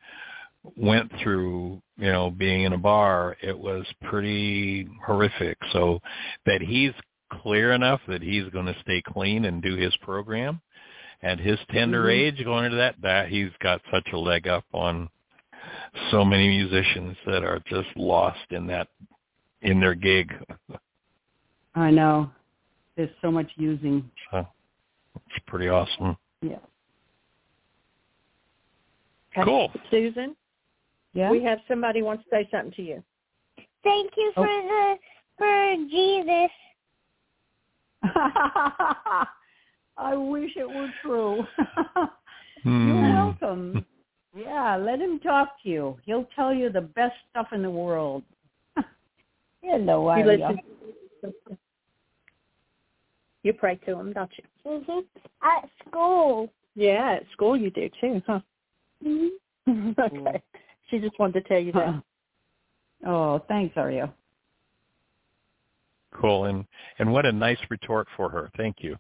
went 0.77 1.13
through, 1.23 1.81
you 1.97 2.11
know, 2.11 2.29
being 2.29 2.63
in 2.63 2.73
a 2.73 2.79
bar, 2.79 3.37
it 3.41 3.57
was 3.57 3.87
pretty 4.03 4.89
horrific. 5.07 5.57
So 5.73 6.01
that 6.45 6.61
he's 6.61 6.91
clear 7.41 7.73
enough 7.73 8.01
that 8.09 8.21
he's 8.21 8.49
going 8.53 8.67
to 8.67 8.77
stay 8.81 9.01
clean 9.01 9.45
and 9.45 9.63
do 9.63 9.77
his 9.77 9.97
program 9.99 10.61
at 11.23 11.39
his 11.39 11.59
tender 11.71 12.07
mm-hmm. 12.07 12.37
age 12.37 12.45
going 12.45 12.65
into 12.65 12.79
that, 12.79 12.97
that 13.03 13.29
he's 13.29 13.51
got 13.63 13.81
such 13.93 14.09
a 14.13 14.19
leg 14.19 14.49
up 14.49 14.65
on 14.73 15.09
so 16.11 16.25
many 16.25 16.49
musicians 16.49 17.17
that 17.27 17.45
are 17.45 17.61
just 17.69 17.89
lost 17.95 18.51
in 18.51 18.67
that 18.67 18.89
in 19.63 19.79
their 19.79 19.95
gig. 19.95 20.35
I 21.77 21.93
know. 21.93 22.29
There's 22.97 23.11
so 23.23 23.31
much 23.31 23.51
using. 23.57 24.11
So 24.33 24.49
it's 25.27 25.45
pretty 25.47 25.69
awesome. 25.69 26.17
Yeah. 26.43 26.59
Cool. 29.45 29.71
Susan? 29.91 30.35
Yeah. 31.13 31.31
We 31.31 31.43
have 31.45 31.59
somebody 31.69 32.03
wants 32.03 32.25
to 32.25 32.31
say 32.31 32.49
something 32.51 32.73
to 32.73 32.83
you. 32.83 33.03
Thank 33.83 34.13
you 34.17 34.33
for 34.35 34.47
oh. 34.49 34.69
the 34.69 34.97
for 35.39 35.77
Jesus. 35.91 36.51
I 39.99 40.15
wish 40.15 40.53
it 40.57 40.69
were 40.69 40.91
true. 41.03 41.45
hmm. 42.63 42.89
You're 42.89 43.15
welcome. 43.15 43.87
Yeah, 44.37 44.77
let 44.77 45.01
him 45.01 45.19
talk 45.21 45.63
to 45.63 45.69
you. 45.69 45.97
He'll 46.05 46.29
tell 46.37 46.53
you 46.53 46.71
the 46.71 46.83
best 46.83 47.15
stuff 47.31 47.49
in 47.53 47.63
the 47.63 47.71
world. 47.71 48.23
you 49.63 49.79
know 49.79 50.09
I 50.09 50.23
you, 53.47 53.53
you 53.53 53.59
pray 53.59 53.77
to 53.87 53.95
them, 53.95 54.13
don't 54.13 54.31
you? 54.37 54.45
Mhm. 54.71 55.05
At 55.43 55.69
school. 55.87 56.53
Yeah, 56.75 57.13
at 57.13 57.31
school 57.33 57.57
you 57.57 57.71
do 57.71 57.89
too, 58.01 58.23
huh? 58.27 58.41
Mhm. 59.05 59.31
okay. 59.99 60.43
She 60.89 60.99
just 60.99 61.19
wanted 61.19 61.43
to 61.43 61.49
tell 61.49 61.59
you 61.59 61.73
that. 61.73 62.03
Oh, 63.05 63.39
thanks, 63.49 63.77
Aria. 63.77 64.13
Cool, 66.15 66.47
and 66.47 66.65
and 66.99 67.13
what 67.13 67.27
a 67.27 67.33
nice 67.33 67.59
retort 67.71 68.09
for 68.17 68.31
her. 68.31 68.51
Thank 68.57 68.77
you. 68.81 68.97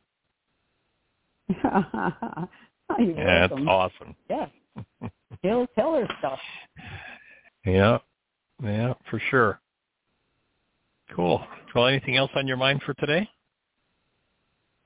yeah, 1.64 2.48
that's 2.88 3.52
awesome. 3.52 4.14
Yeah, 4.28 4.46
he'll 5.42 5.66
tell 5.68 5.94
her 5.94 6.08
stuff. 6.18 6.38
Yeah, 7.64 7.98
yeah, 8.62 8.94
for 9.10 9.20
sure. 9.30 9.60
Cool. 11.14 11.44
Well, 11.74 11.86
anything 11.86 12.16
else 12.16 12.30
on 12.34 12.46
your 12.46 12.56
mind 12.56 12.82
for 12.84 12.94
today? 12.94 13.28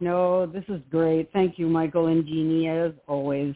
No, 0.01 0.47
this 0.47 0.65
is 0.69 0.81
great. 0.91 1.31
Thank 1.33 1.59
you, 1.59 1.67
Michael 1.67 2.07
and 2.07 2.27
Jeanie, 2.27 2.69
as 2.69 2.93
always. 3.07 3.55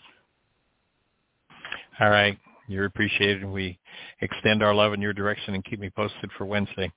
All 2.00 2.10
right. 2.10 2.38
You're 2.68 2.84
appreciated. 2.86 3.44
We 3.44 3.78
extend 4.20 4.62
our 4.62 4.74
love 4.74 4.92
in 4.92 5.00
your 5.00 5.12
direction 5.12 5.54
and 5.54 5.64
keep 5.64 5.80
me 5.80 5.90
posted 5.90 6.30
for 6.36 6.44
Wednesday. 6.44 6.92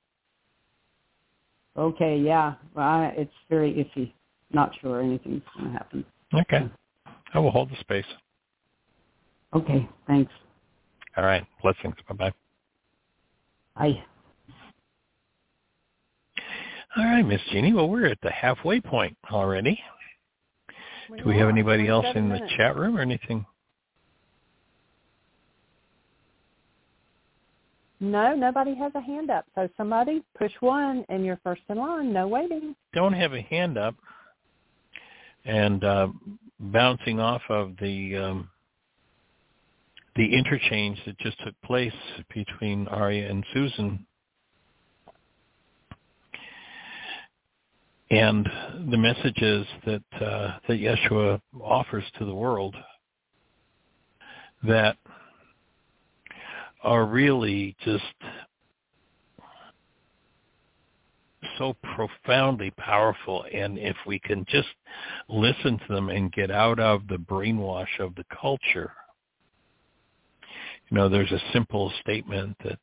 Okay, 1.77 2.17
yeah. 2.17 2.55
Well, 2.73 3.11
it's 3.15 3.31
very 3.49 3.73
iffy. 3.73 4.13
Not 4.51 4.71
sure 4.81 5.01
anything's 5.01 5.43
going 5.55 5.71
to 5.71 5.77
happen. 5.77 6.05
Okay. 6.33 6.69
I 7.33 7.39
will 7.39 7.51
hold 7.51 7.69
the 7.69 7.77
space. 7.79 8.05
Okay, 9.53 9.87
thanks. 10.07 10.31
All 11.15 11.23
right. 11.23 11.45
Blessings. 11.61 11.95
Bye-bye. 12.09 12.33
Bye. 13.75 14.03
All 16.97 17.05
right, 17.05 17.25
Miss 17.25 17.41
Jeanie. 17.51 17.73
Well, 17.73 17.89
we're 17.89 18.07
at 18.07 18.19
the 18.21 18.31
halfway 18.31 18.81
point 18.81 19.15
already. 19.31 19.79
Do 21.15 21.23
we 21.25 21.37
have 21.37 21.47
anybody 21.47 21.87
else 21.87 22.05
in 22.15 22.29
the 22.29 22.39
chat 22.57 22.75
room 22.75 22.97
or 22.97 23.01
anything? 23.01 23.45
No, 27.99 28.35
nobody 28.35 28.75
has 28.75 28.91
a 28.95 29.01
hand 29.01 29.29
up. 29.29 29.45
So 29.55 29.69
somebody 29.77 30.23
push 30.37 30.51
one 30.59 31.05
and 31.09 31.23
you're 31.25 31.39
first 31.43 31.61
in 31.69 31.77
line. 31.77 32.13
No 32.13 32.27
waiting. 32.27 32.75
Don't 32.93 33.13
have 33.13 33.33
a 33.33 33.41
hand 33.41 33.77
up. 33.77 33.95
And 35.45 35.83
uh, 35.83 36.07
bouncing 36.59 37.19
off 37.19 37.41
of 37.49 37.73
the 37.79 38.17
um, 38.17 38.49
the 40.15 40.33
interchange 40.35 40.99
that 41.05 41.17
just 41.19 41.37
took 41.43 41.53
place 41.61 41.93
between 42.33 42.87
Aria 42.87 43.29
and 43.29 43.45
Susan, 43.53 44.05
and 48.09 48.47
the 48.89 48.97
messages 48.97 49.65
that 49.85 50.03
uh, 50.21 50.57
that 50.67 50.79
Yeshua 50.79 51.41
offers 51.61 52.03
to 52.17 52.25
the 52.25 52.33
world 52.33 52.75
that 54.63 54.97
are 56.83 57.05
really 57.05 57.75
just 57.83 58.03
so 61.57 61.75
profoundly 61.95 62.71
powerful. 62.71 63.45
And 63.53 63.77
if 63.77 63.95
we 64.05 64.19
can 64.19 64.45
just 64.47 64.67
listen 65.27 65.79
to 65.87 65.93
them 65.93 66.09
and 66.09 66.31
get 66.31 66.51
out 66.51 66.79
of 66.79 67.07
the 67.07 67.17
brainwash 67.17 67.99
of 67.99 68.15
the 68.15 68.25
culture 68.41 68.91
you 70.89 70.97
know 70.97 71.09
there's 71.09 71.31
a 71.31 71.41
simple 71.53 71.91
statement 72.01 72.55
that 72.63 72.79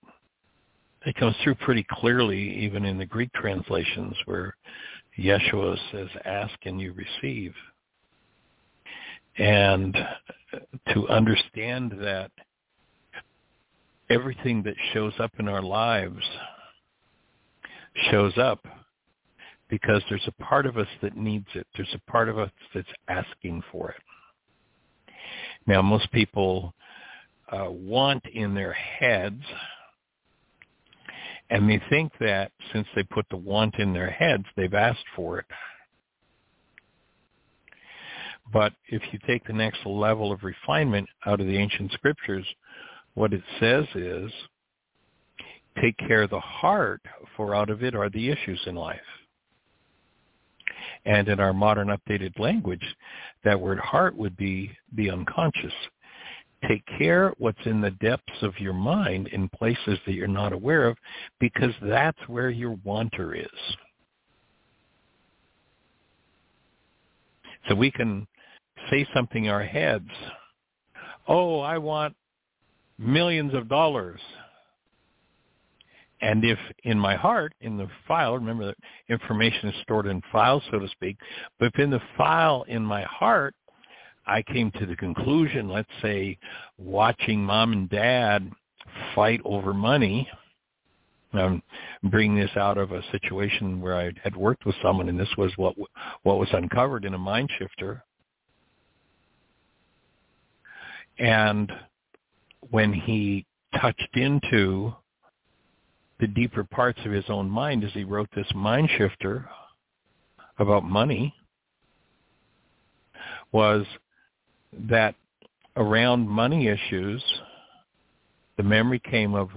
it 1.06 1.14
comes 1.16 1.34
through 1.42 1.54
pretty 1.56 1.84
clearly 1.90 2.38
even 2.38 2.84
in 2.84 2.98
the 2.98 3.06
Greek 3.06 3.32
translations 3.32 4.14
where 4.26 4.54
Yeshua 5.18 5.76
says 5.92 6.08
ask 6.24 6.54
and 6.64 6.80
you 6.80 6.92
receive 6.92 7.54
and 9.36 9.96
to 10.92 11.08
understand 11.08 11.92
that 12.00 12.30
everything 14.10 14.62
that 14.62 14.74
shows 14.92 15.12
up 15.18 15.32
in 15.38 15.48
our 15.48 15.62
lives 15.62 16.22
shows 18.10 18.36
up 18.38 18.66
because 19.68 20.02
there's 20.08 20.26
a 20.26 20.42
part 20.42 20.66
of 20.66 20.76
us 20.76 20.86
that 21.02 21.16
needs 21.16 21.46
it. 21.54 21.66
There's 21.76 21.94
a 21.94 22.10
part 22.10 22.28
of 22.28 22.38
us 22.38 22.50
that's 22.74 22.86
asking 23.08 23.62
for 23.72 23.90
it. 23.90 24.02
Now, 25.66 25.80
most 25.80 26.10
people 26.12 26.74
uh, 27.50 27.70
want 27.70 28.24
in 28.26 28.54
their 28.54 28.72
heads, 28.72 29.42
and 31.50 31.68
they 31.68 31.80
think 31.90 32.12
that 32.20 32.52
since 32.72 32.86
they 32.94 33.02
put 33.02 33.26
the 33.30 33.36
want 33.36 33.76
in 33.78 33.92
their 33.92 34.10
heads, 34.10 34.44
they've 34.56 34.74
asked 34.74 35.04
for 35.14 35.38
it. 35.38 35.46
But 38.52 38.72
if 38.88 39.02
you 39.12 39.18
take 39.26 39.46
the 39.46 39.52
next 39.52 39.84
level 39.86 40.32
of 40.32 40.42
refinement 40.42 41.08
out 41.26 41.40
of 41.40 41.46
the 41.46 41.56
ancient 41.56 41.92
scriptures, 41.92 42.46
what 43.14 43.32
it 43.32 43.42
says 43.60 43.84
is, 43.94 44.30
take 45.80 45.96
care 45.98 46.22
of 46.22 46.30
the 46.30 46.40
heart, 46.40 47.00
for 47.36 47.54
out 47.54 47.70
of 47.70 47.82
it 47.82 47.94
are 47.94 48.10
the 48.10 48.30
issues 48.30 48.60
in 48.66 48.74
life. 48.74 49.00
And 51.06 51.28
in 51.28 51.40
our 51.40 51.52
modern 51.52 51.88
updated 51.88 52.38
language, 52.38 52.84
that 53.44 53.60
word 53.60 53.78
heart 53.78 54.16
would 54.16 54.36
be 54.36 54.70
the 54.94 55.10
unconscious. 55.10 55.72
Take 56.68 56.84
care 56.98 57.32
what's 57.38 57.64
in 57.66 57.80
the 57.80 57.90
depths 57.90 58.42
of 58.42 58.58
your 58.58 58.72
mind 58.72 59.28
in 59.28 59.48
places 59.50 59.98
that 60.06 60.12
you're 60.12 60.26
not 60.26 60.52
aware 60.52 60.86
of 60.86 60.96
because 61.40 61.72
that's 61.82 62.18
where 62.26 62.50
your 62.50 62.78
wanter 62.84 63.34
is. 63.34 63.76
So 67.68 67.74
we 67.74 67.90
can 67.90 68.26
say 68.90 69.06
something 69.14 69.46
in 69.46 69.50
our 69.50 69.62
heads, 69.62 70.08
oh, 71.28 71.60
I 71.60 71.78
want 71.78 72.14
millions 72.98 73.54
of 73.54 73.68
dollars. 73.68 74.20
And 76.20 76.44
if 76.44 76.58
in 76.84 76.98
my 76.98 77.16
heart, 77.16 77.52
in 77.60 77.76
the 77.76 77.88
file, 78.08 78.34
remember 78.34 78.66
that 78.66 78.76
information 79.08 79.68
is 79.68 79.74
stored 79.82 80.06
in 80.06 80.22
files, 80.32 80.62
so 80.70 80.78
to 80.78 80.88
speak, 80.88 81.18
but 81.58 81.66
if 81.66 81.78
in 81.78 81.90
the 81.90 82.00
file 82.16 82.64
in 82.68 82.84
my 82.84 83.02
heart, 83.02 83.54
I 84.26 84.42
came 84.42 84.70
to 84.72 84.86
the 84.86 84.96
conclusion, 84.96 85.68
let's 85.68 85.88
say, 86.02 86.38
watching 86.78 87.44
mom 87.44 87.72
and 87.72 87.88
dad 87.90 88.50
fight 89.14 89.40
over 89.44 89.74
money, 89.74 90.28
um, 91.34 91.62
I'm 92.02 92.10
bringing 92.10 92.38
this 92.38 92.56
out 92.56 92.78
of 92.78 92.92
a 92.92 93.02
situation 93.10 93.80
where 93.80 93.96
I 93.96 94.12
had 94.22 94.36
worked 94.36 94.64
with 94.66 94.76
someone, 94.82 95.08
and 95.08 95.18
this 95.18 95.32
was 95.36 95.52
what 95.56 95.74
what 96.22 96.38
was 96.38 96.48
uncovered 96.52 97.04
in 97.04 97.14
a 97.14 97.18
mind 97.18 97.50
shifter. 97.58 98.04
And 101.18 101.72
when 102.70 102.92
he 102.92 103.46
touched 103.80 104.16
into 104.16 104.94
the 106.20 106.26
deeper 106.28 106.64
parts 106.64 107.00
of 107.04 107.10
his 107.10 107.24
own 107.28 107.50
mind 107.50 107.82
as 107.82 107.92
he 107.92 108.04
wrote 108.04 108.28
this 108.34 108.46
mind 108.54 108.88
shifter 108.96 109.48
about 110.58 110.84
money 110.84 111.34
was 113.52 113.84
that 114.88 115.14
around 115.76 116.28
money 116.28 116.68
issues, 116.68 117.22
the 118.56 118.62
memory 118.62 119.00
came 119.00 119.34
of 119.34 119.50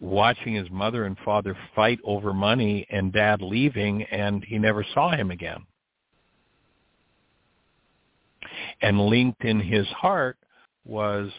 watching 0.00 0.54
his 0.54 0.70
mother 0.70 1.04
and 1.04 1.16
father 1.24 1.56
fight 1.74 1.98
over 2.04 2.32
money 2.32 2.86
and 2.90 3.12
dad 3.12 3.42
leaving 3.42 4.02
and 4.04 4.44
he 4.44 4.58
never 4.58 4.84
saw 4.94 5.10
him 5.14 5.30
again. 5.30 5.64
And 8.82 8.98
linked 8.98 9.44
in 9.44 9.60
his 9.60 9.86
heart 9.88 10.38
was 10.84 11.30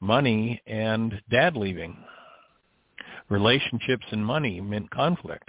money 0.00 0.60
and 0.66 1.20
dad 1.30 1.56
leaving. 1.56 1.96
Relationships 3.30 4.04
and 4.10 4.24
money 4.24 4.60
meant 4.60 4.90
conflict. 4.90 5.48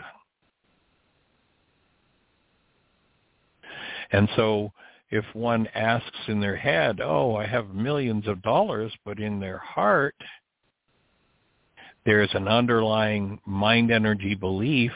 And 4.12 4.30
so 4.36 4.72
if 5.12 5.26
one 5.34 5.68
asks 5.76 6.18
in 6.28 6.40
their 6.40 6.56
head, 6.56 7.02
oh, 7.02 7.36
I 7.36 7.46
have 7.46 7.76
millions 7.76 8.28
of 8.28 8.42
dollars, 8.42 8.94
but 9.04 9.20
in 9.20 9.40
their 9.40 9.58
heart, 9.58 10.16
there's 12.06 12.34
an 12.34 12.48
underlying 12.48 13.40
mind 13.46 13.92
energy 13.92 14.36
belief 14.36 14.94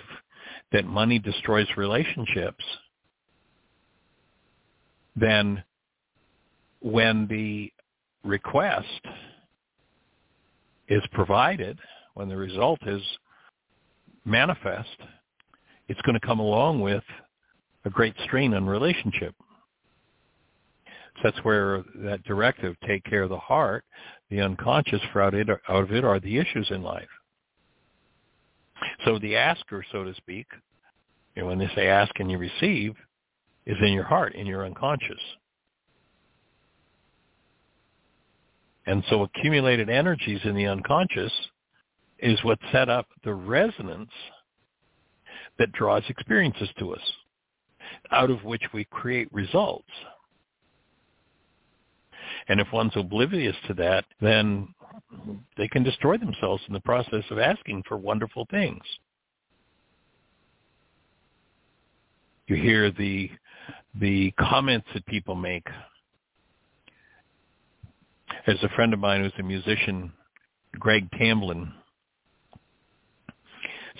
that 0.71 0.85
money 0.85 1.19
destroys 1.19 1.67
relationships, 1.77 2.63
then 5.15 5.63
when 6.79 7.27
the 7.27 7.71
request 8.23 8.87
is 10.87 11.03
provided, 11.11 11.77
when 12.13 12.29
the 12.29 12.37
result 12.37 12.79
is 12.87 13.01
manifest, 14.23 14.97
it's 15.87 16.01
going 16.01 16.19
to 16.19 16.25
come 16.25 16.39
along 16.39 16.79
with 16.79 17.03
a 17.83 17.89
great 17.89 18.15
strain 18.23 18.53
on 18.53 18.65
relationship. 18.65 19.35
That's 21.23 21.37
where 21.43 21.83
that 21.95 22.23
directive, 22.23 22.75
take 22.85 23.03
care 23.05 23.23
of 23.23 23.29
the 23.29 23.37
heart, 23.37 23.83
the 24.29 24.41
unconscious 24.41 25.01
out 25.15 25.33
of 25.33 25.91
it 25.91 26.03
are 26.03 26.19
the 26.19 26.37
issues 26.37 26.67
in 26.71 26.83
life. 26.83 27.07
So 29.05 29.19
the 29.19 29.35
asker, 29.35 29.83
so 29.91 30.03
to 30.03 30.13
speak, 30.15 30.47
you 31.35 31.41
know, 31.41 31.47
when 31.47 31.59
they 31.59 31.69
say 31.75 31.87
ask 31.87 32.11
and 32.19 32.29
you 32.29 32.37
receive, 32.37 32.95
is 33.65 33.77
in 33.81 33.93
your 33.93 34.03
heart, 34.03 34.35
in 34.35 34.45
your 34.45 34.65
unconscious. 34.65 35.19
And 38.85 39.03
so 39.09 39.23
accumulated 39.23 39.89
energies 39.89 40.41
in 40.43 40.55
the 40.55 40.67
unconscious 40.67 41.31
is 42.19 42.43
what 42.43 42.59
set 42.71 42.89
up 42.89 43.07
the 43.23 43.33
resonance 43.33 44.11
that 45.57 45.71
draws 45.71 46.03
experiences 46.09 46.69
to 46.79 46.93
us, 46.93 47.01
out 48.11 48.29
of 48.29 48.43
which 48.43 48.63
we 48.73 48.85
create 48.85 49.27
results. 49.31 49.89
And 52.47 52.59
if 52.59 52.67
one's 52.71 52.95
oblivious 52.95 53.55
to 53.67 53.73
that, 53.75 54.05
then 54.21 54.67
they 55.57 55.67
can 55.67 55.83
destroy 55.83 56.17
themselves 56.17 56.63
in 56.67 56.73
the 56.73 56.79
process 56.79 57.23
of 57.31 57.39
asking 57.39 57.83
for 57.87 57.97
wonderful 57.97 58.45
things. 58.51 58.83
You 62.47 62.55
hear 62.55 62.91
the 62.91 63.31
the 63.99 64.31
comments 64.39 64.87
that 64.93 65.05
people 65.07 65.35
make. 65.35 65.65
There's 68.45 68.61
a 68.61 68.69
friend 68.69 68.93
of 68.93 68.99
mine 68.99 69.23
who's 69.23 69.33
a 69.39 69.43
musician, 69.43 70.11
Greg 70.73 71.09
Tamblyn, 71.17 71.71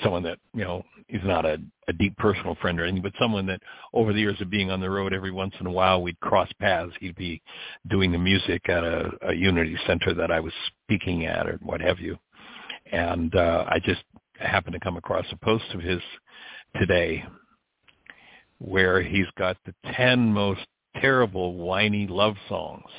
someone 0.04 0.24
that 0.24 0.40
you 0.54 0.64
know 0.64 0.84
he's 1.08 1.24
not 1.24 1.46
a, 1.46 1.58
a 1.88 1.94
deep 1.94 2.16
personal 2.18 2.56
friend 2.56 2.80
or 2.80 2.84
anything, 2.84 3.02
but 3.02 3.14
someone 3.20 3.46
that 3.48 3.62
over 3.94 4.14
the 4.14 4.20
years 4.20 4.40
of 4.42 4.50
being 4.50 4.72
on 4.72 4.80
the 4.80 4.90
road, 4.90 5.14
every 5.14 5.32
once 5.32 5.54
in 5.60 5.68
a 5.68 5.72
while 5.72 6.02
we'd 6.02 6.20
cross 6.20 6.50
paths. 6.60 6.94
He'd 7.00 7.16
be 7.16 7.42
doing 7.88 8.12
the 8.12 8.18
music 8.18 8.68
at 8.70 8.84
a, 8.84 9.12
a 9.30 9.34
Unity 9.34 9.78
Center 9.88 10.14
that 10.14 10.32
I 10.32 10.40
was 10.40 10.54
speaking 10.84 11.26
at, 11.26 11.48
or 11.48 11.60
what 11.62 11.82
have 11.82 12.00
you, 12.00 12.18
and 12.92 13.34
uh, 13.36 13.66
I 13.68 13.80
just 13.80 14.04
happened 14.40 14.74
to 14.74 14.80
come 14.80 14.98
across 14.98 15.26
a 15.32 15.38
post 15.38 15.66
of 15.74 15.82
his 15.82 16.02
today 16.76 17.24
where 18.60 19.02
he's 19.02 19.28
got 19.38 19.58
the 19.66 19.74
ten 19.96 20.34
most 20.34 20.62
terrible 21.02 21.56
whiny 21.56 22.08
love 22.08 22.36
songs 22.48 22.90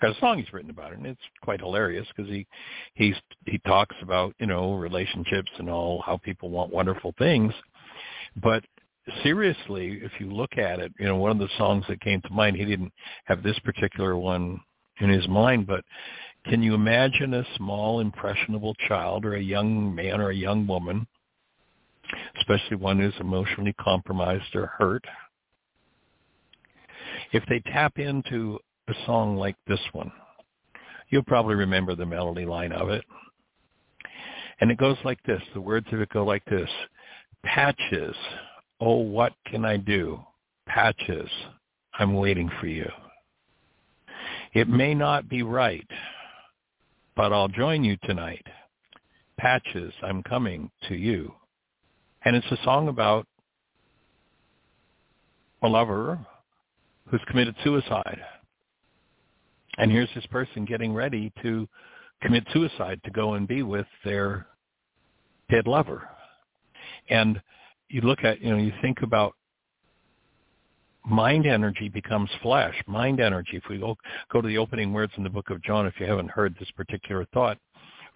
got 0.00 0.16
a 0.16 0.20
song 0.20 0.38
he's 0.38 0.52
written 0.52 0.70
about 0.70 0.92
it, 0.92 0.98
and 0.98 1.06
it's 1.06 1.20
quite 1.42 1.60
hilarious 1.60 2.06
because 2.14 2.30
he 2.30 2.46
he's 2.94 3.14
he 3.46 3.58
talks 3.58 3.96
about 4.02 4.34
you 4.38 4.46
know 4.46 4.74
relationships 4.74 5.50
and 5.58 5.70
all 5.70 6.02
how 6.04 6.16
people 6.18 6.50
want 6.50 6.72
wonderful 6.72 7.14
things, 7.18 7.52
but 8.42 8.64
seriously, 9.22 10.00
if 10.02 10.12
you 10.18 10.30
look 10.30 10.58
at 10.58 10.80
it, 10.80 10.92
you 10.98 11.06
know 11.06 11.16
one 11.16 11.30
of 11.30 11.38
the 11.38 11.48
songs 11.56 11.84
that 11.88 12.00
came 12.00 12.20
to 12.22 12.32
mind, 12.32 12.56
he 12.56 12.64
didn't 12.64 12.92
have 13.24 13.42
this 13.42 13.58
particular 13.60 14.16
one 14.16 14.60
in 15.00 15.08
his 15.08 15.26
mind, 15.28 15.66
but 15.66 15.84
can 16.46 16.62
you 16.62 16.74
imagine 16.74 17.34
a 17.34 17.44
small 17.56 18.00
impressionable 18.00 18.74
child 18.88 19.24
or 19.24 19.34
a 19.34 19.42
young 19.42 19.94
man 19.94 20.20
or 20.20 20.30
a 20.30 20.34
young 20.34 20.66
woman, 20.66 21.06
especially 22.38 22.76
one 22.76 22.98
who's 22.98 23.14
emotionally 23.20 23.74
compromised 23.80 24.54
or 24.54 24.66
hurt, 24.66 25.04
if 27.32 27.42
they 27.48 27.60
tap 27.72 27.98
into 27.98 28.58
a 28.88 28.94
song 29.04 29.36
like 29.36 29.56
this 29.66 29.80
one. 29.92 30.12
You'll 31.08 31.24
probably 31.24 31.54
remember 31.54 31.94
the 31.94 32.06
melody 32.06 32.44
line 32.44 32.72
of 32.72 32.88
it. 32.88 33.04
And 34.60 34.70
it 34.70 34.78
goes 34.78 34.96
like 35.04 35.22
this. 35.24 35.42
The 35.54 35.60
words 35.60 35.86
of 35.92 36.00
it 36.00 36.08
go 36.08 36.24
like 36.24 36.44
this. 36.46 36.70
Patches, 37.44 38.16
oh, 38.80 38.96
what 38.96 39.32
can 39.46 39.64
I 39.64 39.76
do? 39.76 40.20
Patches, 40.66 41.30
I'm 41.98 42.14
waiting 42.14 42.50
for 42.60 42.66
you. 42.66 42.90
It 44.52 44.68
may 44.68 44.94
not 44.94 45.28
be 45.28 45.42
right, 45.42 45.86
but 47.14 47.32
I'll 47.32 47.48
join 47.48 47.84
you 47.84 47.96
tonight. 48.04 48.46
Patches, 49.38 49.92
I'm 50.02 50.22
coming 50.22 50.70
to 50.88 50.94
you. 50.94 51.32
And 52.24 52.34
it's 52.34 52.50
a 52.50 52.64
song 52.64 52.88
about 52.88 53.26
a 55.62 55.68
lover 55.68 56.18
who's 57.08 57.20
committed 57.28 57.54
suicide 57.62 58.20
and 59.78 59.90
here's 59.90 60.08
this 60.14 60.26
person 60.26 60.64
getting 60.64 60.92
ready 60.92 61.32
to 61.42 61.68
commit 62.22 62.44
suicide 62.52 63.00
to 63.04 63.10
go 63.10 63.34
and 63.34 63.46
be 63.46 63.62
with 63.62 63.86
their 64.04 64.46
dead 65.50 65.66
lover. 65.66 66.08
And 67.08 67.40
you 67.88 68.00
look 68.00 68.24
at, 68.24 68.40
you 68.40 68.50
know, 68.50 68.56
you 68.56 68.72
think 68.82 69.02
about 69.02 69.34
mind 71.04 71.46
energy 71.46 71.88
becomes 71.88 72.30
flesh. 72.42 72.74
Mind 72.86 73.20
energy, 73.20 73.56
if 73.56 73.62
we 73.70 73.78
go, 73.78 73.96
go 74.32 74.40
to 74.40 74.48
the 74.48 74.58
opening 74.58 74.92
words 74.92 75.12
in 75.16 75.22
the 75.22 75.30
book 75.30 75.50
of 75.50 75.62
John, 75.62 75.86
if 75.86 75.94
you 76.00 76.06
haven't 76.06 76.30
heard 76.30 76.56
this 76.58 76.70
particular 76.72 77.26
thought 77.32 77.58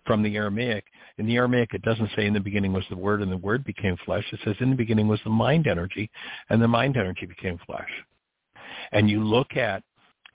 from 0.06 0.22
the 0.22 0.34
Aramaic, 0.36 0.84
in 1.18 1.26
the 1.26 1.36
Aramaic 1.36 1.74
it 1.74 1.82
doesn't 1.82 2.10
say 2.16 2.26
in 2.26 2.32
the 2.32 2.40
beginning 2.40 2.72
was 2.72 2.84
the 2.88 2.96
word 2.96 3.20
and 3.20 3.30
the 3.30 3.36
word 3.36 3.64
became 3.64 3.96
flesh. 4.04 4.24
It 4.32 4.40
says 4.44 4.56
in 4.60 4.70
the 4.70 4.76
beginning 4.76 5.08
was 5.08 5.20
the 5.24 5.30
mind 5.30 5.66
energy 5.66 6.10
and 6.48 6.60
the 6.60 6.68
mind 6.68 6.96
energy 6.96 7.26
became 7.26 7.58
flesh. 7.66 7.90
And 8.92 9.10
you 9.10 9.22
look 9.22 9.56
at 9.56 9.82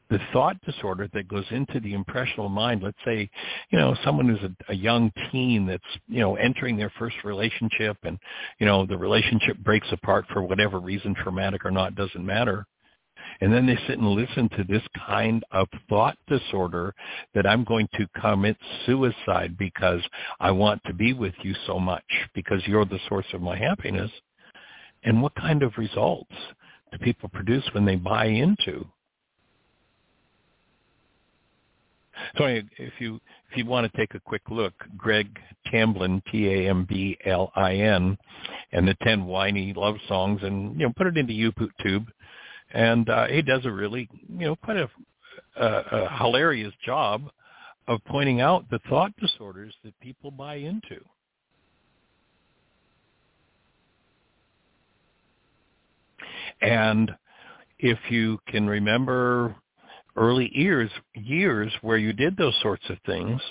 the 0.10 0.20
thought 0.32 0.60
disorder 0.62 1.10
that 1.14 1.28
goes 1.28 1.46
into 1.52 1.80
the 1.80 1.94
impressionable 1.94 2.50
mind, 2.50 2.84
let's 2.84 2.98
say, 3.06 3.30
you 3.72 3.78
know, 3.78 3.96
someone 4.04 4.28
who's 4.28 4.50
a, 4.50 4.72
a 4.72 4.76
young 4.76 5.12
teen 5.32 5.66
that's, 5.66 5.84
you 6.08 6.20
know, 6.20 6.36
entering 6.36 6.78
their 6.78 6.92
first 7.00 7.16
relationship 7.24 7.98
and, 8.04 8.20
you 8.60 8.66
know, 8.66 8.86
the 8.86 8.98
relationship 8.98 9.58
breaks 9.58 9.88
apart 9.92 10.26
for 10.32 10.44
whatever 10.44 10.80
reason, 10.80 11.16
traumatic 11.16 11.66
or 11.66 11.72
not, 11.72 11.96
doesn't 11.96 12.26
matter. 12.26 12.66
And 13.42 13.52
then 13.52 13.66
they 13.66 13.78
sit 13.88 14.00
and 14.00 14.12
listen 14.12 14.50
to 14.50 14.64
this 14.64 14.84
kind 15.08 15.44
of 15.52 15.68
thought 15.90 16.18
disorder 16.28 16.94
that 17.34 17.48
I'm 17.48 17.64
going 17.64 17.88
to 17.96 18.08
commit 18.20 18.58
suicide 18.86 19.58
because 19.58 20.02
I 20.40 20.52
want 20.52 20.82
to 20.86 20.94
be 20.94 21.14
with 21.14 21.34
you 21.42 21.54
so 21.66 21.80
much 21.80 22.04
because 22.34 22.62
you're 22.66 22.86
the 22.86 23.00
source 23.10 23.26
of 23.34 23.42
my 23.42 23.58
happiness. 23.58 24.12
And 25.04 25.22
what 25.22 25.36
kind 25.36 25.64
of 25.64 25.74
results 25.78 26.32
do 26.92 26.98
people 27.00 27.30
produce 27.30 27.64
when 27.74 27.86
they 27.86 27.96
buy 27.96 28.26
into 28.26 28.86
So 32.38 32.46
if 32.46 32.94
you 33.00 33.20
if 33.52 33.58
you 33.58 33.66
want 33.66 33.92
to 33.92 33.98
take 33.98 34.14
a 34.16 34.20
quick 34.20 34.44
look, 34.50 34.74
Greg 34.98 35.28
Tamblyn, 35.68 36.22
T-A-M-B-L-I-N, 36.32 38.18
and 38.72 38.88
the 38.88 38.96
ten 39.04 39.26
whiny 39.26 39.74
love 39.76 39.96
songs, 40.08 40.42
and 40.44 40.80
you 40.80 40.88
know 40.88 40.94
put 40.96 41.08
it 41.08 41.18
into 41.18 41.34
YouTube, 41.34 41.70
tube 41.82 42.08
and 42.72 43.10
uh, 43.10 43.28
he 43.28 43.42
does 43.42 43.66
a 43.66 43.72
really 43.72 44.10
you 44.30 44.48
know 44.48 44.56
quite 44.56 44.78
a, 44.78 44.90
a, 45.58 45.66
a 45.66 46.18
hilarious 46.18 46.74
job 46.86 47.30
of 47.88 48.00
pointing 48.06 48.42
out 48.42 48.70
the 48.70 48.80
thought 48.90 49.12
disorders 49.18 49.74
that 49.84 49.98
people 50.00 50.32
buy 50.32 50.56
into. 50.56 51.00
And 56.62 57.12
if 57.80 58.00
you 58.10 58.40
can 58.48 58.68
remember 58.68 59.56
early 60.16 60.50
years 60.54 60.90
years 61.14 61.72
where 61.82 61.98
you 61.98 62.14
did 62.14 62.38
those 62.38 62.56
sorts 62.62 62.84
of 62.90 62.98
things, 63.06 63.42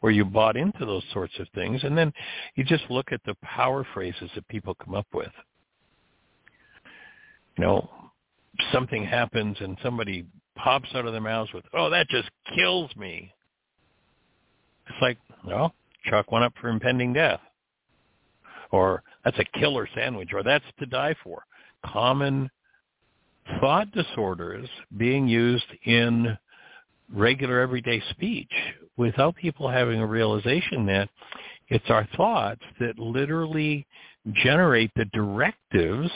where 0.00 0.12
you 0.12 0.24
bought 0.24 0.56
into 0.56 0.86
those 0.86 1.04
sorts 1.12 1.38
of 1.38 1.46
things, 1.54 1.82
and 1.84 1.96
then 1.96 2.12
you 2.54 2.64
just 2.64 2.84
look 2.90 3.12
at 3.12 3.20
the 3.24 3.34
power 3.42 3.86
phrases 3.92 4.30
that 4.34 4.46
people 4.48 4.74
come 4.74 4.94
up 4.94 5.06
with. 5.12 5.32
You 7.58 7.64
know, 7.64 7.90
something 8.72 9.04
happens 9.04 9.56
and 9.60 9.76
somebody 9.82 10.26
pops 10.56 10.88
out 10.94 11.06
of 11.06 11.12
their 11.12 11.20
mouths 11.20 11.52
with, 11.52 11.64
"Oh, 11.74 11.90
that 11.90 12.08
just 12.08 12.30
kills 12.54 12.94
me." 12.96 13.34
It's 14.88 15.00
like, 15.02 15.18
well, 15.44 15.74
chalk 16.04 16.32
one 16.32 16.42
up 16.42 16.56
for 16.58 16.68
impending 16.68 17.12
death, 17.12 17.40
or 18.70 19.02
that's 19.24 19.38
a 19.38 19.44
killer 19.58 19.86
sandwich, 19.94 20.32
or 20.32 20.42
that's 20.42 20.64
to 20.78 20.86
die 20.86 21.14
for. 21.22 21.44
Common 21.84 22.50
thought 23.60 23.90
disorders 23.92 24.68
being 24.96 25.28
used 25.28 25.66
in 25.84 26.36
regular 27.12 27.60
everyday 27.60 28.02
speech 28.10 28.52
without 28.96 29.34
people 29.36 29.68
having 29.68 30.00
a 30.00 30.06
realization 30.06 30.86
that 30.86 31.08
it's 31.68 31.88
our 31.88 32.06
thoughts 32.16 32.62
that 32.78 32.98
literally 32.98 33.86
generate 34.32 34.90
the 34.96 35.06
directives 35.06 36.10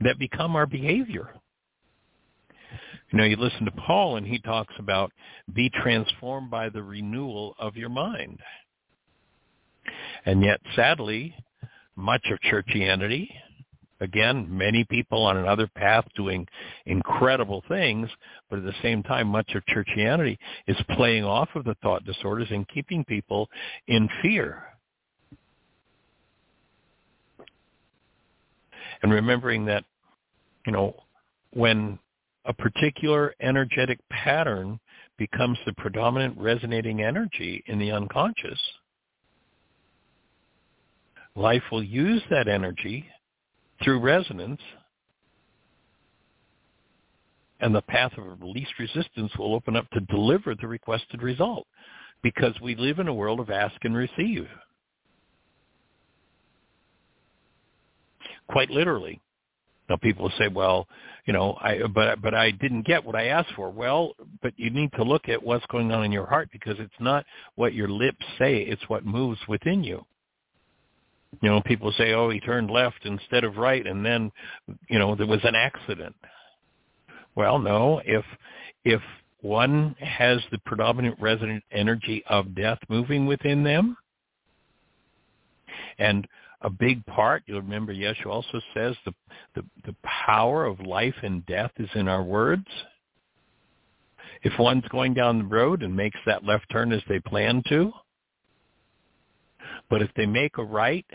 that 0.00 0.18
become 0.18 0.54
our 0.54 0.66
behavior. 0.66 1.28
You 3.10 3.18
know, 3.18 3.24
you 3.24 3.36
listen 3.36 3.64
to 3.64 3.70
Paul 3.70 4.16
and 4.16 4.26
he 4.26 4.38
talks 4.38 4.74
about 4.78 5.12
be 5.54 5.70
transformed 5.70 6.50
by 6.50 6.68
the 6.68 6.82
renewal 6.82 7.54
of 7.58 7.76
your 7.76 7.88
mind. 7.88 8.38
And 10.26 10.44
yet, 10.44 10.60
sadly, 10.76 11.34
much 11.96 12.26
of 12.30 12.38
churchianity, 12.40 13.28
again, 14.00 14.46
many 14.48 14.84
people 14.84 15.24
on 15.24 15.36
another 15.36 15.66
path 15.66 16.04
doing 16.14 16.46
incredible 16.86 17.62
things, 17.68 18.08
but 18.48 18.58
at 18.60 18.64
the 18.64 18.74
same 18.82 19.02
time, 19.02 19.28
much 19.28 19.54
of 19.54 19.62
churchianity 19.66 20.36
is 20.66 20.76
playing 20.96 21.24
off 21.24 21.48
of 21.54 21.64
the 21.64 21.76
thought 21.82 22.04
disorders 22.04 22.48
and 22.50 22.68
keeping 22.68 23.04
people 23.04 23.48
in 23.86 24.08
fear. 24.22 24.62
And 29.02 29.12
remembering 29.12 29.64
that, 29.66 29.84
you 30.66 30.72
know, 30.72 30.94
when 31.52 31.98
a 32.44 32.52
particular 32.52 33.34
energetic 33.40 33.98
pattern 34.10 34.80
becomes 35.18 35.58
the 35.66 35.72
predominant 35.74 36.36
resonating 36.38 37.02
energy 37.02 37.62
in 37.66 37.78
the 37.78 37.92
unconscious, 37.92 38.60
life 41.36 41.62
will 41.70 41.82
use 41.82 42.22
that 42.30 42.48
energy 42.48 43.06
through 43.82 44.00
resonance 44.00 44.60
and 47.60 47.74
the 47.74 47.82
path 47.82 48.12
of 48.18 48.42
least 48.42 48.72
resistance 48.78 49.32
will 49.36 49.54
open 49.54 49.76
up 49.76 49.88
to 49.90 50.00
deliver 50.00 50.54
the 50.54 50.66
requested 50.66 51.22
result 51.22 51.66
because 52.22 52.54
we 52.60 52.74
live 52.76 52.98
in 52.98 53.08
a 53.08 53.14
world 53.14 53.40
of 53.40 53.50
ask 53.50 53.76
and 53.84 53.96
receive. 53.96 54.46
Quite 58.48 58.70
literally. 58.70 59.20
Now 59.88 59.96
people 59.96 60.30
say, 60.38 60.48
well, 60.48 60.86
you 61.26 61.32
know, 61.32 61.56
I 61.60 61.80
but 61.94 62.20
but 62.20 62.34
I 62.34 62.50
didn't 62.50 62.86
get 62.86 63.04
what 63.04 63.16
I 63.16 63.26
asked 63.26 63.52
for. 63.56 63.70
Well, 63.70 64.12
but 64.42 64.52
you 64.56 64.70
need 64.70 64.92
to 64.94 65.02
look 65.02 65.28
at 65.28 65.42
what's 65.42 65.64
going 65.66 65.92
on 65.92 66.04
in 66.04 66.12
your 66.12 66.26
heart 66.26 66.50
because 66.52 66.76
it's 66.78 66.92
not 67.00 67.24
what 67.54 67.74
your 67.74 67.88
lips 67.88 68.24
say, 68.38 68.58
it's 68.62 68.86
what 68.88 69.06
moves 69.06 69.40
within 69.48 69.82
you. 69.82 70.04
You 71.42 71.50
know, 71.50 71.60
people 71.60 71.92
say, 71.92 72.14
"Oh, 72.14 72.30
he 72.30 72.40
turned 72.40 72.70
left 72.70 73.04
instead 73.04 73.44
of 73.44 73.56
right 73.56 73.86
and 73.86 74.04
then, 74.04 74.32
you 74.88 74.98
know, 74.98 75.14
there 75.14 75.26
was 75.26 75.44
an 75.44 75.54
accident." 75.54 76.16
Well, 77.34 77.58
no, 77.58 78.00
if 78.04 78.24
if 78.84 79.00
one 79.40 79.94
has 80.00 80.40
the 80.50 80.58
predominant 80.58 81.16
resonant 81.20 81.62
energy 81.70 82.24
of 82.28 82.54
death 82.54 82.78
moving 82.88 83.26
within 83.26 83.62
them, 83.62 83.96
and 85.98 86.26
a 86.62 86.70
big 86.70 87.04
part. 87.06 87.42
You'll 87.46 87.62
remember 87.62 87.94
Yeshua 87.94 88.26
also 88.26 88.60
says 88.74 88.96
the, 89.04 89.12
the, 89.54 89.62
the 89.84 89.94
power 90.02 90.64
of 90.64 90.80
life 90.80 91.14
and 91.22 91.44
death 91.46 91.70
is 91.78 91.88
in 91.94 92.08
our 92.08 92.22
words. 92.22 92.66
If 94.42 94.58
one's 94.58 94.86
going 94.88 95.14
down 95.14 95.38
the 95.38 95.44
road 95.44 95.82
and 95.82 95.94
makes 95.94 96.18
that 96.26 96.44
left 96.44 96.66
turn 96.70 96.92
as 96.92 97.02
they 97.08 97.20
plan 97.20 97.62
to, 97.68 97.92
but 99.90 100.02
if 100.02 100.10
they 100.16 100.26
make 100.26 100.58
a 100.58 100.64
right, 100.64 101.06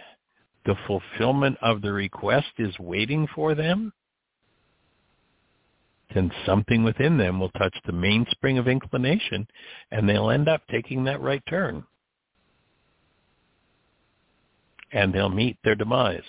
the 0.65 0.75
fulfillment 0.87 1.57
of 1.61 1.81
the 1.81 1.91
request 1.91 2.47
is 2.57 2.77
waiting 2.79 3.27
for 3.35 3.53
them, 3.53 3.91
then 6.13 6.31
something 6.45 6.83
within 6.83 7.17
them 7.17 7.39
will 7.39 7.49
touch 7.51 7.75
the 7.85 7.91
mainspring 7.91 8.57
of 8.57 8.67
inclination 8.67 9.47
and 9.91 10.07
they'll 10.07 10.29
end 10.29 10.47
up 10.47 10.61
taking 10.69 11.03
that 11.03 11.21
right 11.21 11.41
turn 11.49 11.83
and 14.91 15.11
they'll 15.13 15.29
meet 15.29 15.57
their 15.63 15.75
demise. 15.75 16.23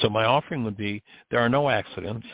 So 0.00 0.08
my 0.08 0.24
offering 0.24 0.64
would 0.64 0.76
be 0.76 1.02
there 1.30 1.40
are 1.40 1.48
no 1.48 1.68
accidents. 1.68 2.26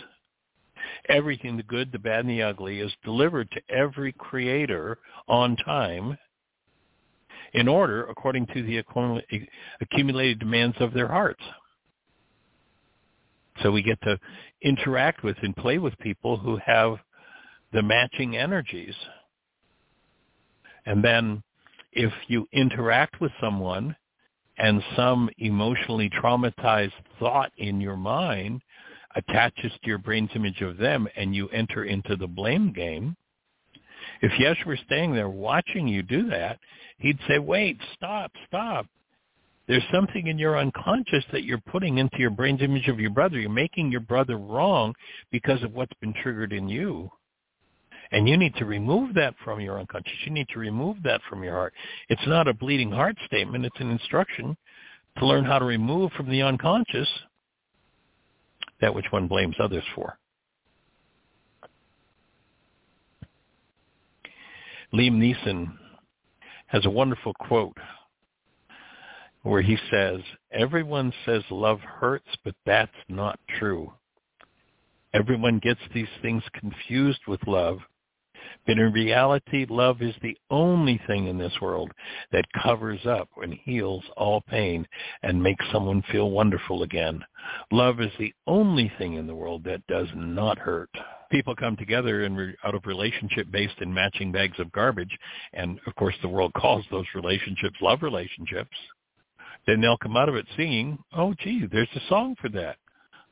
Everything, 1.08 1.56
the 1.56 1.62
good, 1.62 1.92
the 1.92 1.98
bad, 1.98 2.20
and 2.20 2.30
the 2.30 2.42
ugly, 2.42 2.80
is 2.80 2.92
delivered 3.04 3.50
to 3.52 3.74
every 3.74 4.12
creator 4.12 4.98
on 5.28 5.56
time 5.56 6.16
in 7.52 7.68
order 7.68 8.04
according 8.06 8.46
to 8.48 8.62
the 8.62 8.82
accumulated 9.80 10.38
demands 10.38 10.76
of 10.80 10.92
their 10.92 11.08
hearts. 11.08 11.42
So 13.62 13.70
we 13.70 13.82
get 13.82 14.00
to 14.02 14.18
interact 14.62 15.22
with 15.22 15.36
and 15.42 15.54
play 15.54 15.78
with 15.78 15.98
people 15.98 16.36
who 16.36 16.58
have 16.64 16.96
the 17.72 17.82
matching 17.82 18.36
energies. 18.36 18.94
And 20.86 21.04
then 21.04 21.42
if 21.92 22.12
you 22.28 22.48
interact 22.52 23.20
with 23.20 23.32
someone 23.40 23.94
and 24.58 24.82
some 24.96 25.28
emotionally 25.38 26.10
traumatized 26.10 26.92
thought 27.18 27.52
in 27.58 27.80
your 27.80 27.96
mind 27.96 28.62
attaches 29.16 29.72
to 29.72 29.88
your 29.88 29.98
brain's 29.98 30.30
image 30.34 30.60
of 30.60 30.76
them 30.76 31.08
and 31.16 31.34
you 31.34 31.48
enter 31.48 31.84
into 31.84 32.16
the 32.16 32.26
blame 32.26 32.72
game, 32.72 33.16
if 34.22 34.32
Yeshua 34.32 34.66
were 34.66 34.78
staying 34.86 35.14
there 35.14 35.28
watching 35.28 35.88
you 35.88 36.02
do 36.02 36.28
that, 36.30 36.58
he'd 37.00 37.18
say, 37.28 37.38
wait, 37.38 37.78
stop, 37.94 38.30
stop. 38.46 38.86
There's 39.66 39.84
something 39.92 40.26
in 40.26 40.38
your 40.38 40.58
unconscious 40.58 41.24
that 41.32 41.44
you're 41.44 41.58
putting 41.58 41.98
into 41.98 42.18
your 42.18 42.30
brain's 42.30 42.62
image 42.62 42.88
of 42.88 42.98
your 42.98 43.10
brother. 43.10 43.38
You're 43.38 43.50
making 43.50 43.92
your 43.92 44.00
brother 44.00 44.36
wrong 44.36 44.94
because 45.30 45.62
of 45.62 45.72
what's 45.72 45.92
been 46.00 46.12
triggered 46.12 46.52
in 46.52 46.68
you. 46.68 47.10
And 48.12 48.28
you 48.28 48.36
need 48.36 48.54
to 48.56 48.64
remove 48.64 49.14
that 49.14 49.34
from 49.44 49.60
your 49.60 49.78
unconscious. 49.78 50.12
You 50.24 50.32
need 50.32 50.48
to 50.48 50.58
remove 50.58 50.96
that 51.04 51.20
from 51.28 51.44
your 51.44 51.52
heart. 51.52 51.72
It's 52.08 52.26
not 52.26 52.48
a 52.48 52.54
bleeding 52.54 52.90
heart 52.90 53.16
statement. 53.26 53.64
It's 53.64 53.80
an 53.80 53.90
instruction 53.90 54.56
to 55.18 55.26
learn 55.26 55.44
how 55.44 55.60
to 55.60 55.64
remove 55.64 56.10
from 56.12 56.28
the 56.28 56.42
unconscious 56.42 57.08
that 58.80 58.94
which 58.94 59.06
one 59.10 59.28
blames 59.28 59.56
others 59.60 59.84
for. 59.94 60.18
Liam 64.92 65.18
Neeson 65.18 65.72
has 66.70 66.86
a 66.86 66.90
wonderful 66.90 67.34
quote 67.34 67.76
where 69.42 69.62
he 69.62 69.76
says, 69.90 70.20
everyone 70.52 71.12
says 71.26 71.42
love 71.50 71.80
hurts, 71.80 72.28
but 72.44 72.54
that's 72.64 72.92
not 73.08 73.40
true. 73.58 73.92
Everyone 75.12 75.58
gets 75.58 75.80
these 75.92 76.08
things 76.22 76.44
confused 76.52 77.22
with 77.26 77.40
love 77.46 77.78
but 78.66 78.78
in 78.78 78.92
reality, 78.92 79.66
love 79.68 80.02
is 80.02 80.14
the 80.22 80.36
only 80.50 81.00
thing 81.06 81.26
in 81.26 81.38
this 81.38 81.60
world 81.60 81.90
that 82.32 82.44
covers 82.62 83.04
up 83.06 83.28
and 83.42 83.54
heals 83.64 84.04
all 84.16 84.40
pain 84.42 84.86
and 85.22 85.42
makes 85.42 85.64
someone 85.72 86.02
feel 86.10 86.30
wonderful 86.30 86.82
again. 86.82 87.24
Love 87.72 88.00
is 88.00 88.12
the 88.18 88.32
only 88.46 88.90
thing 88.98 89.14
in 89.14 89.26
the 89.26 89.34
world 89.34 89.64
that 89.64 89.86
does 89.86 90.08
not 90.14 90.58
hurt. 90.58 90.90
People 91.30 91.54
come 91.54 91.76
together 91.76 92.24
in 92.24 92.36
re- 92.36 92.56
out 92.64 92.74
of 92.74 92.86
relationship 92.86 93.50
based 93.50 93.80
in 93.80 93.92
matching 93.92 94.32
bags 94.32 94.58
of 94.58 94.72
garbage, 94.72 95.16
and 95.52 95.78
of 95.86 95.94
course 95.94 96.16
the 96.22 96.28
world 96.28 96.52
calls 96.56 96.84
those 96.90 97.06
relationships 97.14 97.76
love 97.80 98.02
relationships. 98.02 98.76
Then 99.66 99.80
they'll 99.80 99.98
come 99.98 100.16
out 100.16 100.28
of 100.28 100.34
it 100.34 100.46
singing, 100.56 100.98
"Oh, 101.12 101.34
gee, 101.34 101.66
there's 101.70 101.88
a 101.94 102.08
song 102.08 102.34
for 102.40 102.48
that." 102.50 102.76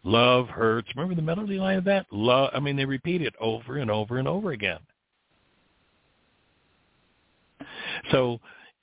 Love 0.04 0.48
hurts. 0.48 0.88
Remember 0.94 1.14
the 1.14 1.22
melody 1.22 1.58
line 1.58 1.78
of 1.78 1.84
that? 1.84 2.06
Love. 2.12 2.50
I 2.54 2.60
mean, 2.60 2.76
they 2.76 2.84
repeat 2.84 3.20
it 3.20 3.34
over 3.40 3.78
and 3.78 3.90
over 3.90 4.18
and 4.18 4.28
over 4.28 4.52
again. 4.52 4.78
So, 8.10 8.40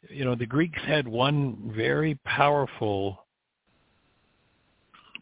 you 0.09 0.25
know, 0.25 0.35
the 0.35 0.45
Greeks 0.45 0.79
had 0.85 1.07
one 1.07 1.71
very 1.75 2.15
powerful 2.25 3.25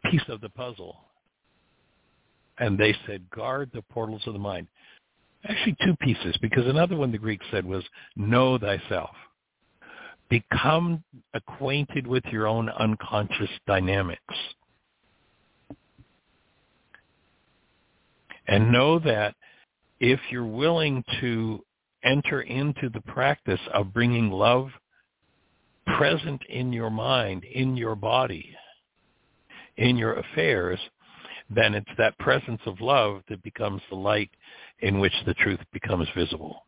piece 0.09 0.23
of 0.27 0.41
the 0.41 0.49
puzzle. 0.49 0.97
And 2.59 2.77
they 2.77 2.95
said, 3.07 3.29
guard 3.31 3.71
the 3.73 3.81
portals 3.81 4.21
of 4.27 4.33
the 4.33 4.39
mind. 4.39 4.67
Actually, 5.45 5.75
two 5.83 5.95
pieces, 5.97 6.37
because 6.41 6.67
another 6.67 6.95
one 6.95 7.11
the 7.11 7.17
Greeks 7.17 7.45
said 7.51 7.65
was, 7.65 7.83
know 8.15 8.57
thyself. 8.57 9.15
Become 10.29 11.03
acquainted 11.33 12.07
with 12.07 12.23
your 12.25 12.47
own 12.47 12.69
unconscious 12.69 13.49
dynamics. 13.67 14.35
And 18.47 18.71
know 18.71 18.99
that 18.99 19.35
if 19.99 20.19
you're 20.29 20.45
willing 20.45 21.03
to 21.21 21.63
enter 22.03 22.41
into 22.41 22.89
the 22.89 23.01
practice 23.01 23.59
of 23.73 23.93
bringing 23.93 24.29
love 24.31 24.69
present 25.97 26.41
in 26.49 26.71
your 26.71 26.89
mind, 26.89 27.43
in 27.43 27.75
your 27.75 27.95
body, 27.95 28.55
in 29.77 29.97
your 29.97 30.13
affairs, 30.13 30.79
then 31.49 31.73
it's 31.73 31.89
that 31.97 32.17
presence 32.19 32.61
of 32.65 32.79
love 32.81 33.21
that 33.29 33.43
becomes 33.43 33.81
the 33.89 33.95
light 33.95 34.29
in 34.79 34.99
which 34.99 35.13
the 35.25 35.33
truth 35.35 35.59
becomes 35.71 36.07
visible. 36.15 36.65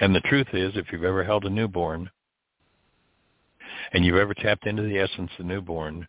And 0.00 0.14
the 0.14 0.20
truth 0.20 0.48
is, 0.52 0.72
if 0.74 0.86
you've 0.92 1.04
ever 1.04 1.24
held 1.24 1.44
a 1.44 1.50
newborn 1.50 2.10
and 3.92 4.04
you've 4.04 4.16
ever 4.16 4.34
tapped 4.34 4.66
into 4.66 4.82
the 4.82 4.98
essence 4.98 5.30
of 5.38 5.46
the 5.46 5.54
newborn, 5.54 6.06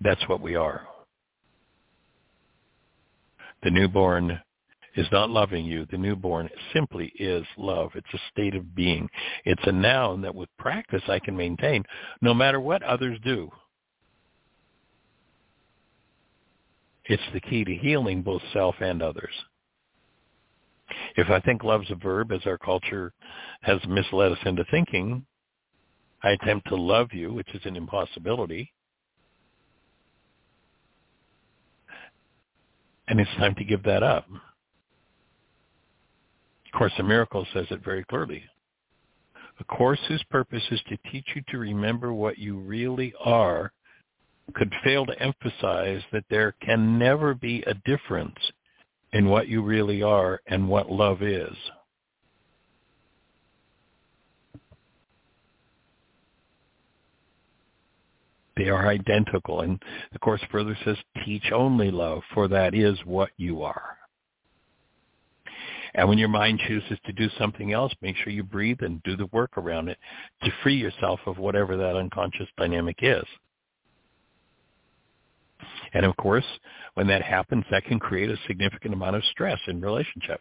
that's 0.00 0.28
what 0.28 0.40
we 0.40 0.56
are. 0.56 0.86
The 3.64 3.70
newborn 3.70 4.38
is 4.94 5.06
not 5.10 5.30
loving 5.30 5.64
you. 5.64 5.86
The 5.90 5.96
newborn 5.96 6.50
simply 6.74 7.12
is 7.18 7.44
love. 7.56 7.92
It's 7.94 8.12
a 8.12 8.20
state 8.30 8.54
of 8.54 8.74
being. 8.74 9.08
It's 9.46 9.66
a 9.66 9.72
noun 9.72 10.20
that 10.20 10.34
with 10.34 10.50
practice 10.58 11.02
I 11.08 11.18
can 11.18 11.34
maintain 11.34 11.82
no 12.20 12.34
matter 12.34 12.60
what 12.60 12.82
others 12.82 13.18
do. 13.24 13.50
It's 17.06 17.22
the 17.32 17.40
key 17.40 17.64
to 17.64 17.74
healing 17.74 18.22
both 18.22 18.42
self 18.52 18.76
and 18.80 19.02
others. 19.02 19.32
If 21.16 21.30
I 21.30 21.40
think 21.40 21.64
love's 21.64 21.90
a 21.90 21.94
verb, 21.94 22.32
as 22.32 22.46
our 22.46 22.58
culture 22.58 23.12
has 23.62 23.78
misled 23.88 24.32
us 24.32 24.38
into 24.44 24.64
thinking, 24.70 25.24
I 26.22 26.30
attempt 26.30 26.68
to 26.68 26.76
love 26.76 27.12
you, 27.12 27.32
which 27.32 27.54
is 27.54 27.62
an 27.64 27.76
impossibility. 27.76 28.72
And 33.08 33.20
it's 33.20 33.30
time 33.36 33.54
to 33.56 33.64
give 33.64 33.82
that 33.84 34.02
up. 34.02 34.26
A 36.72 36.76
Course 36.76 36.92
in 36.98 37.06
Miracles 37.06 37.46
says 37.52 37.66
it 37.70 37.84
very 37.84 38.04
clearly. 38.04 38.42
A 39.60 39.64
course 39.64 40.00
whose 40.08 40.22
purpose 40.30 40.64
is 40.70 40.80
to 40.88 40.98
teach 41.12 41.26
you 41.34 41.42
to 41.48 41.58
remember 41.58 42.12
what 42.12 42.38
you 42.38 42.58
really 42.58 43.14
are 43.24 43.72
could 44.54 44.72
fail 44.82 45.06
to 45.06 45.22
emphasize 45.22 46.02
that 46.12 46.24
there 46.28 46.54
can 46.60 46.98
never 46.98 47.34
be 47.34 47.62
a 47.66 47.74
difference 47.86 48.36
in 49.12 49.28
what 49.28 49.48
you 49.48 49.62
really 49.62 50.02
are 50.02 50.40
and 50.48 50.68
what 50.68 50.90
love 50.90 51.22
is. 51.22 51.54
They 58.56 58.68
are 58.68 58.88
identical. 58.88 59.60
And 59.60 59.82
the 60.12 60.18
Course 60.18 60.42
further 60.50 60.76
says, 60.84 60.96
teach 61.24 61.50
only 61.52 61.90
love, 61.90 62.22
for 62.32 62.48
that 62.48 62.74
is 62.74 62.98
what 63.04 63.30
you 63.36 63.62
are. 63.62 63.96
And 65.94 66.08
when 66.08 66.18
your 66.18 66.28
mind 66.28 66.60
chooses 66.66 66.98
to 67.06 67.12
do 67.12 67.28
something 67.38 67.72
else, 67.72 67.92
make 68.02 68.16
sure 68.16 68.32
you 68.32 68.42
breathe 68.42 68.82
and 68.82 69.02
do 69.04 69.16
the 69.16 69.26
work 69.26 69.56
around 69.56 69.88
it 69.88 69.98
to 70.42 70.50
free 70.62 70.74
yourself 70.74 71.20
of 71.26 71.38
whatever 71.38 71.76
that 71.76 71.96
unconscious 71.96 72.48
dynamic 72.56 72.98
is. 73.00 73.24
And 75.92 76.04
of 76.04 76.16
course, 76.16 76.44
when 76.94 77.06
that 77.06 77.22
happens, 77.22 77.64
that 77.70 77.84
can 77.84 78.00
create 78.00 78.28
a 78.28 78.36
significant 78.48 78.92
amount 78.92 79.14
of 79.16 79.24
stress 79.30 79.58
in 79.68 79.80
relationship. 79.80 80.40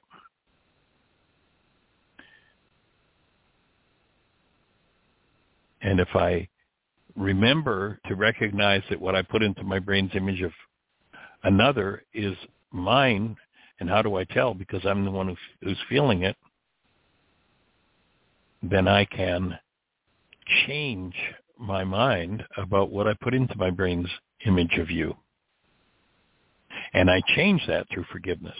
And 5.82 6.00
if 6.00 6.10
I 6.16 6.48
remember 7.16 8.00
to 8.08 8.16
recognize 8.16 8.82
that 8.90 9.00
what 9.00 9.16
I 9.16 9.22
put 9.22 9.44
into 9.44 9.64
my 9.64 9.80
brain's 9.80 10.12
image 10.16 10.42
of 10.42 10.52
another 11.44 12.04
is 12.14 12.36
mine 12.72 13.36
and 13.80 13.90
how 13.90 14.02
do 14.02 14.16
I 14.16 14.24
tell? 14.24 14.54
Because 14.54 14.86
I'm 14.86 15.04
the 15.04 15.12
one 15.12 15.28
who's, 15.28 15.38
who's 15.62 15.78
feeling 15.90 16.24
it. 16.24 16.38
Then 18.62 18.88
I 18.88 19.06
can 19.06 19.60
change 20.66 21.16
my 21.60 21.84
mind 21.84 22.44
about 22.58 22.92
what 22.92 23.08
I 23.08 23.14
put 23.22 23.34
into 23.34 23.58
my 23.58 23.70
brain's 23.70 24.08
image 24.46 24.78
of 24.78 24.90
you. 24.90 25.16
And 26.94 27.10
I 27.10 27.22
change 27.36 27.62
that 27.68 27.88
through 27.92 28.06
forgiveness. 28.12 28.58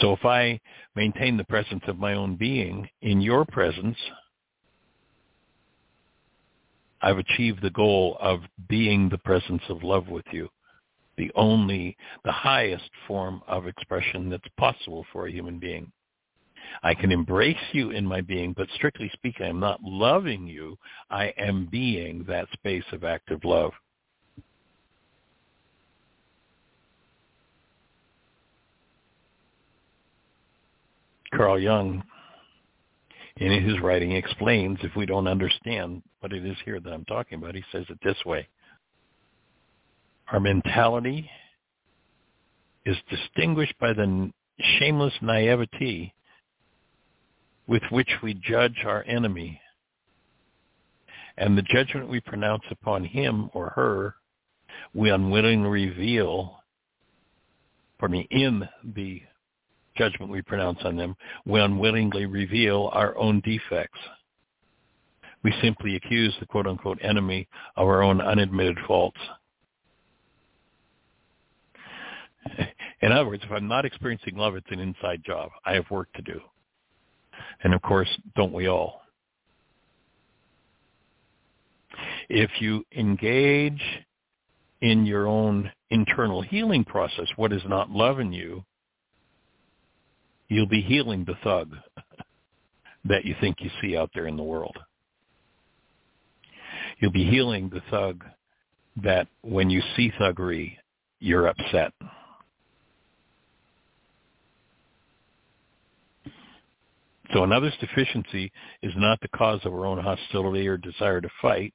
So 0.00 0.12
if 0.12 0.24
I 0.24 0.60
maintain 0.94 1.36
the 1.36 1.44
presence 1.44 1.82
of 1.86 1.98
my 1.98 2.14
own 2.14 2.36
being 2.36 2.88
in 3.02 3.20
your 3.20 3.44
presence, 3.44 3.96
I've 7.00 7.18
achieved 7.18 7.62
the 7.62 7.70
goal 7.70 8.16
of 8.20 8.40
being 8.68 9.08
the 9.08 9.18
presence 9.18 9.62
of 9.68 9.82
love 9.82 10.08
with 10.08 10.26
you 10.32 10.48
the 11.18 11.30
only, 11.34 11.96
the 12.24 12.32
highest 12.32 12.88
form 13.06 13.42
of 13.46 13.66
expression 13.66 14.30
that's 14.30 14.48
possible 14.56 15.04
for 15.12 15.26
a 15.26 15.32
human 15.32 15.58
being. 15.58 15.92
I 16.82 16.94
can 16.94 17.10
embrace 17.10 17.56
you 17.72 17.90
in 17.90 18.06
my 18.06 18.20
being, 18.20 18.52
but 18.56 18.68
strictly 18.74 19.10
speaking, 19.12 19.46
I'm 19.46 19.60
not 19.60 19.82
loving 19.82 20.46
you. 20.46 20.78
I 21.10 21.34
am 21.36 21.68
being 21.70 22.24
that 22.28 22.46
space 22.52 22.84
of 22.92 23.04
active 23.04 23.44
love. 23.44 23.72
Carl 31.34 31.58
Jung, 31.58 32.02
in 33.40 33.64
his 33.64 33.80
writing, 33.80 34.12
explains 34.12 34.78
if 34.82 34.94
we 34.96 35.06
don't 35.06 35.28
understand 35.28 36.02
what 36.20 36.32
it 36.32 36.44
is 36.44 36.56
here 36.64 36.80
that 36.80 36.92
I'm 36.92 37.04
talking 37.04 37.38
about, 37.38 37.54
he 37.54 37.62
says 37.70 37.84
it 37.88 37.98
this 38.02 38.16
way. 38.26 38.48
Our 40.32 40.40
mentality 40.40 41.30
is 42.84 42.96
distinguished 43.08 43.74
by 43.78 43.92
the 43.92 44.30
shameless 44.78 45.14
naivety 45.22 46.12
with 47.66 47.82
which 47.90 48.10
we 48.22 48.34
judge 48.34 48.84
our 48.84 49.04
enemy. 49.04 49.60
And 51.36 51.56
the 51.56 51.62
judgment 51.62 52.08
we 52.08 52.20
pronounce 52.20 52.64
upon 52.70 53.04
him 53.04 53.50
or 53.54 53.70
her, 53.70 54.16
we 54.94 55.10
unwittingly 55.10 55.68
reveal, 55.68 56.58
for 58.00 58.08
me, 58.08 58.26
in 58.30 58.68
the 58.82 59.22
judgment 59.98 60.32
we 60.32 60.40
pronounce 60.40 60.78
on 60.84 60.96
them, 60.96 61.14
we 61.44 61.60
unwittingly 61.60 62.26
reveal 62.26 62.90
our 62.92 63.16
own 63.18 63.40
defects. 63.40 63.98
We 65.42 65.52
simply 65.62 65.96
accuse 65.96 66.34
the 66.40 66.46
quote-unquote 66.46 66.98
enemy 67.02 67.48
of 67.76 67.86
our 67.86 68.02
own 68.02 68.20
unadmitted 68.20 68.78
faults. 68.86 69.20
In 73.02 73.12
other 73.12 73.26
words, 73.28 73.42
if 73.44 73.52
I'm 73.52 73.68
not 73.68 73.84
experiencing 73.84 74.36
love, 74.36 74.56
it's 74.56 74.66
an 74.70 74.80
inside 74.80 75.22
job. 75.24 75.50
I 75.64 75.74
have 75.74 75.90
work 75.90 76.12
to 76.14 76.22
do. 76.22 76.40
And 77.62 77.74
of 77.74 77.82
course, 77.82 78.08
don't 78.34 78.52
we 78.52 78.68
all? 78.68 79.02
If 82.28 82.50
you 82.60 82.84
engage 82.96 83.82
in 84.80 85.06
your 85.06 85.26
own 85.26 85.70
internal 85.90 86.42
healing 86.42 86.84
process, 86.84 87.26
what 87.36 87.52
is 87.52 87.62
not 87.66 87.90
loving 87.90 88.32
you, 88.32 88.64
you'll 90.48 90.66
be 90.66 90.80
healing 90.80 91.24
the 91.24 91.36
thug 91.44 91.74
that 93.04 93.24
you 93.24 93.34
think 93.40 93.56
you 93.60 93.70
see 93.80 93.96
out 93.96 94.10
there 94.14 94.26
in 94.26 94.36
the 94.36 94.42
world. 94.42 94.76
You'll 96.98 97.12
be 97.12 97.28
healing 97.28 97.68
the 97.68 97.82
thug 97.90 98.24
that 99.02 99.28
when 99.42 99.70
you 99.70 99.82
see 99.96 100.10
thuggery, 100.18 100.76
you're 101.20 101.46
upset. 101.46 101.92
So 107.32 107.44
another's 107.44 107.76
deficiency 107.78 108.50
is 108.82 108.92
not 108.96 109.20
the 109.20 109.28
cause 109.28 109.60
of 109.64 109.72
our 109.74 109.84
own 109.84 109.98
hostility 109.98 110.66
or 110.66 110.78
desire 110.78 111.20
to 111.20 111.28
fight, 111.42 111.74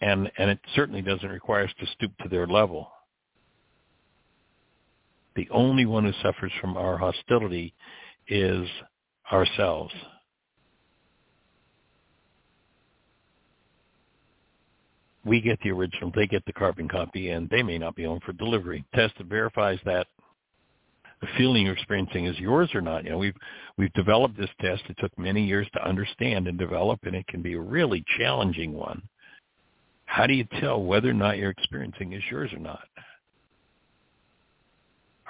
and, 0.00 0.30
and 0.36 0.50
it 0.50 0.58
certainly 0.74 1.00
doesn't 1.00 1.28
require 1.28 1.64
us 1.64 1.70
to 1.80 1.86
stoop 1.86 2.12
to 2.22 2.28
their 2.28 2.46
level. 2.46 2.90
The 5.36 5.48
only 5.50 5.86
one 5.86 6.04
who 6.04 6.12
suffers 6.22 6.52
from 6.60 6.76
our 6.76 6.98
hostility 6.98 7.74
is 8.28 8.68
ourselves. 9.30 9.92
We 15.24 15.40
get 15.40 15.60
the 15.62 15.70
original, 15.70 16.10
they 16.14 16.26
get 16.26 16.44
the 16.46 16.52
carbon 16.52 16.88
copy, 16.88 17.30
and 17.30 17.48
they 17.48 17.62
may 17.62 17.78
not 17.78 17.94
be 17.94 18.04
home 18.04 18.20
for 18.26 18.32
delivery. 18.32 18.84
Test 18.94 19.14
that 19.18 19.28
verifies 19.28 19.78
that 19.84 20.08
the 21.20 21.28
feeling 21.38 21.64
you're 21.64 21.74
experiencing 21.74 22.26
is 22.26 22.38
yours 22.40 22.68
or 22.74 22.80
not. 22.80 23.04
You 23.04 23.10
know, 23.10 23.18
we've 23.18 23.36
we've 23.78 23.92
developed 23.92 24.36
this 24.36 24.50
test. 24.60 24.82
It 24.88 24.96
took 24.98 25.16
many 25.16 25.46
years 25.46 25.68
to 25.74 25.88
understand 25.88 26.48
and 26.48 26.58
develop, 26.58 26.98
and 27.04 27.14
it 27.14 27.26
can 27.28 27.40
be 27.40 27.54
a 27.54 27.60
really 27.60 28.04
challenging 28.18 28.72
one. 28.72 29.00
How 30.04 30.26
do 30.26 30.34
you 30.34 30.44
tell 30.60 30.82
whether 30.82 31.08
or 31.08 31.14
not 31.14 31.38
you're 31.38 31.50
experiencing 31.50 32.12
is 32.12 32.22
yours 32.28 32.52
or 32.52 32.58
not? 32.58 32.88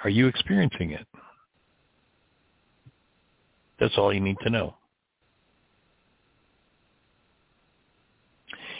Are 0.03 0.09
you 0.09 0.27
experiencing 0.27 0.91
it? 0.91 1.07
That's 3.79 3.97
all 3.97 4.13
you 4.13 4.19
need 4.19 4.37
to 4.43 4.49
know. 4.49 4.75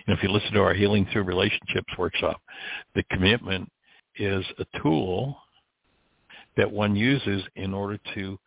And 0.06 0.18
if 0.18 0.22
you 0.22 0.30
listen 0.30 0.52
to 0.54 0.62
our 0.62 0.74
Healing 0.74 1.08
Through 1.12 1.24
Relationships 1.24 1.94
workshop, 1.98 2.42
the 2.94 3.04
commitment 3.10 3.72
is 4.18 4.44
a 4.60 4.80
tool 4.82 5.38
that 6.58 6.70
one 6.70 6.96
uses 6.96 7.42
in 7.56 7.74
order 7.74 7.98
to 8.14 8.38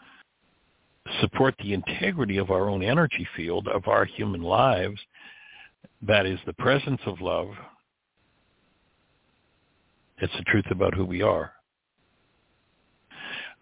support 1.20 1.54
the 1.58 1.72
integrity 1.72 2.36
of 2.36 2.50
our 2.50 2.68
own 2.68 2.82
energy 2.82 3.26
field 3.36 3.68
of 3.68 3.88
our 3.88 4.04
human 4.04 4.42
lives. 4.42 5.00
That 6.02 6.26
is 6.26 6.38
the 6.46 6.52
presence 6.54 7.00
of 7.06 7.20
love. 7.20 7.48
It's 10.18 10.32
the 10.36 10.44
truth 10.44 10.66
about 10.70 10.94
who 10.94 11.04
we 11.04 11.22
are. 11.22 11.52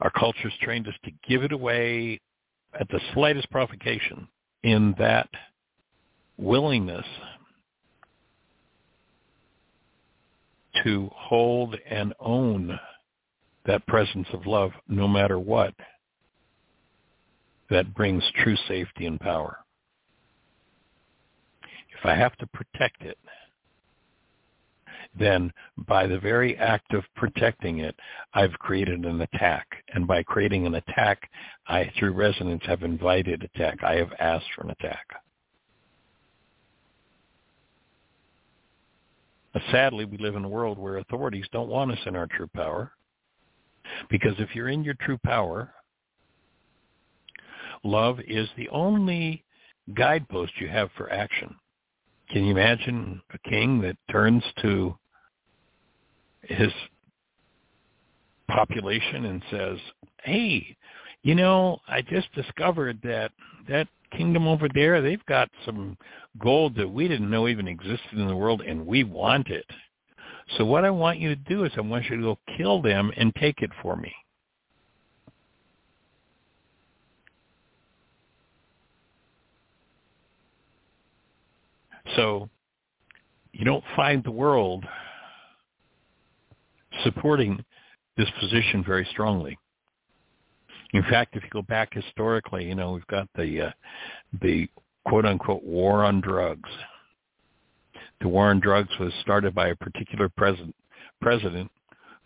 Our 0.04 0.10
culture's 0.10 0.52
trained 0.60 0.86
us 0.86 0.94
to 1.04 1.10
give 1.26 1.42
it 1.44 1.52
away 1.52 2.20
at 2.78 2.86
the 2.90 3.00
slightest 3.14 3.50
provocation 3.50 4.28
in 4.62 4.94
that 4.98 5.30
willingness 6.36 7.06
to 10.82 11.08
hold 11.14 11.76
and 11.88 12.12
own 12.20 12.78
that 13.64 13.86
presence 13.86 14.28
of 14.34 14.46
love 14.46 14.72
no 14.88 15.08
matter 15.08 15.38
what 15.38 15.72
that 17.70 17.94
brings 17.94 18.22
true 18.42 18.56
safety 18.68 19.06
and 19.06 19.18
power. 19.18 19.56
If 21.98 22.04
I 22.04 22.14
have 22.14 22.36
to 22.36 22.46
protect 22.48 23.00
it, 23.00 23.16
then 25.18 25.52
by 25.86 26.06
the 26.06 26.18
very 26.18 26.56
act 26.56 26.92
of 26.92 27.04
protecting 27.14 27.78
it, 27.78 27.94
I've 28.32 28.52
created 28.54 29.04
an 29.04 29.20
attack. 29.20 29.66
And 29.94 30.06
by 30.06 30.22
creating 30.22 30.66
an 30.66 30.74
attack, 30.74 31.30
I, 31.68 31.90
through 31.98 32.12
resonance, 32.12 32.62
have 32.66 32.82
invited 32.82 33.42
attack. 33.42 33.82
I 33.82 33.94
have 33.96 34.12
asked 34.18 34.46
for 34.54 34.62
an 34.62 34.70
attack. 34.70 35.06
Sadly, 39.70 40.04
we 40.04 40.18
live 40.18 40.34
in 40.34 40.44
a 40.44 40.48
world 40.48 40.78
where 40.78 40.98
authorities 40.98 41.46
don't 41.52 41.68
want 41.68 41.92
us 41.92 41.98
in 42.06 42.16
our 42.16 42.26
true 42.26 42.48
power. 42.48 42.92
Because 44.10 44.34
if 44.38 44.54
you're 44.54 44.68
in 44.68 44.82
your 44.82 44.94
true 44.94 45.18
power, 45.18 45.72
love 47.84 48.18
is 48.26 48.48
the 48.56 48.68
only 48.70 49.44
guidepost 49.94 50.52
you 50.60 50.68
have 50.68 50.90
for 50.96 51.12
action. 51.12 51.54
Can 52.30 52.44
you 52.44 52.52
imagine 52.52 53.20
a 53.32 53.38
king 53.48 53.80
that 53.82 53.96
turns 54.10 54.42
to 54.62 54.96
his 56.48 56.72
population 58.48 59.26
and 59.26 59.42
says, 59.50 59.78
"Hey, 60.22 60.76
you 61.22 61.34
know, 61.34 61.80
I 61.88 62.02
just 62.02 62.32
discovered 62.34 63.00
that 63.02 63.32
that 63.68 63.88
kingdom 64.12 64.46
over 64.46 64.68
there, 64.74 65.00
they've 65.00 65.24
got 65.26 65.50
some 65.64 65.96
gold 66.38 66.76
that 66.76 66.88
we 66.88 67.08
didn't 67.08 67.30
know 67.30 67.48
even 67.48 67.66
existed 67.66 68.12
in 68.12 68.28
the 68.28 68.36
world 68.36 68.60
and 68.62 68.86
we 68.86 69.02
want 69.04 69.48
it. 69.48 69.66
So 70.56 70.64
what 70.64 70.84
I 70.84 70.90
want 70.90 71.18
you 71.18 71.30
to 71.30 71.36
do 71.36 71.64
is 71.64 71.72
I 71.76 71.80
want 71.80 72.04
you 72.10 72.16
to 72.16 72.22
go 72.22 72.38
kill 72.56 72.82
them 72.82 73.10
and 73.16 73.34
take 73.36 73.62
it 73.62 73.70
for 73.82 73.96
me." 73.96 74.14
So 82.16 82.48
you 83.52 83.64
don't 83.64 83.84
find 83.96 84.22
the 84.22 84.30
world 84.30 84.84
supporting 87.02 87.64
this 88.16 88.28
position 88.40 88.84
very 88.84 89.06
strongly. 89.10 89.58
In 90.92 91.02
fact, 91.04 91.36
if 91.36 91.42
you 91.42 91.50
go 91.50 91.62
back 91.62 91.92
historically, 91.92 92.64
you 92.64 92.74
know, 92.74 92.92
we've 92.92 93.06
got 93.08 93.28
the 93.34 93.62
uh, 93.62 93.70
the 94.40 94.68
quote 95.04 95.26
unquote 95.26 95.64
war 95.64 96.04
on 96.04 96.20
drugs. 96.20 96.70
The 98.20 98.28
war 98.28 98.50
on 98.50 98.60
drugs 98.60 98.90
was 99.00 99.12
started 99.20 99.54
by 99.54 99.68
a 99.68 99.76
particular 99.76 100.28
president 100.28 100.74
president 101.20 101.70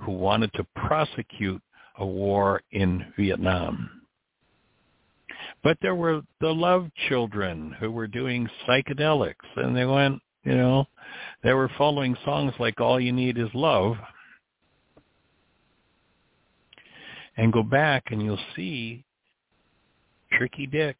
who 0.00 0.12
wanted 0.12 0.52
to 0.54 0.66
prosecute 0.76 1.62
a 1.98 2.06
war 2.06 2.60
in 2.72 3.04
Vietnam. 3.16 3.90
But 5.62 5.78
there 5.82 5.94
were 5.94 6.22
the 6.40 6.54
love 6.54 6.88
children 7.08 7.74
who 7.80 7.90
were 7.90 8.06
doing 8.06 8.48
psychedelics 8.66 9.34
and 9.56 9.76
they 9.76 9.86
went, 9.86 10.20
you 10.44 10.54
know, 10.54 10.86
they 11.42 11.52
were 11.52 11.70
following 11.76 12.16
songs 12.24 12.52
like 12.58 12.80
All 12.80 13.00
You 13.00 13.12
Need 13.12 13.38
Is 13.38 13.48
Love 13.54 13.96
and 17.38 17.52
go 17.52 17.62
back 17.62 18.10
and 18.10 18.20
you'll 18.20 18.38
see 18.54 19.04
Tricky 20.32 20.66
Dick 20.66 20.96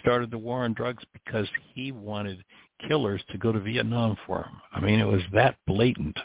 started 0.00 0.30
the 0.30 0.38
war 0.38 0.64
on 0.64 0.74
drugs 0.74 1.02
because 1.12 1.46
he 1.74 1.92
wanted 1.92 2.44
killers 2.86 3.22
to 3.30 3.38
go 3.38 3.52
to 3.52 3.60
Vietnam 3.60 4.16
for 4.26 4.38
him. 4.38 4.60
I 4.72 4.80
mean, 4.80 4.98
it 4.98 5.06
was 5.06 5.22
that 5.32 5.56
blatant. 5.66 6.18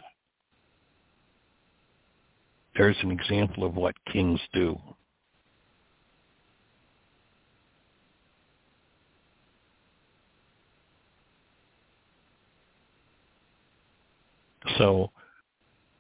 There's 2.75 2.97
an 3.01 3.11
example 3.11 3.63
of 3.63 3.75
what 3.75 3.95
kings 4.11 4.39
do. 4.51 4.79
So 14.77 15.11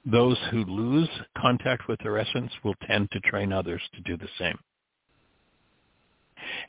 those 0.09 0.37
who 0.51 0.63
lose 0.63 1.09
contact 1.37 1.87
with 1.87 1.99
their 1.99 2.17
essence 2.17 2.51
will 2.63 2.75
tend 2.87 3.11
to 3.11 3.19
train 3.21 3.51
others 3.51 3.81
to 3.93 4.01
do 4.01 4.15
the 4.17 4.29
same. 4.39 4.57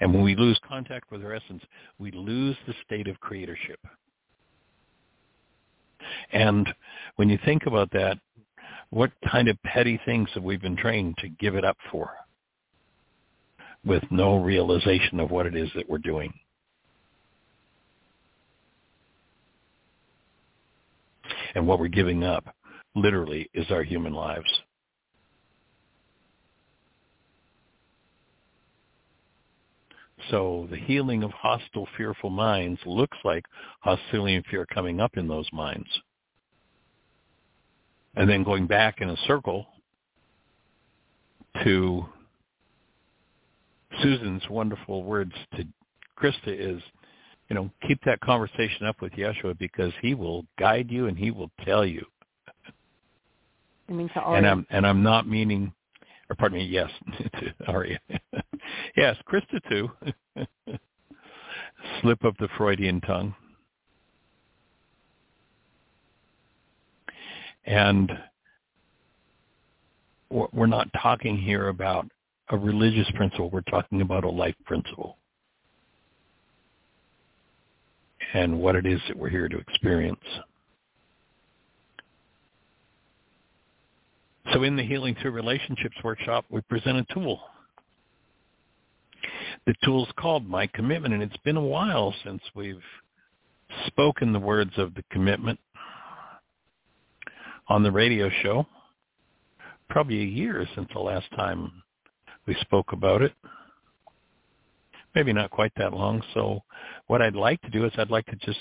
And 0.00 0.12
when 0.12 0.24
we 0.24 0.34
lose 0.34 0.58
contact 0.66 1.10
with 1.12 1.24
our 1.24 1.34
essence, 1.34 1.62
we 1.98 2.10
lose 2.10 2.56
the 2.66 2.74
state 2.84 3.06
of 3.06 3.16
creatorship. 3.20 3.76
And 6.32 6.68
when 7.16 7.28
you 7.28 7.38
think 7.44 7.66
about 7.66 7.90
that, 7.92 8.18
what 8.90 9.12
kind 9.30 9.48
of 9.48 9.62
petty 9.62 10.00
things 10.04 10.28
have 10.34 10.42
we 10.42 10.56
been 10.56 10.76
trained 10.76 11.16
to 11.18 11.28
give 11.28 11.54
it 11.54 11.64
up 11.64 11.76
for 11.92 12.10
with 13.84 14.02
no 14.10 14.38
realization 14.42 15.20
of 15.20 15.30
what 15.30 15.46
it 15.46 15.54
is 15.54 15.68
that 15.76 15.88
we're 15.88 15.98
doing? 15.98 16.32
And 21.54 21.66
what 21.66 21.78
we're 21.78 21.88
giving 21.88 22.24
up 22.24 22.44
literally 22.94 23.48
is 23.54 23.70
our 23.70 23.82
human 23.82 24.12
lives. 24.12 24.48
So 30.30 30.66
the 30.70 30.76
healing 30.76 31.22
of 31.22 31.30
hostile, 31.30 31.88
fearful 31.96 32.30
minds 32.30 32.80
looks 32.84 33.16
like 33.24 33.44
hostility 33.80 34.34
and 34.34 34.44
fear 34.46 34.66
coming 34.66 35.00
up 35.00 35.16
in 35.16 35.28
those 35.28 35.48
minds. 35.52 35.88
And 38.16 38.28
then 38.28 38.42
going 38.42 38.66
back 38.66 39.00
in 39.00 39.10
a 39.10 39.16
circle 39.26 39.66
to 41.62 42.04
Susan's 44.02 44.42
wonderful 44.50 45.02
words 45.04 45.32
to 45.56 45.64
Krista 46.18 46.48
is, 46.48 46.82
you 47.48 47.54
know, 47.54 47.70
keep 47.86 48.00
that 48.04 48.20
conversation 48.20 48.86
up 48.86 49.00
with 49.00 49.12
Yeshua 49.12 49.56
because 49.58 49.92
he 50.02 50.14
will 50.14 50.44
guide 50.58 50.90
you 50.90 51.06
and 51.06 51.16
he 51.16 51.30
will 51.30 51.50
tell 51.64 51.86
you 51.86 52.04
I 53.88 53.92
mean 53.92 54.08
to 54.10 54.20
Arya. 54.20 54.38
And 54.38 54.46
I'm 54.46 54.66
and 54.70 54.86
I'm 54.86 55.02
not 55.02 55.28
meaning, 55.28 55.72
or 56.28 56.36
pardon 56.36 56.58
me, 56.58 56.64
yes, 56.64 56.90
to 57.18 57.54
Arya. 57.66 57.98
yes, 58.96 59.16
Krista 59.28 59.60
too. 59.68 59.90
Slip 62.00 62.24
of 62.24 62.34
the 62.38 62.48
Freudian 62.56 63.00
tongue. 63.00 63.34
And 67.64 68.10
we're 70.30 70.66
not 70.66 70.88
talking 71.00 71.36
here 71.36 71.68
about 71.68 72.06
a 72.50 72.56
religious 72.56 73.06
principle. 73.14 73.50
We're 73.50 73.60
talking 73.62 74.00
about 74.00 74.24
a 74.24 74.28
life 74.28 74.54
principle. 74.64 75.18
And 78.34 78.58
what 78.58 78.74
it 78.74 78.86
is 78.86 79.00
that 79.08 79.16
we're 79.16 79.28
here 79.28 79.48
to 79.48 79.58
experience. 79.58 80.20
So 84.52 84.62
in 84.62 84.76
the 84.76 84.82
Healing 84.82 85.14
Through 85.20 85.32
Relationships 85.32 85.96
workshop, 86.02 86.46
we 86.48 86.60
present 86.62 86.96
a 86.96 87.14
tool. 87.14 87.40
The 89.66 89.74
tool 89.84 90.06
is 90.06 90.12
called 90.18 90.48
My 90.48 90.66
Commitment, 90.68 91.12
and 91.12 91.22
it's 91.22 91.36
been 91.38 91.58
a 91.58 91.64
while 91.64 92.14
since 92.24 92.40
we've 92.54 92.82
spoken 93.86 94.32
the 94.32 94.38
words 94.38 94.72
of 94.78 94.94
the 94.94 95.02
commitment 95.10 95.58
on 97.68 97.82
the 97.82 97.92
radio 97.92 98.30
show. 98.42 98.66
Probably 99.90 100.22
a 100.22 100.26
year 100.26 100.66
since 100.74 100.88
the 100.94 101.00
last 101.00 101.26
time 101.36 101.70
we 102.46 102.56
spoke 102.62 102.92
about 102.92 103.20
it. 103.20 103.32
Maybe 105.14 105.34
not 105.34 105.50
quite 105.50 105.72
that 105.76 105.92
long. 105.92 106.22
So 106.32 106.62
what 107.06 107.20
I'd 107.20 107.34
like 107.34 107.60
to 107.62 107.70
do 107.70 107.84
is 107.84 107.92
I'd 107.98 108.10
like 108.10 108.26
to 108.26 108.36
just 108.36 108.60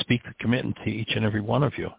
speak 0.00 0.22
the 0.22 0.34
commitment 0.38 0.76
to 0.84 0.90
each 0.90 1.10
and 1.16 1.24
every 1.24 1.40
one 1.40 1.64
of 1.64 1.72
you. 1.76 1.90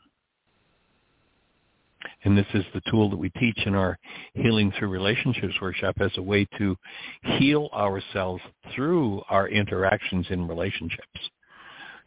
And 2.28 2.38
this 2.38 2.46
is 2.54 2.66
the 2.74 2.82
tool 2.92 3.10
that 3.10 3.16
we 3.16 3.30
teach 3.30 3.58
in 3.66 3.74
our 3.74 3.98
Healing 4.34 4.74
Through 4.78 4.90
Relationships 4.90 5.54
workshop 5.62 5.96
as 6.02 6.12
a 6.18 6.22
way 6.22 6.46
to 6.58 6.76
heal 7.24 7.70
ourselves 7.74 8.44
through 8.76 9.22
our 9.30 9.48
interactions 9.48 10.26
in 10.30 10.46
relationships. 10.46 11.22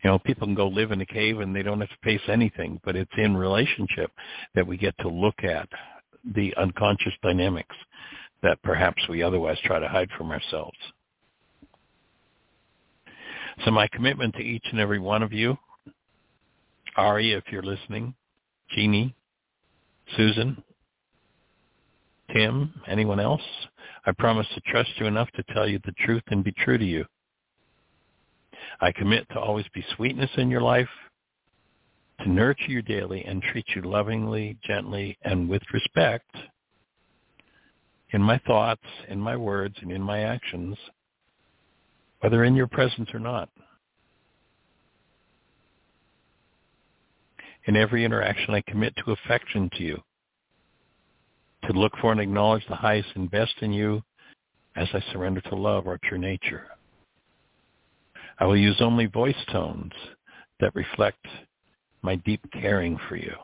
You 0.05 0.11
know, 0.11 0.19
people 0.19 0.47
can 0.47 0.55
go 0.55 0.69
live 0.69 0.93
in 0.93 1.01
a 1.01 1.07
cave 1.07 1.41
and 1.41 1.57
they 1.57 1.63
don't 1.63 1.81
have 1.81 1.89
to 1.89 1.97
face 2.05 2.21
anything, 2.29 2.83
but 2.85 2.97
it's 2.97 3.11
in 3.17 3.35
relationship 3.35 4.11
that 4.55 4.67
we 4.67 4.77
get 4.77 4.95
to 4.99 5.09
look 5.09 5.43
at 5.43 5.71
the 6.35 6.55
unconscious 6.59 7.15
dynamics 7.23 7.75
that 8.43 8.63
perhaps 8.63 9.03
we 9.09 9.23
otherwise 9.23 9.57
try 9.65 9.79
to 9.79 9.89
hide 9.89 10.11
from 10.19 10.33
ourselves. 10.33 10.77
So 13.65 13.71
my 13.71 13.89
commitment 13.89 14.35
to 14.35 14.43
each 14.43 14.67
and 14.71 14.81
every 14.81 14.99
one 14.99 15.23
of 15.23 15.33
you, 15.33 15.57
Ari, 16.99 17.33
if 17.33 17.45
you're 17.51 17.63
listening, 17.63 18.13
Jeanie, 18.69 19.15
Susan? 20.17 20.63
Tim? 22.33 22.73
Anyone 22.87 23.21
else? 23.21 23.43
I 24.07 24.13
promise 24.13 24.47
to 24.55 24.61
trust 24.63 24.91
you 24.99 25.07
enough 25.07 25.31
to 25.33 25.43
tell 25.55 25.69
you 25.69 25.81
the 25.85 25.93
truth 26.05 26.23
and 26.29 26.45
be 26.45 26.53
true 26.53 26.79
to 26.79 26.85
you. 26.85 27.05
I 28.81 28.93
commit 28.93 29.29
to 29.31 29.41
always 29.41 29.67
be 29.75 29.85
sweetness 29.97 30.31
in 30.37 30.51
your 30.51 30.61
life, 30.61 30.89
to 32.21 32.31
nurture 32.31 32.71
you 32.71 32.83
daily 32.83 33.25
and 33.25 33.43
treat 33.43 33.67
you 33.75 33.83
lovingly, 33.83 34.59
gently, 34.67 35.19
and 35.23 35.49
with 35.49 35.63
respect 35.73 36.35
in 38.13 38.23
my 38.23 38.39
thoughts, 38.47 38.83
in 39.09 39.21
my 39.21 39.37
words, 39.37 39.77
and 39.81 39.93
in 39.93 40.03
my 40.03 40.21
actions, 40.21 40.77
whether 42.21 42.45
in 42.45 42.55
your 42.55 42.67
presence 42.67 43.09
or 43.15 43.21
not. 43.21 43.49
In 47.71 47.77
every 47.77 48.05
interaction, 48.05 48.53
I 48.53 48.63
commit 48.63 48.95
to 48.97 49.13
affection 49.13 49.71
to 49.77 49.85
you, 49.85 50.03
to 51.67 51.73
look 51.73 51.93
for 52.01 52.11
and 52.11 52.21
acknowledge 52.21 52.67
the 52.69 52.75
highest 52.75 53.11
and 53.15 53.31
best 53.31 53.55
in 53.61 53.73
you 53.73 54.03
as 54.75 54.89
I 54.93 55.01
surrender 55.13 55.41
to 55.43 55.55
love 55.55 55.87
our 55.87 55.97
true 56.03 56.19
nature. 56.19 56.67
I 58.41 58.47
will 58.47 58.57
use 58.57 58.81
only 58.81 59.07
voice 59.07 59.37
tones 59.53 59.93
that 60.59 60.75
reflect 60.75 61.25
my 62.03 62.17
deep 62.17 62.41
caring 62.61 62.99
for 63.09 63.15
you. 63.15 63.37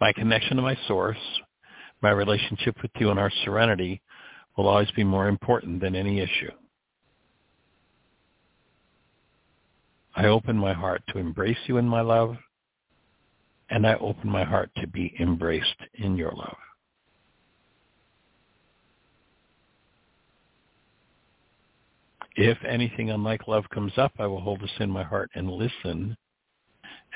My 0.00 0.12
connection 0.12 0.56
to 0.56 0.62
my 0.62 0.76
source, 0.88 1.16
my 2.02 2.10
relationship 2.10 2.74
with 2.82 2.90
you 2.98 3.10
and 3.10 3.20
our 3.20 3.30
serenity 3.44 4.02
will 4.56 4.66
always 4.66 4.90
be 4.96 5.04
more 5.04 5.28
important 5.28 5.80
than 5.80 5.94
any 5.94 6.18
issue. 6.18 6.50
I 10.18 10.26
open 10.26 10.56
my 10.56 10.72
heart 10.72 11.00
to 11.10 11.18
embrace 11.18 11.56
you 11.66 11.76
in 11.76 11.86
my 11.86 12.00
love, 12.00 12.36
and 13.70 13.86
I 13.86 13.94
open 13.94 14.28
my 14.28 14.42
heart 14.42 14.68
to 14.78 14.88
be 14.88 15.14
embraced 15.20 15.80
in 15.94 16.16
your 16.16 16.32
love. 16.32 16.56
If 22.34 22.58
anything 22.68 23.10
unlike 23.10 23.46
love 23.46 23.62
comes 23.72 23.92
up, 23.96 24.10
I 24.18 24.26
will 24.26 24.40
hold 24.40 24.60
this 24.60 24.72
in 24.80 24.90
my 24.90 25.04
heart 25.04 25.30
and 25.36 25.48
listen 25.48 26.16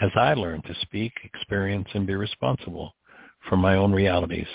as 0.01 0.11
I 0.15 0.35
learn 0.35 0.63
to 0.63 0.75
speak, 0.83 1.13
experience, 1.25 1.89
and 1.95 2.07
be 2.07 2.15
responsible 2.15 2.95
for 3.49 3.57
my 3.57 3.75
own 3.75 3.91
realities. 3.91 4.47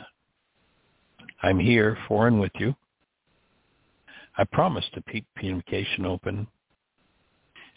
I'm 1.44 1.60
here 1.60 1.98
for 2.08 2.28
and 2.28 2.40
with 2.40 2.54
you. 2.56 2.74
I 4.38 4.46
promise 4.46 4.86
to 4.94 5.04
keep 5.12 5.26
communication 5.36 6.06
open 6.06 6.48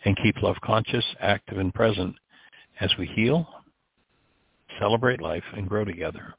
and 0.04 0.16
keep 0.22 0.42
love 0.42 0.56
conscious, 0.62 1.04
active, 1.20 1.58
and 1.58 1.74
present 1.74 2.14
as 2.80 2.90
we 2.98 3.06
heal, 3.06 3.46
celebrate 4.78 5.20
life, 5.20 5.44
and 5.54 5.68
grow 5.68 5.84
together. 5.84 6.34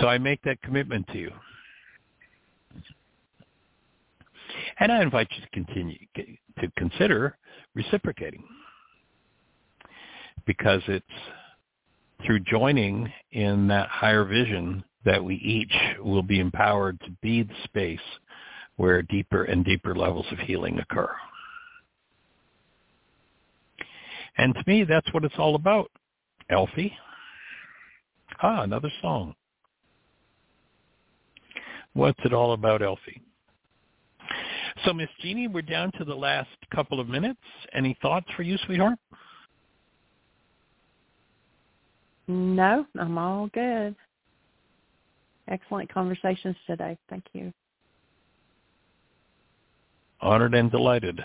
So 0.00 0.06
I 0.06 0.18
make 0.18 0.42
that 0.42 0.60
commitment 0.62 1.06
to 1.08 1.18
you. 1.18 1.30
And 4.78 4.90
I 4.90 5.02
invite 5.02 5.28
you 5.32 5.42
to 5.42 5.50
continue 5.50 5.98
to 6.16 6.70
consider 6.76 7.36
reciprocating 7.74 8.44
because 10.46 10.80
it's 10.88 11.06
through 12.24 12.40
joining 12.40 13.12
in 13.32 13.68
that 13.68 13.88
higher 13.88 14.24
vision 14.24 14.82
that 15.04 15.22
we 15.22 15.36
each 15.36 15.74
will 16.02 16.22
be 16.22 16.40
empowered 16.40 17.00
to 17.00 17.10
be 17.22 17.42
the 17.42 17.54
space 17.64 17.98
where 18.76 19.02
deeper 19.02 19.44
and 19.44 19.64
deeper 19.64 19.94
levels 19.94 20.26
of 20.30 20.38
healing 20.38 20.78
occur. 20.78 21.10
And 24.38 24.54
to 24.54 24.62
me, 24.66 24.84
that's 24.84 25.12
what 25.12 25.24
it's 25.24 25.34
all 25.38 25.54
about, 25.54 25.90
Alfie. 26.50 26.92
Ah, 28.42 28.62
another 28.62 28.90
song. 29.02 29.34
What's 31.92 32.20
it 32.24 32.32
all 32.32 32.52
about, 32.52 32.82
Alfie? 32.82 33.20
So, 34.84 34.94
Miss 34.94 35.08
Jeanie, 35.20 35.48
we're 35.48 35.62
down 35.62 35.92
to 35.98 36.04
the 36.04 36.14
last 36.14 36.48
couple 36.74 37.00
of 37.00 37.08
minutes. 37.08 37.40
Any 37.74 37.98
thoughts 38.00 38.26
for 38.36 38.42
you, 38.42 38.56
sweetheart? 38.64 38.98
No, 42.28 42.86
I'm 42.98 43.18
all 43.18 43.48
good. 43.48 43.94
Excellent 45.48 45.92
conversations 45.92 46.56
today. 46.66 46.96
Thank 47.08 47.24
you. 47.32 47.52
Honored 50.20 50.54
and 50.54 50.70
delighted. 50.70 51.20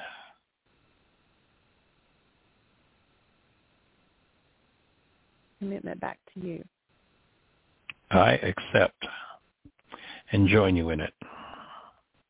Commitment 5.59 5.99
back 5.99 6.19
to 6.33 6.39
you. 6.39 6.63
I 8.11 8.33
accept 8.33 9.05
and 10.31 10.47
join 10.47 10.75
you 10.75 10.89
in 10.91 10.99
it. 10.99 11.13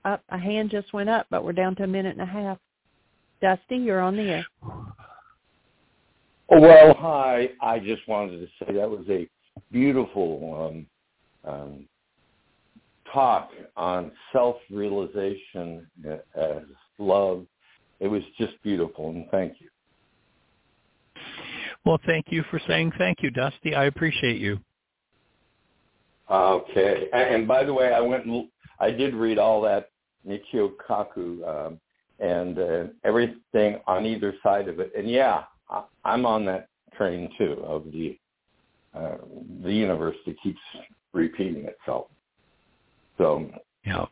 Up, 0.05 0.21
a 0.29 0.37
hand 0.37 0.69
just 0.69 0.93
went 0.93 1.09
up, 1.09 1.27
but 1.29 1.43
we're 1.43 1.53
down 1.53 1.75
to 1.75 1.83
a 1.83 1.87
minute 1.87 2.17
and 2.17 2.21
a 2.21 2.25
half. 2.25 2.57
Dusty, 3.41 3.77
you're 3.77 4.01
on 4.01 4.15
the 4.15 4.23
air. 4.23 4.45
Well, 6.47 6.93
hi. 6.93 7.49
I 7.61 7.79
just 7.79 8.07
wanted 8.07 8.39
to 8.39 8.47
say 8.59 8.73
that 8.73 8.89
was 8.89 9.05
a 9.09 9.27
beautiful 9.71 10.69
um, 10.69 10.85
um, 11.45 11.87
talk 13.11 13.49
on 13.77 14.11
self-realization 14.31 15.87
as 16.35 16.63
love. 16.97 17.45
It 17.99 18.07
was 18.07 18.23
just 18.37 18.53
beautiful, 18.63 19.09
and 19.09 19.25
thank 19.31 19.55
you. 19.59 19.69
Well, 21.85 21.99
thank 22.05 22.25
you 22.29 22.43
for 22.49 22.59
saying 22.67 22.93
thank 22.97 23.21
you, 23.21 23.29
Dusty. 23.29 23.75
I 23.75 23.85
appreciate 23.85 24.39
you. 24.39 24.59
Okay. 26.29 27.07
And 27.13 27.47
by 27.47 27.63
the 27.63 27.73
way, 27.73 27.93
I 27.93 28.01
went 28.01 28.25
and 28.25 28.47
I 28.79 28.91
did 28.91 29.13
read 29.13 29.37
all 29.37 29.61
that 29.61 29.89
Michio 30.27 30.71
Kaku 30.89 31.47
um, 31.47 31.79
and 32.19 32.57
uh, 32.57 32.83
everything 33.03 33.79
on 33.85 34.05
either 34.05 34.33
side 34.41 34.67
of 34.67 34.79
it. 34.79 34.91
And 34.97 35.09
yeah, 35.09 35.43
I, 35.69 35.83
I'm 36.03 36.25
on 36.25 36.45
that 36.45 36.69
train 36.97 37.29
too 37.37 37.63
of 37.63 37.85
the 37.91 38.17
uh, 38.95 39.17
the 39.63 39.73
universe 39.73 40.15
that 40.25 40.41
keeps 40.41 40.59
repeating 41.15 41.65
itself. 41.65 42.07
So 43.17 43.49
yeah, 43.85 44.05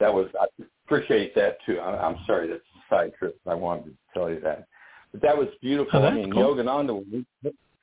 that 0.00 0.12
was 0.12 0.28
I 0.40 0.46
appreciate 0.84 1.34
that 1.36 1.58
too. 1.64 1.78
I, 1.78 2.06
I'm 2.06 2.16
sorry 2.26 2.48
that's 2.48 2.60
a 2.60 2.94
side 2.94 3.12
trip. 3.18 3.38
I 3.46 3.54
wanted 3.54 3.84
to 3.84 3.92
tell 4.12 4.28
you 4.28 4.40
that, 4.40 4.66
but 5.12 5.22
that 5.22 5.36
was 5.36 5.48
beautiful. 5.62 6.00
Oh, 6.00 6.06
I 6.06 6.14
mean, 6.14 6.32
cool. 6.32 6.54
Yogananda 6.54 7.24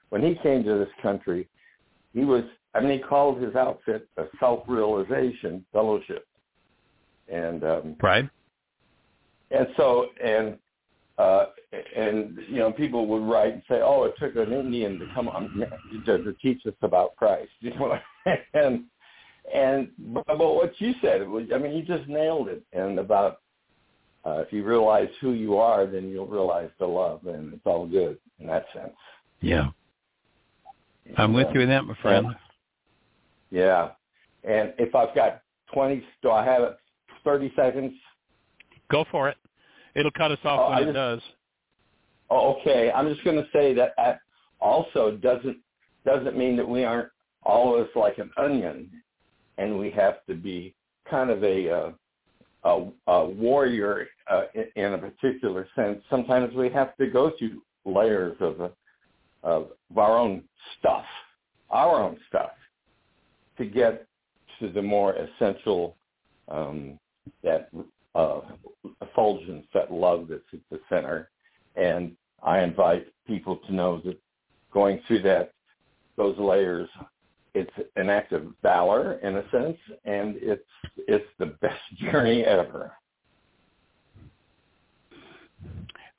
when 0.09 0.21
he 0.21 0.35
came 0.43 0.63
to 0.63 0.77
this 0.77 0.89
country, 1.01 1.47
he 2.13 2.25
was 2.25 2.43
I 2.75 2.81
mean, 2.81 2.91
he 2.91 2.99
called 2.99 3.41
his 3.41 3.55
outfit 3.55 4.07
a 4.17 4.25
self-realization 4.39 5.65
fellowship, 5.71 6.27
and 7.31 7.63
um, 7.63 7.95
right, 8.03 8.29
and 9.51 9.67
so 9.77 10.07
and 10.23 10.57
uh, 11.17 11.45
and 11.95 12.37
you 12.49 12.57
know 12.57 12.71
people 12.71 13.07
would 13.07 13.23
write 13.23 13.53
and 13.53 13.63
say, 13.69 13.79
"Oh, 13.81 14.03
it 14.03 14.15
took 14.19 14.35
an 14.35 14.53
Indian 14.53 14.99
to 14.99 15.07
come 15.13 15.27
on 15.27 15.65
to, 16.05 16.17
to 16.17 16.33
teach 16.41 16.65
us 16.65 16.73
about 16.81 17.15
Christ," 17.15 17.51
you 17.59 17.73
know, 17.75 17.97
and 18.53 18.83
and 19.53 19.89
but, 19.97 20.25
but 20.27 20.37
what 20.37 20.73
you 20.79 20.93
said, 21.01 21.21
it 21.21 21.29
was, 21.29 21.45
I 21.53 21.57
mean, 21.57 21.73
you 21.73 21.83
just 21.83 22.07
nailed 22.09 22.49
it. 22.49 22.63
And 22.73 22.99
about 22.99 23.39
uh, 24.25 24.39
if 24.39 24.51
you 24.51 24.63
realize 24.63 25.09
who 25.21 25.31
you 25.31 25.57
are, 25.57 25.85
then 25.85 26.09
you'll 26.09 26.27
realize 26.27 26.69
the 26.79 26.85
love, 26.87 27.25
and 27.27 27.53
it's 27.53 27.65
all 27.65 27.87
good 27.87 28.17
in 28.39 28.47
that 28.47 28.65
sense. 28.73 28.95
Yeah, 29.39 29.69
I'm 31.17 31.33
with 31.33 31.47
uh, 31.47 31.51
you 31.51 31.61
in 31.61 31.69
that, 31.69 31.83
my 31.83 31.95
friend. 32.01 32.27
Yeah. 33.51 33.91
And 34.43 34.73
if 34.77 34.93
I've 34.95 35.15
got 35.15 35.41
20, 35.73 36.03
do 36.21 36.31
I 36.31 36.45
have 36.45 36.61
it 36.63 36.77
30 37.23 37.53
seconds? 37.55 37.93
Go 38.91 39.05
for 39.09 39.29
it. 39.29 39.37
It'll 39.95 40.11
cut 40.11 40.31
us 40.31 40.39
off 40.43 40.59
Oh, 40.71 40.79
when 40.79 40.89
it 40.89 40.93
does. 40.93 41.21
Oh, 42.29 42.55
okay. 42.59 42.91
I'm 42.91 43.07
just 43.07 43.23
going 43.23 43.37
to 43.37 43.47
say 43.53 43.73
that 43.73 43.93
that 43.97 44.19
also 44.59 45.11
doesn't 45.11 45.57
doesn't 46.05 46.37
mean 46.37 46.55
that 46.57 46.67
we 46.67 46.83
aren't 46.83 47.09
us 47.45 47.87
like 47.95 48.17
an 48.17 48.29
onion, 48.37 48.89
and 49.57 49.77
we 49.77 49.91
have 49.91 50.25
to 50.27 50.35
be 50.35 50.73
kind 51.09 51.29
of 51.29 51.43
a 51.43 51.69
uh, 51.69 51.91
a, 52.63 53.11
a 53.11 53.25
warrior 53.25 54.07
uh, 54.29 54.43
in, 54.53 54.65
in 54.75 54.93
a 54.93 54.97
particular 54.97 55.67
sense. 55.75 56.01
Sometimes 56.09 56.53
we 56.55 56.69
have 56.69 56.95
to 56.97 57.07
go 57.07 57.31
through 57.37 57.61
layers 57.85 58.35
of 58.39 58.61
uh, 58.61 58.69
of 59.43 59.69
our 59.95 60.17
own 60.17 60.43
stuff, 60.79 61.05
our 61.69 62.01
own 62.01 62.17
stuff, 62.27 62.51
to 63.57 63.65
get 63.65 64.07
to 64.59 64.71
the 64.71 64.81
more 64.81 65.15
essential 65.15 65.95
um, 66.47 66.99
that 67.43 67.69
uh, 68.15 68.41
effulgence, 69.01 69.65
that 69.73 69.91
love 69.91 70.27
that's 70.29 70.41
at 70.53 70.59
the 70.71 70.79
center. 70.89 71.29
And 71.75 72.15
I 72.41 72.61
invite 72.61 73.07
people 73.27 73.57
to 73.67 73.73
know 73.73 74.01
that 74.05 74.19
going 74.71 75.01
through 75.07 75.21
that 75.23 75.51
those 76.17 76.37
layers, 76.37 76.87
it's 77.53 77.71
an 77.97 78.09
act 78.09 78.31
of 78.31 78.53
valor 78.61 79.13
in 79.15 79.35
a 79.37 79.49
sense, 79.51 79.77
and 80.05 80.35
it's 80.37 80.63
it's 80.97 81.25
the 81.39 81.47
best 81.61 81.81
journey 81.97 82.43
ever. 82.43 82.93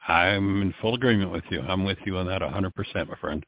I'm 0.09 0.63
in 0.63 0.75
full 0.81 0.95
agreement 0.95 1.33
with 1.33 1.45
you. 1.51 1.61
I'm 1.63 1.85
with 1.85 1.99
you 2.07 2.17
on 2.17 2.27
that 2.29 2.41
100%, 2.41 3.09
my 3.09 3.17
friend. 3.17 3.45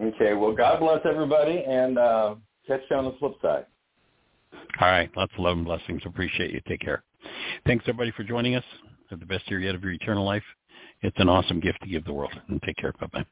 Okay, 0.00 0.34
well, 0.34 0.52
God 0.52 0.78
bless 0.78 1.00
everybody, 1.04 1.64
and 1.66 1.98
uh, 1.98 2.36
catch 2.66 2.80
you 2.88 2.96
on 2.96 3.04
the 3.06 3.16
flip 3.18 3.32
side. 3.42 3.66
All 4.80 4.88
right. 4.88 5.10
Lots 5.16 5.32
of 5.34 5.40
love 5.40 5.56
and 5.56 5.64
blessings. 5.66 6.02
Appreciate 6.04 6.52
you. 6.52 6.60
Take 6.66 6.80
care. 6.80 7.02
Thanks, 7.66 7.84
everybody, 7.88 8.12
for 8.12 8.24
joining 8.24 8.54
us. 8.56 8.64
Have 9.10 9.20
the 9.20 9.26
best 9.26 9.48
year 9.50 9.60
yet 9.60 9.74
of 9.74 9.82
your 9.82 9.92
eternal 9.92 10.24
life. 10.24 10.42
It's 11.02 11.16
an 11.18 11.28
awesome 11.28 11.60
gift 11.60 11.80
to 11.82 11.88
give 11.88 12.04
the 12.04 12.12
world. 12.12 12.32
And 12.48 12.60
take 12.62 12.76
care. 12.76 12.92
Bye-bye. 13.00 13.24